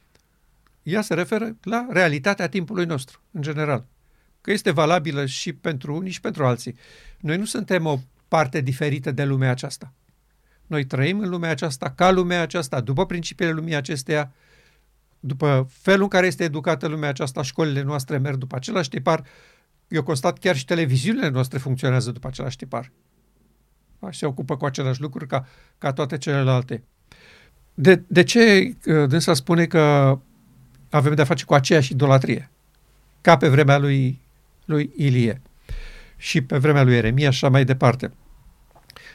ea 0.83 1.01
se 1.01 1.15
referă 1.15 1.57
la 1.63 1.87
realitatea 1.91 2.49
timpului 2.49 2.85
nostru, 2.85 3.21
în 3.31 3.43
general. 3.43 3.85
Că 4.41 4.51
este 4.51 4.71
valabilă 4.71 5.27
și 5.27 5.53
pentru 5.53 5.97
unii 5.97 6.11
și 6.11 6.21
pentru 6.21 6.47
alții. 6.47 6.77
Noi 7.21 7.37
nu 7.37 7.45
suntem 7.45 7.87
o 7.87 7.99
parte 8.28 8.61
diferită 8.61 9.11
de 9.11 9.24
lumea 9.24 9.51
aceasta. 9.51 9.93
Noi 10.66 10.85
trăim 10.85 11.19
în 11.19 11.28
lumea 11.28 11.51
aceasta, 11.51 11.90
ca 11.90 12.11
lumea 12.11 12.43
aceasta, 12.43 12.81
după 12.81 13.07
principiile 13.07 13.53
lumii 13.53 13.74
acesteia, 13.74 14.32
după 15.20 15.69
felul 15.70 16.03
în 16.03 16.09
care 16.09 16.27
este 16.27 16.44
educată 16.44 16.86
lumea 16.86 17.09
aceasta, 17.09 17.43
școlile 17.43 17.82
noastre 17.82 18.19
merg 18.19 18.36
după 18.36 18.57
același 18.57 18.89
tipar. 18.89 19.24
Eu 19.89 20.03
constat 20.03 20.39
chiar 20.39 20.57
și 20.57 20.65
televiziunile 20.65 21.28
noastre 21.28 21.59
funcționează 21.59 22.11
după 22.11 22.27
același 22.27 22.57
tipar. 22.57 22.93
Și 24.11 24.19
se 24.19 24.27
ocupă 24.27 24.57
cu 24.57 24.65
același 24.65 25.01
lucruri 25.01 25.27
ca, 25.27 25.47
ca 25.78 25.93
toate 25.93 26.19
celelalte. 26.19 26.82
De, 27.74 28.03
de 28.07 28.23
ce 28.23 28.74
uh, 28.86 29.09
dânsa 29.09 29.35
spune 29.35 29.66
că 29.66 30.19
avem 30.90 31.15
de-a 31.15 31.24
face 31.24 31.44
cu 31.44 31.55
aceeași 31.55 31.93
idolatrie? 31.93 32.51
Ca 33.20 33.36
pe 33.36 33.48
vremea 33.48 33.78
lui, 33.78 34.20
lui 34.65 34.93
Ilie 34.97 35.43
și 36.17 36.41
pe 36.41 36.59
vremea 36.59 36.83
lui 36.83 36.95
Eremia 36.95 37.31
și 37.31 37.45
așa 37.45 37.49
mai 37.49 37.65
departe. 37.65 38.13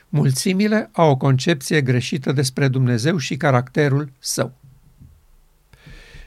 Mulțimile 0.10 0.90
au 0.91 1.10
o 1.10 1.18
concepție 1.18 1.82
greșită 1.82 2.32
despre 2.32 2.68
Dumnezeu 2.68 3.18
și 3.18 3.38
caracterul 3.38 4.11
său. 4.19 4.53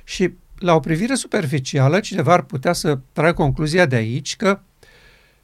Și 0.04 0.32
la 0.58 0.74
o 0.74 0.80
privire 0.80 1.14
superficială, 1.14 2.00
cineva 2.00 2.32
ar 2.32 2.42
putea 2.42 2.72
să 2.72 2.98
tragă 3.12 3.32
concluzia 3.32 3.86
de 3.86 3.96
aici 3.96 4.36
că 4.36 4.60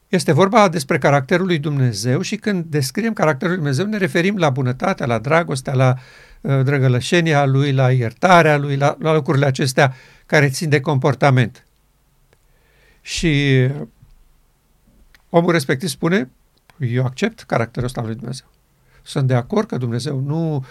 este 0.08 0.32
vorba 0.32 0.68
despre 0.68 0.98
caracterul 0.98 1.46
lui 1.46 1.58
Dumnezeu 1.58 2.20
și 2.20 2.36
când 2.36 2.64
descriem 2.64 3.12
caracterul 3.12 3.48
lui 3.48 3.62
Dumnezeu 3.62 3.86
ne 3.86 3.96
referim 3.96 4.36
la 4.36 4.50
bunătatea, 4.50 5.06
la 5.06 5.18
dragostea, 5.18 5.74
la 5.74 5.96
uh, 6.40 6.60
drăgălășenia 6.64 7.46
lui, 7.46 7.72
la 7.72 7.92
iertarea 7.92 8.56
lui, 8.56 8.76
la, 8.76 8.96
la 9.00 9.14
lucrurile 9.14 9.46
acestea 9.46 9.94
care 10.26 10.48
țin 10.48 10.68
de 10.68 10.80
comportament. 10.80 11.66
Și 13.00 13.66
omul 15.30 15.52
respectiv 15.52 15.88
spune, 15.88 16.30
eu 16.78 17.04
accept 17.04 17.42
caracterul 17.42 17.88
ăsta 17.88 18.00
al 18.00 18.06
lui 18.06 18.14
Dumnezeu. 18.14 18.46
Sunt 19.02 19.26
de 19.26 19.34
acord 19.34 19.66
că 19.66 19.76
Dumnezeu 19.76 20.20
nu 20.20 20.64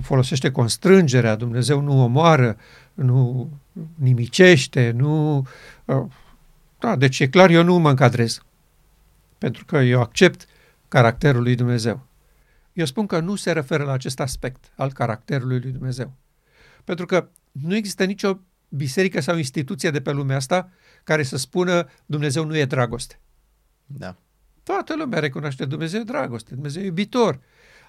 folosește 0.00 0.50
constrângerea, 0.50 1.34
Dumnezeu 1.34 1.80
nu 1.80 2.02
omoară, 2.02 2.56
nu 2.94 3.50
nimicește, 3.94 4.90
nu... 4.90 5.36
Uh, 5.84 6.04
da, 6.78 6.96
deci 6.96 7.20
e 7.20 7.28
clar, 7.28 7.50
eu 7.50 7.62
nu 7.62 7.78
mă 7.78 7.90
încadrez. 7.90 8.42
Pentru 9.38 9.64
că 9.64 9.76
eu 9.76 10.00
accept 10.00 10.46
caracterul 10.88 11.42
lui 11.42 11.54
Dumnezeu. 11.54 12.06
Eu 12.72 12.84
spun 12.84 13.06
că 13.06 13.20
nu 13.20 13.34
se 13.34 13.52
referă 13.52 13.84
la 13.84 13.92
acest 13.92 14.20
aspect 14.20 14.72
al 14.76 14.92
caracterului 14.92 15.60
lui 15.60 15.70
Dumnezeu. 15.70 16.12
Pentru 16.84 17.06
că 17.06 17.28
nu 17.52 17.74
există 17.74 18.04
nicio 18.04 18.38
biserică 18.68 19.20
sau 19.20 19.36
instituție 19.36 19.90
de 19.90 20.00
pe 20.00 20.12
lumea 20.12 20.36
asta 20.36 20.70
care 21.04 21.22
să 21.22 21.36
spună 21.36 21.88
Dumnezeu 22.06 22.44
nu 22.44 22.56
e 22.56 22.64
dragoste. 22.64 23.18
Da. 23.86 24.16
Toată 24.62 24.96
lumea 24.96 25.18
recunoaște 25.18 25.64
Dumnezeu 25.64 26.00
e 26.00 26.04
dragoste, 26.04 26.54
Dumnezeu 26.54 26.82
e 26.82 26.86
iubitor. 26.86 27.40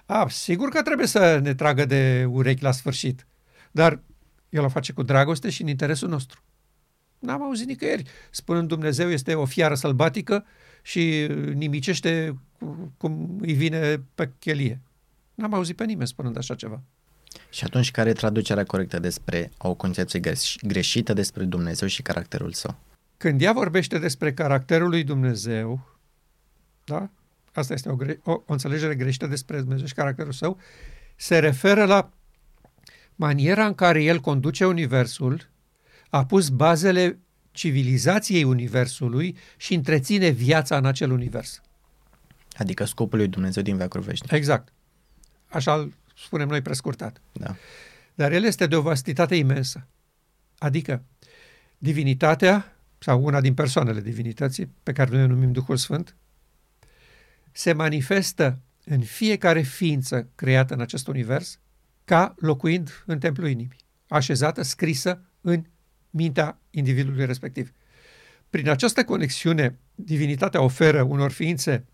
A, 0.06 0.28
sigur 0.28 0.68
că 0.68 0.82
trebuie 0.82 1.06
să 1.06 1.38
ne 1.42 1.54
tragă 1.54 1.84
de 1.84 2.26
urechi 2.28 2.62
la 2.62 2.72
sfârșit, 2.72 3.26
dar 3.70 4.00
El 4.48 4.64
o 4.64 4.68
face 4.68 4.92
cu 4.92 5.02
dragoste 5.02 5.50
și 5.50 5.62
în 5.62 5.68
interesul 5.68 6.08
nostru. 6.08 6.40
N-am 7.18 7.42
auzit 7.42 7.66
nicăieri 7.66 8.02
spunând 8.30 8.68
Dumnezeu 8.68 9.10
este 9.10 9.34
o 9.34 9.44
fiară 9.44 9.74
sălbatică 9.74 10.44
și 10.82 11.26
nimicește 11.54 12.38
cum 12.96 13.38
îi 13.40 13.52
vine 13.52 14.02
pe 14.14 14.32
chelie. 14.38 14.80
N-am 15.34 15.54
auzit 15.54 15.76
pe 15.76 15.84
nimeni 15.84 16.08
spunând 16.08 16.36
așa 16.36 16.54
ceva. 16.54 16.82
Și 17.50 17.64
atunci 17.64 17.90
care 17.90 18.08
e 18.08 18.12
traducerea 18.12 18.64
corectă 18.64 18.98
despre 18.98 19.52
o 19.58 19.74
concepție 19.74 20.20
greșită 20.60 21.12
despre 21.12 21.44
Dumnezeu 21.44 21.88
și 21.88 22.02
caracterul 22.02 22.52
său? 22.52 22.76
Când 23.16 23.40
ea 23.40 23.52
vorbește 23.52 23.98
despre 23.98 24.32
caracterul 24.32 24.88
lui 24.88 25.04
Dumnezeu, 25.04 25.96
da? 26.84 27.10
Asta 27.52 27.72
este 27.72 27.88
o, 27.88 27.96
gre- 27.96 28.20
o, 28.24 28.32
o 28.32 28.42
înțelegere 28.46 28.94
greșită 28.94 29.26
despre 29.26 29.60
Dumnezeu 29.60 29.86
și 29.86 29.94
caracterul 29.94 30.32
său, 30.32 30.58
se 31.16 31.38
referă 31.38 31.84
la 31.84 32.10
maniera 33.14 33.66
în 33.66 33.74
care 33.74 34.02
el 34.02 34.20
conduce 34.20 34.66
Universul, 34.66 35.48
a 36.10 36.26
pus 36.26 36.48
bazele 36.48 37.18
civilizației 37.50 38.44
Universului 38.44 39.36
și 39.56 39.74
întreține 39.74 40.28
viața 40.28 40.76
în 40.76 40.84
acel 40.84 41.10
univers. 41.10 41.60
Adică 42.56 42.84
scopul 42.84 43.18
lui 43.18 43.28
Dumnezeu 43.28 43.62
din 43.62 43.76
veacul 43.76 44.00
veșnic. 44.00 44.30
Exact. 44.30 44.72
Așa 45.46 45.74
îl 45.74 45.92
spunem 46.16 46.48
noi 46.48 46.62
prescurtat. 46.62 47.20
Da. 47.32 47.56
Dar 48.14 48.32
el 48.32 48.44
este 48.44 48.66
de 48.66 48.76
o 48.76 48.80
vastitate 48.80 49.34
imensă. 49.34 49.86
Adică 50.58 51.02
divinitatea, 51.78 52.75
sau 53.06 53.24
una 53.24 53.40
din 53.40 53.54
persoanele 53.54 54.00
divinității, 54.00 54.72
pe 54.82 54.92
care 54.92 55.10
noi 55.10 55.22
o 55.22 55.26
numim 55.26 55.52
Duhul 55.52 55.76
Sfânt, 55.76 56.16
se 57.52 57.72
manifestă 57.72 58.60
în 58.84 59.00
fiecare 59.00 59.62
ființă 59.62 60.28
creată 60.34 60.74
în 60.74 60.80
acest 60.80 61.06
univers 61.06 61.58
ca 62.04 62.34
locuind 62.38 63.02
în 63.06 63.18
templul 63.18 63.48
inimii, 63.48 63.76
așezată, 64.08 64.62
scrisă 64.62 65.22
în 65.40 65.64
mintea 66.10 66.58
individului 66.70 67.26
respectiv. 67.26 67.72
Prin 68.50 68.68
această 68.68 69.04
conexiune, 69.04 69.78
divinitatea 69.94 70.60
oferă 70.60 71.02
unor 71.02 71.30
ființe 71.30 71.84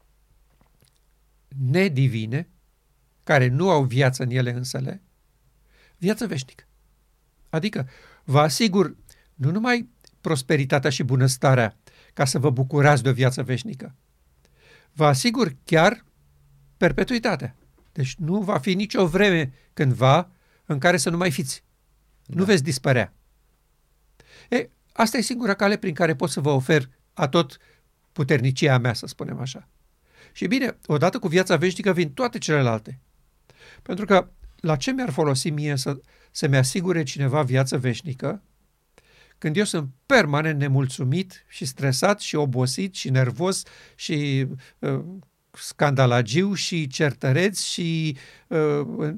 nedivine, 1.71 2.49
care 3.25 3.49
nu 3.49 3.71
au 3.71 3.85
viață 3.85 4.23
în 4.23 4.31
ele 4.31 4.53
însele, 4.53 5.03
viață 5.97 6.27
veșnică. 6.27 6.65
Adică 7.51 7.89
vă 8.25 8.41
asigur 8.41 8.97
nu 9.35 9.51
numai 9.51 9.89
prosperitatea 10.23 10.91
și 10.91 11.03
bunăstarea 11.03 11.77
ca 12.15 12.25
să 12.25 12.39
vă 12.39 12.51
bucurați 12.51 13.03
de 13.03 13.09
o 13.09 13.13
viață 13.13 13.43
veșnică, 13.43 13.95
vă 14.93 15.07
asigur 15.07 15.57
chiar 15.65 16.05
perpetuitatea. 16.77 17.57
Deci 17.93 18.15
nu 18.15 18.41
va 18.41 18.59
fi 18.59 18.75
nicio 18.75 19.07
vreme 19.07 19.53
cândva 19.73 20.31
în 20.65 20.79
care 20.79 20.97
să 20.97 21.11
nu 21.11 21.17
mai 21.17 21.31
fiți. 21.31 21.65
Da. 22.27 22.35
Nu 22.39 22.45
veți 22.45 22.63
dispărea. 22.63 23.15
E, 24.49 24.69
asta 24.93 25.17
e 25.17 25.21
singura 25.21 25.55
cale 25.55 25.77
prin 25.77 25.95
care 25.95 26.15
pot 26.15 26.31
să 26.31 26.41
vă 26.41 26.51
ofer 26.51 26.89
a 27.15 27.29
tot 27.29 27.57
puternicia 28.13 28.79
mea, 28.79 28.95
să 28.95 29.07
spunem 29.07 29.41
așa. 29.41 29.69
Și 30.33 30.47
bine, 30.47 30.77
odată 30.87 31.19
cu 31.19 31.29
viața 31.29 31.57
veșnică 31.57 31.93
vin 31.93 32.13
toate 32.13 32.39
celelalte. 32.39 32.99
Pentru 33.83 34.05
că 34.05 34.31
la 34.61 34.77
ce 34.77 34.93
mi-ar 34.93 35.11
folosi 35.11 35.51
mie 35.51 35.77
să, 35.77 36.01
să 36.31 36.49
mi 36.49 36.57
asigure 36.57 37.03
cineva 37.03 37.43
viață 37.43 37.79
veșnică 37.79 38.43
când 39.43 39.57
eu 39.57 39.65
sunt 39.65 39.91
permanent 40.07 40.59
nemulțumit 40.59 41.45
și 41.49 41.65
stresat 41.65 42.21
și 42.21 42.37
obosit 42.37 42.95
și 42.95 43.11
nervos 43.11 43.63
și 43.95 44.47
uh, 44.79 45.05
scandalagiu 45.51 46.55
și 46.55 46.87
certăreț 46.87 47.63
și 47.63 48.17
uh, 48.47 49.15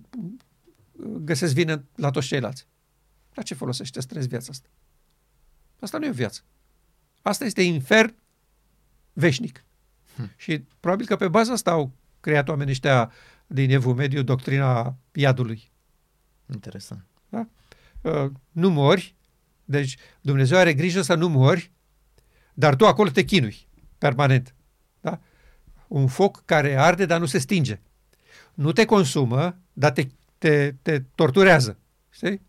găsesc 1.18 1.54
vină 1.54 1.84
la 1.94 2.10
toți 2.10 2.26
ceilalți. 2.26 2.66
La 3.34 3.42
ce 3.42 3.54
folosește 3.54 4.00
stres 4.00 4.26
viața 4.26 4.46
asta? 4.50 4.68
Asta 5.80 5.98
nu 5.98 6.04
e 6.04 6.08
o 6.08 6.12
viață. 6.12 6.40
Asta 7.22 7.44
este 7.44 7.62
infern 7.62 8.14
veșnic. 9.12 9.64
Hmm. 10.14 10.30
Și 10.36 10.64
probabil 10.80 11.06
că 11.06 11.16
pe 11.16 11.28
baza 11.28 11.52
asta 11.52 11.70
au 11.70 11.92
creat 12.20 12.48
oamenii 12.48 12.72
ăștia 12.72 13.12
din 13.46 13.70
Evul 13.70 13.94
Mediu 13.94 14.22
doctrina 14.22 14.96
iadului. 15.12 15.70
Interesant. 16.52 17.04
Da? 17.28 17.48
Uh, 18.00 18.30
nu 18.50 18.70
mori, 18.70 19.13
deci 19.64 19.96
Dumnezeu 20.20 20.58
are 20.58 20.74
grijă 20.74 21.02
să 21.02 21.14
nu 21.14 21.28
mori, 21.28 21.70
dar 22.54 22.74
tu 22.74 22.86
acolo 22.86 23.10
te 23.10 23.24
chinui 23.24 23.66
permanent. 23.98 24.54
Da? 25.00 25.20
Un 25.88 26.06
foc 26.06 26.42
care 26.44 26.76
arde, 26.76 27.06
dar 27.06 27.20
nu 27.20 27.26
se 27.26 27.38
stinge. 27.38 27.80
Nu 28.54 28.72
te 28.72 28.84
consumă, 28.84 29.58
dar 29.72 29.90
te, 29.90 30.06
te, 30.38 30.74
te 30.82 31.00
torturează. 31.14 31.78
Știi? 32.10 32.40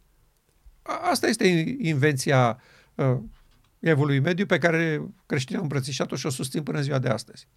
Asta 0.82 1.28
este 1.28 1.76
invenția 1.80 2.62
uh, 2.96 3.18
evului 3.80 4.20
mediu 4.20 4.46
pe 4.46 4.58
care 4.58 5.02
creștinii 5.26 5.58
au 5.58 5.64
îmbrățișat-o 5.64 6.16
și 6.16 6.26
o 6.26 6.30
susțin 6.30 6.64
până 6.64 6.82
ziua 6.82 7.00
de 7.00 7.08
astăzi. 7.08 7.48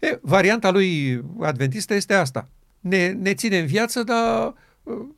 E, 0.00 0.18
varianta 0.22 0.70
lui 0.70 1.20
adventistă 1.40 1.94
este 1.94 2.14
asta. 2.14 2.48
Ne, 2.80 3.08
ne 3.08 3.34
ține 3.34 3.58
în 3.58 3.66
viață, 3.66 4.02
dar 4.02 4.54
uh, 4.82 5.08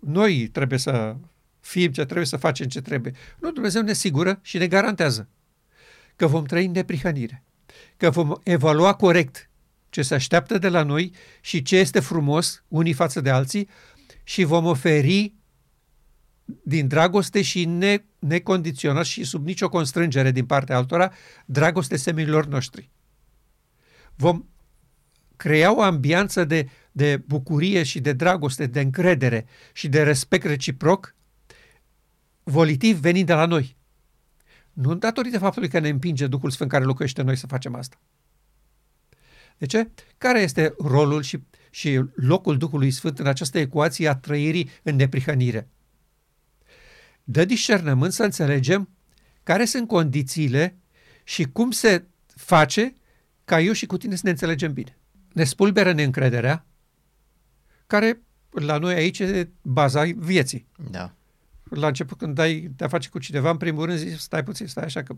noi 0.00 0.48
trebuie 0.48 0.78
să 0.78 1.16
fim 1.60 1.92
ce 1.92 2.04
trebuie, 2.04 2.26
să 2.26 2.36
facem 2.36 2.66
ce 2.66 2.80
trebuie. 2.80 3.12
Nu, 3.38 3.50
Dumnezeu 3.50 3.82
ne 3.82 3.92
sigură 3.92 4.38
și 4.42 4.58
ne 4.58 4.66
garantează 4.66 5.28
că 6.16 6.26
vom 6.26 6.44
trăi 6.44 6.64
în 6.64 6.72
neprihănire, 6.72 7.44
că 7.96 8.10
vom 8.10 8.34
evalua 8.42 8.94
corect 8.94 9.50
ce 9.90 10.02
se 10.02 10.14
așteaptă 10.14 10.58
de 10.58 10.68
la 10.68 10.82
noi 10.82 11.12
și 11.40 11.62
ce 11.62 11.76
este 11.76 12.00
frumos 12.00 12.64
unii 12.68 12.92
față 12.92 13.20
de 13.20 13.30
alții 13.30 13.68
și 14.24 14.44
vom 14.44 14.64
oferi 14.66 15.34
din 16.62 16.88
dragoste 16.88 17.42
și 17.42 17.64
ne, 17.64 18.04
necondiționat 18.18 19.04
și 19.04 19.24
sub 19.24 19.46
nicio 19.46 19.68
constrângere 19.68 20.30
din 20.30 20.46
partea 20.46 20.76
altora, 20.76 21.12
dragoste 21.46 21.96
seminilor 21.96 22.46
noștri. 22.46 22.90
Vom 24.14 24.44
crea 25.36 25.76
o 25.76 25.82
ambianță 25.82 26.44
de, 26.44 26.68
de 26.92 27.16
bucurie 27.26 27.82
și 27.82 28.00
de 28.00 28.12
dragoste, 28.12 28.66
de 28.66 28.80
încredere 28.80 29.46
și 29.72 29.88
de 29.88 30.02
respect 30.02 30.44
reciproc, 30.44 31.14
volitiv 32.48 32.98
venind 32.98 33.26
de 33.26 33.32
la 33.32 33.46
noi. 33.46 33.76
Nu 34.72 34.94
datorită 34.94 35.38
faptului 35.38 35.68
că 35.68 35.78
ne 35.78 35.88
împinge 35.88 36.26
Duhul 36.26 36.50
Sfânt 36.50 36.70
care 36.70 36.84
locuiește 36.84 37.20
în 37.20 37.26
noi 37.26 37.36
să 37.36 37.46
facem 37.46 37.74
asta. 37.74 38.00
De 39.58 39.66
ce? 39.66 39.90
Care 40.18 40.40
este 40.40 40.74
rolul 40.78 41.22
și, 41.22 41.42
și 41.70 42.04
locul 42.14 42.56
Duhului 42.56 42.90
Sfânt 42.90 43.18
în 43.18 43.26
această 43.26 43.58
ecuație 43.58 44.08
a 44.08 44.16
trăirii 44.16 44.70
în 44.82 44.96
neprihănire? 44.96 45.68
dă 47.30 47.44
discernământ 47.44 48.12
să 48.12 48.24
înțelegem 48.24 48.88
care 49.42 49.64
sunt 49.64 49.88
condițiile 49.88 50.76
și 51.24 51.44
cum 51.44 51.70
se 51.70 52.04
face 52.26 52.94
ca 53.44 53.60
eu 53.60 53.72
și 53.72 53.86
cu 53.86 53.96
tine 53.96 54.14
să 54.14 54.20
ne 54.24 54.30
înțelegem 54.30 54.72
bine. 54.72 54.98
Ne 55.32 55.44
spulberă 55.44 55.92
neîncrederea, 55.92 56.66
care 57.86 58.22
la 58.50 58.78
noi 58.78 58.94
aici 58.94 59.18
e 59.18 59.50
baza 59.62 60.02
vieții. 60.16 60.66
Da. 60.90 61.14
La 61.70 61.86
început 61.86 62.18
când 62.18 62.34
dai 62.34 62.70
de-a 62.76 62.88
face 62.88 63.08
cu 63.08 63.18
cineva, 63.18 63.50
în 63.50 63.56
primul 63.56 63.84
rând 63.84 63.98
zici, 63.98 64.18
stai 64.18 64.44
puțin, 64.44 64.66
stai 64.66 64.84
așa, 64.84 65.02
că 65.02 65.16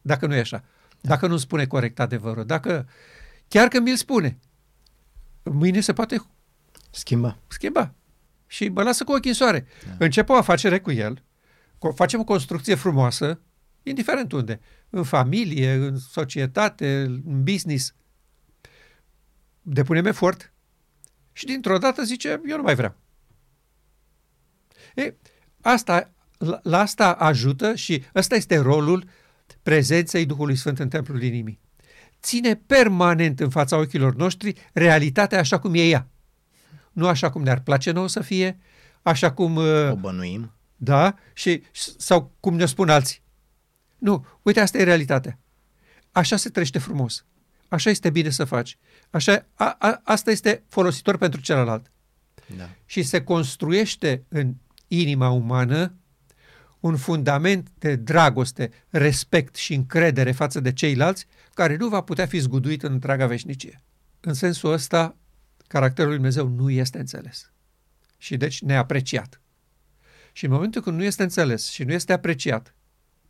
dacă 0.00 0.26
nu 0.26 0.34
e 0.34 0.38
așa, 0.38 0.64
da. 1.00 1.08
dacă 1.08 1.26
nu 1.26 1.36
spune 1.36 1.66
corect 1.66 2.00
adevărul, 2.00 2.44
dacă 2.44 2.88
chiar 3.48 3.68
că 3.68 3.80
mi-l 3.80 3.96
spune, 3.96 4.38
mâine 5.42 5.80
se 5.80 5.92
poate 5.92 6.22
schimba. 6.90 7.38
schimba. 7.46 7.94
Și 8.46 8.68
mă 8.68 8.82
lasă 8.82 9.04
cu 9.04 9.12
ochii 9.12 9.30
în 9.30 9.36
soare. 9.36 9.66
Da. 9.86 10.04
Încep 10.04 10.28
o 10.28 10.34
afacere 10.34 10.80
cu 10.80 10.90
el, 10.90 11.22
facem 11.94 12.20
o 12.20 12.24
construcție 12.24 12.74
frumoasă, 12.74 13.40
indiferent 13.82 14.32
unde, 14.32 14.60
în 14.90 15.02
familie, 15.02 15.72
în 15.72 15.96
societate, 15.96 17.00
în 17.00 17.42
business, 17.42 17.94
depunem 19.62 20.06
efort 20.06 20.52
și 21.32 21.44
dintr-o 21.44 21.78
dată 21.78 22.02
zice, 22.02 22.40
eu 22.46 22.56
nu 22.56 22.62
mai 22.62 22.74
vreau. 22.74 22.96
E, 24.94 25.14
asta, 25.62 26.10
la, 26.38 26.60
la 26.62 26.78
asta 26.78 27.12
ajută 27.12 27.74
și 27.74 28.02
ăsta 28.14 28.34
este 28.34 28.58
rolul 28.58 29.04
prezenței 29.62 30.26
Duhului 30.26 30.56
Sfânt 30.56 30.78
în 30.78 30.88
templul 30.88 31.22
inimii. 31.22 31.60
Ține 32.22 32.54
permanent 32.54 33.40
în 33.40 33.50
fața 33.50 33.76
ochilor 33.76 34.14
noștri 34.14 34.54
realitatea 34.72 35.38
așa 35.38 35.58
cum 35.58 35.74
e 35.74 35.86
ea. 35.86 36.06
Nu 36.92 37.06
așa 37.06 37.30
cum 37.30 37.42
ne-ar 37.42 37.60
place 37.60 37.90
nouă 37.90 38.08
să 38.08 38.20
fie, 38.20 38.58
așa 39.02 39.32
cum... 39.32 39.56
Uh, 39.56 39.90
o 39.90 39.96
bănuim 39.96 40.50
da? 40.82 41.16
Și, 41.32 41.62
sau 41.96 42.32
cum 42.40 42.54
ne 42.56 42.66
spun 42.66 42.88
alții. 42.88 43.22
Nu, 43.98 44.26
uite, 44.42 44.60
asta 44.60 44.78
e 44.78 44.82
realitatea. 44.82 45.38
Așa 46.12 46.36
se 46.36 46.48
trăiește 46.48 46.78
frumos. 46.78 47.24
Așa 47.68 47.90
este 47.90 48.10
bine 48.10 48.30
să 48.30 48.44
faci. 48.44 48.78
Așa, 49.10 49.46
a, 49.54 49.76
a, 49.78 50.00
asta 50.04 50.30
este 50.30 50.62
folositor 50.68 51.16
pentru 51.16 51.40
celălalt. 51.40 51.90
Da. 52.56 52.68
Și 52.86 53.02
se 53.02 53.22
construiește 53.22 54.24
în 54.28 54.54
inima 54.92 55.28
umană 55.28 55.94
un 56.80 56.96
fundament 56.96 57.68
de 57.78 57.96
dragoste, 57.96 58.70
respect 58.88 59.56
și 59.56 59.74
încredere 59.74 60.32
față 60.32 60.60
de 60.60 60.72
ceilalți, 60.72 61.26
care 61.54 61.76
nu 61.76 61.88
va 61.88 62.00
putea 62.00 62.26
fi 62.26 62.38
zguduit 62.38 62.82
în 62.82 62.92
întreaga 62.92 63.26
veșnicie. 63.26 63.82
În 64.20 64.34
sensul 64.34 64.72
ăsta, 64.72 65.16
caracterul 65.66 66.08
lui 66.08 66.18
Dumnezeu 66.18 66.48
nu 66.48 66.70
este 66.70 66.98
înțeles 66.98 67.52
și 68.18 68.36
deci 68.36 68.62
neapreciat. 68.62 69.40
Și 70.32 70.44
în 70.44 70.50
momentul 70.50 70.82
când 70.82 70.96
nu 70.96 71.04
este 71.04 71.22
înțeles 71.22 71.70
și 71.70 71.84
nu 71.84 71.92
este 71.92 72.12
apreciat, 72.12 72.74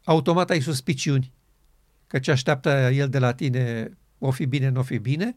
automat 0.04 0.50
ai 0.50 0.60
suspiciuni 0.60 1.32
că 2.06 2.18
ce 2.18 2.30
așteaptă 2.30 2.90
el 2.92 3.08
de 3.08 3.18
la 3.18 3.32
tine 3.34 3.90
o 4.18 4.30
fi 4.30 4.46
bine, 4.46 4.68
nu 4.68 4.80
o 4.80 4.82
fi 4.82 4.98
bine 4.98 5.36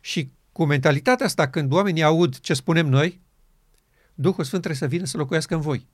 și 0.00 0.30
cu 0.52 0.64
mentalitatea 0.64 1.26
asta, 1.26 1.48
când 1.48 1.72
oamenii 1.72 2.02
aud 2.02 2.38
ce 2.38 2.54
spunem 2.54 2.86
noi, 2.86 3.20
Duhul 4.14 4.44
Sfânt 4.44 4.62
trebuie 4.62 4.80
să 4.88 4.94
vină 4.96 5.04
să 5.04 5.16
locuiască 5.16 5.54
în 5.54 5.60
voi. 5.60 5.86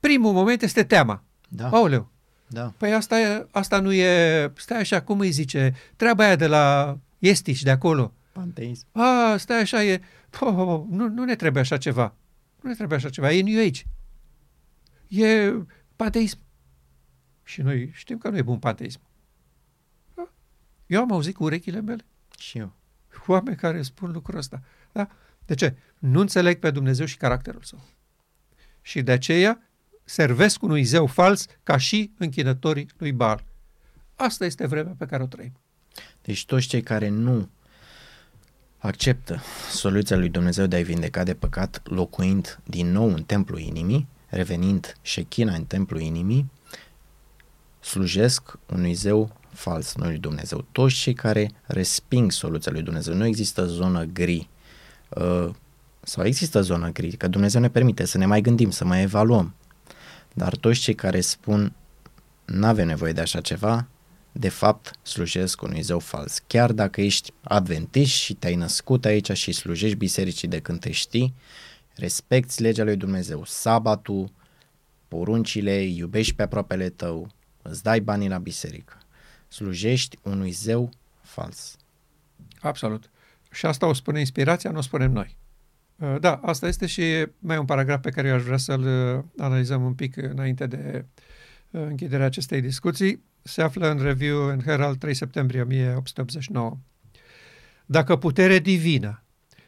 Primul 0.00 0.32
moment 0.32 0.62
este 0.62 0.84
teama. 0.84 1.24
Da. 1.48 1.68
Aoleu, 1.68 2.10
Da. 2.46 2.72
păi 2.76 2.94
asta, 2.94 3.20
e, 3.20 3.46
asta 3.50 3.80
nu 3.80 3.92
e, 3.92 4.52
stai 4.56 4.78
așa, 4.78 5.02
cum 5.02 5.18
îi 5.20 5.30
zice, 5.30 5.74
treaba 5.96 6.24
aia 6.24 6.36
de 6.36 6.46
la 6.46 6.98
estici 7.18 7.62
de 7.62 7.70
acolo. 7.70 8.12
Panteism. 8.32 8.86
A, 8.92 9.36
stai 9.36 9.60
așa, 9.60 9.84
e, 9.84 10.00
po, 10.30 10.52
po, 10.52 10.64
po, 10.64 10.86
nu, 10.90 11.08
nu 11.08 11.24
ne 11.24 11.36
trebuie 11.36 11.62
așa 11.62 11.76
ceva. 11.76 12.14
Nu 12.60 12.68
ne 12.68 12.74
trebuie 12.74 12.98
așa 12.98 13.08
ceva, 13.10 13.32
e 13.32 13.42
New 13.42 13.66
Age. 13.66 13.82
E 15.08 15.52
panteism. 15.96 16.38
Și 17.44 17.60
noi 17.62 17.90
știm 17.94 18.18
că 18.18 18.28
nu 18.28 18.36
e 18.36 18.42
bun 18.42 18.58
panteism. 18.58 19.00
Da? 20.14 20.28
Eu 20.86 21.00
am 21.00 21.12
auzit 21.12 21.34
cu 21.34 21.44
urechile 21.44 21.80
mele 21.80 22.04
Și 22.38 22.58
eu. 22.58 22.72
oameni 23.26 23.56
care 23.56 23.82
spun 23.82 24.10
lucrul 24.10 24.38
ăsta. 24.38 24.62
Da? 24.92 25.08
De 25.46 25.54
ce? 25.54 25.76
Nu 25.98 26.20
înțeleg 26.20 26.58
pe 26.58 26.70
Dumnezeu 26.70 27.06
și 27.06 27.16
caracterul 27.16 27.62
său. 27.62 27.84
Și 28.82 29.02
de 29.02 29.12
aceea 29.12 29.68
servesc 30.04 30.62
unui 30.62 30.82
zeu 30.82 31.06
fals 31.06 31.46
ca 31.62 31.76
și 31.76 32.12
închinătorii 32.18 32.88
lui 32.96 33.12
Baal. 33.12 33.44
Asta 34.14 34.44
este 34.44 34.66
vremea 34.66 34.94
pe 34.98 35.06
care 35.06 35.22
o 35.22 35.26
trăim. 35.26 35.52
Deci 36.22 36.46
toți 36.46 36.66
cei 36.66 36.82
care 36.82 37.08
nu 37.08 37.48
acceptă 38.78 39.40
soluția 39.70 40.16
lui 40.16 40.28
Dumnezeu 40.28 40.66
de 40.66 40.76
a-i 40.76 40.82
vindeca 40.82 41.24
de 41.24 41.34
păcat, 41.34 41.80
locuind 41.84 42.60
din 42.64 42.90
nou 42.90 43.14
în 43.14 43.22
templul 43.22 43.58
inimii, 43.58 44.08
revenind 44.28 44.96
șechina 45.02 45.54
în 45.54 45.64
templul 45.64 46.00
inimii, 46.00 46.50
slujesc 47.80 48.58
unui 48.70 48.92
zeu 48.92 49.36
fals, 49.52 49.94
nu 49.94 50.04
lui 50.04 50.18
Dumnezeu. 50.18 50.66
Toți 50.72 50.94
cei 50.94 51.14
care 51.14 51.50
resping 51.62 52.32
soluția 52.32 52.72
lui 52.72 52.82
Dumnezeu, 52.82 53.14
nu 53.14 53.26
există 53.26 53.66
zonă 53.66 54.04
gri, 54.04 54.36
uh, 54.36 54.51
sau 56.02 56.24
există 56.24 56.62
zonă 56.62 56.92
gri, 56.92 57.16
că 57.16 57.28
Dumnezeu 57.28 57.60
ne 57.60 57.70
permite 57.70 58.04
să 58.04 58.18
ne 58.18 58.26
mai 58.26 58.40
gândim, 58.40 58.70
să 58.70 58.84
mai 58.84 59.02
evaluăm. 59.02 59.54
Dar 60.34 60.56
toți 60.56 60.80
cei 60.80 60.94
care 60.94 61.20
spun 61.20 61.72
nu 62.44 62.66
avem 62.66 62.86
nevoie 62.86 63.12
de 63.12 63.20
așa 63.20 63.40
ceva, 63.40 63.86
de 64.32 64.48
fapt 64.48 64.98
slujesc 65.02 65.62
unui 65.62 65.80
zeu 65.80 65.98
fals. 65.98 66.38
Chiar 66.46 66.72
dacă 66.72 67.00
ești 67.00 67.32
adventist 67.42 68.12
și 68.12 68.34
te-ai 68.34 68.54
născut 68.54 69.04
aici 69.04 69.32
și 69.32 69.52
slujești 69.52 69.96
bisericii 69.96 70.48
de 70.48 70.60
când 70.60 70.80
te 70.80 70.90
știi, 70.90 71.34
respecti 71.94 72.62
legea 72.62 72.84
lui 72.84 72.96
Dumnezeu, 72.96 73.44
sabatul, 73.44 74.32
poruncile, 75.08 75.82
iubești 75.82 76.34
pe 76.34 76.42
aproapele 76.42 76.88
tău, 76.88 77.30
îți 77.62 77.82
dai 77.82 78.00
banii 78.00 78.28
la 78.28 78.38
biserică. 78.38 78.98
Slujești 79.48 80.18
unui 80.22 80.50
zeu 80.50 80.90
fals. 81.22 81.76
Absolut. 82.60 83.10
Și 83.52 83.66
asta 83.66 83.86
o 83.86 83.92
spune 83.92 84.18
inspirația, 84.18 84.70
nu 84.70 84.78
o 84.78 84.80
spunem 84.80 85.12
noi. 85.12 85.36
Uh, 85.96 86.16
Da, 86.20 86.34
asta 86.34 86.66
este 86.66 86.86
și 86.86 87.26
mai 87.38 87.58
un 87.58 87.64
paragraf 87.64 88.00
pe 88.00 88.10
care 88.10 88.28
eu 88.28 88.34
aș 88.34 88.42
vrea 88.42 88.56
să-l 88.56 88.82
uh, 89.16 89.24
analizăm 89.36 89.84
un 89.84 89.94
pic 89.94 90.16
înainte 90.16 90.66
de 90.66 91.04
uh, 91.70 91.80
închiderea 91.80 92.26
acestei 92.26 92.60
discuții. 92.60 93.22
Se 93.42 93.62
află 93.62 93.90
în 93.90 93.98
review 94.02 94.46
în 94.46 94.60
Herald 94.60 94.98
3 94.98 95.14
septembrie 95.14 95.60
1889. 95.60 96.78
Dacă 97.86 98.16
putere 98.16 98.58
divină 98.58 99.24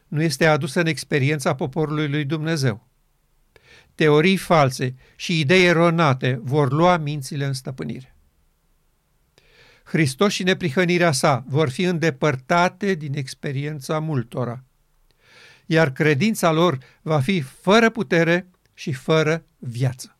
nu 0.09 0.23
este 0.23 0.47
adusă 0.47 0.81
în 0.81 0.87
experiența 0.87 1.55
poporului 1.55 2.09
lui 2.09 2.25
Dumnezeu, 2.25 2.89
teorii 3.95 4.37
false 4.37 4.95
și 5.17 5.41
idei 5.41 5.67
eronate 5.67 6.41
vor 6.43 6.73
lua 6.73 6.97
mințile 6.97 7.45
în 7.45 7.53
stăpânire. 7.53 8.14
Hristos 9.85 10.33
și 10.33 10.43
neprihănirea 10.43 11.13
sa 11.13 11.45
vor 11.47 11.71
fi 11.71 11.83
îndepărtate 11.83 12.95
din 12.95 13.17
experiența 13.17 13.99
multora, 13.99 14.63
iar 15.67 15.93
credința 15.93 16.53
lor 16.53 16.79
va 17.03 17.21
fi 17.21 17.41
fără 17.41 17.91
putere 17.91 18.47
și 18.75 18.93
fără 18.93 19.45
viață. 19.59 20.17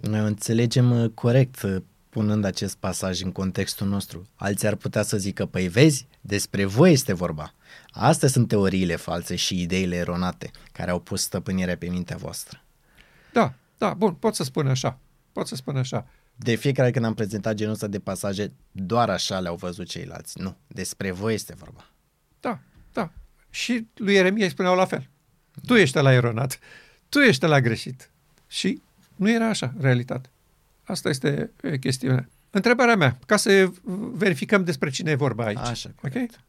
Noi 0.00 0.20
o 0.20 0.24
înțelegem 0.24 0.90
uh, 0.90 1.10
corect 1.10 1.62
uh, 1.62 1.76
punând 2.08 2.44
acest 2.44 2.76
pasaj 2.76 3.20
în 3.20 3.32
contextul 3.32 3.86
nostru. 3.86 4.28
Alții 4.34 4.68
ar 4.68 4.74
putea 4.74 5.02
să 5.02 5.16
zică, 5.16 5.46
păi 5.46 5.68
vezi, 5.68 6.06
despre 6.20 6.64
voi 6.64 6.92
este 6.92 7.12
vorba. 7.12 7.54
Astea 7.90 8.28
sunt 8.28 8.48
teoriile 8.48 8.96
false 8.96 9.36
și 9.36 9.60
ideile 9.60 9.96
eronate 9.96 10.50
care 10.72 10.90
au 10.90 11.00
pus 11.00 11.22
stăpânirea 11.22 11.76
pe 11.76 11.86
mintea 11.86 12.16
voastră. 12.16 12.62
Da, 13.32 13.54
da, 13.78 13.94
bun, 13.94 14.12
pot 14.12 14.34
să 14.34 14.44
spun 14.44 14.66
așa. 14.66 14.98
Pot 15.32 15.46
să 15.46 15.54
spun 15.54 15.76
așa. 15.76 16.06
De 16.34 16.54
fiecare 16.54 16.90
când 16.90 17.04
am 17.04 17.14
prezentat 17.14 17.54
genul 17.54 17.72
ăsta 17.72 17.86
de 17.86 17.98
pasaje, 17.98 18.52
doar 18.72 19.10
așa 19.10 19.40
le-au 19.40 19.56
văzut 19.56 19.86
ceilalți. 19.86 20.40
Nu, 20.40 20.56
despre 20.66 21.10
voi 21.10 21.34
este 21.34 21.54
vorba. 21.54 21.90
Da, 22.40 22.60
da. 22.92 23.12
Și 23.50 23.86
lui 23.94 24.14
Ieremia 24.14 24.44
îi 24.44 24.50
spuneau 24.50 24.76
la 24.76 24.84
fel. 24.84 25.08
Tu 25.66 25.74
ești 25.74 25.98
la 25.98 26.12
eronat. 26.12 26.58
Tu 27.08 27.18
ești 27.18 27.46
la 27.46 27.60
greșit. 27.60 28.10
Și 28.46 28.82
nu 29.16 29.30
era 29.30 29.48
așa, 29.48 29.74
realitate. 29.78 30.28
Asta 30.82 31.08
este 31.08 31.50
e, 31.62 31.78
chestiunea. 31.78 32.28
Întrebarea 32.50 32.96
mea, 32.96 33.18
ca 33.26 33.36
să 33.36 33.70
verificăm 34.12 34.64
despre 34.64 34.90
cine 34.90 35.10
e 35.10 35.14
vorba 35.14 35.44
aici. 35.44 35.58
Așa, 35.58 35.88
ok? 35.88 36.10
corect. 36.10 36.40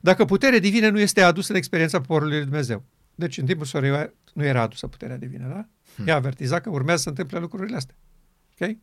Dacă 0.00 0.24
putere 0.24 0.58
divină 0.58 0.88
nu 0.88 1.00
este 1.00 1.22
adusă 1.22 1.52
în 1.52 1.58
experiența 1.58 2.00
poporului 2.00 2.36
lui 2.36 2.44
Dumnezeu. 2.44 2.84
Deci 3.14 3.38
în 3.38 3.46
timpul 3.46 3.66
Soria 3.66 4.12
nu 4.34 4.44
era 4.44 4.62
adusă 4.62 4.86
puterea 4.86 5.16
divină, 5.16 5.48
da? 5.48 5.68
Ea 6.06 6.14
avertiza 6.14 6.60
că 6.60 6.70
urmează 6.70 7.02
să 7.02 7.08
întâmple 7.08 7.38
lucrurile 7.38 7.76
astea. 7.76 7.94
Ok? 8.58 8.76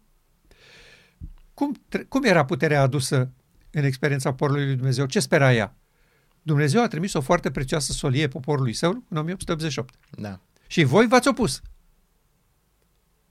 Cum, 1.55 1.75
tre- 1.89 2.03
cum 2.03 2.23
era 2.23 2.45
puterea 2.45 2.81
adusă 2.81 3.31
în 3.71 3.83
experiența 3.83 4.29
poporului 4.29 4.65
lui 4.65 4.75
Dumnezeu? 4.75 5.05
Ce 5.05 5.19
spera 5.19 5.53
ea? 5.53 5.75
Dumnezeu 6.41 6.81
a 6.81 6.87
trimis 6.87 7.13
o 7.13 7.21
foarte 7.21 7.51
prețioasă 7.51 7.91
solie 7.91 8.27
poporului 8.27 8.73
său 8.73 8.91
în 8.91 9.17
1888. 9.17 9.95
Da. 10.09 10.39
Și 10.67 10.83
voi 10.83 11.07
v-ați 11.07 11.27
opus. 11.27 11.61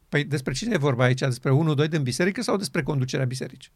Păi 0.08 0.24
despre 0.24 0.52
cine 0.52 0.74
e 0.74 0.78
vorba 0.78 1.04
aici? 1.04 1.20
Despre 1.20 1.50
unul, 1.50 1.74
doi 1.74 1.88
din 1.88 2.02
biserică 2.02 2.42
sau 2.42 2.56
despre 2.56 2.82
conducerea 2.82 3.24
bisericii? 3.26 3.72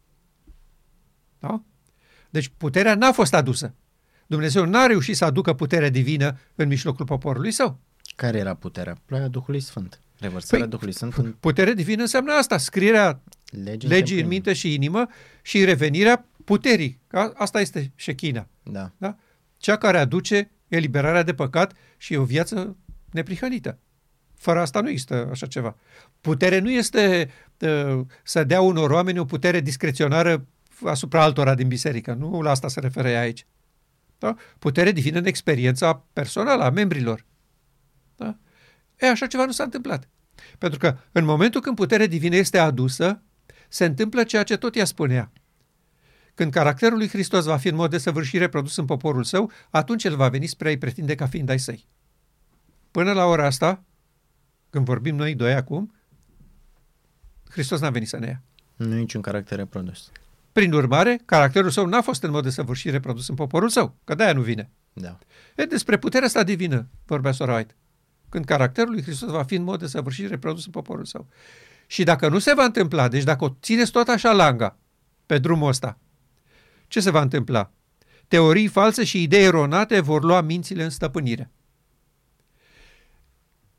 Da? 1.39 1.63
Deci 2.29 2.51
puterea 2.57 2.95
n-a 2.95 3.11
fost 3.11 3.33
adusă. 3.33 3.73
Dumnezeu 4.27 4.65
n-a 4.65 4.85
reușit 4.85 5.15
să 5.15 5.25
aducă 5.25 5.53
puterea 5.53 5.89
divină 5.89 6.37
în 6.55 6.67
mijlocul 6.67 7.05
poporului 7.05 7.51
său. 7.51 7.79
Care 8.15 8.37
era 8.37 8.53
puterea? 8.53 8.97
Ploaia 9.05 9.27
Duhului 9.27 9.59
Sfânt. 9.59 9.99
Revărsarea 10.19 10.59
Păi, 10.59 10.69
Duhului 10.69 10.93
Sfânt 10.93 11.13
în 11.13 11.35
Putere 11.39 11.73
divină 11.73 12.01
înseamnă 12.01 12.31
asta, 12.31 12.57
scrierea 12.57 13.21
lege 13.49 13.87
legii 13.87 14.21
în 14.21 14.27
minte 14.27 14.53
și 14.53 14.73
inimă 14.73 15.07
și 15.41 15.63
revenirea 15.63 16.27
puterii. 16.43 16.99
Ca 17.07 17.31
Asta 17.35 17.59
este 17.59 17.91
șechina. 17.95 18.47
Da. 18.63 18.91
Da? 18.97 19.17
Cea 19.57 19.77
care 19.77 19.97
aduce 19.97 20.51
eliberarea 20.67 21.23
de 21.23 21.33
păcat 21.33 21.73
și 21.97 22.15
o 22.15 22.23
viață 22.23 22.77
neprihănită. 23.11 23.79
Fără 24.35 24.59
asta 24.59 24.81
nu 24.81 24.89
există 24.89 25.27
așa 25.31 25.47
ceva. 25.47 25.75
Putere 26.21 26.59
nu 26.59 26.71
este 26.71 27.29
uh, 27.59 28.05
să 28.23 28.43
dea 28.43 28.61
unor 28.61 28.89
oameni 28.89 29.19
o 29.19 29.25
putere 29.25 29.59
discreționară 29.59 30.45
asupra 30.83 31.23
altora 31.23 31.55
din 31.55 31.67
biserică. 31.67 32.13
Nu 32.13 32.41
la 32.41 32.49
asta 32.49 32.67
se 32.67 32.79
referă 32.79 33.09
ea 33.09 33.19
aici. 33.19 33.45
Da? 34.17 34.35
Putere 34.59 34.91
divină 34.91 35.17
în 35.17 35.25
experiența 35.25 36.05
personală 36.13 36.63
a 36.63 36.69
membrilor. 36.69 37.25
Da? 38.15 38.37
E, 38.97 39.09
așa 39.09 39.27
ceva 39.27 39.45
nu 39.45 39.51
s-a 39.51 39.63
întâmplat. 39.63 40.09
Pentru 40.57 40.79
că 40.79 40.97
în 41.11 41.25
momentul 41.25 41.61
când 41.61 41.75
puterea 41.75 42.07
divină 42.07 42.35
este 42.35 42.57
adusă, 42.57 43.21
se 43.69 43.85
întâmplă 43.85 44.23
ceea 44.23 44.43
ce 44.43 44.57
tot 44.57 44.75
ea 44.75 44.85
spunea. 44.85 45.31
Când 46.33 46.51
caracterul 46.51 46.97
lui 46.97 47.07
Hristos 47.07 47.45
va 47.45 47.57
fi 47.57 47.67
în 47.67 47.75
mod 47.75 47.89
desăvârșire 47.89 48.47
produs 48.47 48.77
în 48.77 48.85
poporul 48.85 49.23
său, 49.23 49.51
atunci 49.69 50.03
el 50.03 50.15
va 50.15 50.29
veni 50.29 50.45
spre 50.45 50.67
a-i 50.67 50.77
pretinde 50.77 51.15
ca 51.15 51.27
fiind 51.27 51.49
ai 51.49 51.59
săi. 51.59 51.87
Până 52.91 53.11
la 53.11 53.25
ora 53.25 53.45
asta, 53.45 53.83
când 54.69 54.85
vorbim 54.85 55.15
noi 55.15 55.35
doi 55.35 55.53
acum, 55.53 55.93
Hristos 57.49 57.79
n-a 57.79 57.89
venit 57.89 58.07
să 58.07 58.17
ne 58.17 58.27
ia. 58.27 58.41
Nu 58.75 58.95
e 58.95 58.99
niciun 58.99 59.21
caracter 59.21 59.57
reprodus. 59.57 60.11
Prin 60.51 60.73
urmare, 60.73 61.21
caracterul 61.25 61.69
său 61.69 61.85
n-a 61.85 62.01
fost 62.01 62.23
în 62.23 62.31
mod 62.31 62.43
desăvârșire 62.43 62.99
produs 62.99 63.27
în 63.27 63.35
poporul 63.35 63.69
său, 63.69 63.95
că 64.03 64.15
de-aia 64.15 64.33
nu 64.33 64.41
vine. 64.41 64.69
Da. 64.93 65.17
E 65.55 65.65
despre 65.65 65.97
puterea 65.97 66.27
asta 66.27 66.43
divină, 66.43 66.87
vorbea 67.05 67.31
Sora 67.31 67.55
White. 67.55 67.75
Când 68.29 68.45
caracterul 68.45 68.91
lui 68.91 69.01
Hristos 69.01 69.29
va 69.29 69.43
fi 69.43 69.55
în 69.55 69.63
mod 69.63 69.79
desăvârșit 69.79 70.29
reprodus 70.29 70.65
în 70.65 70.71
poporul 70.71 71.05
său. 71.05 71.27
Și 71.91 72.03
dacă 72.03 72.27
nu 72.27 72.39
se 72.39 72.53
va 72.53 72.63
întâmpla, 72.63 73.07
deci 73.07 73.23
dacă 73.23 73.43
o 73.43 73.55
țineți 73.61 73.91
tot 73.91 74.07
așa 74.07 74.31
langa 74.31 74.77
pe 75.25 75.37
drumul 75.37 75.67
ăsta, 75.67 75.97
ce 76.87 76.99
se 76.99 77.09
va 77.09 77.21
întâmpla? 77.21 77.71
Teorii 78.27 78.67
false 78.67 79.03
și 79.03 79.21
idei 79.21 79.43
eronate 79.43 79.99
vor 79.99 80.23
lua 80.23 80.41
mințile 80.41 80.83
în 80.83 80.89
stăpânire. 80.89 81.51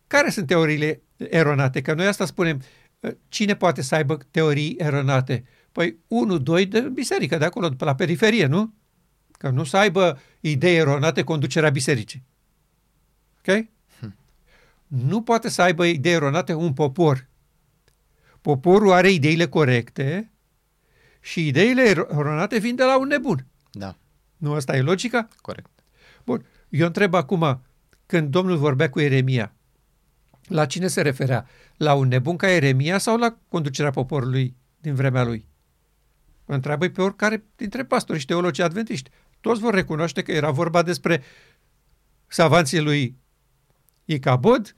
Care 0.07 0.31
sunt 0.31 0.47
teoriile 0.47 1.03
eronate? 1.17 1.83
Că 1.83 1.95
noi 1.95 2.07
asta 2.07 2.25
spunem, 2.25 2.63
cine 3.29 3.57
poate 3.57 3.83
să 3.83 3.95
aibă 3.95 4.19
teorii 4.31 4.75
eronate? 4.79 5.45
Păi 5.73 5.99
unul, 6.09 6.43
doi 6.43 6.67
de 6.67 6.81
biserică, 6.81 7.37
de 7.37 7.45
acolo, 7.45 7.69
pe 7.69 7.85
la 7.85 7.95
periferie, 7.95 8.47
nu? 8.47 8.75
Că 9.33 9.49
nu 9.49 9.65
să 9.65 9.77
aibă 9.77 10.21
idei 10.41 10.77
eronate 10.77 11.23
conducerea 11.23 11.71
bisericii. 11.71 12.25
Ok? 13.39 13.65
Hm. 14.01 14.17
Nu 14.87 15.23
poate 15.23 15.49
să 15.49 15.63
aibă 15.63 15.85
idei 15.87 16.13
eronate 16.13 16.53
un 16.53 16.73
popor. 16.73 17.29
Poporul 18.41 18.93
are 18.93 19.11
ideile 19.11 19.47
corecte 19.47 20.31
și 21.21 21.47
ideile 21.47 21.83
eronate 21.83 22.59
vin 22.59 22.75
de 22.75 22.85
la 22.85 22.99
un 22.99 23.07
nebun. 23.07 23.47
Da. 23.71 23.97
Nu 24.37 24.53
asta 24.53 24.77
e 24.77 24.81
logica? 24.81 25.29
Corect. 25.41 25.71
Bun. 26.25 26.45
Eu 26.69 26.87
întreb 26.87 27.15
acum, 27.15 27.63
când 28.07 28.31
Domnul 28.31 28.57
vorbea 28.57 28.91
cu 28.91 29.01
Eremia, 29.01 29.55
la 30.47 30.67
cine 30.67 30.87
se 30.87 31.03
referea? 31.03 31.47
La 31.77 31.95
un 31.95 32.09
nebun 32.09 32.37
ca 32.37 32.51
Eremia 32.51 32.99
sau 32.99 33.17
la 33.17 33.37
conducerea 33.49 33.91
poporului 33.91 34.57
din 34.81 34.95
vremea 34.95 35.25
lui? 35.25 35.47
Întreabă 36.45 36.89
pe 36.89 37.03
oricare 37.03 37.45
dintre 37.57 37.85
pastori 37.85 38.19
și 38.19 38.27
teologii 38.27 38.63
adventiști. 38.63 39.11
Toți 39.41 39.61
vor 39.61 39.75
recunoaște 39.75 40.23
că 40.23 40.33
era 40.33 40.51
vorba 40.51 40.83
despre 40.83 41.23
savanții 42.27 42.81
lui 42.81 43.17
Icabod, 44.05 44.75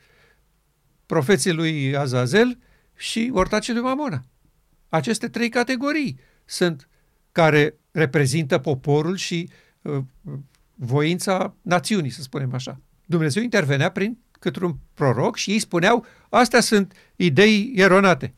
profeții 1.07 1.53
lui 1.53 1.97
Azazel 1.97 2.59
și 3.03 3.31
ortacii 3.33 3.73
lui 3.73 3.83
Mamona. 3.83 4.25
Aceste 4.89 5.29
trei 5.29 5.49
categorii 5.49 6.19
sunt 6.45 6.89
care 7.33 7.75
reprezintă 7.91 8.59
poporul 8.59 9.17
și 9.17 9.51
uh, 9.83 10.03
voința 10.75 11.55
națiunii, 11.63 12.11
să 12.11 12.23
spunem 12.23 12.55
așa. 12.55 12.81
Dumnezeu 13.05 13.43
intervenea 13.43 13.91
prin 13.91 14.19
către 14.31 14.65
un 14.65 14.77
proroc 14.95 15.37
și 15.37 15.51
ei 15.51 15.59
spuneau, 15.59 16.07
astea 16.29 16.61
sunt 16.61 16.93
idei 17.17 17.73
eronate. 17.75 18.35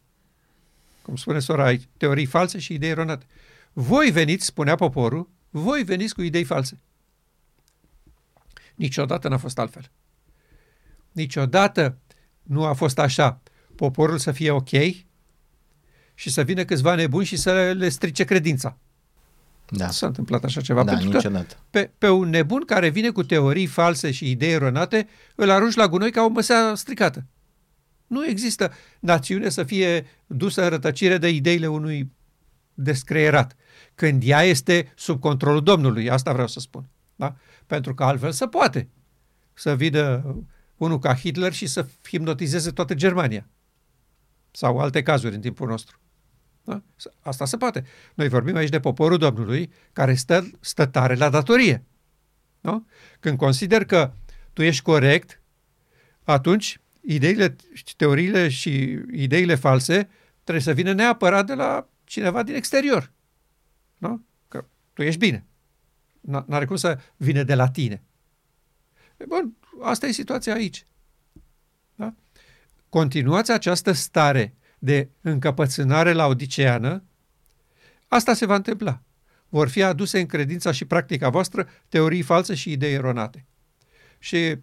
Cum 1.02 1.16
spune 1.16 1.38
sora 1.38 1.64
aici, 1.64 1.88
teorii 1.96 2.26
false 2.26 2.58
și 2.58 2.72
idei 2.72 2.90
eronate. 2.90 3.26
Voi 3.72 4.10
veniți, 4.10 4.44
spunea 4.44 4.74
poporul, 4.74 5.28
voi 5.50 5.82
veniți 5.82 6.14
cu 6.14 6.22
idei 6.22 6.44
false. 6.44 6.80
Niciodată 8.74 9.28
n-a 9.28 9.38
fost 9.38 9.58
altfel. 9.58 9.90
Niciodată 11.12 11.98
nu 12.42 12.64
a 12.64 12.72
fost 12.72 12.98
așa. 12.98 13.42
Poporul 13.76 14.18
să 14.18 14.32
fie 14.32 14.50
ok 14.50 14.70
și 16.14 16.30
să 16.30 16.42
vină 16.42 16.64
câțiva 16.64 16.94
nebuni 16.94 17.24
și 17.24 17.36
să 17.36 17.74
le 17.76 17.88
strice 17.88 18.24
credința. 18.24 18.78
Da. 19.68 19.90
S-a 19.90 20.06
întâmplat 20.06 20.44
așa 20.44 20.60
ceva. 20.60 20.84
Da, 20.84 20.92
pentru 20.92 21.10
niciodată. 21.10 21.54
Că 21.54 21.60
pe, 21.70 21.90
pe 21.98 22.08
un 22.08 22.28
nebun 22.28 22.62
care 22.66 22.88
vine 22.88 23.10
cu 23.10 23.22
teorii 23.22 23.66
false 23.66 24.10
și 24.10 24.30
idei 24.30 24.52
eronate, 24.52 25.08
îl 25.34 25.50
arunci 25.50 25.74
la 25.74 25.88
gunoi 25.88 26.10
ca 26.10 26.22
o 26.22 26.28
măsea 26.28 26.74
stricată. 26.74 27.26
Nu 28.06 28.26
există 28.26 28.72
națiune 29.00 29.48
să 29.48 29.64
fie 29.64 30.06
dusă 30.26 30.62
în 30.62 30.68
rătăcire 30.68 31.18
de 31.18 31.28
ideile 31.28 31.66
unui 31.66 32.12
descreierat, 32.74 33.56
când 33.94 34.22
ea 34.26 34.42
este 34.42 34.92
sub 34.96 35.20
controlul 35.20 35.62
Domnului, 35.62 36.10
asta 36.10 36.32
vreau 36.32 36.46
să 36.46 36.60
spun. 36.60 36.88
Da? 37.16 37.36
Pentru 37.66 37.94
că 37.94 38.04
altfel 38.04 38.32
se 38.32 38.46
poate 38.46 38.88
să 39.52 39.76
vină 39.76 40.36
unul 40.76 40.98
ca 40.98 41.14
Hitler 41.14 41.52
și 41.52 41.66
să 41.66 41.86
hipnotizeze 42.08 42.70
toată 42.70 42.94
Germania. 42.94 43.48
Sau 44.56 44.78
alte 44.78 45.02
cazuri 45.02 45.34
în 45.34 45.40
timpul 45.40 45.68
nostru. 45.68 45.98
Da? 46.64 46.82
Asta 47.20 47.44
se 47.44 47.56
poate. 47.56 47.84
Noi 48.14 48.28
vorbim 48.28 48.56
aici 48.56 48.68
de 48.68 48.80
poporul 48.80 49.18
Domnului 49.18 49.72
care 49.92 50.14
stă, 50.14 50.50
stă 50.60 50.86
tare 50.86 51.14
la 51.14 51.30
datorie. 51.30 51.84
Da? 52.60 52.84
Când 53.20 53.38
consider 53.38 53.84
că 53.84 54.12
tu 54.52 54.62
ești 54.62 54.82
corect, 54.82 55.42
atunci 56.22 56.80
ideile, 57.00 57.56
teoriile 57.96 58.48
și 58.48 58.98
ideile 59.12 59.54
false 59.54 60.08
trebuie 60.42 60.64
să 60.64 60.72
vină 60.72 60.92
neapărat 60.92 61.46
de 61.46 61.54
la 61.54 61.88
cineva 62.04 62.42
din 62.42 62.54
exterior. 62.54 63.12
Da? 63.98 64.20
Că 64.48 64.64
tu 64.92 65.02
ești 65.02 65.18
bine. 65.18 65.46
N-are 66.20 66.64
cum 66.64 66.76
să 66.76 67.00
vină 67.16 67.42
de 67.42 67.54
la 67.54 67.70
tine. 67.70 68.02
E 69.16 69.24
bun, 69.28 69.56
asta 69.82 70.06
e 70.06 70.12
situația 70.12 70.54
aici. 70.54 70.86
Da? 71.94 72.14
Continuați 72.94 73.50
această 73.50 73.92
stare 73.92 74.54
de 74.78 75.08
încăpățânare 75.20 76.12
la 76.12 76.26
odiceană, 76.26 77.04
asta 78.08 78.34
se 78.34 78.46
va 78.46 78.54
întâmpla. 78.54 79.02
Vor 79.48 79.68
fi 79.68 79.82
aduse 79.82 80.20
în 80.20 80.26
credința 80.26 80.72
și 80.72 80.84
practica 80.84 81.28
voastră 81.28 81.68
teorii 81.88 82.22
false 82.22 82.54
și 82.54 82.72
idei 82.72 82.92
eronate. 82.92 83.46
Și 84.18 84.56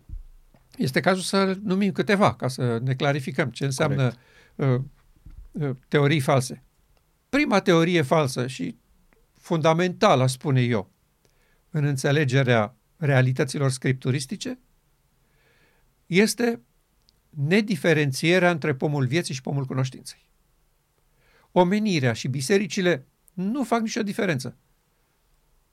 este 0.78 1.00
cazul 1.00 1.22
să 1.22 1.58
numim 1.64 1.92
câteva, 1.92 2.36
ca 2.36 2.48
să 2.48 2.80
ne 2.84 2.94
clarificăm 2.94 3.50
ce 3.50 3.66
înseamnă 3.66 4.14
uh, 4.56 4.80
uh, 5.52 5.76
teorii 5.88 6.20
false. 6.20 6.64
Prima 7.30 7.60
teorie 7.60 8.02
falsă 8.02 8.48
și 8.48 8.78
fundamentală, 9.34 10.28
spune 10.28 10.62
eu, 10.62 10.92
în 11.70 11.84
înțelegerea 11.84 12.76
realităților 12.98 13.72
scripturistice, 13.72 14.60
este 16.06 16.62
nediferențierea 17.32 18.52
între 18.52 18.76
pomul 18.76 19.06
vieții 19.06 19.34
și 19.34 19.42
pomul 19.42 19.66
cunoștinței. 19.66 20.30
Omenirea 21.52 22.14
și 22.14 22.28
bisericile 22.28 23.08
nu 23.34 23.64
fac 23.64 23.82
nicio 23.82 24.04
diferență. 24.04 24.58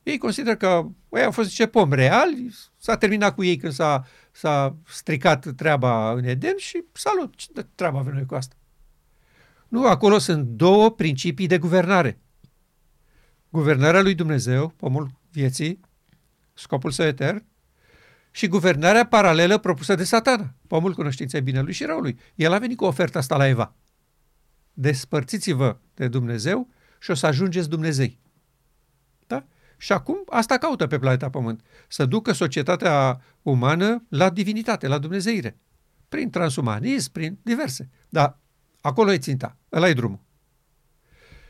Ei 0.02 0.18
consideră 0.18 0.56
că 0.56 0.88
ei 1.12 1.24
au 1.24 1.30
fost 1.30 1.48
niște 1.48 1.66
pom 1.66 1.92
reali, 1.92 2.54
s-a 2.76 2.96
terminat 2.96 3.34
cu 3.34 3.44
ei 3.44 3.56
când 3.56 3.72
s-a, 3.72 4.06
s-a 4.32 4.76
stricat 4.86 5.54
treaba 5.56 6.12
în 6.12 6.24
Eden 6.24 6.56
și 6.56 6.84
salut, 6.92 7.34
ce 7.36 7.48
treaba 7.74 7.98
avem 7.98 8.14
noi 8.14 8.26
cu 8.26 8.34
asta? 8.34 8.56
Nu, 9.68 9.86
acolo 9.86 10.18
sunt 10.18 10.46
două 10.46 10.90
principii 10.90 11.46
de 11.46 11.58
guvernare. 11.58 12.20
Guvernarea 13.48 14.02
lui 14.02 14.14
Dumnezeu, 14.14 14.68
pomul 14.68 15.10
vieții, 15.30 15.80
scopul 16.54 16.90
său 16.90 17.06
etern, 17.06 17.44
și 18.38 18.46
guvernarea 18.46 19.06
paralelă 19.06 19.58
propusă 19.58 19.94
de 19.94 20.04
satana, 20.04 20.54
pomul 20.66 20.94
cunoștinței 20.94 21.40
binelui 21.40 21.72
și 21.72 21.84
răului. 21.84 22.18
El 22.34 22.52
a 22.52 22.58
venit 22.58 22.76
cu 22.76 22.84
oferta 22.84 23.18
asta 23.18 23.36
la 23.36 23.46
Eva. 23.46 23.74
Despărțiți-vă 24.72 25.78
de 25.94 26.08
Dumnezeu 26.08 26.68
și 27.00 27.10
o 27.10 27.14
să 27.14 27.26
ajungeți 27.26 27.68
Dumnezei. 27.68 28.20
Da? 29.26 29.46
Și 29.76 29.92
acum 29.92 30.22
asta 30.26 30.58
caută 30.58 30.86
pe 30.86 30.98
planeta 30.98 31.30
Pământ. 31.30 31.64
Să 31.88 32.06
ducă 32.06 32.32
societatea 32.32 33.20
umană 33.42 34.04
la 34.08 34.30
divinitate, 34.30 34.86
la 34.86 34.98
dumnezeire. 34.98 35.56
Prin 36.08 36.30
transumanism, 36.30 37.12
prin 37.12 37.38
diverse. 37.42 37.90
Dar 38.08 38.38
acolo 38.80 39.12
e 39.12 39.18
ținta, 39.18 39.56
ăla 39.72 39.88
e 39.88 39.92
drumul. 39.92 40.20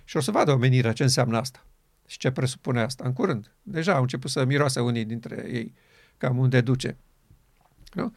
Și 0.05 0.17
o 0.17 0.21
să 0.21 0.31
vadă 0.31 0.53
omenirea 0.53 0.93
ce 0.93 1.03
înseamnă 1.03 1.39
asta 1.39 1.67
și 2.07 2.19
ce 2.19 2.31
presupune 2.31 2.81
asta 2.81 3.05
în 3.07 3.13
curând. 3.13 3.57
Deja 3.63 3.95
au 3.95 4.01
început 4.01 4.31
să 4.31 4.45
miroase 4.45 4.81
unii 4.81 5.05
dintre 5.05 5.47
ei 5.53 5.75
cam 6.19 6.39
unde 6.39 6.61
duce. 6.61 6.97
Nu? 7.93 8.15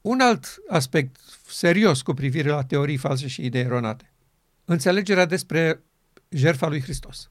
Un 0.00 0.20
alt 0.20 0.46
aspect 0.68 1.20
serios 1.46 2.02
cu 2.02 2.14
privire 2.14 2.48
la 2.48 2.64
teorii 2.64 2.96
false 2.96 3.26
și 3.26 3.44
idei 3.44 3.62
eronate. 3.62 4.12
Înțelegerea 4.64 5.24
despre 5.24 5.82
jertfa 6.28 6.66
lui 6.68 6.82
Hristos. 6.82 7.30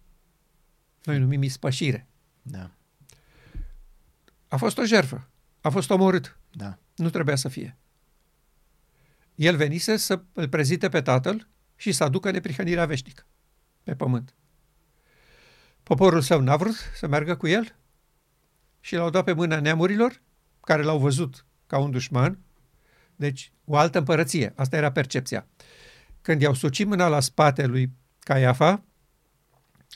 Noi 1.04 1.20
numim 1.20 1.44
ispășire. 1.44 2.08
Da. 2.42 2.72
A 4.48 4.58
fost 4.58 4.78
o 4.78 4.86
jertfă. 4.86 5.30
A 5.62 5.70
fost 5.70 5.90
omorât. 5.90 6.38
Da. 6.52 6.78
Nu 6.96 7.10
trebuia 7.10 7.36
să 7.36 7.48
fie. 7.48 7.78
El 9.36 9.56
venise 9.56 9.98
să 9.98 10.22
îl 10.34 10.50
prezinte 10.50 10.90
pe 10.90 11.02
tatăl 11.02 11.48
și 11.76 11.92
să 11.92 12.04
aducă 12.04 12.32
neprihănirea 12.32 12.86
veșnică 12.86 13.26
pe 13.84 13.96
pământ. 13.96 14.36
Poporul 15.84 16.22
său 16.22 16.42
n-a 16.42 16.56
vrut 16.56 16.76
să 16.96 17.08
meargă 17.08 17.36
cu 17.36 17.48
el 17.48 17.76
și 18.80 18.96
l-au 18.96 19.10
dat 19.10 19.24
pe 19.24 19.34
mâna 19.34 19.60
neamurilor, 19.60 20.22
care 20.62 20.82
l-au 20.82 21.00
văzut 21.00 21.46
ca 21.68 21.78
un 21.78 21.92
dușman, 21.92 22.40
deci 23.16 23.52
o 23.66 23.78
altă 23.78 23.98
împărăție. 23.98 24.54
Asta 24.56 24.76
era 24.76 24.92
percepția. 24.92 25.48
Când 26.22 26.42
i-au 26.42 26.54
sucit 26.54 26.88
mâna 26.88 27.08
la 27.08 27.20
spate 27.20 27.66
lui 27.66 27.92
Caiafa, 28.20 28.84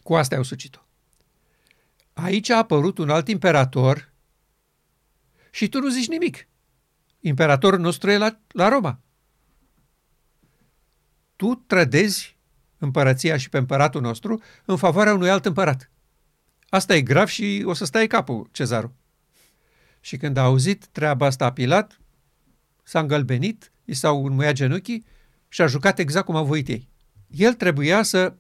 cu 0.04 0.16
asta 0.16 0.36
i-au 0.36 0.44
sucit-o. 0.44 0.80
Aici 2.14 2.50
a 2.50 2.58
apărut 2.58 2.98
un 2.98 3.10
alt 3.10 3.28
imperator 3.28 4.12
și 5.52 5.70
tu 5.70 5.80
nu 5.80 5.90
zici 5.90 6.08
nimic. 6.08 6.48
Imperatorul 7.20 7.80
nostru 7.80 8.10
e 8.10 8.18
la, 8.18 8.40
la 8.48 8.68
Roma. 8.68 9.00
Tu 11.36 11.56
trădezi 11.56 12.38
împărăția 12.78 13.38
și 13.38 13.50
pe 13.50 13.58
împăratul 13.58 14.02
nostru 14.02 14.42
în 14.66 14.78
favoarea 14.78 15.14
unui 15.14 15.30
alt 15.30 15.46
împărat. 15.46 15.92
Asta 16.74 16.96
e 16.96 17.02
grav 17.02 17.28
și 17.28 17.64
o 17.66 17.74
să 17.74 17.86
stai 17.86 18.08
capul, 18.08 18.50
cezarul. 18.52 18.94
Și 20.00 20.18
când 20.18 20.38
a 20.38 20.42
auzit 20.42 20.88
treaba 20.88 21.26
asta 21.26 21.46
a 21.46 21.52
Pilat, 21.52 22.00
s-a 22.84 23.00
îngălbenit, 23.00 23.72
i 23.86 23.94
s-au 23.94 24.26
înmuiat 24.26 24.54
genunchii 24.54 25.06
și 25.48 25.62
a 25.62 25.68
jucat 25.68 26.00
exact 26.00 26.26
cum 26.26 26.36
a 26.36 26.42
voit 26.42 26.68
ei. 26.68 26.90
El 27.28 27.54
trebuia 27.54 28.04
să 28.04 28.36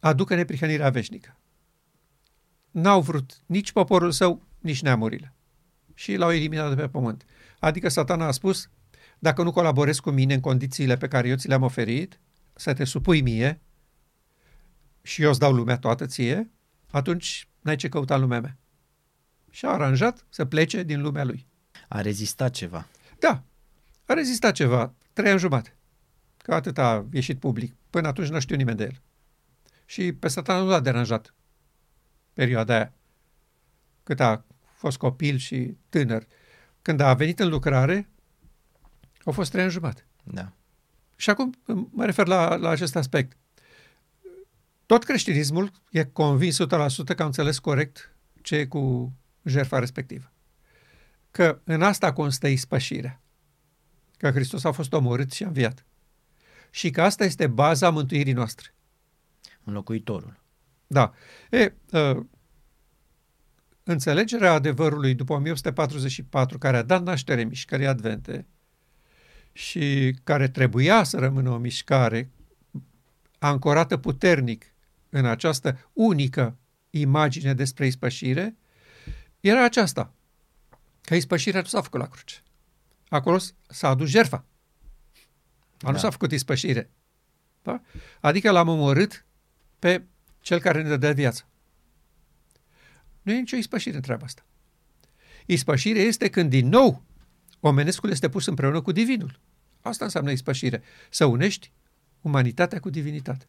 aducă 0.00 0.34
neprihănirea 0.34 0.90
veșnică. 0.90 1.36
N-au 2.70 3.00
vrut 3.00 3.42
nici 3.46 3.72
poporul 3.72 4.10
său, 4.10 4.42
nici 4.58 4.82
neamurile. 4.82 5.34
Și 5.94 6.16
l-au 6.16 6.32
eliminat 6.32 6.68
de 6.68 6.80
pe 6.80 6.88
pământ. 6.88 7.24
Adică 7.58 7.88
satana 7.88 8.26
a 8.26 8.30
spus, 8.30 8.70
dacă 9.18 9.42
nu 9.42 9.52
colaborezi 9.52 10.00
cu 10.00 10.10
mine 10.10 10.34
în 10.34 10.40
condițiile 10.40 10.96
pe 10.96 11.08
care 11.08 11.28
eu 11.28 11.36
ți 11.36 11.48
le-am 11.48 11.62
oferit, 11.62 12.20
să 12.54 12.72
te 12.72 12.84
supui 12.84 13.20
mie 13.20 13.60
și 15.02 15.22
eu 15.22 15.30
îți 15.30 15.38
dau 15.38 15.52
lumea 15.52 15.78
toată 15.78 16.06
ție, 16.06 16.50
atunci 16.90 17.48
n-ai 17.68 17.76
ce 17.76 17.88
căuta 17.88 18.14
în 18.14 18.20
lumea 18.20 18.40
mea. 18.40 18.56
Și 19.50 19.64
a 19.64 19.68
aranjat 19.68 20.26
să 20.28 20.44
plece 20.44 20.82
din 20.82 21.00
lumea 21.00 21.24
lui. 21.24 21.46
A 21.88 22.00
rezistat 22.00 22.50
ceva. 22.50 22.86
Da, 23.18 23.42
a 24.04 24.12
rezistat 24.12 24.54
ceva, 24.54 24.94
trei 25.12 25.30
ani 25.30 25.38
jumate. 25.38 25.76
Că 26.36 26.54
atât 26.54 26.78
a 26.78 27.06
ieșit 27.12 27.38
public. 27.38 27.74
Până 27.90 28.08
atunci 28.08 28.28
nu 28.28 28.40
știu 28.40 28.56
nimeni 28.56 28.76
de 28.76 28.84
el. 28.84 29.00
Și 29.84 30.12
pe 30.12 30.28
satana 30.28 30.62
nu 30.62 30.68
l-a 30.68 30.80
deranjat 30.80 31.34
perioada 32.32 32.74
aia. 32.74 32.92
Cât 34.02 34.20
a 34.20 34.44
fost 34.72 34.96
copil 34.96 35.36
și 35.36 35.76
tânăr. 35.88 36.26
Când 36.82 37.00
a 37.00 37.14
venit 37.14 37.40
în 37.40 37.48
lucrare, 37.48 38.08
au 39.24 39.32
fost 39.32 39.50
trei 39.50 39.62
ani 39.62 39.72
jumate. 39.72 40.06
Da. 40.24 40.52
Și 41.16 41.30
acum 41.30 41.54
mă 41.90 42.04
refer 42.04 42.26
la, 42.26 42.54
la 42.54 42.68
acest 42.68 42.96
aspect. 42.96 43.36
Tot 44.88 45.04
creștinismul 45.04 45.70
e 45.90 46.04
convins 46.04 46.58
100% 46.62 46.66
că 47.16 47.22
a 47.22 47.24
înțeles 47.24 47.58
corect 47.58 48.16
ce 48.42 48.56
e 48.56 48.66
cu 48.66 49.12
jertfa 49.42 49.78
respectivă. 49.78 50.32
Că 51.30 51.60
în 51.64 51.82
asta 51.82 52.12
constă 52.12 52.46
ispășirea. 52.46 53.22
Că 54.16 54.30
Hristos 54.30 54.64
a 54.64 54.72
fost 54.72 54.92
omorât 54.92 55.32
și 55.32 55.44
a 55.44 55.46
înviat. 55.46 55.84
Și 56.70 56.90
că 56.90 57.02
asta 57.02 57.24
este 57.24 57.46
baza 57.46 57.90
mântuirii 57.90 58.32
noastre. 58.32 58.74
Înlocuitorul. 59.64 60.40
Da. 60.86 61.12
E, 61.50 61.74
uh, 61.90 62.24
înțelegerea 63.82 64.52
adevărului 64.52 65.14
după 65.14 65.32
1844, 65.32 66.58
care 66.58 66.76
a 66.76 66.82
dat 66.82 67.02
naștere 67.02 67.44
mișcării 67.44 67.86
advente 67.86 68.46
și 69.52 70.16
care 70.24 70.48
trebuia 70.48 71.02
să 71.02 71.18
rămână 71.18 71.50
o 71.50 71.58
mișcare 71.58 72.30
ancorată 73.38 73.96
puternic 73.96 74.72
în 75.08 75.24
această 75.24 75.90
unică 75.92 76.58
imagine 76.90 77.54
despre 77.54 77.86
ispășire, 77.86 78.56
era 79.40 79.64
aceasta, 79.64 80.14
că 81.00 81.14
ispășirea 81.14 81.60
nu 81.60 81.66
s-a 81.66 81.80
făcut 81.80 82.00
la 82.00 82.06
cruce. 82.06 82.42
Acolo 83.08 83.38
s-a 83.68 83.88
adus 83.88 84.08
jerfa. 84.08 84.44
Dar 85.76 85.90
da. 85.90 85.90
nu 85.90 85.98
s-a 85.98 86.10
făcut 86.10 86.32
ispășire. 86.32 86.90
Da? 87.62 87.82
Adică 88.20 88.50
l-am 88.50 88.68
omorât 88.68 89.26
pe 89.78 90.04
cel 90.40 90.60
care 90.60 90.82
ne 90.82 90.96
dă 90.96 91.12
viață. 91.12 91.48
Nu 93.22 93.32
e 93.32 93.38
nicio 93.38 93.56
ispășire 93.56 93.96
în 93.96 94.02
treaba 94.02 94.24
asta. 94.24 94.46
Ispășire 95.46 96.00
este 96.00 96.30
când 96.30 96.50
din 96.50 96.68
nou 96.68 97.02
omenescul 97.60 98.10
este 98.10 98.28
pus 98.28 98.46
împreună 98.46 98.80
cu 98.80 98.92
divinul. 98.92 99.40
Asta 99.80 100.04
înseamnă 100.04 100.30
ispășire. 100.30 100.82
Să 101.10 101.24
unești 101.24 101.72
umanitatea 102.20 102.80
cu 102.80 102.90
divinitate. 102.90 103.48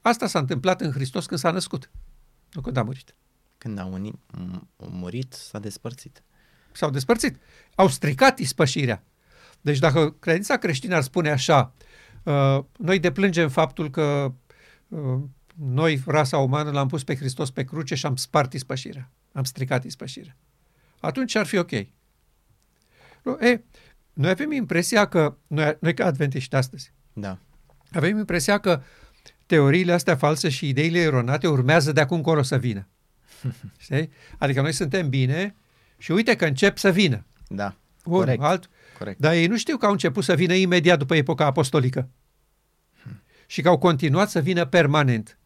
Asta 0.00 0.26
s-a 0.26 0.38
întâmplat 0.38 0.80
în 0.80 0.92
Hristos 0.92 1.26
când 1.26 1.40
s-a 1.40 1.50
născut, 1.50 1.90
nu 2.52 2.60
când 2.60 2.76
a 2.76 2.82
murit. 2.82 3.14
Când 3.58 3.78
a 3.78 3.84
unit, 3.84 4.14
murit, 4.76 5.32
s-a 5.32 5.58
despărțit. 5.58 6.22
S-au 6.72 6.90
despărțit. 6.90 7.38
Au 7.74 7.88
stricat 7.88 8.38
ispășirea. 8.38 9.04
Deci 9.60 9.78
dacă 9.78 10.10
credința 10.10 10.56
creștină 10.56 10.94
ar 10.94 11.02
spune 11.02 11.30
așa, 11.30 11.74
uh, 12.22 12.64
noi 12.76 12.98
deplângem 12.98 13.48
faptul 13.48 13.90
că 13.90 14.34
uh, 14.88 15.20
noi, 15.54 16.02
rasa 16.06 16.38
umană, 16.38 16.70
l-am 16.70 16.88
pus 16.88 17.04
pe 17.04 17.16
Hristos 17.16 17.50
pe 17.50 17.64
cruce 17.64 17.94
și 17.94 18.06
am 18.06 18.16
spart 18.16 18.52
ispășirea. 18.52 19.10
Am 19.32 19.44
stricat 19.44 19.84
ispășirea. 19.84 20.36
Atunci 21.00 21.34
ar 21.34 21.46
fi 21.46 21.56
ok. 21.56 21.70
Nu, 23.22 23.38
e, 23.40 23.64
noi 24.12 24.30
avem 24.30 24.52
impresia 24.52 25.08
că, 25.08 25.36
noi, 25.46 25.76
noi 25.80 25.94
ca 25.94 26.04
adventiști 26.04 26.54
astăzi, 26.54 26.92
da. 27.12 27.38
avem 27.92 28.18
impresia 28.18 28.58
că 28.58 28.82
teoriile 29.48 29.92
astea 29.92 30.16
false 30.16 30.48
și 30.48 30.68
ideile 30.68 30.98
eronate 30.98 31.48
urmează 31.48 31.92
de 31.92 32.00
acum 32.00 32.16
încolo 32.16 32.42
să 32.42 32.58
vină. 32.58 32.88
Știi? 33.78 34.10
Adică 34.38 34.60
noi 34.60 34.72
suntem 34.72 35.08
bine 35.08 35.54
și 35.98 36.10
uite 36.10 36.36
că 36.36 36.46
încep 36.46 36.78
să 36.78 36.90
vină. 36.90 37.26
Da, 37.48 37.76
Un, 38.04 38.12
corect. 38.12 38.42
Alt, 38.42 38.70
corect. 38.98 39.18
Dar 39.18 39.32
ei 39.32 39.46
nu 39.46 39.56
știu 39.56 39.76
că 39.76 39.86
au 39.86 39.92
început 39.92 40.24
să 40.24 40.34
vină 40.34 40.54
imediat 40.54 40.98
după 40.98 41.14
epoca 41.14 41.44
apostolică. 41.44 42.08
Hmm. 43.02 43.22
Și 43.46 43.62
că 43.62 43.68
au 43.68 43.78
continuat 43.78 44.30
să 44.30 44.40
vină 44.40 44.64
permanent. 44.64 45.38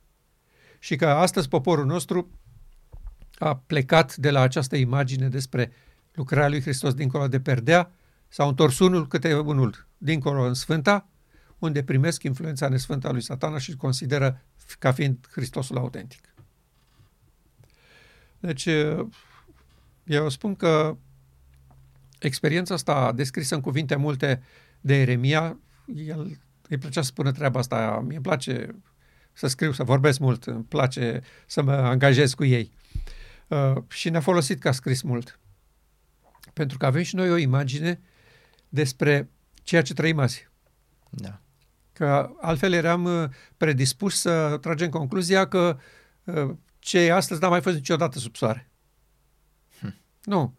Și 0.78 0.96
că 0.96 1.06
astăzi 1.06 1.48
poporul 1.48 1.86
nostru 1.86 2.30
a 3.38 3.56
plecat 3.56 4.16
de 4.16 4.30
la 4.30 4.40
această 4.40 4.76
imagine 4.76 5.28
despre 5.28 5.72
lucrarea 6.12 6.48
lui 6.48 6.60
Hristos 6.60 6.94
dincolo 6.94 7.28
de 7.28 7.40
perdea, 7.40 7.90
s-au 8.28 8.48
întors 8.48 8.78
unul 8.78 9.06
câte 9.06 9.34
unul 9.34 9.86
dincolo 9.98 10.42
în 10.42 10.54
Sfânta, 10.54 11.08
unde 11.62 11.82
primesc 11.82 12.22
influența 12.22 12.68
nesfântă 12.68 13.08
a 13.08 13.10
lui 13.10 13.20
satana 13.20 13.58
și 13.58 13.76
consideră 13.76 14.42
ca 14.78 14.92
fiind 14.92 15.28
Hristosul 15.30 15.76
autentic. 15.76 16.34
Deci, 18.40 18.68
eu 20.04 20.28
spun 20.28 20.54
că 20.54 20.96
experiența 22.18 22.74
asta 22.74 23.12
descrisă 23.12 23.54
în 23.54 23.60
cuvinte 23.60 23.96
multe 23.96 24.42
de 24.80 24.94
Eremia, 25.00 25.58
el 25.94 26.38
îi 26.68 26.78
plăcea 26.78 27.00
să 27.00 27.06
spună 27.06 27.32
treaba 27.32 27.58
asta, 27.58 28.04
mi-e 28.06 28.20
place 28.20 28.74
să 29.32 29.46
scriu, 29.46 29.72
să 29.72 29.84
vorbesc 29.84 30.18
mult, 30.18 30.44
îmi 30.44 30.64
place 30.64 31.20
să 31.46 31.62
mă 31.62 31.72
angajez 31.72 32.34
cu 32.34 32.44
ei. 32.44 32.72
Uh, 33.48 33.82
și 33.88 34.10
ne-a 34.10 34.20
folosit 34.20 34.60
ca 34.60 34.72
scris 34.72 35.02
mult. 35.02 35.40
Pentru 36.52 36.78
că 36.78 36.86
avem 36.86 37.02
și 37.02 37.14
noi 37.14 37.30
o 37.30 37.36
imagine 37.36 38.00
despre 38.68 39.30
ceea 39.62 39.82
ce 39.82 39.94
trăim 39.94 40.18
azi. 40.18 40.50
Da. 41.10 41.41
Că 41.92 42.30
altfel 42.40 42.72
eram 42.72 43.04
uh, 43.04 43.28
predispus 43.56 44.20
să 44.20 44.58
tragem 44.60 44.88
concluzia 44.88 45.48
că 45.48 45.78
uh, 46.24 46.50
ce 46.78 46.98
e 46.98 47.12
astăzi 47.12 47.40
n-a 47.40 47.48
mai 47.48 47.60
fost 47.60 47.74
niciodată 47.74 48.18
sub 48.18 48.36
soare. 48.36 48.70
Hm. 49.80 49.94
Nu. 50.22 50.56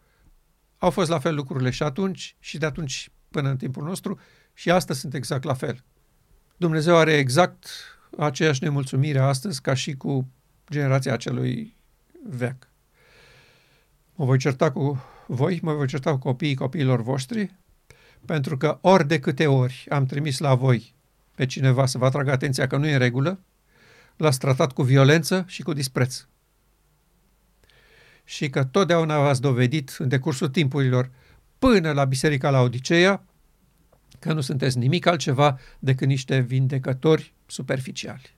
Au 0.78 0.90
fost 0.90 1.10
la 1.10 1.18
fel 1.18 1.34
lucrurile 1.34 1.70
și 1.70 1.82
atunci 1.82 2.36
și 2.38 2.58
de 2.58 2.66
atunci 2.66 3.10
până 3.30 3.48
în 3.48 3.56
timpul 3.56 3.84
nostru 3.84 4.18
și 4.52 4.70
astăzi 4.70 5.00
sunt 5.00 5.14
exact 5.14 5.44
la 5.44 5.54
fel. 5.54 5.84
Dumnezeu 6.56 6.96
are 6.96 7.12
exact 7.12 7.66
aceeași 8.18 8.62
nemulțumire 8.62 9.18
astăzi 9.18 9.60
ca 9.60 9.74
și 9.74 9.96
cu 9.96 10.28
generația 10.70 11.12
acelui 11.12 11.76
veac. 12.28 12.68
Mă 14.14 14.24
voi 14.24 14.38
certa 14.38 14.72
cu 14.72 15.02
voi, 15.26 15.58
mă 15.62 15.74
voi 15.74 15.86
certa 15.86 16.10
cu 16.10 16.18
copiii 16.18 16.54
copiilor 16.54 17.02
voștri, 17.02 17.54
pentru 18.26 18.56
că 18.56 18.78
ori 18.80 19.06
de 19.06 19.20
câte 19.20 19.46
ori 19.46 19.86
am 19.88 20.06
trimis 20.06 20.38
la 20.38 20.54
voi 20.54 20.94
pe 21.34 21.46
cineva 21.46 21.86
să 21.86 21.98
vă 21.98 22.04
atragă 22.04 22.30
atenția 22.30 22.66
că 22.66 22.76
nu 22.76 22.86
e 22.86 22.92
în 22.92 22.98
regulă, 22.98 23.40
l-ați 24.16 24.38
tratat 24.38 24.72
cu 24.72 24.82
violență 24.82 25.44
și 25.46 25.62
cu 25.62 25.72
dispreț. 25.72 26.26
Și 28.24 28.50
că 28.50 28.64
totdeauna 28.64 29.20
v-ați 29.20 29.40
dovedit 29.40 29.96
în 29.98 30.08
decursul 30.08 30.48
timpurilor 30.48 31.10
până 31.58 31.92
la 31.92 32.04
Biserica 32.04 32.50
la 32.50 32.60
Odiseea 32.60 33.24
că 34.18 34.32
nu 34.32 34.40
sunteți 34.40 34.78
nimic 34.78 35.06
altceva 35.06 35.58
decât 35.78 36.06
niște 36.06 36.38
vindecători 36.38 37.32
superficiali. 37.46 38.36